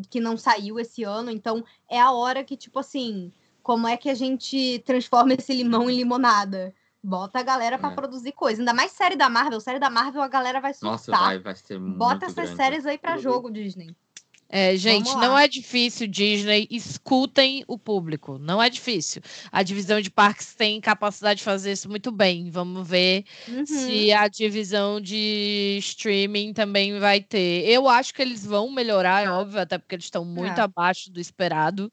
que 0.08 0.20
não 0.20 0.36
saiu 0.36 0.78
esse 0.78 1.02
ano. 1.02 1.30
Então, 1.30 1.64
é 1.88 2.00
a 2.00 2.12
hora 2.12 2.44
que, 2.44 2.56
tipo 2.56 2.78
assim, 2.78 3.32
como 3.62 3.86
é 3.88 3.96
que 3.96 4.08
a 4.08 4.14
gente 4.14 4.80
transforma 4.84 5.34
esse 5.34 5.52
limão 5.52 5.90
em 5.90 5.96
limonada? 5.96 6.74
Bota 7.04 7.40
a 7.40 7.42
galera 7.42 7.78
para 7.78 7.90
É. 7.92 7.94
produzir 7.94 8.32
coisa. 8.32 8.60
Ainda 8.60 8.72
mais 8.72 8.92
série 8.92 9.16
da 9.16 9.28
Marvel. 9.28 9.60
Série 9.60 9.78
da 9.80 9.90
Marvel, 9.90 10.22
a 10.22 10.28
galera 10.28 10.60
vai 10.60 10.72
surtar. 10.72 10.92
Nossa, 10.92 11.10
vai, 11.12 11.38
vai 11.40 11.56
ser 11.56 11.78
muito 11.80 11.98
Bota 11.98 12.26
essas 12.26 12.34
grande. 12.34 12.56
séries 12.56 12.86
aí 12.86 12.96
pra 12.98 13.12
Uhum. 13.12 13.18
jogo, 13.18 13.50
Disney. 13.50 13.96
É, 14.54 14.76
gente, 14.76 15.10
não 15.16 15.36
é 15.38 15.48
difícil, 15.48 16.06
Disney. 16.06 16.68
Escutem 16.70 17.64
o 17.66 17.78
público. 17.78 18.36
Não 18.38 18.62
é 18.62 18.68
difícil. 18.68 19.22
A 19.50 19.62
divisão 19.62 19.98
de 19.98 20.10
parques 20.10 20.54
tem 20.54 20.78
capacidade 20.78 21.38
de 21.38 21.44
fazer 21.44 21.72
isso 21.72 21.88
muito 21.88 22.12
bem. 22.12 22.50
Vamos 22.50 22.86
ver 22.86 23.24
Uhum. 23.48 23.64
se 23.64 24.12
a 24.12 24.28
divisão 24.28 25.00
de 25.00 25.78
streaming 25.78 26.52
também 26.52 26.98
vai 26.98 27.22
ter. 27.22 27.64
Eu 27.66 27.88
acho 27.88 28.12
que 28.12 28.20
eles 28.20 28.44
vão 28.44 28.70
melhorar, 28.70 29.24
é 29.24 29.30
óbvio, 29.30 29.58
até 29.58 29.78
porque 29.78 29.94
eles 29.94 30.04
estão 30.04 30.22
muito 30.22 30.58
É. 30.58 30.64
abaixo 30.64 31.10
do 31.10 31.18
esperado. 31.18 31.90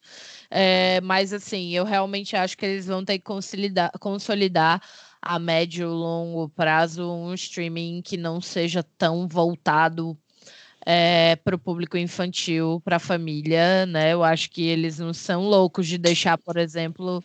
É, 0.51 0.99
mas, 1.01 1.31
assim, 1.31 1.71
eu 1.73 1.85
realmente 1.85 2.35
acho 2.35 2.57
que 2.57 2.65
eles 2.65 2.87
vão 2.87 3.05
ter 3.05 3.19
que 3.19 3.23
consolidar, 3.23 3.91
consolidar 3.99 4.81
a 5.21 5.39
médio 5.39 5.83
e 5.87 5.91
longo 5.93 6.49
prazo 6.49 7.09
um 7.09 7.33
streaming 7.33 8.01
que 8.01 8.17
não 8.17 8.41
seja 8.41 8.83
tão 8.97 9.27
voltado 9.29 10.17
para 11.43 11.55
o 11.55 11.59
público 11.59 11.97
infantil, 11.97 12.81
para 12.83 12.97
a 12.97 12.99
família, 12.99 13.85
né? 13.85 14.13
Eu 14.13 14.23
acho 14.23 14.49
que 14.49 14.63
eles 14.67 14.99
não 14.99 15.13
são 15.13 15.43
loucos 15.43 15.87
de 15.87 15.97
deixar, 15.97 16.37
por 16.37 16.57
exemplo, 16.57 17.23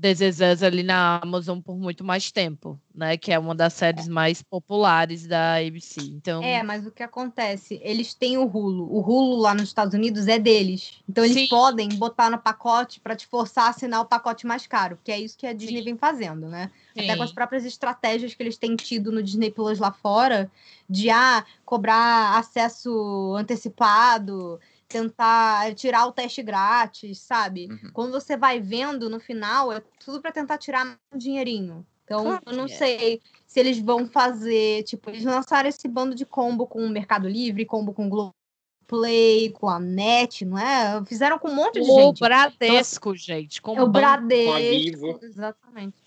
This 0.00 0.20
Is 0.20 0.40
Us 0.40 0.62
ali 0.62 0.82
na 0.82 1.20
Amazon 1.22 1.60
por 1.60 1.76
muito 1.76 2.02
mais 2.02 2.32
tempo, 2.32 2.80
né? 2.94 3.16
Que 3.16 3.32
é 3.32 3.38
uma 3.38 3.54
das 3.54 3.74
séries 3.74 4.08
mais 4.08 4.42
populares 4.42 5.26
da 5.26 5.56
ABC. 5.56 6.00
Então, 6.00 6.42
É, 6.42 6.62
mas 6.62 6.86
o 6.86 6.90
que 6.90 7.02
acontece? 7.02 7.80
Eles 7.82 8.14
têm 8.14 8.38
o 8.38 8.44
Hulu. 8.46 8.84
O 8.90 9.00
Hulu 9.00 9.36
lá 9.36 9.54
nos 9.54 9.64
Estados 9.64 9.94
Unidos 9.94 10.28
é 10.28 10.38
deles. 10.38 11.02
Então 11.08 11.24
eles 11.24 11.36
Sim. 11.36 11.48
podem 11.48 11.88
botar 11.90 12.30
no 12.30 12.38
pacote 12.38 13.00
para 13.00 13.14
te 13.14 13.26
forçar 13.26 13.66
a 13.66 13.68
assinar 13.70 14.00
o 14.00 14.06
pacote 14.06 14.46
mais 14.46 14.66
caro, 14.66 14.98
que 15.04 15.12
é 15.12 15.20
isso 15.20 15.36
que 15.36 15.46
a 15.46 15.52
Disney 15.52 15.78
Sim. 15.78 15.84
vem 15.84 15.96
fazendo, 15.96 16.48
né? 16.48 16.70
Até 16.96 17.16
com 17.16 17.22
as 17.22 17.30
sim. 17.30 17.34
próprias 17.34 17.64
estratégias 17.64 18.34
que 18.34 18.42
eles 18.42 18.56
têm 18.56 18.76
tido 18.76 19.12
no 19.12 19.22
Disney 19.22 19.50
Plus 19.50 19.78
lá 19.78 19.92
fora, 19.92 20.50
de 20.88 21.10
ah, 21.10 21.44
cobrar 21.64 22.38
acesso 22.38 23.34
antecipado, 23.36 24.58
tentar 24.92 25.74
tirar 25.74 26.06
o 26.06 26.12
teste 26.12 26.42
grátis, 26.42 27.18
sabe? 27.18 27.68
Uhum. 27.70 27.90
Quando 27.92 28.12
você 28.12 28.36
vai 28.36 28.60
vendo 28.60 29.08
no 29.08 29.18
final, 29.18 29.72
é 29.72 29.82
tudo 30.04 30.20
para 30.20 30.30
tentar 30.32 30.58
tirar 30.58 30.98
um 31.12 31.18
dinheirinho. 31.18 31.86
Então, 32.04 32.24
Claro 32.24 32.42
eu 32.46 32.56
não 32.56 32.64
é. 32.64 32.68
sei 32.68 33.22
se 33.46 33.60
eles 33.60 33.78
vão 33.78 34.06
fazer, 34.06 34.82
tipo, 34.84 35.10
eles 35.10 35.24
lançaram 35.24 35.68
esse 35.68 35.88
bando 35.88 36.14
de 36.14 36.26
combo 36.26 36.66
com 36.66 36.84
o 36.84 36.90
Mercado 36.90 37.28
Livre, 37.28 37.64
combo 37.64 37.92
com 37.92 38.06
o 38.06 38.08
Globoplay, 38.08 39.50
com 39.50 39.68
a 39.68 39.78
NET, 39.78 40.44
não 40.44 40.58
é? 40.58 41.04
Fizeram 41.06 41.38
com 41.38 41.48
um 41.48 41.54
monte 41.54 41.80
de 41.80 41.90
O 41.90 41.94
gente. 41.94 42.20
Bradesco, 42.20 43.14
gente. 43.14 43.62
Com 43.62 43.76
É 43.76 43.82
o. 43.82 43.88
Bradesco. 43.88 44.58
Vivo. 44.58 45.18
Exatamente. 45.22 46.01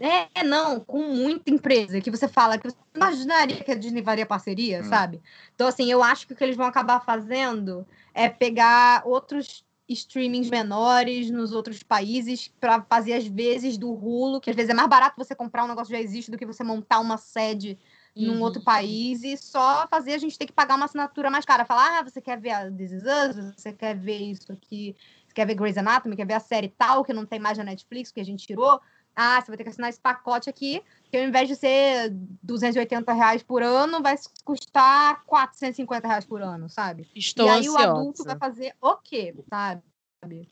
É, 0.00 0.42
não, 0.44 0.80
com 0.80 1.02
muita 1.02 1.50
empresa 1.50 2.00
que 2.00 2.10
você 2.10 2.28
fala 2.28 2.58
que 2.58 2.70
você 2.70 2.76
imaginaria 2.94 3.62
que 3.62 3.70
a 3.72 3.74
Disney 3.74 4.02
faria 4.02 4.26
parceria, 4.26 4.80
Hum. 4.80 4.84
sabe? 4.84 5.20
Então, 5.54 5.66
assim, 5.66 5.90
eu 5.90 6.02
acho 6.02 6.26
que 6.26 6.32
o 6.32 6.36
que 6.36 6.42
eles 6.44 6.56
vão 6.56 6.66
acabar 6.66 7.00
fazendo 7.00 7.86
é 8.14 8.28
pegar 8.28 9.02
outros 9.06 9.64
streamings 9.88 10.48
menores 10.48 11.30
nos 11.30 11.52
outros 11.52 11.82
países 11.82 12.48
para 12.60 12.82
fazer 12.82 13.14
as 13.14 13.26
vezes 13.26 13.76
do 13.76 13.92
Hulu, 13.92 14.40
que 14.40 14.48
às 14.50 14.56
vezes 14.56 14.70
é 14.70 14.74
mais 14.74 14.88
barato 14.88 15.16
você 15.16 15.34
comprar 15.34 15.64
um 15.64 15.68
negócio 15.68 15.92
que 15.92 15.98
já 15.98 16.02
existe 16.02 16.30
do 16.30 16.38
que 16.38 16.46
você 16.46 16.62
montar 16.64 17.00
uma 17.00 17.16
sede 17.18 17.78
num 18.14 18.34
Uhum. 18.34 18.42
outro 18.42 18.62
país 18.62 19.22
e 19.24 19.36
só 19.36 19.86
fazer 19.88 20.12
a 20.14 20.18
gente 20.18 20.38
ter 20.38 20.46
que 20.46 20.52
pagar 20.52 20.76
uma 20.76 20.84
assinatura 20.84 21.30
mais 21.30 21.44
cara. 21.44 21.64
Falar, 21.64 21.98
ah, 21.98 22.02
você 22.02 22.20
quer 22.20 22.38
ver 22.38 22.50
a 22.50 22.70
This 22.70 22.92
Is 22.92 23.02
Us, 23.02 23.54
você 23.56 23.72
quer 23.72 23.96
ver 23.96 24.18
isso 24.18 24.52
aqui, 24.52 24.94
você 25.26 25.34
quer 25.34 25.46
ver 25.46 25.54
Grey's 25.54 25.78
Anatomy, 25.78 26.14
quer 26.16 26.26
ver 26.26 26.34
a 26.34 26.40
série 26.40 26.68
tal, 26.68 27.04
que 27.04 27.12
não 27.12 27.24
tem 27.26 27.40
mais 27.40 27.56
na 27.58 27.64
Netflix, 27.64 28.12
que 28.12 28.20
a 28.20 28.24
gente 28.24 28.46
tirou. 28.46 28.80
Ah, 29.14 29.40
você 29.40 29.48
vai 29.48 29.56
ter 29.56 29.64
que 29.64 29.70
assinar 29.70 29.90
esse 29.90 30.00
pacote 30.00 30.48
aqui, 30.48 30.82
que 31.10 31.16
ao 31.16 31.24
invés 31.24 31.48
de 31.48 31.56
ser 31.56 32.10
280 32.42 33.12
reais 33.12 33.42
por 33.42 33.62
ano, 33.62 34.02
vai 34.02 34.16
custar 34.44 35.22
450 35.24 36.08
reais 36.08 36.24
por 36.24 36.40
ano, 36.40 36.68
sabe? 36.68 37.06
Estou 37.14 37.46
e 37.46 37.50
aí 37.50 37.68
o 37.68 37.76
adulto 37.76 38.22
ansiosa. 38.22 38.28
vai 38.30 38.38
fazer 38.38 38.74
o 38.80 38.96
quê, 38.96 39.34
sabe? 39.48 39.82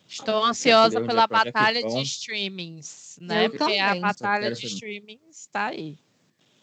Estou 0.07 0.45
ansiosa 0.45 1.01
pela 1.01 1.27
batalha 1.27 1.83
de 1.83 2.03
streamings, 2.03 3.19
né? 3.21 3.47
Eu 3.47 3.51
Porque 3.51 3.79
a 3.79 3.87
também. 3.87 4.01
batalha 4.01 4.55
Só 4.55 4.61
de 4.61 4.67
streamings 4.67 5.21
está 5.31 5.67
aí. 5.67 5.97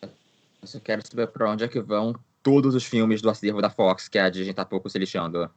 Eu 0.01 0.67
só 0.67 0.79
quero 0.79 1.01
saber 1.07 1.27
pra 1.27 1.49
onde 1.49 1.63
é 1.63 1.67
que 1.67 1.79
vão 1.79 2.13
todos 2.43 2.75
os 2.75 2.83
filmes 2.83 3.21
do 3.21 3.29
acervo 3.29 3.61
da 3.61 3.69
Fox, 3.69 4.07
que 4.07 4.19
a 4.19 4.29
Disney 4.29 4.53
tá 4.53 4.65
pouco 4.65 4.89
se 4.89 4.99
lixando. 4.99 5.49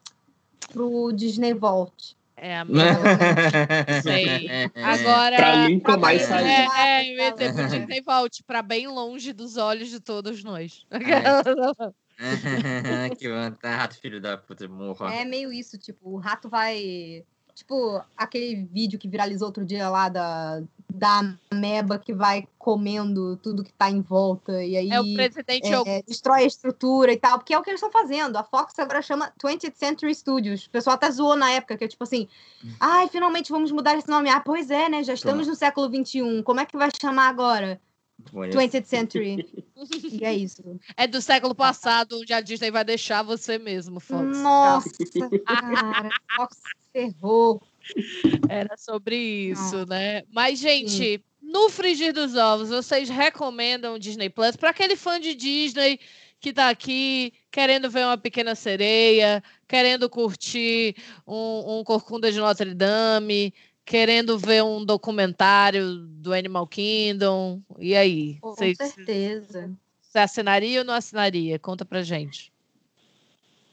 Pro 0.72 1.12
Disney 1.12 1.52
Vault. 1.54 2.16
É 2.42 2.56
a 2.56 2.64
minha. 2.64 2.94
Sei. 4.02 4.48
Agora. 4.74 5.36
Pra 5.36 5.68
nunca 5.68 5.96
mais 5.98 6.22
é, 6.22 6.24
sair. 6.24 6.68
É, 6.78 7.12
eu 7.12 7.16
ia 7.18 7.30
dizer 7.32 7.52
pro 7.52 7.62
É. 7.62 7.66
Disney 7.66 8.00
Vault, 8.00 8.42
para 8.44 8.62
bem 8.62 8.88
longe 8.88 9.34
dos 9.34 9.58
olhos 9.58 9.90
de 9.90 10.00
todos 10.00 10.42
nós. 10.42 10.86
que 13.18 13.28
vontade, 13.28 13.98
filho 13.98 14.20
da 14.20 14.38
puta, 14.38 14.66
morra. 14.68 15.14
É 15.14 15.24
meio 15.24 15.52
isso, 15.52 15.78
tipo, 15.78 16.10
o 16.10 16.16
rato 16.16 16.48
vai. 16.48 17.24
Tipo, 17.54 18.02
aquele 18.16 18.64
vídeo 18.72 18.98
que 18.98 19.08
viralizou 19.08 19.48
outro 19.48 19.64
dia 19.64 19.88
lá 19.88 20.08
da, 20.08 20.62
da 20.92 21.34
ameba 21.50 21.98
que 21.98 22.12
vai 22.12 22.46
comendo 22.58 23.36
tudo 23.36 23.64
que 23.64 23.72
tá 23.72 23.90
em 23.90 24.00
volta. 24.00 24.64
E 24.64 24.76
aí 24.76 24.90
É 24.90 25.00
o 25.00 25.14
presidente 25.14 25.68
é, 25.68 25.74
Augusto. 25.74 26.06
destrói 26.06 26.42
a 26.42 26.46
estrutura 26.46 27.12
e 27.12 27.16
tal, 27.16 27.38
porque 27.38 27.54
é 27.54 27.58
o 27.58 27.62
que 27.62 27.70
eles 27.70 27.82
estão 27.82 27.92
fazendo. 27.92 28.36
A 28.36 28.44
Fox 28.44 28.78
agora 28.78 29.02
chama 29.02 29.32
20th 29.42 29.74
Century 29.74 30.14
Studios. 30.14 30.66
O 30.66 30.70
pessoal 30.70 30.94
até 30.94 31.10
zoou 31.10 31.36
na 31.36 31.50
época, 31.52 31.76
que 31.76 31.84
é 31.84 31.88
tipo 31.88 32.04
assim, 32.04 32.28
ai, 32.78 33.08
finalmente 33.08 33.50
vamos 33.52 33.70
mudar 33.72 33.96
esse 33.96 34.08
nome. 34.08 34.28
Ah, 34.30 34.40
pois 34.40 34.70
é, 34.70 34.88
né? 34.88 35.02
Já 35.02 35.14
estamos 35.14 35.46
no 35.46 35.54
século 35.54 35.88
XXI. 35.88 36.42
Como 36.42 36.60
é 36.60 36.66
que 36.66 36.76
vai 36.76 36.88
chamar 37.00 37.28
agora? 37.28 37.80
Bonito. 38.32 38.56
20th 38.56 38.84
Century. 38.84 39.46
e 40.12 40.24
é 40.24 40.34
isso. 40.34 40.62
É 40.96 41.06
do 41.06 41.20
século 41.20 41.54
passado, 41.54 42.18
onde 42.20 42.32
a 42.32 42.40
Disney 42.40 42.70
vai 42.70 42.84
deixar 42.84 43.22
você 43.22 43.58
mesmo, 43.58 44.00
Fox. 44.00 44.38
Nossa, 44.38 44.90
cara, 45.46 46.10
Fox 46.36 46.58
ferrou. 46.92 47.62
Era 48.48 48.76
sobre 48.76 49.16
isso, 49.16 49.86
né? 49.86 50.22
Mas, 50.30 50.58
gente, 50.58 51.22
no 51.40 51.70
frigir 51.70 52.12
dos 52.12 52.36
ovos, 52.36 52.68
vocês 52.68 53.08
recomendam 53.08 53.94
o 53.94 53.98
Disney 53.98 54.28
Plus 54.28 54.56
para 54.56 54.70
aquele 54.70 54.96
fã 54.96 55.18
de 55.18 55.34
Disney 55.34 55.98
que 56.40 56.52
tá 56.52 56.70
aqui 56.70 57.34
querendo 57.50 57.90
ver 57.90 58.04
uma 58.04 58.16
pequena 58.16 58.54
sereia, 58.54 59.42
querendo 59.68 60.08
curtir 60.08 60.96
um, 61.26 61.80
um 61.80 61.84
Corcunda 61.84 62.32
de 62.32 62.38
Notre 62.38 62.72
Dame, 62.72 63.52
querendo 63.84 64.38
ver 64.38 64.62
um 64.62 64.84
documentário 64.84 65.96
do 65.96 66.32
Animal 66.32 66.66
Kingdom. 66.66 67.60
E 67.78 67.96
aí? 67.96 68.38
Com 68.40 68.54
Vocês 68.54 68.76
certeza. 68.76 69.72
você 70.00 70.18
assinaria 70.18 70.80
ou 70.80 70.84
não 70.84 70.94
assinaria? 70.94 71.58
Conta 71.58 71.84
pra 71.84 72.02
gente. 72.02 72.52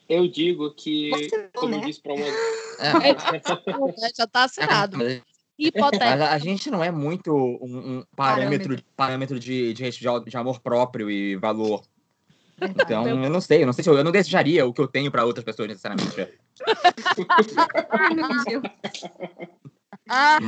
Eu 0.10 0.28
digo 0.28 0.74
que, 0.74 1.12
como 1.54 1.76
eu 1.76 1.80
né? 1.80 1.86
disse 1.86 2.02
pra 2.02 2.14
uma. 2.14 2.26
É, 2.26 4.10
Já 4.16 4.26
tá 4.26 4.46
assinado. 4.46 4.98
Hipotético. 5.60 6.06
mas 6.06 6.22
a 6.22 6.38
gente 6.38 6.70
não 6.70 6.84
é 6.84 6.92
muito 6.92 7.36
um, 7.36 7.98
um 7.98 8.06
parâmetro, 8.16 8.80
parâmetro 8.96 9.40
de, 9.40 9.74
de, 9.74 9.90
de, 9.90 10.00
de 10.26 10.38
amor 10.38 10.60
próprio 10.62 11.10
e 11.10 11.36
valor. 11.36 11.84
Então, 12.62 13.08
eu 13.08 13.30
não 13.30 13.42
sei, 13.42 13.62
eu 13.62 13.66
não 13.66 13.74
sei 13.74 13.84
se 13.84 13.90
eu, 13.90 13.98
eu 13.98 14.04
não 14.04 14.12
desejaria 14.12 14.66
o 14.66 14.74
que 14.74 14.82
eu 14.82 14.88
tenho 14.88 15.12
pra 15.12 15.26
outras 15.26 15.46
pessoas 15.46 15.68
necessariamente. 15.68 16.28
Ai, 17.90 18.16
meu 18.16 18.28
Deus. 18.46 18.64
Ah, 20.10 20.40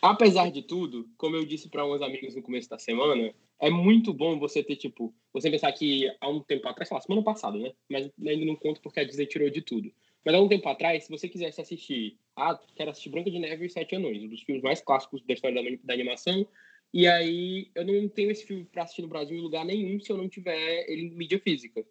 Apesar 0.00 0.50
de 0.50 0.62
tudo, 0.62 1.08
como 1.16 1.36
eu 1.36 1.44
disse 1.44 1.68
para 1.68 1.84
uns 1.84 2.00
amigos 2.02 2.34
no 2.34 2.42
começo 2.42 2.68
da 2.68 2.78
semana, 2.78 3.34
é 3.60 3.70
muito 3.70 4.12
bom 4.12 4.38
você 4.38 4.62
ter, 4.62 4.76
tipo, 4.76 5.14
você 5.32 5.50
pensar 5.50 5.72
que 5.72 6.08
há 6.20 6.28
um 6.28 6.40
tempo 6.40 6.68
atrás, 6.68 6.88
sei 6.88 6.96
lá, 6.96 7.00
semana 7.00 7.22
passada, 7.22 7.58
né? 7.58 7.72
Mas 7.88 8.10
ainda 8.26 8.44
não 8.44 8.56
conto 8.56 8.80
porque 8.80 9.00
a 9.00 9.04
Disney 9.04 9.26
tirou 9.26 9.50
de 9.50 9.60
tudo. 9.60 9.92
Mas 10.24 10.34
há 10.34 10.40
um 10.40 10.48
tempo 10.48 10.68
atrás, 10.68 11.04
se 11.04 11.10
você 11.10 11.28
quisesse 11.28 11.60
assistir, 11.60 12.16
ah, 12.36 12.58
quero 12.76 12.90
assistir 12.90 13.10
Branca 13.10 13.30
de 13.30 13.38
Neve 13.38 13.66
e 13.66 13.70
Sete 13.70 13.96
Anões, 13.96 14.22
um 14.22 14.28
dos 14.28 14.42
filmes 14.42 14.62
mais 14.62 14.80
clássicos 14.80 15.22
da 15.22 15.34
história 15.34 15.62
da, 15.62 15.78
da 15.82 15.94
animação, 15.94 16.46
e 16.92 17.06
aí 17.06 17.70
eu 17.74 17.84
não 17.84 18.08
tenho 18.08 18.30
esse 18.30 18.44
filme 18.44 18.64
para 18.64 18.82
assistir 18.82 19.02
no 19.02 19.08
Brasil 19.08 19.36
em 19.36 19.40
lugar 19.40 19.64
nenhum 19.64 19.98
se 19.98 20.10
eu 20.10 20.16
não 20.16 20.28
tiver 20.28 20.90
ele 20.90 21.02
em 21.02 21.10
mídia 21.10 21.38
física. 21.38 21.84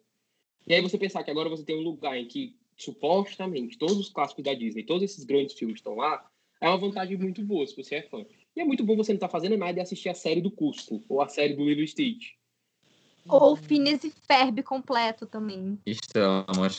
E 0.66 0.74
aí 0.74 0.80
você 0.80 0.96
pensar 0.96 1.24
que 1.24 1.30
agora 1.30 1.48
você 1.48 1.64
tem 1.64 1.76
um 1.76 1.82
lugar 1.82 2.16
em 2.16 2.26
que 2.26 2.56
supostamente 2.76 3.76
todos 3.76 3.98
os 3.98 4.08
clássicos 4.08 4.44
da 4.44 4.54
Disney, 4.54 4.84
todos 4.84 5.02
esses 5.02 5.24
grandes 5.24 5.58
filmes 5.58 5.78
estão 5.78 5.96
lá, 5.96 6.24
é 6.60 6.68
uma 6.68 6.78
vantagem 6.78 7.16
muito 7.16 7.42
boa 7.42 7.66
se 7.66 7.76
você 7.76 7.96
é 7.96 8.02
fã. 8.02 8.24
E 8.54 8.60
é 8.60 8.64
muito 8.64 8.84
bom 8.84 8.96
você 8.96 9.12
não 9.12 9.16
estar 9.16 9.28
fazendo 9.28 9.56
nada 9.56 9.78
e 9.78 9.82
assistir 9.82 10.08
a 10.08 10.14
série 10.14 10.40
do 10.40 10.50
Cusco 10.50 11.02
ou 11.08 11.20
a 11.20 11.28
série 11.28 11.54
do 11.54 11.64
Lilo 11.64 11.80
e 11.80 11.88
Stitch. 11.88 12.34
Ou 13.28 13.56
Phineas 13.56 14.04
e 14.04 14.10
Ferb 14.10 14.62
completo 14.62 15.26
também. 15.26 15.78
Estamos. 15.86 16.78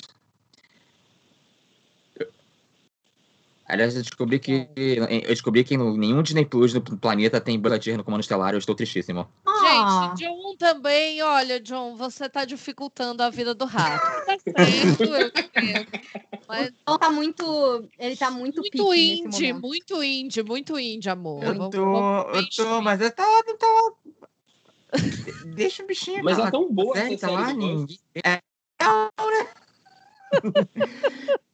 Aliás, 3.74 3.96
eu 3.96 4.04
descobri 4.04 4.38
que. 4.40 4.70
Eu 4.78 5.30
descobri 5.30 5.64
que 5.64 5.76
no- 5.76 5.98
nenhum 5.98 6.22
Disney 6.22 6.46
Plus 6.46 6.76
no 6.76 6.82
planeta 6.82 7.42
tem 7.42 7.60
Buzz 7.60 7.88
no 7.88 8.04
comando 8.04 8.22
estelar, 8.22 8.54
eu 8.54 8.60
estou 8.60 8.76
tristíssimo. 8.76 9.28
Ah, 9.44 10.06
Gente, 10.12 10.24
John 10.24 10.56
também, 10.58 11.24
olha, 11.24 11.60
John, 11.60 11.96
você 11.96 12.30
tá 12.30 12.46
dificultando 12.46 13.24
a 13.24 13.32
vida 13.32 13.56
do 13.56 13.66
rato. 13.66 14.06
Tá 14.26 14.38
certo, 14.48 15.04
eu 15.06 15.28
entendo. 15.28 15.88
Mas... 16.48 16.72
Então 16.84 17.00
tá 17.00 17.10
muito. 17.10 17.90
Ele 17.98 18.16
tá 18.16 18.30
muito 18.30 18.62
Muito 18.62 18.94
indie, 18.94 19.54
muito 19.54 20.04
indie, 20.04 20.44
muito 20.44 20.80
indie, 20.80 21.10
amor. 21.10 21.44
Eu 21.44 21.70
tô, 21.72 22.30
eu 22.30 22.50
tô, 22.56 22.82
mas 22.82 23.02
eu 23.02 23.10
tô, 23.10 23.24
eu 23.24 23.58
tô... 23.58 23.98
Deixa 25.56 25.82
o 25.82 25.88
bichinho. 25.88 26.24
Mas 26.24 26.38
é 26.38 26.52
tão 26.52 26.72
boa 26.72 26.96
essa 26.96 27.18
série 27.18 27.34
lá, 27.34 27.52
ninguém. 27.52 27.88
É, 28.24 28.34
é, 28.34 28.44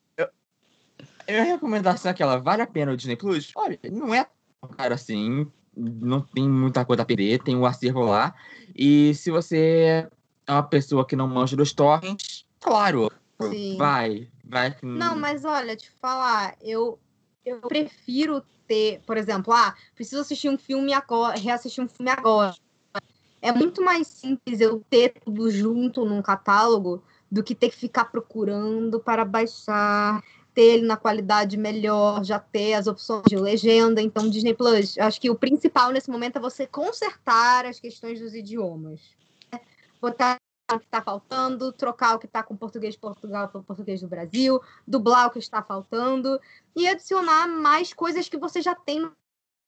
eu, 1.30 1.36
eu 1.36 1.46
recomendação 1.46 2.10
é 2.10 2.14
aquela, 2.14 2.38
vale 2.38 2.62
a 2.62 2.68
pena 2.68 2.92
o 2.92 2.98
Disney 2.98 3.16
Plus? 3.16 3.52
Olha, 3.56 3.80
não 3.92 4.14
é 4.14 4.26
cara 4.68 4.96
assim, 4.96 5.50
não 5.76 6.22
tem 6.22 6.50
muita 6.50 6.84
coisa 6.84 7.04
a 7.04 7.06
perder, 7.06 7.42
tem 7.44 7.56
o 7.56 7.66
acervo 7.66 8.02
lá. 8.02 8.34
E 8.76 9.14
se 9.16 9.32
você 9.32 10.08
é 10.48 10.52
uma 10.52 10.64
pessoa 10.64 11.06
que 11.06 11.16
não 11.16 11.28
manja 11.28 11.56
dos 11.56 11.72
torrents, 11.72 12.46
claro, 12.60 13.10
Sim. 13.42 13.78
vai, 13.78 14.28
vai. 14.44 14.76
Não, 14.84 15.16
mas 15.16 15.46
olha, 15.46 15.76
te 15.76 15.90
falar, 15.92 16.56
eu, 16.62 17.00
eu 17.46 17.62
prefiro 17.62 18.44
ter, 18.68 19.02
por 19.06 19.18
exemplo, 19.18 19.54
ah, 19.54 19.76
preciso 19.96 20.22
assistir 20.22 20.50
um 20.50 20.58
filme 20.58 20.94
agora, 20.94 21.38
reassistir 21.38 21.84
um 21.84 21.88
filme 21.88 22.12
agora. 22.12 22.54
É 23.42 23.54
muito 23.54 23.82
mais 23.82 24.08
simples 24.08 24.60
eu 24.60 24.84
ter 24.90 25.14
tudo 25.24 25.50
junto 25.50 26.04
num 26.04 26.22
catálogo 26.22 27.02
do 27.32 27.42
que 27.42 27.56
ter 27.56 27.70
que 27.70 27.78
ficar 27.78 28.06
procurando 28.06 29.00
para 29.00 29.24
baixar, 29.24 30.22
ter 30.60 30.74
ele 30.74 30.86
na 30.86 30.98
qualidade 30.98 31.56
melhor, 31.56 32.22
já 32.22 32.38
ter 32.38 32.74
as 32.74 32.86
opções 32.86 33.24
de 33.30 33.38
legenda. 33.38 34.02
Então, 34.02 34.30
Disney 34.30 34.54
Plus, 34.54 34.98
acho 34.98 35.22
que 35.22 35.30
o 35.30 35.36
principal 35.36 35.90
nesse 35.90 36.12
momento 36.12 36.36
é 36.36 36.42
você 36.42 36.68
consertar 36.68 37.66
as 37.66 37.80
questões 37.80 38.20
dos 38.20 38.36
idiomas. 38.36 39.00
Né? 39.50 39.62
Botar 40.02 40.36
o 40.70 40.78
que 40.78 40.84
está 40.84 41.02
faltando, 41.02 41.72
trocar 41.72 42.14
o 42.14 42.20
que 42.20 42.26
está 42.26 42.44
com 42.44 42.58
português 42.58 42.96
de 42.96 43.00
Portugal 43.00 43.48
para 43.48 43.62
português 43.62 44.02
do 44.02 44.08
Brasil, 44.10 44.60
dublar 44.86 45.28
o 45.28 45.32
que 45.32 45.40
está 45.40 45.64
faltando 45.64 46.38
e 46.76 46.90
adicionar 46.90 47.48
mais 47.48 47.94
coisas 47.94 48.28
que 48.28 48.38
você 48.38 48.62
já 48.62 48.76
tem 48.76 49.00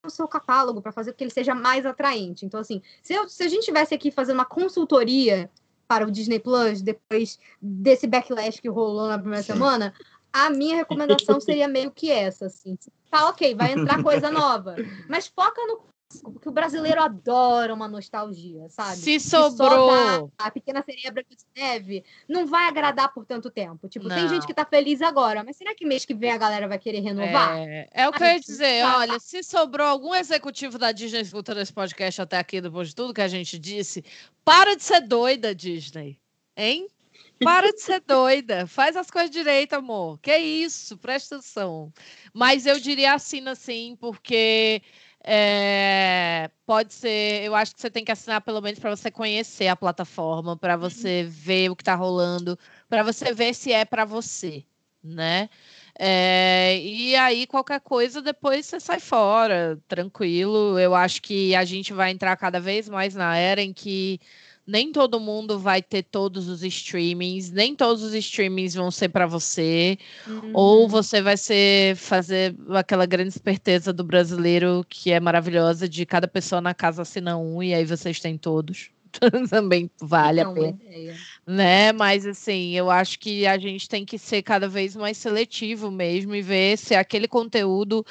no 0.04 0.10
seu 0.10 0.28
catálogo 0.28 0.82
para 0.82 0.92
fazer 0.92 1.14
com 1.14 1.20
que 1.20 1.24
ele 1.24 1.32
seja 1.32 1.56
mais 1.56 1.86
atraente. 1.86 2.46
Então, 2.46 2.60
assim, 2.60 2.82
se, 3.02 3.14
eu, 3.14 3.30
se 3.30 3.42
a 3.44 3.48
gente 3.48 3.64
tivesse 3.64 3.96
aqui 3.96 4.12
fazendo 4.12 4.40
uma 4.40 4.46
consultoria 4.46 5.50
para 5.88 6.06
o 6.06 6.12
Disney 6.12 6.40
Plus 6.40 6.82
depois 6.82 7.40
desse 7.62 8.08
backlash 8.08 8.60
que 8.60 8.70
rolou 8.70 9.08
na 9.08 9.18
primeira 9.18 9.44
Sim. 9.44 9.54
semana, 9.54 9.94
a 10.32 10.50
minha 10.50 10.76
recomendação 10.76 11.40
seria 11.42 11.68
meio 11.68 11.92
que 11.92 12.12
essa, 12.12 12.46
assim. 12.46 12.78
Tá 13.10 13.30
ok, 13.30 13.56
vai 13.56 13.74
entrar 13.74 14.02
coisa 14.02 14.32
nova, 14.32 14.76
mas 15.10 15.28
foca 15.28 15.62
no 15.68 15.92
porque 16.20 16.50
o 16.50 16.52
brasileiro 16.52 17.02
adora 17.02 17.74
uma 17.74 17.88
nostalgia, 17.88 18.68
sabe? 18.70 18.98
Se 18.98 19.20
sobrou. 19.20 20.32
a 20.38 20.52
pequena 20.52 20.84
sereia 20.84 21.12
branca 21.12 21.36
de 21.36 21.46
neve 21.56 22.04
não 22.28 22.46
vai 22.46 22.68
agradar 22.68 23.14
por 23.14 23.26
tanto 23.26 23.50
tempo. 23.50 23.88
Tipo, 23.88 24.08
não. 24.08 24.16
tem 24.16 24.28
gente 24.28 24.46
que 24.46 24.54
tá 24.54 24.66
feliz 24.66 25.02
agora, 25.02 25.44
mas 25.44 25.56
será 25.56 25.74
que 25.74 25.86
mês 25.86 26.04
que 26.04 26.14
vem 26.14 26.32
a 26.32 26.38
galera 26.38 26.68
vai 26.68 26.78
querer 26.78 27.00
renovar? 27.00 27.58
É, 27.58 27.88
é 27.94 28.10
o 28.10 28.12
que 28.12 28.24
eu 28.24 28.28
ia 28.28 28.40
dizer. 28.40 28.82
Tá... 28.82 28.98
Olha, 28.98 29.20
se 29.20 29.44
sobrou 29.44 29.88
algum 29.88 30.14
executivo 30.14 30.78
da 30.78 30.92
Disney 30.92 31.22
escutando 31.22 31.60
esse 31.60 31.74
podcast 31.74 32.22
até 32.22 32.38
aqui, 32.38 32.60
depois 32.60 32.90
de 32.90 32.96
tudo 32.96 33.14
que 33.14 33.22
a 33.22 33.28
gente 33.28 33.58
disse, 33.58 34.04
para 34.44 34.76
de 34.76 34.84
ser 34.84 35.02
doida, 35.02 35.56
Disney. 35.56 36.20
Hein? 36.58 36.88
Para 37.44 37.72
de 37.72 37.82
ser 37.82 38.02
doida, 38.02 38.68
faz 38.68 38.96
as 38.96 39.10
coisas 39.10 39.32
direito, 39.32 39.74
amor. 39.74 40.20
Que 40.20 40.38
isso, 40.38 40.98
presta 40.98 41.36
atenção. 41.36 41.92
Mas 42.34 42.66
eu 42.66 42.80
diria 42.80 43.14
assina 43.14 43.56
sim, 43.56 43.98
porque 44.00 44.82
é, 45.24 46.50
pode 46.66 46.94
ser. 46.94 47.44
Eu 47.44 47.56
acho 47.56 47.76
que 47.76 47.82
você 47.82 47.90
tem 47.90 48.04
que 48.04 48.12
assinar 48.12 48.42
pelo 48.42 48.62
menos 48.62 48.80
para 48.80 48.96
você 48.96 49.12
conhecer 49.12 49.68
a 49.68 49.76
plataforma, 49.76 50.58
para 50.58 50.76
uhum. 50.76 50.82
você 50.82 51.24
ver 51.24 51.70
o 51.70 51.76
que 51.76 51.84
está 51.84 51.96
rolando, 51.96 52.58
para 52.90 53.04
você 53.04 53.34
ver 53.34 53.54
se 53.54 53.72
é 53.72 53.86
para 53.86 54.06
você, 54.06 54.64
né? 55.04 55.50
É, 56.00 56.80
e 56.80 57.16
aí, 57.16 57.46
qualquer 57.46 57.80
coisa, 57.82 58.22
depois 58.22 58.66
você 58.66 58.80
sai 58.80 59.00
fora, 59.00 59.80
tranquilo. 59.88 60.80
Eu 60.80 60.96
acho 60.96 61.22
que 61.22 61.54
a 61.56 61.64
gente 61.64 61.94
vai 61.94 62.12
entrar 62.12 62.36
cada 62.38 62.60
vez 62.60 62.90
mais 62.90 63.14
na 63.14 63.38
era 63.38 63.62
em 63.62 63.74
que 63.74 64.20
nem 64.66 64.92
todo 64.92 65.20
mundo 65.20 65.60
vai 65.60 65.82
ter 65.82 66.04
todos 66.04 66.48
os 66.48 66.64
streamings, 66.64 67.52
nem 67.52 67.76
todos 67.76 68.04
os 68.04 68.14
streamings 68.14 68.74
vão 68.74 68.92
ser 68.92 69.10
para 69.10 69.26
você, 69.26 69.98
uhum. 70.28 70.52
ou 70.54 70.88
você 70.88 71.22
vai 71.22 71.38
ser 71.38 71.96
fazer 71.96 72.56
aquela 72.70 73.06
grande 73.06 73.30
esperteza 73.30 73.92
do 73.92 74.04
brasileiro 74.04 74.86
que 74.88 75.12
é 75.12 75.20
maravilhosa 75.20 75.90
de 75.90 76.06
cada 76.06 76.28
pessoa 76.28 76.62
na 76.62 76.74
casa 76.74 77.02
assina 77.02 77.38
um 77.38 77.62
e 77.62 77.74
aí 77.74 77.86
vocês 77.86 78.20
têm 78.20 78.38
todos. 78.38 78.90
Também 79.50 79.92
vale 80.00 80.44
Não, 80.44 80.52
a 80.52 80.54
pena, 80.54 80.78
né? 81.46 81.92
Mas 81.92 82.26
assim, 82.26 82.72
eu 82.72 82.90
acho 82.90 83.20
que 83.20 83.46
a 83.46 83.58
gente 83.58 83.90
tem 83.90 84.06
que 84.06 84.18
ser 84.18 84.42
cada 84.42 84.70
vez 84.70 84.96
mais 84.96 85.18
seletivo 85.18 85.92
mesmo 85.92 86.34
e 86.34 86.42
ver 86.42 86.78
se 86.78 86.96
aquele 86.96 87.28
conteúdo 87.28 88.06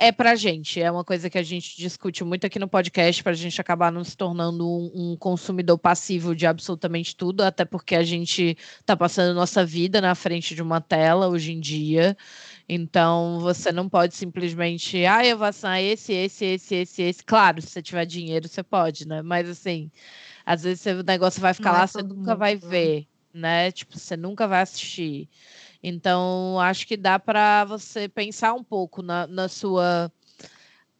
é 0.00 0.10
pra 0.10 0.34
gente. 0.34 0.80
É 0.80 0.90
uma 0.90 1.04
coisa 1.04 1.28
que 1.28 1.36
a 1.36 1.42
gente 1.42 1.76
discute 1.76 2.24
muito 2.24 2.46
aqui 2.46 2.58
no 2.58 2.66
podcast, 2.66 3.22
para 3.22 3.32
a 3.32 3.36
gente 3.36 3.60
acabar 3.60 3.92
não 3.92 4.02
se 4.02 4.16
tornando 4.16 4.66
um, 4.66 5.12
um, 5.12 5.16
consumidor 5.16 5.78
passivo 5.78 6.34
de 6.34 6.46
absolutamente 6.46 7.14
tudo, 7.14 7.42
até 7.42 7.66
porque 7.66 7.94
a 7.94 8.02
gente 8.02 8.56
está 8.80 8.96
passando 8.96 9.34
nossa 9.34 9.64
vida 9.64 10.00
na 10.00 10.14
frente 10.14 10.54
de 10.54 10.62
uma 10.62 10.80
tela 10.80 11.28
hoje 11.28 11.52
em 11.52 11.60
dia. 11.60 12.16
Então, 12.66 13.40
você 13.40 13.70
não 13.70 13.90
pode 13.90 14.14
simplesmente, 14.14 15.04
ah, 15.04 15.24
eu 15.26 15.36
vou 15.36 15.46
assinar 15.46 15.82
esse, 15.82 16.14
esse, 16.14 16.46
esse, 16.46 16.74
esse, 16.76 17.02
esse. 17.02 17.22
Claro, 17.22 17.60
se 17.60 17.68
você 17.68 17.82
tiver 17.82 18.06
dinheiro, 18.06 18.48
você 18.48 18.62
pode, 18.62 19.06
né? 19.06 19.20
Mas 19.20 19.50
assim, 19.50 19.90
às 20.46 20.62
vezes 20.62 20.86
o 20.86 21.02
negócio 21.02 21.42
vai 21.42 21.52
ficar 21.52 21.72
não 21.72 21.78
lá, 21.78 21.84
é 21.84 21.86
você 21.86 22.02
nunca 22.02 22.14
mundo, 22.14 22.38
vai 22.38 22.54
né? 22.54 22.60
ver, 22.62 23.06
né? 23.34 23.70
Tipo, 23.70 23.98
você 23.98 24.16
nunca 24.16 24.48
vai 24.48 24.62
assistir. 24.62 25.28
Então, 25.82 26.58
acho 26.60 26.86
que 26.86 26.96
dá 26.96 27.18
para 27.18 27.64
você 27.64 28.08
pensar 28.08 28.52
um 28.52 28.62
pouco 28.62 29.02
na, 29.02 29.26
na, 29.26 29.48
sua 29.48 30.12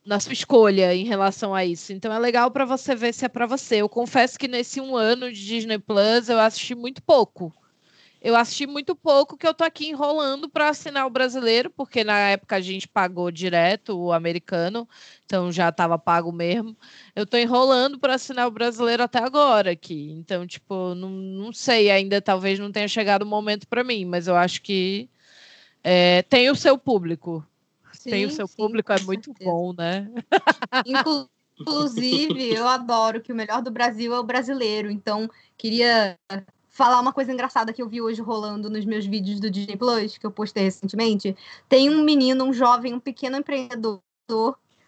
na 0.04 0.18
sua 0.18 0.32
escolha 0.32 0.94
em 0.94 1.04
relação 1.04 1.54
a 1.54 1.64
isso. 1.64 1.92
Então, 1.92 2.12
é 2.12 2.18
legal 2.18 2.50
para 2.50 2.64
você 2.64 2.94
ver 2.94 3.12
se 3.12 3.24
é 3.24 3.28
para 3.28 3.46
você. 3.46 3.76
Eu 3.76 3.88
confesso 3.88 4.38
que 4.38 4.48
nesse 4.48 4.80
um 4.80 4.96
ano 4.96 5.30
de 5.32 5.46
Disney 5.46 5.78
Plus 5.78 6.28
eu 6.28 6.38
assisti 6.40 6.74
muito 6.74 7.02
pouco 7.02 7.52
eu 8.20 8.36
assisti 8.36 8.66
muito 8.66 8.94
pouco 8.94 9.36
que 9.36 9.46
eu 9.46 9.54
tô 9.54 9.64
aqui 9.64 9.88
enrolando 9.88 10.48
para 10.48 10.68
assinar 10.68 11.06
o 11.06 11.10
brasileiro, 11.10 11.70
porque 11.70 12.04
na 12.04 12.18
época 12.18 12.56
a 12.56 12.60
gente 12.60 12.86
pagou 12.86 13.30
direto 13.30 13.98
o 13.98 14.12
americano, 14.12 14.86
então 15.24 15.50
já 15.50 15.70
estava 15.70 15.98
pago 15.98 16.30
mesmo. 16.30 16.76
Eu 17.16 17.26
tô 17.26 17.38
enrolando 17.38 17.98
para 17.98 18.14
assinar 18.14 18.46
o 18.46 18.50
brasileiro 18.50 19.02
até 19.02 19.18
agora 19.18 19.70
aqui. 19.70 20.10
Então, 20.12 20.46
tipo, 20.46 20.94
não, 20.94 21.08
não 21.08 21.52
sei, 21.52 21.90
ainda 21.90 22.20
talvez 22.20 22.58
não 22.58 22.70
tenha 22.70 22.88
chegado 22.88 23.22
o 23.22 23.26
momento 23.26 23.66
para 23.66 23.82
mim, 23.82 24.04
mas 24.04 24.28
eu 24.28 24.36
acho 24.36 24.60
que 24.60 25.08
é, 25.82 26.22
tem 26.22 26.50
o 26.50 26.54
seu 26.54 26.76
público. 26.76 27.44
Sim, 27.92 28.10
tem 28.10 28.26
o 28.26 28.30
seu 28.30 28.46
sim, 28.46 28.56
público, 28.56 28.92
é 28.92 28.98
muito 28.98 29.32
certeza. 29.32 29.50
bom, 29.50 29.72
né? 29.72 30.08
Inclusive, 31.58 32.54
eu 32.54 32.66
adoro 32.66 33.20
que 33.20 33.32
o 33.32 33.36
melhor 33.36 33.62
do 33.62 33.70
Brasil 33.70 34.14
é 34.14 34.18
o 34.18 34.24
brasileiro, 34.24 34.90
então 34.90 35.28
queria 35.56 36.18
falar 36.80 36.98
uma 36.98 37.12
coisa 37.12 37.30
engraçada 37.30 37.74
que 37.74 37.82
eu 37.82 37.88
vi 37.90 38.00
hoje 38.00 38.22
rolando 38.22 38.70
nos 38.70 38.86
meus 38.86 39.04
vídeos 39.04 39.38
do 39.38 39.50
Disney 39.50 39.76
Plus, 39.76 40.16
que 40.16 40.24
eu 40.24 40.30
postei 40.30 40.64
recentemente. 40.64 41.36
Tem 41.68 41.90
um 41.90 42.02
menino, 42.02 42.42
um 42.42 42.54
jovem, 42.54 42.94
um 42.94 42.98
pequeno 42.98 43.36
empreendedor 43.36 44.00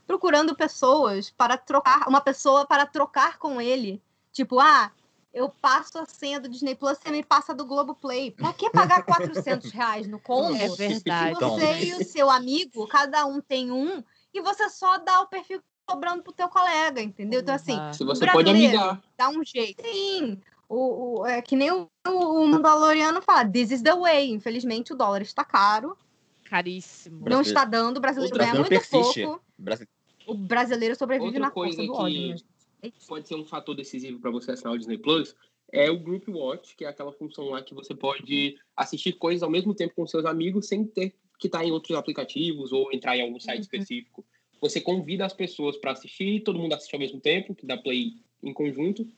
procurando 0.07 0.57
pessoas 0.57 1.29
para 1.29 1.59
trocar, 1.59 2.09
uma 2.09 2.23
pessoa 2.23 2.65
para 2.65 2.87
trocar 2.87 3.37
com 3.37 3.61
ele. 3.61 4.01
Tipo, 4.33 4.59
ah, 4.59 4.91
eu 5.35 5.51
passo 5.51 5.99
a 5.99 6.07
senha 6.07 6.41
do 6.41 6.49
Disney 6.49 6.75
Plus, 6.75 6.97
você 6.97 7.11
me 7.11 7.23
passa 7.23 7.55
do 7.55 7.67
Globoplay. 7.67 8.31
Pra 8.31 8.55
que 8.55 8.71
pagar 8.71 9.03
400 9.05 9.71
reais 9.71 10.09
no 10.09 10.19
combo? 10.19 10.57
É 10.57 10.69
verdade. 10.71 11.35
Se 11.39 11.45
você 11.45 11.85
e 11.85 11.95
o 11.95 12.05
seu 12.05 12.31
amigo, 12.31 12.87
cada 12.87 13.27
um 13.27 13.39
tem 13.39 13.71
um, 13.71 14.03
e 14.33 14.41
você 14.41 14.71
só 14.71 14.97
dá 14.97 15.21
o 15.21 15.27
perfil 15.27 15.63
cobrando 15.85 16.23
pro 16.23 16.33
teu 16.33 16.49
colega, 16.49 17.03
entendeu? 17.03 17.41
Então, 17.41 17.55
assim, 17.55 17.77
Se 17.93 18.03
você 18.03 18.27
pode 18.31 18.49
amigar. 18.49 19.03
dá 19.19 19.29
um 19.29 19.45
jeito. 19.45 19.83
Sim, 19.83 20.41
o, 20.75 21.21
o, 21.21 21.27
é 21.27 21.43
que 21.43 21.55
nem 21.55 21.71
o, 21.71 21.89
o 22.07 22.47
Mandaloriano 22.49 23.21
fala, 23.21 23.49
this 23.49 23.71
is 23.71 23.83
the 23.83 23.95
way. 23.95 24.31
Infelizmente, 24.31 24.93
o 24.93 24.97
dólar 24.97 25.23
está 25.23 25.45
caro. 25.45 25.97
Caríssimo. 26.45 27.29
Não 27.29 27.41
está 27.41 27.65
dando, 27.65 27.99
o 27.99 28.01
brasileiro, 28.01 28.37
ganha 28.37 28.55
muito 28.55 28.69
persiste. 28.69 29.23
pouco. 29.23 29.43
O 30.27 30.35
brasileiro 30.35 30.95
sobrevive 30.97 31.27
Outra 31.27 31.41
na 31.41 31.51
coisa 31.51 31.77
força 31.77 31.93
do 31.93 31.99
ódio. 31.99 32.37
Né? 32.83 32.93
Pode 33.07 33.29
ser 33.29 33.35
um 33.35 33.45
fator 33.45 33.75
decisivo 33.75 34.19
para 34.19 34.31
você 34.31 34.53
assinar 34.53 34.75
o 34.75 34.79
Disney 34.79 34.99
Plus 34.99 35.35
é 35.73 35.91
o 35.91 35.99
Group 35.99 36.29
Watch, 36.29 36.77
que 36.77 36.85
é 36.85 36.89
aquela 36.89 37.13
função 37.13 37.47
lá 37.47 37.63
que 37.63 37.75
você 37.75 37.95
pode 37.95 38.59
assistir 38.77 39.15
coisas 39.15 39.43
ao 39.43 39.51
mesmo 39.51 39.75
tempo 39.75 39.95
com 39.95 40.07
seus 40.07 40.27
amigos 40.27 40.69
sem 40.69 40.85
ter 40.85 41.15
que 41.39 41.49
estar 41.49 41.65
em 41.65 41.73
outros 41.73 41.97
aplicativos 41.97 42.73
ou 42.73 42.93
entrar 42.93 43.17
em 43.17 43.23
algum 43.23 43.41
site 43.41 43.57
uhum. 43.57 43.63
específico. 43.63 44.25
Você 44.61 44.81
convida 44.81 45.25
as 45.25 45.33
pessoas 45.33 45.77
para 45.79 45.93
assistir, 45.93 46.43
todo 46.45 46.59
mundo 46.59 46.75
assiste 46.75 46.93
ao 46.93 47.01
mesmo 47.01 47.19
tempo, 47.19 47.55
que 47.55 47.67
dá 47.67 47.77
play 47.77 48.13
em 48.43 48.53
conjunto, 48.53 49.09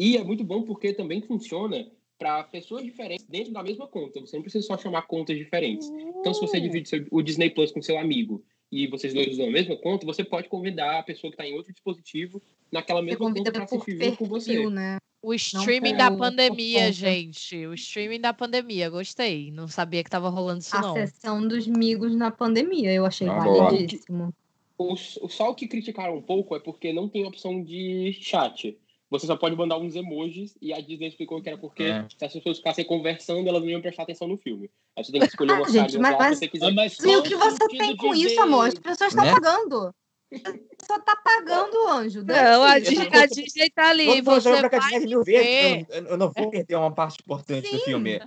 e 0.00 0.16
é 0.16 0.24
muito 0.24 0.42
bom 0.42 0.62
porque 0.62 0.94
também 0.94 1.20
funciona 1.20 1.86
para 2.18 2.42
pessoas 2.44 2.82
diferentes 2.82 3.26
dentro 3.28 3.52
da 3.52 3.62
mesma 3.62 3.86
conta. 3.86 4.18
Você 4.18 4.34
não 4.34 4.42
precisa 4.42 4.66
só 4.66 4.78
chamar 4.78 5.02
contas 5.02 5.36
diferentes. 5.36 5.90
Então, 6.18 6.32
se 6.32 6.40
você 6.40 6.56
hum. 6.56 6.62
divide 6.62 6.88
seu, 6.88 7.06
o 7.10 7.20
Disney 7.20 7.50
Plus 7.50 7.70
com 7.70 7.82
seu 7.82 7.98
amigo 7.98 8.42
e 8.72 8.86
vocês 8.86 9.12
dois 9.12 9.28
usam 9.28 9.48
a 9.48 9.50
mesma 9.50 9.76
conta, 9.76 10.06
você 10.06 10.24
pode 10.24 10.48
convidar 10.48 11.00
a 11.00 11.02
pessoa 11.02 11.30
que 11.30 11.34
está 11.34 11.46
em 11.46 11.54
outro 11.54 11.70
dispositivo 11.70 12.40
naquela 12.72 13.02
mesma 13.02 13.30
conta 13.30 13.52
para 13.52 13.64
assistir 13.64 14.02
junto 14.02 14.16
com 14.16 14.24
você. 14.24 14.52
perfil, 14.52 14.70
né? 14.70 14.96
O 15.22 15.34
streaming 15.34 15.96
da 15.96 16.10
pandemia, 16.10 16.90
gente. 16.90 17.66
O 17.66 17.74
streaming 17.74 18.20
da 18.20 18.32
pandemia, 18.32 18.88
gostei. 18.88 19.50
Não 19.50 19.68
sabia 19.68 20.02
que 20.02 20.08
tava 20.08 20.30
rolando 20.30 20.60
isso, 20.60 20.74
A 20.74 20.80
não. 20.80 20.94
sessão 20.94 21.46
dos 21.46 21.66
migos 21.66 22.16
na 22.16 22.30
pandemia, 22.30 22.90
eu 22.90 23.04
achei 23.04 23.28
Ah, 23.28 23.38
validíssimo. 23.38 24.32
O, 24.78 24.94
o 24.94 25.28
só 25.28 25.50
o 25.50 25.54
que 25.54 25.68
criticaram 25.68 26.16
um 26.16 26.22
pouco 26.22 26.56
é 26.56 26.58
porque 26.58 26.90
não 26.90 27.06
tem 27.06 27.26
opção 27.26 27.62
de 27.62 28.16
chat. 28.18 28.78
Você 29.10 29.26
só 29.26 29.36
pode 29.36 29.56
mandar 29.56 29.76
uns 29.76 29.96
emojis 29.96 30.56
e 30.62 30.72
a 30.72 30.80
Disney 30.80 31.08
explicou 31.08 31.42
que 31.42 31.48
era 31.48 31.58
porque 31.58 31.82
É. 31.82 32.06
se 32.16 32.24
as 32.24 32.32
pessoas 32.32 32.58
ficassem 32.58 32.84
conversando, 32.84 33.48
elas 33.48 33.60
não 33.62 33.68
iam 33.68 33.80
prestar 33.80 34.04
atenção 34.04 34.28
no 34.28 34.38
filme. 34.38 34.70
Aí 34.96 35.04
você 35.04 35.10
tem 35.10 35.20
que 35.20 35.26
escolher 35.26 35.52
uma 35.54 35.66
Ah, 35.66 35.70
gente, 35.70 35.98
mas- 35.98 36.16
mas- 36.16 36.38
você 36.38 36.44
Ah, 36.44 36.48
quiser. 36.48 36.72
mas 36.72 36.98
E 37.00 37.16
o 37.16 37.22
que 37.22 37.34
você 37.34 37.68
tem 37.68 37.96
com 37.96 38.14
isso, 38.14 38.36
ver- 38.36 38.40
amor? 38.42 38.68
As 38.68 38.74
pessoas 38.74 39.10
estão 39.12 39.24
Né? 39.24 39.32
pagando. 39.32 39.94
A 40.32 40.52
pessoa 40.78 41.00
tá 41.00 41.16
pagando, 41.16 41.88
anjo. 41.88 42.22
Não, 42.22 42.62
a. 42.62 42.78
Disney, 42.78 43.08
a 43.12 43.26
Disney 43.26 43.70
tá 43.70 43.90
ali. 43.90 44.20
Vou 44.20 44.40
Você 44.40 44.62
vai 44.62 45.00
mil 45.00 45.24
ver. 45.24 45.42
vezes. 45.42 45.86
Eu, 45.90 46.04
eu 46.04 46.16
não 46.16 46.30
vou 46.30 46.48
perder 46.48 46.76
uma 46.76 46.94
parte 46.94 47.18
importante 47.20 47.68
do 47.68 47.78
Sim. 47.78 47.84
filme. 47.84 48.20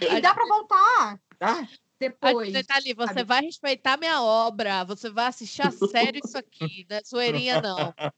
E 0.00 0.20
dá 0.22 0.32
pra 0.32 0.46
voltar 0.46 1.20
Tá? 1.38 1.60
A 1.60 1.68
depois. 1.98 2.46
Disney 2.46 2.64
tá 2.64 2.76
ali. 2.76 2.94
Você 2.94 3.08
sabe? 3.12 3.24
vai 3.24 3.42
respeitar 3.42 3.98
minha 3.98 4.22
obra. 4.22 4.84
Você 4.84 5.10
vai 5.10 5.26
assistir 5.26 5.60
a 5.60 5.70
sério 5.70 6.18
isso 6.24 6.38
aqui. 6.38 6.86
Não 6.88 6.96
é 6.96 7.02
zoeirinha, 7.06 7.60
não. 7.60 7.76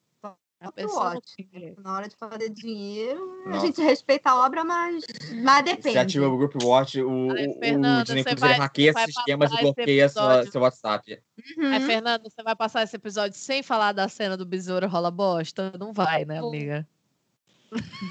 A 0.62 0.66
Muito 0.66 0.74
pessoa 0.76 1.16
ótimo. 1.16 1.74
Na 1.82 1.96
hora 1.96 2.08
de 2.08 2.14
fazer 2.14 2.48
dinheiro, 2.50 3.42
a 3.46 3.48
Nossa. 3.50 3.66
gente 3.66 3.82
respeita 3.82 4.30
a 4.30 4.46
obra, 4.46 4.62
mas, 4.64 5.04
mas 5.42 5.56
Você 5.56 5.62
depende. 5.74 5.98
ativa 5.98 6.28
o 6.28 6.36
Group 6.36 6.54
Watch, 6.62 7.02
o, 7.02 7.32
Ai, 7.32 7.46
o, 7.48 7.58
Fernanda, 7.58 8.12
o 8.12 8.14
Disney 8.14 8.34
vai- 8.36 8.52
hackeia 8.54 8.92
vai 8.92 9.06
sistemas 9.06 9.52
e 9.52 9.58
bloqueia 9.58 10.08
sua, 10.08 10.46
seu 10.46 10.60
WhatsApp. 10.60 11.20
Uhum. 11.58 11.66
Aí, 11.66 11.80
Fernando, 11.80 12.22
você 12.30 12.44
vai 12.44 12.54
passar 12.54 12.84
esse 12.84 12.94
episódio 12.94 13.36
sem 13.36 13.60
falar 13.60 13.90
da 13.90 14.08
cena 14.08 14.36
do 14.36 14.46
besouro 14.46 14.86
rola 14.86 15.10
bosta? 15.10 15.72
Não 15.80 15.92
vai, 15.92 16.24
né, 16.24 16.38
amiga? 16.38 16.86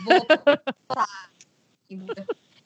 Vou. 0.03 0.27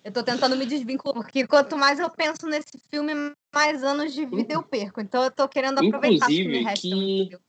Eu 0.04 0.12
tô 0.12 0.24
tentando 0.24 0.56
me 0.58 0.66
desvincular, 0.66 1.14
porque 1.16 1.46
quanto 1.46 1.78
mais 1.78 2.00
eu 2.00 2.10
penso 2.10 2.48
nesse 2.48 2.80
filme, 2.90 3.14
mais 3.54 3.84
anos 3.84 4.14
de 4.16 4.26
vida 4.26 4.54
eu 4.54 4.64
perco. 4.64 5.00
Então 5.00 5.24
eu 5.24 5.30
tô 5.32 5.48
querendo 5.48 5.78
aproveitar 5.78 6.28
os 6.28 6.34
que 6.34 6.48
me 6.48 6.60
Inclusive, 6.62 7.30
que-? 7.30 7.45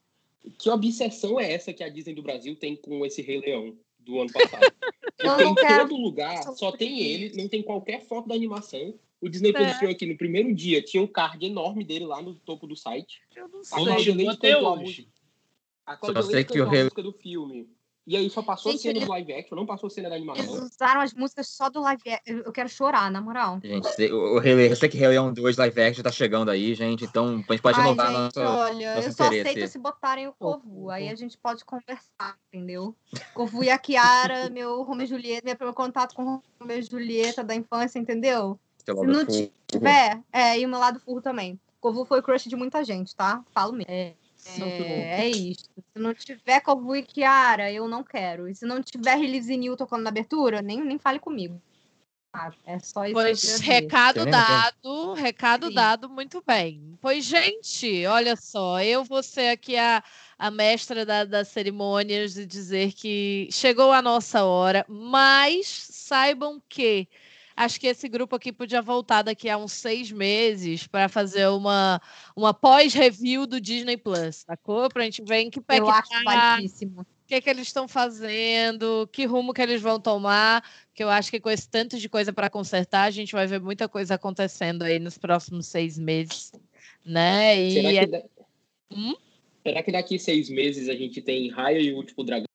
Que 0.57 0.69
obsessão 0.69 1.39
é 1.39 1.51
essa 1.51 1.73
que 1.73 1.83
a 1.83 1.89
Disney 1.89 2.13
do 2.13 2.21
Brasil 2.21 2.55
tem 2.55 2.75
com 2.75 3.05
esse 3.05 3.21
Rei 3.21 3.39
Leão 3.39 3.77
do 3.99 4.19
ano 4.21 4.31
passado? 4.31 4.61
Porque 5.17 5.43
não 5.43 5.51
em 5.51 5.55
todo 5.87 5.97
lugar 5.97 6.43
só 6.55 6.71
tem 6.71 7.01
ele, 7.01 7.35
não 7.35 7.47
tem 7.47 7.63
qualquer 7.63 8.01
foto 8.05 8.27
da 8.27 8.35
animação. 8.35 8.93
O 9.19 9.27
Disney 9.27 9.51
Plus 9.51 9.67
É. 9.67 9.85
aqui 9.89 10.05
no 10.05 10.15
primeiro 10.15 10.53
dia, 10.53 10.81
tinha 10.81 11.01
um 11.01 11.07
card 11.07 11.43
enorme 11.43 11.83
dele 11.83 12.05
lá 12.05 12.21
no 12.21 12.35
topo 12.35 12.67
do 12.67 12.75
site. 12.75 13.19
Eu 13.35 13.47
não 13.47 13.61
A 13.61 13.63
sei. 13.63 13.77
A 13.79 14.73
hoje. 14.73 14.83
música. 14.83 15.09
A 15.87 15.93
Só 15.93 15.97
Cláudia 15.99 16.21
sei 16.23 16.35
Leite 16.35 16.47
que 16.47 16.53
cantou 16.53 16.65
o 16.65 16.69
a 16.69 16.71
Rei- 16.71 16.83
música 16.83 17.01
do 17.03 17.11
filme. 17.13 17.69
E 18.07 18.15
aí 18.15 18.29
só 18.29 18.41
passou 18.41 18.71
Gente, 18.71 18.83
cena 18.83 18.97
ele- 18.99 19.05
do 19.05 19.11
live 19.11 19.33
action, 19.33 19.55
não 19.57 19.65
passou 19.65 19.89
cena 19.89 20.09
da 20.09 20.15
Eles 20.15 20.29
animação. 20.29 20.63
usaram 20.63 21.01
as 21.01 21.13
músicas 21.13 21.49
só 21.49 21.69
do 21.69 21.81
live. 21.81 22.01
ac- 22.09 22.21
Eu 22.25 22.53
quero 22.53 22.69
chorar, 22.69 23.11
na 23.11 23.19
moral. 23.19 23.59
Gente, 23.61 23.85
o, 24.13 24.39
Rei 24.39 24.55
Leão- 24.55 24.69
eu 24.69 24.75
sei 24.77 24.87
que 24.87 24.97
Rei 24.97 25.09
Leão 25.09 25.33
2 25.33 25.57
live 25.57 25.81
action 25.81 26.01
tá 26.03 26.11
chegando 26.11 26.49
aí, 26.49 26.73
gente. 26.73 27.03
Então 27.03 27.27
a 27.27 27.51
gente 27.51 27.61
pode 27.61 27.77
Ai, 27.77 27.83
renovar 27.83 28.07
gente, 28.07 28.17
nosso. 28.37 28.39
olha, 28.39 28.95
nosso 28.95 29.07
eu 29.09 29.11
só 29.11 29.25
interesse. 29.25 29.49
aceito 29.49 29.71
se 29.71 29.77
botarem 29.77 30.25
o 30.25 30.31
Kovu. 30.33 30.89
Aí 30.89 31.09
a 31.09 31.15
gente 31.15 31.37
pode 31.37 31.65
conversar, 31.65 32.37
entendeu? 32.53 32.95
Kovu 33.33 33.61
e 33.61 33.69
a 33.69 33.77
Kiara, 33.77 34.49
meu 34.53 34.83
Romeo 34.83 35.03
e 35.03 35.07
Julieta, 35.07 35.41
meu 35.45 35.55
primeiro 35.57 35.75
contato 35.75 36.15
com 36.15 36.23
o 36.23 36.43
Romeo 36.61 36.79
e 36.79 36.81
Julieta 36.81 37.43
da 37.43 37.53
infância, 37.55 37.99
entendeu? 37.99 38.57
Se 38.85 38.93
não 38.93 39.25
tiver, 39.67 40.21
é, 40.31 40.57
e 40.57 40.65
o 40.65 40.69
meu 40.69 40.79
lado 40.79 40.97
furro 41.01 41.21
também. 41.21 41.59
Kovu 41.81 42.05
foi 42.05 42.21
crush 42.21 42.47
de 42.47 42.55
muita 42.55 42.85
gente, 42.85 43.13
tá? 43.13 43.43
Falo 43.53 43.73
mesmo. 43.73 43.91
É, 43.91 44.13
é, 44.55 45.21
é 45.21 45.29
isso. 45.29 45.65
Se 45.75 45.99
não 45.99 46.13
tiver 46.13 46.61
Kovu 46.61 46.95
e 46.95 47.03
Kiara, 47.03 47.71
eu 47.71 47.87
não 47.87 48.03
quero. 48.03 48.47
E 48.47 48.55
se 48.55 48.65
não 48.65 48.81
tiver 48.81 49.15
Release 49.15 49.55
New 49.55 49.75
tocando 49.75 50.03
na 50.03 50.09
abertura, 50.09 50.61
nem, 50.61 50.83
nem 50.83 50.97
fale 50.97 51.19
comigo. 51.19 51.61
Ah, 52.33 52.51
é 52.65 52.77
só 52.79 53.05
isso. 53.05 53.13
Pois, 53.13 53.41
que 53.41 53.47
eu 53.47 53.59
queria 53.59 53.73
dizer. 53.73 53.81
recado 53.81 54.15
tempo. 54.19 54.29
dado, 54.31 55.13
recado 55.13 55.67
Sim. 55.67 55.73
dado, 55.73 56.09
muito 56.09 56.43
bem. 56.45 56.97
Pois, 57.01 57.25
gente, 57.25 58.05
olha 58.05 58.35
só, 58.35 58.81
eu 58.81 59.03
vou 59.03 59.23
ser 59.23 59.49
aqui 59.49 59.75
a, 59.75 60.03
a 60.37 60.51
mestra 60.51 61.05
da- 61.05 61.23
das 61.23 61.47
cerimônias 61.47 62.33
de 62.33 62.45
dizer 62.45 62.93
que 62.93 63.47
chegou 63.51 63.91
a 63.91 64.01
nossa 64.01 64.43
hora, 64.43 64.85
mas 64.87 65.67
saibam 65.67 66.61
que 66.69 67.07
acho 67.57 67.79
que 67.79 67.87
esse 67.87 68.07
grupo 68.07 68.35
aqui 68.35 68.53
podia 68.53 68.81
voltar 68.81 69.23
daqui 69.23 69.49
a 69.49 69.57
uns 69.57 69.73
seis 69.73 70.11
meses 70.11 70.85
para 70.85 71.09
fazer 71.09 71.47
uma, 71.47 71.99
uma 72.35 72.53
pós-review 72.53 73.47
do 73.47 73.59
Disney 73.59 73.97
Plus, 73.97 74.43
sacou? 74.47 74.87
Pra 74.89 75.03
gente 75.03 75.23
ver 75.23 75.39
em 75.39 75.49
que 75.49 75.59
pé 75.59 75.79
Eu 75.79 75.85
que 75.85 75.91
acho 75.91 76.09
tá, 76.23 76.59
o 76.61 77.05
que, 77.25 77.41
que 77.41 77.49
eles 77.49 77.67
estão 77.67 77.87
fazendo, 77.87 79.09
que 79.11 79.25
rumo 79.25 79.53
que 79.53 79.61
eles 79.61 79.81
vão 79.81 79.99
tomar, 79.99 80.63
que 80.93 81.03
eu 81.03 81.09
acho 81.09 81.31
que 81.31 81.39
com 81.39 81.49
esse 81.49 81.67
tanto 81.67 81.97
de 81.97 82.07
coisa 82.07 82.31
para 82.31 82.49
consertar, 82.49 83.03
a 83.03 83.11
gente 83.11 83.33
vai 83.33 83.47
ver 83.47 83.59
muita 83.59 83.89
coisa 83.89 84.13
acontecendo 84.15 84.83
aí 84.83 84.99
nos 84.99 85.17
próximos 85.17 85.65
seis 85.67 85.97
meses, 85.97 86.51
né? 87.03 87.59
E 87.59 87.71
Será 87.71 87.89
é- 87.91 87.99
que, 88.05 88.07
da- 88.11 88.23
Hum? 88.89 89.15
Será 89.63 89.83
que 89.83 89.91
daqui 89.91 90.17
seis 90.17 90.49
meses 90.49 90.87
a 90.87 90.95
gente 90.95 91.21
tem 91.21 91.49
Raya 91.49 91.79
e 91.79 91.91
o 91.91 91.97
Último 91.97 92.23
Dragão? 92.23 92.45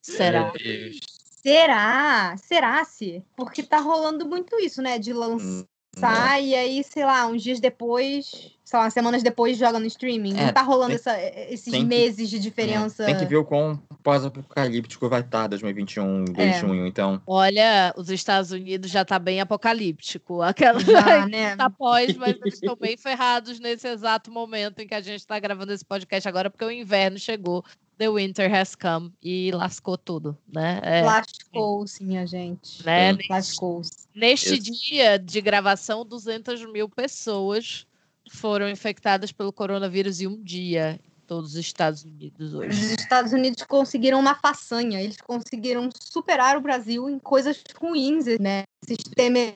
será? 0.00 0.44
Meu 0.44 0.52
Deus. 0.52 1.15
Será? 1.46 2.36
Será 2.36 2.84
se? 2.84 3.22
Porque 3.36 3.62
tá 3.62 3.78
rolando 3.78 4.26
muito 4.26 4.58
isso, 4.58 4.82
né? 4.82 4.98
De 4.98 5.12
lançar 5.12 5.64
Hum, 5.96 6.40
e 6.42 6.54
aí, 6.54 6.82
sei 6.84 7.04
lá, 7.06 7.24
uns 7.26 7.40
dias 7.42 7.60
depois, 7.60 8.50
sei 8.64 8.78
lá, 8.78 8.90
semanas 8.90 9.22
depois 9.22 9.56
joga 9.56 9.78
no 9.78 9.86
streaming. 9.86 10.36
É, 10.36 10.46
Não 10.46 10.52
tá 10.52 10.60
rolando 10.62 10.88
tem- 10.88 10.96
essa- 10.96 11.22
esses 11.48 11.70
tem 11.72 11.82
que- 11.82 11.86
meses 11.86 12.28
de 12.28 12.36
é, 12.36 12.38
diferença. 12.40 13.04
Tem 13.06 13.16
que 13.16 13.24
ver 13.24 13.36
o 13.36 13.44
quão 13.44 13.80
pós-apocalíptico 14.02 15.08
vai 15.08 15.20
estar 15.20 15.46
2021 15.46 16.24
de 16.24 16.40
É. 16.40 16.58
junho, 16.60 16.84
então. 16.86 17.22
Olha, 17.26 17.94
os 17.96 18.10
Estados 18.10 18.50
Unidos 18.50 18.90
já 18.90 19.04
tá 19.04 19.18
bem 19.18 19.40
apocalíptico. 19.40 20.42
Aquela 20.42 20.80
Já, 20.80 21.26
né? 21.30 21.56
tá 21.56 21.70
pós, 21.70 22.14
mas 22.16 22.36
eles 22.42 22.54
estão 22.54 22.74
bem 22.76 22.96
ferrados 22.96 23.58
nesse 23.60 23.86
exato 23.88 24.30
momento 24.32 24.80
em 24.80 24.86
que 24.86 24.94
a 24.94 25.00
gente 25.00 25.20
está 25.20 25.38
gravando 25.38 25.72
esse 25.72 25.84
podcast 25.84 26.28
agora, 26.28 26.50
porque 26.50 26.64
o 26.64 26.70
inverno 26.70 27.18
chegou. 27.18 27.64
The 27.98 28.10
winter 28.10 28.52
has 28.52 28.74
come 28.74 29.12
e 29.22 29.50
lascou 29.52 29.96
tudo, 29.96 30.36
né? 30.46 30.80
É, 30.82 31.02
Lascou, 31.02 31.86
sim, 31.86 32.18
a 32.18 32.26
gente. 32.26 32.84
né? 32.84 33.16
Lascou. 33.30 33.80
Neste 34.14 34.54
Isso. 34.54 34.70
dia 34.70 35.18
de 35.18 35.40
gravação, 35.40 36.04
200 36.04 36.64
mil 36.70 36.88
pessoas 36.90 37.86
foram 38.30 38.68
infectadas 38.68 39.32
pelo 39.32 39.52
coronavírus 39.52 40.20
em 40.20 40.26
um 40.26 40.42
dia 40.42 41.00
em 41.02 41.26
todos 41.26 41.52
os 41.52 41.56
Estados 41.56 42.04
Unidos 42.04 42.52
Os 42.52 42.54
hoje. 42.54 42.94
Estados 42.94 43.32
Unidos 43.32 43.62
conseguiram 43.62 44.20
uma 44.20 44.34
façanha. 44.34 45.00
Eles 45.00 45.16
conseguiram 45.16 45.88
superar 45.98 46.56
o 46.58 46.60
Brasil 46.60 47.08
em 47.08 47.18
coisas 47.18 47.62
ruins, 47.80 48.26
né? 48.38 48.64
Sistema 48.84 49.54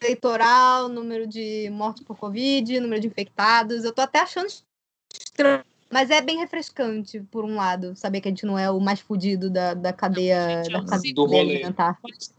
eleitoral, 0.00 0.88
número 0.88 1.26
de 1.26 1.68
mortos 1.70 2.02
por 2.02 2.16
Covid, 2.16 2.80
número 2.80 3.00
de 3.02 3.08
infectados. 3.08 3.84
Eu 3.84 3.92
tô 3.92 4.00
até 4.00 4.20
achando 4.20 4.48
estranho. 5.12 5.64
Mas 5.92 6.08
é 6.10 6.22
bem 6.22 6.38
refrescante, 6.38 7.20
por 7.30 7.44
um 7.44 7.54
lado, 7.54 7.94
saber 7.94 8.22
que 8.22 8.28
a 8.28 8.30
gente 8.30 8.46
não 8.46 8.58
é 8.58 8.70
o 8.70 8.80
mais 8.80 9.00
fudido 9.00 9.50
da, 9.50 9.74
da 9.74 9.92
cadeia, 9.92 10.36
é 10.36 10.62
da 10.62 10.82
cadeia 10.82 11.14
do 11.14 11.36
alimentar. 11.36 11.98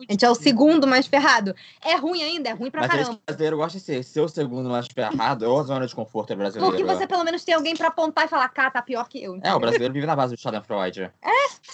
A 0.09 0.11
gente 0.11 0.25
é 0.25 0.29
o 0.29 0.33
segundo 0.33 0.87
mais 0.87 1.05
ferrado. 1.05 1.55
É 1.79 1.95
ruim 1.95 2.23
ainda, 2.23 2.49
é 2.49 2.53
ruim 2.53 2.71
pra 2.71 2.81
Mas 2.81 2.89
é 2.89 2.93
caramba. 2.93 3.13
o 3.13 3.19
brasileiro 3.27 3.57
gosta 3.57 3.77
de 3.77 4.03
ser. 4.03 4.21
O 4.21 4.27
segundo 4.27 4.69
mais 4.69 4.87
ferrado 4.87 5.47
ou 5.47 5.59
a 5.59 5.63
zona 5.63 5.85
de 5.85 5.93
conforto 5.93 6.33
é 6.33 6.35
brasileiro. 6.35 6.75
Porque 6.75 6.83
você 6.83 7.05
pelo 7.05 7.23
menos 7.23 7.43
tem 7.43 7.53
alguém 7.53 7.75
pra 7.75 7.89
apontar 7.89 8.25
e 8.25 8.27
falar, 8.27 8.49
cá, 8.49 8.71
tá 8.71 8.81
pior 8.81 9.07
que 9.07 9.23
eu. 9.23 9.39
É, 9.43 9.53
o 9.53 9.59
brasileiro 9.59 9.93
vive 9.93 10.07
na 10.07 10.15
base 10.15 10.33
do 10.33 10.41
Schadenfreude. 10.41 11.11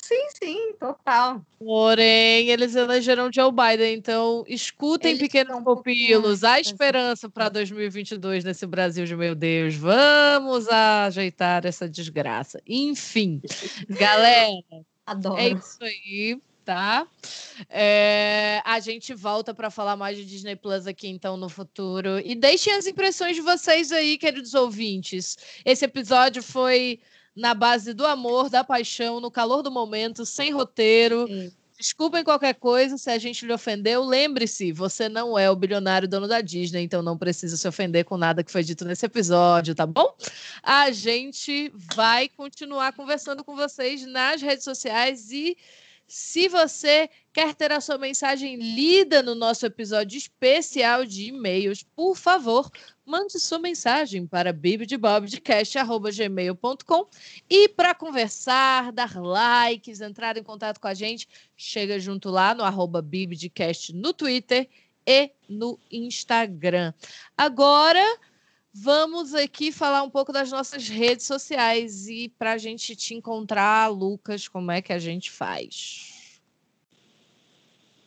Sim, 0.09 0.27
sim, 0.43 0.73
total. 0.79 1.41
Porém, 1.59 2.49
eles 2.49 2.75
elegeram 2.75 3.29
Joe 3.31 3.51
Biden, 3.51 3.95
então 3.95 4.43
escutem, 4.47 5.11
Eles 5.11 5.21
pequenos 5.21 5.63
pupilos, 5.63 6.43
há 6.43 6.51
mais 6.51 6.67
esperança 6.67 7.29
para 7.29 7.49
2022 7.49 8.43
nesse 8.43 8.65
Brasil 8.65 9.05
de 9.05 9.15
meu 9.15 9.35
Deus. 9.35 9.75
Vamos 9.75 10.67
ajeitar 10.67 11.65
essa 11.69 11.87
desgraça. 11.87 12.61
Enfim, 12.67 13.41
galera, 13.89 14.61
Adoro. 15.05 15.39
é 15.39 15.49
isso 15.49 15.77
aí, 15.81 16.41
tá? 16.65 17.07
É, 17.69 18.61
a 18.65 18.79
gente 18.79 19.13
volta 19.13 19.53
para 19.53 19.69
falar 19.69 19.95
mais 19.95 20.17
de 20.17 20.25
Disney 20.25 20.55
Plus 20.55 20.85
aqui 20.85 21.07
então 21.07 21.37
no 21.37 21.49
futuro. 21.49 22.19
E 22.19 22.35
deixem 22.35 22.73
as 22.73 22.85
impressões 22.85 23.35
de 23.35 23.41
vocês 23.41 23.91
aí, 23.91 24.17
queridos 24.17 24.53
ouvintes. 24.53 25.37
Esse 25.65 25.85
episódio 25.85 26.43
foi 26.43 26.99
na 27.35 27.53
base 27.53 27.93
do 27.93 28.05
amor, 28.05 28.49
da 28.49 28.63
paixão, 28.63 29.19
no 29.19 29.31
calor 29.31 29.61
do 29.61 29.71
momento, 29.71 30.25
sem 30.25 30.51
roteiro. 30.51 31.25
Sim. 31.27 31.51
Desculpem 31.79 32.25
qualquer 32.25 32.55
coisa 32.55 32.97
se 32.97 33.09
a 33.09 33.17
gente 33.17 33.45
lhe 33.45 33.53
ofendeu. 33.53 34.03
Lembre-se, 34.03 34.73
você 34.73 35.07
não 35.07 35.39
é 35.39 35.49
o 35.49 35.55
bilionário 35.55 36.09
dono 36.09 36.27
da 36.27 36.41
Disney, 36.41 36.83
então 36.83 37.01
não 37.01 37.17
precisa 37.17 37.55
se 37.55 37.65
ofender 37.65 38.03
com 38.03 38.17
nada 38.17 38.43
que 38.43 38.51
foi 38.51 38.63
dito 38.63 38.83
nesse 38.83 39.05
episódio, 39.05 39.73
tá 39.73 39.85
bom? 39.85 40.13
A 40.61 40.91
gente 40.91 41.71
vai 41.73 42.27
continuar 42.27 42.91
conversando 42.91 43.45
com 43.45 43.55
vocês 43.55 44.05
nas 44.05 44.41
redes 44.41 44.65
sociais 44.65 45.31
e 45.31 45.57
Se 46.09 46.47
você 46.47 47.07
quer 47.31 47.53
ter 47.53 47.71
a 47.71 47.79
sua 47.79 47.99
mensagem 47.99 48.55
lida 48.55 49.21
no 49.21 49.35
nosso 49.35 49.63
episódio 49.63 50.17
especial 50.17 51.05
de 51.05 51.27
e-mails, 51.27 51.83
por 51.83 52.17
favor, 52.17 52.67
mande 53.05 53.39
sua 53.39 53.59
mensagem 53.59 54.25
para 54.25 54.51
bibdebobdecast.gmail.com 54.51 57.07
e 57.47 57.69
para 57.69 57.93
conversar, 57.93 58.91
dar 58.91 59.21
likes, 59.21 60.01
entrar 60.01 60.35
em 60.35 60.43
contato 60.43 60.79
com 60.79 60.87
a 60.87 60.95
gente, 60.95 61.27
chega 61.55 61.99
junto 61.99 62.31
lá 62.31 62.55
no 62.55 62.63
arroba 62.63 63.03
bibdecast 63.03 63.93
no 63.93 64.11
Twitter 64.11 64.67
e 65.05 65.31
no 65.47 65.77
Instagram. 65.91 66.91
Agora 67.37 68.03
vamos 68.73 69.33
aqui 69.33 69.71
falar 69.71 70.03
um 70.03 70.09
pouco 70.09 70.31
das 70.31 70.51
nossas 70.51 70.87
redes 70.87 71.25
sociais 71.25 72.07
e 72.07 72.29
para 72.29 72.53
a 72.53 72.57
gente 72.57 72.95
te 72.95 73.13
encontrar, 73.13 73.87
Lucas, 73.87 74.47
como 74.47 74.71
é 74.71 74.81
que 74.81 74.93
a 74.93 74.99
gente 74.99 75.31
faz? 75.31 76.41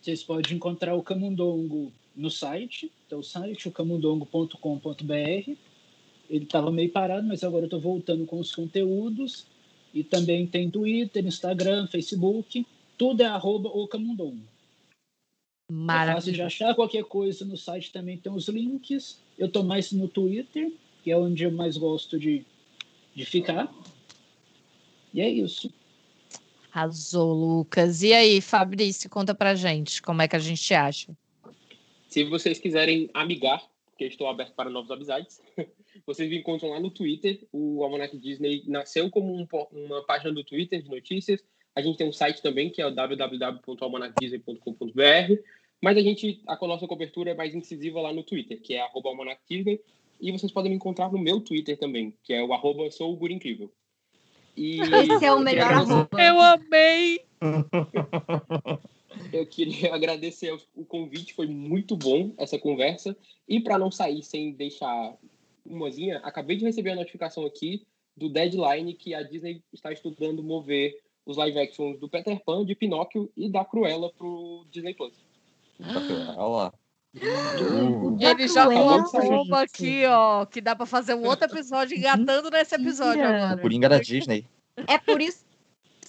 Vocês 0.01 0.23
podem 0.23 0.57
encontrar 0.57 0.95
o 0.95 1.03
Camundongo 1.03 1.93
no 2.15 2.31
site, 2.31 2.91
então 3.07 3.21
o 3.21 3.25
site, 3.25 3.69
o 3.69 3.73
camundongo.com.br. 3.73 5.53
Ele 6.31 6.45
estava 6.45 6.71
meio 6.71 6.91
parado, 6.91 7.27
mas 7.27 7.45
agora 7.45 7.65
eu 7.65 7.67
estou 7.67 7.81
voltando 7.81 8.27
com 8.27 8.39
os 8.41 8.55
conteúdos. 8.55 9.47
E 9.93 10.03
também 10.03 10.47
tem 10.47 10.71
Twitter, 10.71 11.25
Instagram, 11.27 11.87
Facebook. 11.87 12.67
Tudo 12.97 13.23
é 13.23 13.27
arroba 13.27 13.69
o 13.69 13.87
Camundongo. 13.87 14.52
Maravilha. 15.75 16.11
É 16.11 16.15
fácil 16.17 16.33
de 16.35 16.43
achar 16.43 16.75
qualquer 16.75 17.03
coisa 17.05 17.47
no 17.47 17.57
site 17.57 17.91
também 17.91 18.19
tem 18.19 18.31
os 18.31 18.47
links. 18.47 19.23
Eu 19.39 19.47
estou 19.47 19.65
mais 19.65 19.91
no 19.91 20.07
Twitter, 20.07 20.71
que 21.03 21.11
é 21.11 21.17
onde 21.17 21.45
eu 21.45 21.51
mais 21.51 21.79
gosto 21.79 22.19
de, 22.19 22.45
de 23.15 23.25
ficar. 23.25 23.73
E 25.15 25.23
é 25.23 25.31
isso. 25.31 25.73
Arrasou, 26.71 27.33
Lucas. 27.33 28.03
E 28.03 28.13
aí, 28.13 28.43
Fabrício, 28.43 29.09
conta 29.09 29.35
pra 29.35 29.55
gente 29.55 30.03
como 30.03 30.21
é 30.21 30.29
que 30.29 30.37
a 30.37 30.39
gente 30.39 30.75
acha. 30.75 31.17
Se 32.07 32.23
vocês 32.25 32.59
quiserem 32.59 33.09
amigar, 33.15 33.67
porque 33.87 34.05
estou 34.05 34.29
aberto 34.29 34.53
para 34.53 34.69
novas 34.69 34.91
amizades, 34.91 35.41
vocês 36.07 36.29
me 36.29 36.37
encontram 36.37 36.69
lá 36.69 36.81
no 36.81 36.91
Twitter. 36.91 37.47
O 37.51 37.83
Almanac 37.83 38.15
Disney 38.19 38.63
nasceu 38.67 39.11
como 39.11 39.35
um, 39.35 39.49
uma 39.73 40.05
página 40.05 40.35
do 40.35 40.45
Twitter 40.45 40.83
de 40.83 40.91
notícias. 40.91 41.43
A 41.75 41.81
gente 41.81 41.97
tem 41.97 42.07
um 42.07 42.13
site 42.13 42.43
também, 42.43 42.69
que 42.69 42.83
é 42.83 42.87
o 42.87 42.91
www.almanacdisney.com.br. 42.91 45.62
Mas 45.83 45.97
a 45.97 46.01
gente, 46.01 46.41
a 46.47 46.57
nossa 46.67 46.87
cobertura 46.87 47.33
é 47.33 47.35
mais 47.35 47.55
incisiva 47.55 48.01
lá 48.01 48.13
no 48.13 48.23
Twitter, 48.23 48.61
que 48.61 48.75
é 48.75 48.81
arroba 48.81 49.11
Disney. 49.51 49.81
E 50.21 50.31
vocês 50.31 50.53
podem 50.53 50.71
me 50.71 50.77
encontrar 50.77 51.11
no 51.11 51.19
meu 51.19 51.41
Twitter 51.41 51.77
também, 51.77 52.15
que 52.23 52.33
é 52.33 52.41
o 52.41 52.53
arroba 52.53 52.89
Sou 52.93 53.13
o 53.13 53.17
Guri 53.17 53.35
Incrível. 53.35 53.69
E 54.57 54.81
Esse 54.81 55.25
é 55.25 55.33
o 55.33 55.41
melhor 55.41 55.73
arroba. 55.73 56.23
Eu 56.23 56.41
amei! 56.41 57.21
Eu 59.33 59.45
queria 59.45 59.93
agradecer 59.95 60.57
o 60.75 60.85
convite, 60.85 61.35
foi 61.35 61.47
muito 61.47 61.97
bom 61.97 62.33
essa 62.39 62.59
conversa. 62.59 63.17
E 63.49 63.61
para 63.61 63.79
não 63.79 63.91
sair 63.91 64.23
sem 64.23 64.53
deixar 64.53 65.17
umazinha, 65.67 66.19
acabei 66.19 66.57
de 66.57 66.65
receber 66.65 66.91
a 66.91 66.97
notificação 66.97 67.45
aqui 67.45 67.85
do 68.17 68.29
deadline 68.29 68.95
que 68.95 69.15
a 69.15 69.23
Disney 69.23 69.63
está 69.73 69.93
estudando 69.93 70.43
mover 70.43 70.97
os 71.27 71.37
live 71.37 71.59
actions 71.59 71.99
do 71.99 72.09
Peter 72.09 72.41
Pan, 72.45 72.65
de 72.65 72.75
Pinóquio 72.75 73.31
e 73.37 73.49
da 73.49 73.65
Cruella 73.65 74.11
pro 74.13 74.65
Disney 74.71 74.95
Plus. 74.95 75.32
Olha 75.81 76.49
lá. 76.49 76.73
Ele 77.15 78.49
já 78.49 78.65
colocou 78.67 79.43
uma 79.43 79.63
aqui, 79.63 80.05
ó, 80.07 80.47
que 80.47 80.61
dá 80.61 80.75
para 80.75 80.87
fazer 80.87 81.15
um 81.15 81.27
outro 81.27 81.47
episódio 81.47 81.97
engatando 81.97 82.51
nesse 82.51 82.75
episódio 82.75 83.23
agora. 83.23 83.61
Coringa 83.61 83.89
da 83.89 83.99
Disney. 83.99 84.47
É 84.87 84.97
por 84.99 85.21
isso 85.21 85.45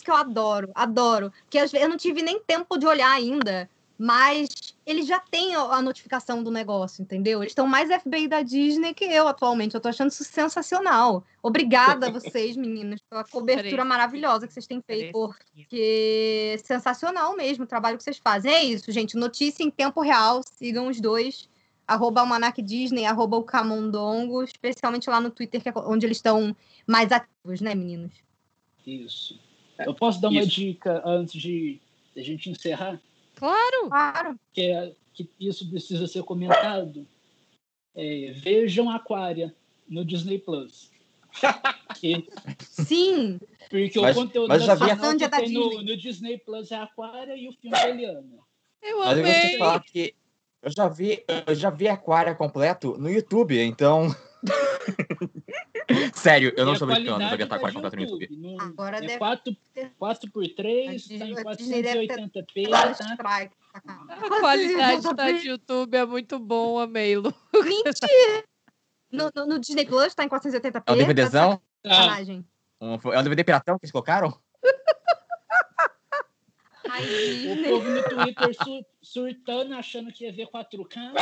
que 0.03 0.09
eu 0.09 0.15
adoro, 0.15 0.71
adoro. 0.73 1.31
Porque 1.43 1.57
eu 1.77 1.89
não 1.89 1.97
tive 1.97 2.21
nem 2.21 2.39
tempo 2.39 2.77
de 2.77 2.85
olhar 2.85 3.11
ainda, 3.11 3.69
mas 4.03 4.75
eles 4.85 5.07
já 5.07 5.17
têm 5.17 5.55
a 5.55 5.81
notificação 5.81 6.43
do 6.43 6.51
negócio, 6.51 7.01
entendeu? 7.01 7.41
Eles 7.41 7.51
estão 7.51 7.65
mais 7.65 7.89
FBI 7.89 8.27
da 8.27 8.41
Disney 8.41 8.93
que 8.93 9.05
eu 9.05 9.29
atualmente. 9.29 9.75
Eu 9.75 9.79
tô 9.79 9.87
achando 9.87 10.11
isso 10.11 10.25
sensacional. 10.25 11.23
Obrigada 11.41 12.07
a 12.07 12.11
vocês, 12.11 12.57
meninas, 12.57 12.99
pela 13.09 13.23
cobertura 13.23 13.85
maravilhosa 13.85 14.45
que 14.45 14.51
vocês 14.51 14.67
têm 14.67 14.81
feito, 14.81 15.13
porque 15.13 16.57
sensacional 16.65 17.33
mesmo 17.37 17.63
o 17.63 17.67
trabalho 17.67 17.97
que 17.97 18.03
vocês 18.03 18.17
fazem. 18.17 18.53
É 18.53 18.61
isso, 18.61 18.91
gente. 18.91 19.15
Notícia 19.15 19.63
em 19.63 19.71
tempo 19.71 20.01
real. 20.01 20.41
Sigam 20.43 20.89
os 20.89 20.99
dois. 20.99 21.47
Arroba 21.87 22.19
Almanac 22.19 22.61
Disney, 22.61 23.05
arroba 23.05 23.37
o 23.37 23.43
Camundongo, 23.43 24.43
especialmente 24.43 25.09
lá 25.09 25.21
no 25.21 25.31
Twitter, 25.31 25.61
que 25.61 25.69
é 25.69 25.73
onde 25.77 26.05
eles 26.05 26.17
estão 26.17 26.53
mais 26.85 27.09
ativos, 27.09 27.61
né, 27.61 27.73
meninos? 27.73 28.11
Isso. 28.85 29.39
Eu 29.79 29.93
posso 29.93 30.19
dar 30.19 30.27
uma 30.27 30.41
isso. 30.41 30.49
dica 30.49 31.01
antes 31.05 31.41
de 31.41 31.79
a 32.17 32.21
gente 32.21 32.49
encerrar? 32.49 32.99
Claro! 33.43 33.89
Claro! 33.89 34.39
Que, 34.53 34.61
é, 34.61 34.93
que 35.13 35.29
isso 35.37 35.69
precisa 35.69 36.07
ser 36.07 36.23
comentado. 36.23 37.05
É, 37.93 38.31
vejam 38.37 38.89
Aquária 38.89 39.53
no 39.85 40.05
Disney 40.05 40.39
Plus. 40.39 40.89
que, 41.99 42.25
Sim! 42.61 43.41
Porque 43.69 43.99
mas, 43.99 44.15
o 44.15 44.21
conteúdo 44.21 44.47
mas 44.47 44.65
da 44.65 44.67
já 44.67 44.75
vi... 44.75 45.19
que 45.19 45.29
tem 45.29 45.51
no, 45.51 45.81
no, 45.81 45.97
Disney 45.97 46.37
Plus 46.37 46.71
é 46.71 46.77
Aquária 46.77 47.35
e 47.35 47.49
o 47.49 47.51
filme 47.51 47.77
é 47.77 47.89
Eliana. 47.89 48.23
Eu 48.81 48.99
mas 48.99 49.19
amei! 49.19 49.23
eu 49.23 49.33
vou 49.33 49.49
te 49.49 49.57
falar 49.57 49.79
que 49.81 50.15
eu 50.61 50.71
já 50.71 50.87
vi, 50.87 51.25
eu 51.45 51.55
já 51.55 51.69
vi 51.69 51.89
Aquária 51.89 52.33
completo 52.33 52.97
no 52.97 53.09
YouTube, 53.09 53.59
então. 53.61 54.07
Sério, 56.13 56.53
eu 56.55 56.65
não 56.65 56.73
estou 56.73 56.87
brincando 56.87 57.27
sobre 57.27 57.43
Aquária 57.43 57.73
completo 57.73 57.95
no 57.95 58.01
YouTube. 58.01 58.27
No, 58.31 58.61
Agora 58.61 58.97
é 58.97 59.01
deve 59.01 59.17
4, 59.17 59.57
4x3, 59.99 61.19
tá 61.19 61.25
em 61.25 61.35
480p. 61.35 62.69
Tá? 62.69 63.49
A 64.07 64.39
qualidade 64.39 65.13
da 65.15 65.27
YouTube 65.29 65.95
é 65.95 66.05
muito 66.05 66.39
bom, 66.39 66.79
amei, 66.79 67.17
Lu. 67.17 67.33
Mentira! 67.53 68.43
No, 69.13 69.29
no, 69.35 69.45
no, 69.45 69.59
Disney 69.59 69.85
Plus 69.85 70.15
tá 70.15 70.23
em 70.23 70.27
480p. 70.27 70.81
É 70.87 70.91
um 70.91 70.97
DVDzão? 70.97 71.61
Ah, 71.85 72.17
um, 72.81 72.95
é 73.13 73.19
um 73.19 73.23
DVD 73.23 73.43
piratão 73.43 73.77
que 73.77 73.85
eles 73.85 73.91
colocaram? 73.91 74.35
Ai, 76.89 77.03
o 77.47 77.63
povo 77.63 77.89
no 77.91 78.03
Twitter 78.03 78.55
sur, 78.55 78.83
surtando, 79.03 79.75
achando 79.75 80.11
que 80.11 80.25
ia 80.25 80.33
ver 80.33 80.47
4K. 80.47 81.13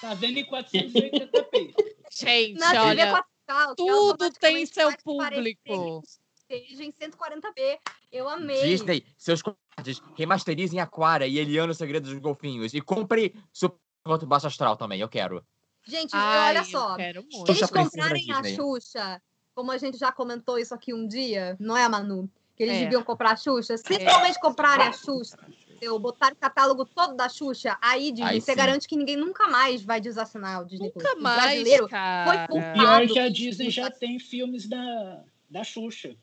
Tá 0.00 0.14
vendo 0.14 0.38
em 0.38 0.48
480p. 0.48 1.74
Gente, 2.12 2.60
Na 2.60 2.84
olha, 2.84 3.24
4K, 3.50 3.74
tudo 3.76 4.30
tem 4.30 4.64
seu 4.66 4.90
público. 4.98 6.02
Seja 6.46 6.84
em 6.84 6.92
140p. 6.92 7.78
Eu 8.10 8.28
amei. 8.28 8.62
Disney, 8.62 9.04
seus 9.16 9.40
covardes, 9.40 10.02
remasterizem 10.16 10.80
Aquária 10.80 11.26
e 11.26 11.38
Eliana 11.38 11.72
o 11.72 11.74
Segredo 11.74 12.10
dos 12.10 12.18
Golfinhos. 12.18 12.74
E 12.74 12.80
compre 12.80 13.34
Super 13.52 13.78
Baixo 14.26 14.48
Astral 14.48 14.76
também, 14.76 15.00
eu 15.00 15.08
quero. 15.08 15.44
Gente, 15.84 16.10
Ai, 16.12 16.50
olha 16.50 16.64
só. 16.64 16.96
Muito. 16.98 17.50
Eles 17.52 17.70
comprarem 17.70 18.32
a. 18.32 18.42
Xuxa, 18.44 19.22
como 19.54 19.70
a 19.70 19.78
gente 19.78 19.96
já 19.96 20.10
comentou 20.10 20.58
isso 20.58 20.74
aqui 20.74 20.92
um 20.92 21.06
dia, 21.06 21.56
não 21.60 21.76
é, 21.76 21.88
Manu? 21.88 22.28
Que 22.56 22.64
eles 22.64 22.76
É. 22.76 22.80
deviam 22.80 23.02
comprar 23.02 23.32
a 23.32 23.36
Xuxa. 23.36 23.76
Se 23.78 23.96
realmente 23.96 24.38
comprarem 24.40 24.88
a 24.88 24.92
Xuxa, 24.92 25.38
eu 25.80 25.98
botar 25.98 26.32
o 26.32 26.36
catálogo 26.36 26.84
todo 26.84 27.14
da 27.16 27.28
Xuxa, 27.28 27.76
aí 27.80 28.10
Disney, 28.12 28.30
Aí 28.30 28.40
você 28.40 28.52
sim. 28.52 28.56
garante 28.56 28.86
que 28.88 28.96
ninguém 28.96 29.16
nunca 29.16 29.48
mais 29.48 29.82
vai 29.82 30.00
desassinar 30.00 30.62
o 30.62 30.64
Disney 30.66 30.90
Plus. 30.90 31.04
Nunca 31.04 31.18
O 31.18 31.22
mais, 31.22 31.42
brasileiro 31.42 31.88
cara. 31.88 32.46
foi 32.48 32.58
O 32.58 32.72
pior 32.72 33.02
é 33.02 33.06
que 33.06 33.18
a 33.18 33.28
Disney 33.28 33.70
já 33.70 33.90
tem 33.90 34.18
filmes 34.18 34.68
da, 34.68 35.24
da 35.48 35.64
Xuxa. 35.64 36.14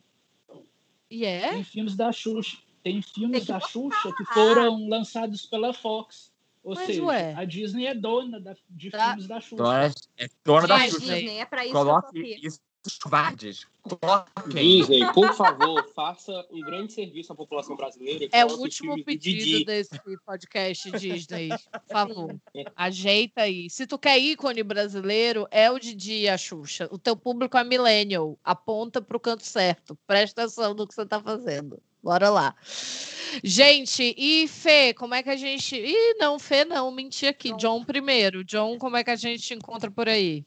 E 1.10 1.26
é? 1.26 1.50
Tem 1.52 1.64
filmes 1.64 1.96
da 1.96 2.12
Xuxa. 2.12 2.58
Tem 2.84 3.02
filmes 3.02 3.46
Tem 3.46 3.56
da 3.56 3.60
que 3.62 3.72
Xuxa 3.72 4.14
que 4.16 4.26
foram 4.26 4.88
lançados 4.88 5.46
pela 5.46 5.74
Fox. 5.74 6.32
Ou 6.64 6.76
Mas, 6.76 6.86
seja, 6.86 7.04
ué. 7.06 7.34
a 7.34 7.46
Disney 7.46 7.86
é 7.88 7.94
dona 7.96 8.40
da- 8.42 8.56
de 8.70 8.92
filmes 8.92 9.28
da 9.28 9.40
Xuxa. 9.40 9.64
Dona, 9.64 9.92
é 10.18 10.28
dona 10.44 10.68
da 10.68 10.80
Xuxa. 10.82 11.00
Disney, 11.00 11.38
é 11.40 11.46
pra 11.46 11.64
isso 11.66 11.72
que 11.74 11.78
eu 11.78 11.82
tô 11.84 11.88
Coloque 11.88 12.20
aqui. 12.34 12.48
Isso, 12.88 13.00
covardes. 13.02 13.68
Coloquem. 13.84 14.80
Disney, 14.80 15.14
por 15.14 15.34
favor, 15.34 15.88
faça 15.96 16.46
um 16.52 16.60
grande 16.62 16.92
serviço 16.94 17.32
à 17.32 17.36
população 17.36 17.76
brasileira. 17.76 18.26
e 18.26 18.30
É 18.32 18.44
o 18.44 18.48
os 18.50 18.60
último 18.60 19.02
pedido 19.04 19.44
Didi. 19.44 19.66
desse 19.66 20.00
podcast 20.26 20.92
Disney. 20.92 21.50
Por 21.72 21.94
favor, 21.94 22.36
ajeita 22.76 23.42
aí. 23.44 23.70
Se 23.70 23.88
tu 23.88 23.98
quer 23.98 24.18
ícone 24.20 24.62
brasileiro, 24.62 25.48
é 25.52 25.72
o 25.72 25.80
Didi 25.80 26.24
e 26.24 26.30
a 26.30 26.38
Xuxa. 26.38 26.90
O 26.92 26.98
teu 26.98 27.16
público 27.16 27.58
é 27.58 27.64
millennial. 27.64 28.38
Aponta 28.44 29.02
pro 29.02 29.20
canto 29.20 29.46
certo. 29.46 29.98
Presta 30.06 30.42
atenção 30.42 30.74
no 30.74 30.86
que 30.88 30.94
você 30.94 31.06
tá 31.06 31.22
fazendo. 31.22 31.82
Bora 32.04 32.30
lá. 32.30 32.56
Gente, 33.44 34.14
e 34.18 34.48
Fê, 34.48 34.94
como 34.94 35.14
é 35.14 35.24
que 35.24 35.30
a 35.30 35.36
gente. 35.36 35.76
Ih, 35.76 36.14
não, 36.20 36.38
Fê, 36.40 36.64
não, 36.66 36.92
menti 36.92 37.26
aqui. 37.26 37.54
John 37.58 37.84
primeiro. 37.84 38.44
John, 38.44 38.78
como 38.78 38.98
é 38.98 39.04
que 39.04 39.10
a 39.12 39.16
gente 39.16 39.54
encontra 39.54 39.90
por 39.92 40.08
aí? 40.08 40.46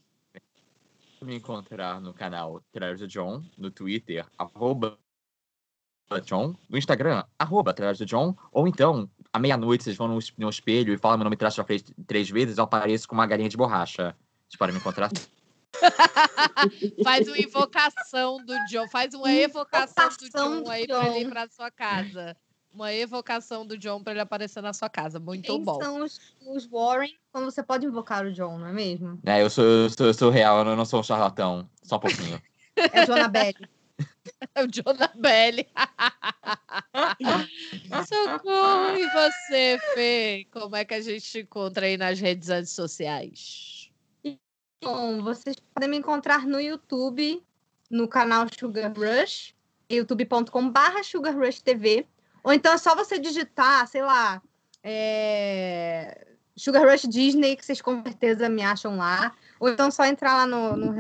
Me 1.23 1.37
encontrar 1.37 2.01
no 2.01 2.15
canal 2.15 2.63
do 2.73 3.07
John, 3.07 3.43
no 3.59 3.71
Twitter, 3.71 4.27
arroba 4.39 4.99
John, 6.25 6.57
no 6.69 6.77
Instagram, 6.77 7.25
arroba 7.39 7.73
do 7.73 8.07
John, 8.07 8.35
ou 8.51 8.67
então, 8.67 9.09
à 9.33 9.39
meia-noite, 9.39 9.85
vocês 9.85 9.97
vão 9.97 10.09
no, 10.09 10.19
no 10.39 10.49
espelho 10.49 10.93
e 10.93 10.99
falam 10.99 11.19
meu 11.19 11.25
nome 11.25 11.37
traço 11.37 11.57
pra 11.57 11.65
frente 11.65 11.95
três 12.07 12.29
vezes, 12.29 12.59
eu 12.59 12.65
apareço 12.65 13.07
com 13.07 13.15
uma 13.15 13.27
galinha 13.27 13.49
de 13.49 13.57
borracha. 13.57 14.17
Vocês 14.49 14.59
podem 14.59 14.75
me 14.75 14.81
encontrar? 14.81 15.11
Faz 17.05 17.29
uma 17.29 17.39
invocação 17.39 18.45
do 18.45 18.55
John. 18.67 18.89
Faz 18.89 19.15
uma 19.15 19.33
evocação 19.33 20.09
do 20.09 20.31
John 20.31 20.69
aí 20.69 20.87
pra 20.87 21.09
ele 21.09 21.27
ir 21.27 21.31
pra 21.31 21.49
sua 21.49 21.71
casa. 21.71 22.37
Uma 22.73 22.93
evocação 22.93 23.67
do 23.67 23.77
John 23.77 24.03
para 24.03 24.13
ele 24.13 24.21
aparecer 24.21 24.63
na 24.63 24.73
sua 24.73 24.89
casa. 24.89 25.19
Muito 25.19 25.47
Quem 25.47 25.63
bom. 25.63 25.81
são 25.81 26.03
os, 26.03 26.21
os 26.47 26.67
Warren 26.67 27.15
quando 27.33 27.45
você 27.45 27.63
pode 27.63 27.87
invocar 27.87 28.25
o 28.25 28.33
John, 28.33 28.59
não 28.59 28.69
é 28.69 28.73
mesmo? 28.73 29.19
É, 29.25 29.43
eu 29.43 29.51
sou, 29.51 29.65
eu 29.65 29.91
sou, 29.91 30.07
eu 30.07 30.15
sou 30.15 30.31
real, 30.31 30.67
eu 30.67 30.77
não 30.77 30.85
sou 30.85 31.01
um 31.01 31.05
charlatão. 31.05 31.69
Só 31.83 31.97
um 31.97 32.01
pouquinho. 32.01 32.41
É 32.93 33.05
o 33.05 33.13
Annabelle. 33.13 33.69
É 34.55 34.63
o 34.63 34.67
Jonah 34.67 35.13
Belli. 35.15 35.67
Socorro! 38.09 38.97
E 38.97 39.07
você, 39.11 39.79
Fê? 39.95 40.47
Como 40.51 40.77
é 40.77 40.85
que 40.85 40.95
a 40.95 41.01
gente 41.01 41.23
te 41.23 41.41
encontra 41.41 41.87
aí 41.87 41.97
nas 41.97 42.21
redes 42.21 42.71
sociais? 42.71 43.91
Bom, 44.83 45.23
vocês 45.23 45.57
podem 45.75 45.91
me 45.91 45.99
encontrar 45.99 46.47
no 46.47 46.59
YouTube, 46.59 47.43
no 47.91 48.09
canal 48.09 48.47
Sugar 48.59 48.93
Rush, 48.93 49.55
youtube.com.br 49.91 51.03
Sugar 51.05 51.37
Rush 51.37 51.61
TV. 51.61 52.07
Ou 52.43 52.53
então 52.53 52.73
é 52.73 52.79
só 52.79 52.95
você 52.95 53.19
digitar, 53.19 53.87
sei 53.87 54.03
lá, 54.03 54.41
é... 54.83 56.27
Sugar 56.57 56.87
Rush 56.87 57.09
Disney, 57.09 57.57
que 57.57 57.65
vocês 57.65 57.81
com 57.81 58.03
certeza 58.03 58.49
me 58.49 58.63
acham 58.63 58.99
lá. 58.99 59.33
Ou 59.59 59.69
então 59.69 59.91
só 59.91 60.05
entrar 60.05 60.35
lá 60.35 60.47
no, 60.47 60.77
no 60.77 60.93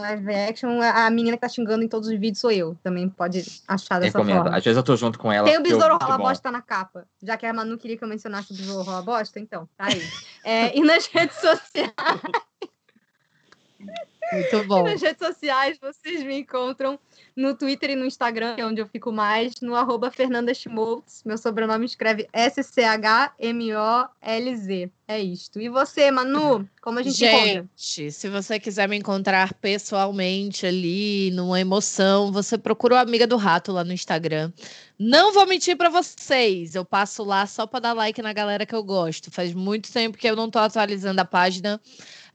live 0.00 0.34
action, 0.34 0.80
a 0.80 1.10
menina 1.10 1.36
que 1.36 1.40
tá 1.40 1.48
xingando 1.48 1.84
em 1.84 1.88
todos 1.88 2.08
os 2.08 2.14
vídeos 2.14 2.38
sou 2.38 2.50
eu. 2.50 2.76
Também 2.82 3.08
pode 3.08 3.44
achar 3.68 4.00
dessa 4.00 4.18
Recomendo. 4.18 4.42
forma. 4.42 4.56
Às 4.56 4.64
vezes 4.64 4.76
eu 4.76 4.82
tô 4.82 4.96
junto 4.96 5.18
com 5.18 5.30
ela. 5.30 5.46
Tem 5.46 5.58
o 5.58 5.62
Besouro 5.62 5.96
Rola. 6.00 6.18
Bosta 6.18 6.50
na 6.50 6.62
capa. 6.62 7.06
Já 7.22 7.36
que 7.36 7.46
a 7.46 7.52
Manu 7.52 7.78
queria 7.78 7.96
que 7.96 8.02
eu 8.02 8.08
mencionasse 8.08 8.52
o 8.52 8.56
Besouro 8.56 8.82
Rola 8.82 9.02
Bosta, 9.02 9.38
então, 9.38 9.68
tá 9.76 9.86
aí. 9.86 10.02
É, 10.44 10.76
e 10.76 10.82
nas 10.82 11.06
redes 11.12 11.36
sociais, 11.36 11.92
Muito 14.32 14.64
bom. 14.64 14.82
nas 14.82 15.00
redes 15.00 15.26
sociais, 15.26 15.78
vocês 15.80 16.22
me 16.22 16.38
encontram 16.40 16.98
no 17.36 17.54
Twitter 17.54 17.90
e 17.90 17.96
no 17.96 18.06
Instagram, 18.06 18.54
que 18.54 18.60
é 18.60 18.66
onde 18.66 18.80
eu 18.80 18.86
fico 18.86 19.12
mais, 19.12 19.54
no 19.60 19.74
arroba 19.76 20.10
Fernanda 20.10 20.54
Schmoltz. 20.54 21.22
Meu 21.24 21.36
sobrenome 21.38 21.84
escreve 21.84 22.26
S-C-H-M-O-L-Z. 22.32 23.30
É 25.08 25.20
isto. 25.20 25.60
E 25.60 25.68
você, 25.68 26.10
Manu? 26.10 26.68
Como 26.82 26.98
a 26.98 27.02
gente 27.02 27.24
encontra? 27.24 27.64
Gente, 27.76 28.10
se 28.10 28.28
você 28.28 28.58
quiser 28.58 28.88
me 28.88 28.96
encontrar 28.96 29.54
pessoalmente 29.54 30.66
ali, 30.66 31.30
numa 31.32 31.60
emoção, 31.60 32.32
você 32.32 32.58
procura 32.58 32.96
o 32.96 32.98
Amiga 32.98 33.24
do 33.24 33.36
Rato 33.36 33.70
lá 33.70 33.84
no 33.84 33.92
Instagram. 33.92 34.50
Não 34.98 35.32
vou 35.32 35.46
mentir 35.46 35.76
pra 35.76 35.88
vocês, 35.90 36.74
eu 36.74 36.84
passo 36.84 37.22
lá 37.22 37.46
só 37.46 37.66
pra 37.66 37.78
dar 37.78 37.92
like 37.92 38.20
na 38.20 38.32
galera 38.32 38.66
que 38.66 38.74
eu 38.74 38.82
gosto. 38.82 39.30
Faz 39.30 39.54
muito 39.54 39.92
tempo 39.92 40.18
que 40.18 40.28
eu 40.28 40.34
não 40.34 40.50
tô 40.50 40.58
atualizando 40.58 41.20
a 41.20 41.24
página. 41.24 41.80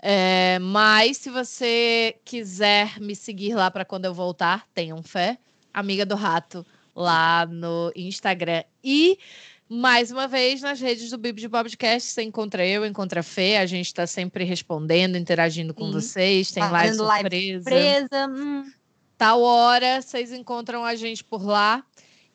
É, 0.01 0.57
mas 0.59 1.17
se 1.17 1.29
você 1.29 2.15
quiser 2.25 2.99
me 2.99 3.15
seguir 3.15 3.53
lá 3.53 3.69
para 3.69 3.85
quando 3.85 4.05
eu 4.05 4.13
voltar, 4.13 4.67
tenham 4.73 5.03
fé. 5.03 5.37
Amiga 5.73 6.05
do 6.05 6.15
Rato 6.15 6.65
lá 6.95 7.45
no 7.45 7.91
Instagram. 7.95 8.63
E 8.83 9.17
mais 9.69 10.11
uma 10.11 10.27
vez 10.27 10.61
nas 10.61 10.81
redes 10.81 11.09
do 11.11 11.17
Bibi 11.17 11.41
de 11.41 11.49
Podcast, 11.49 12.09
você 12.09 12.23
encontra 12.23 12.65
eu, 12.65 12.85
encontra 12.85 13.21
a 13.21 13.23
Fê, 13.23 13.55
a 13.55 13.65
gente 13.65 13.85
está 13.85 14.05
sempre 14.05 14.43
respondendo, 14.43 15.17
interagindo 15.17 15.73
com 15.73 15.85
Sim. 15.85 15.91
vocês, 15.93 16.51
tem 16.51 16.61
live 16.61 16.89
Fazendo 16.89 17.03
live 17.03 17.23
surpresa. 17.23 17.63
Presa. 17.63 18.27
Hum. 18.27 18.71
Tal 19.17 19.41
hora, 19.41 20.01
vocês 20.01 20.33
encontram 20.33 20.83
a 20.83 20.95
gente 20.95 21.23
por 21.23 21.45
lá. 21.45 21.85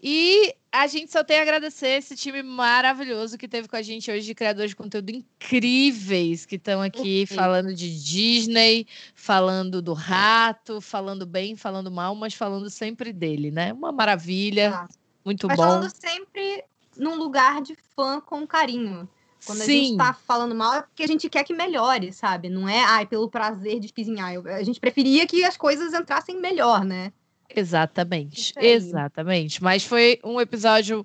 E 0.02 0.54
a 0.70 0.86
gente 0.86 1.10
só 1.10 1.24
tem 1.24 1.38
a 1.38 1.42
agradecer 1.42 1.88
esse 1.98 2.14
time 2.16 2.42
maravilhoso 2.42 3.38
que 3.38 3.48
teve 3.48 3.66
com 3.66 3.76
a 3.76 3.82
gente 3.82 4.10
hoje 4.10 4.26
de 4.26 4.34
criadores 4.34 4.70
de 4.70 4.76
conteúdo 4.76 5.10
incríveis 5.10 6.44
que 6.44 6.56
estão 6.56 6.82
aqui 6.82 7.20
Perfeito. 7.20 7.34
falando 7.34 7.74
de 7.74 8.02
Disney, 8.04 8.86
falando 9.14 9.80
do 9.80 9.94
rato, 9.94 10.80
falando 10.80 11.24
bem, 11.24 11.56
falando 11.56 11.90
mal, 11.90 12.14
mas 12.14 12.34
falando 12.34 12.68
sempre 12.68 13.12
dele, 13.12 13.50
né? 13.50 13.72
Uma 13.72 13.90
maravilha, 13.90 14.70
Tá. 14.70 14.88
muito 15.24 15.46
Mas 15.48 15.56
bom. 15.56 15.62
falando 15.62 15.90
sempre 15.90 16.64
num 16.96 17.16
lugar 17.16 17.62
de 17.62 17.74
fã 17.94 18.20
com 18.20 18.46
carinho. 18.46 19.08
Quando 19.44 19.62
a 19.62 19.64
Sim, 19.64 19.84
gente 19.84 19.96
tá 19.98 20.12
falando 20.12 20.54
mal 20.54 20.74
é 20.74 20.82
porque 20.82 21.02
a 21.04 21.06
gente 21.06 21.28
quer 21.30 21.44
que 21.44 21.54
melhore, 21.54 22.12
sabe? 22.12 22.48
Não 22.48 22.68
é, 22.68 22.82
ai, 22.84 23.06
pelo 23.06 23.30
prazer 23.30 23.78
de 23.78 23.86
espizinhar. 23.86 24.32
A 24.46 24.62
gente 24.62 24.80
preferia 24.80 25.26
que 25.26 25.44
as 25.44 25.56
coisas 25.56 25.94
entrassem 25.94 26.40
melhor, 26.40 26.84
né? 26.84 27.12
Exatamente, 27.48 28.52
exatamente. 28.56 29.62
Mas 29.62 29.84
foi 29.84 30.18
um 30.24 30.40
episódio 30.40 31.04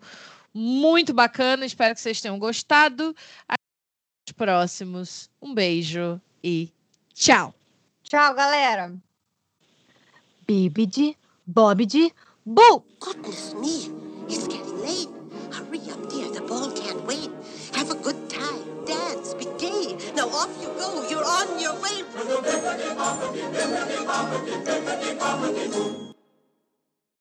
muito 0.53 1.13
bacana, 1.13 1.65
espero 1.65 1.95
que 1.95 2.01
vocês 2.01 2.22
tenham 2.22 2.39
gostado. 2.39 3.15
Até 3.47 3.61
os 4.27 4.34
próximos. 4.34 5.30
Um 5.41 5.53
beijo 5.53 6.19
e 6.43 6.69
tchau. 7.13 7.53
Tchau, 8.03 8.34
galera. 8.34 8.93
Bibidi, 10.45 11.18
Bobidi, 11.45 12.13
Boo! 12.45 12.84
Goodness 12.99 13.53
me, 13.53 13.91
it's 14.27 14.47
getting 14.47 14.81
late. 14.81 15.07
Hurry 15.51 15.80
up, 15.91 16.09
dear. 16.09 16.31
The 16.31 16.41
ball 16.41 16.72
can't 16.72 17.05
wait. 17.05 17.30
Have 17.76 17.91
a 17.91 17.95
good 17.95 18.30
time. 18.31 18.65
Dance. 18.84 19.35
Be 19.35 19.45
gay. 19.59 19.95
Now 20.15 20.27
off 20.30 20.49
you 20.59 20.69
go. 20.69 21.07
You're 21.07 21.23
on 21.23 21.59
your 21.59 21.76
way. 21.80 22.01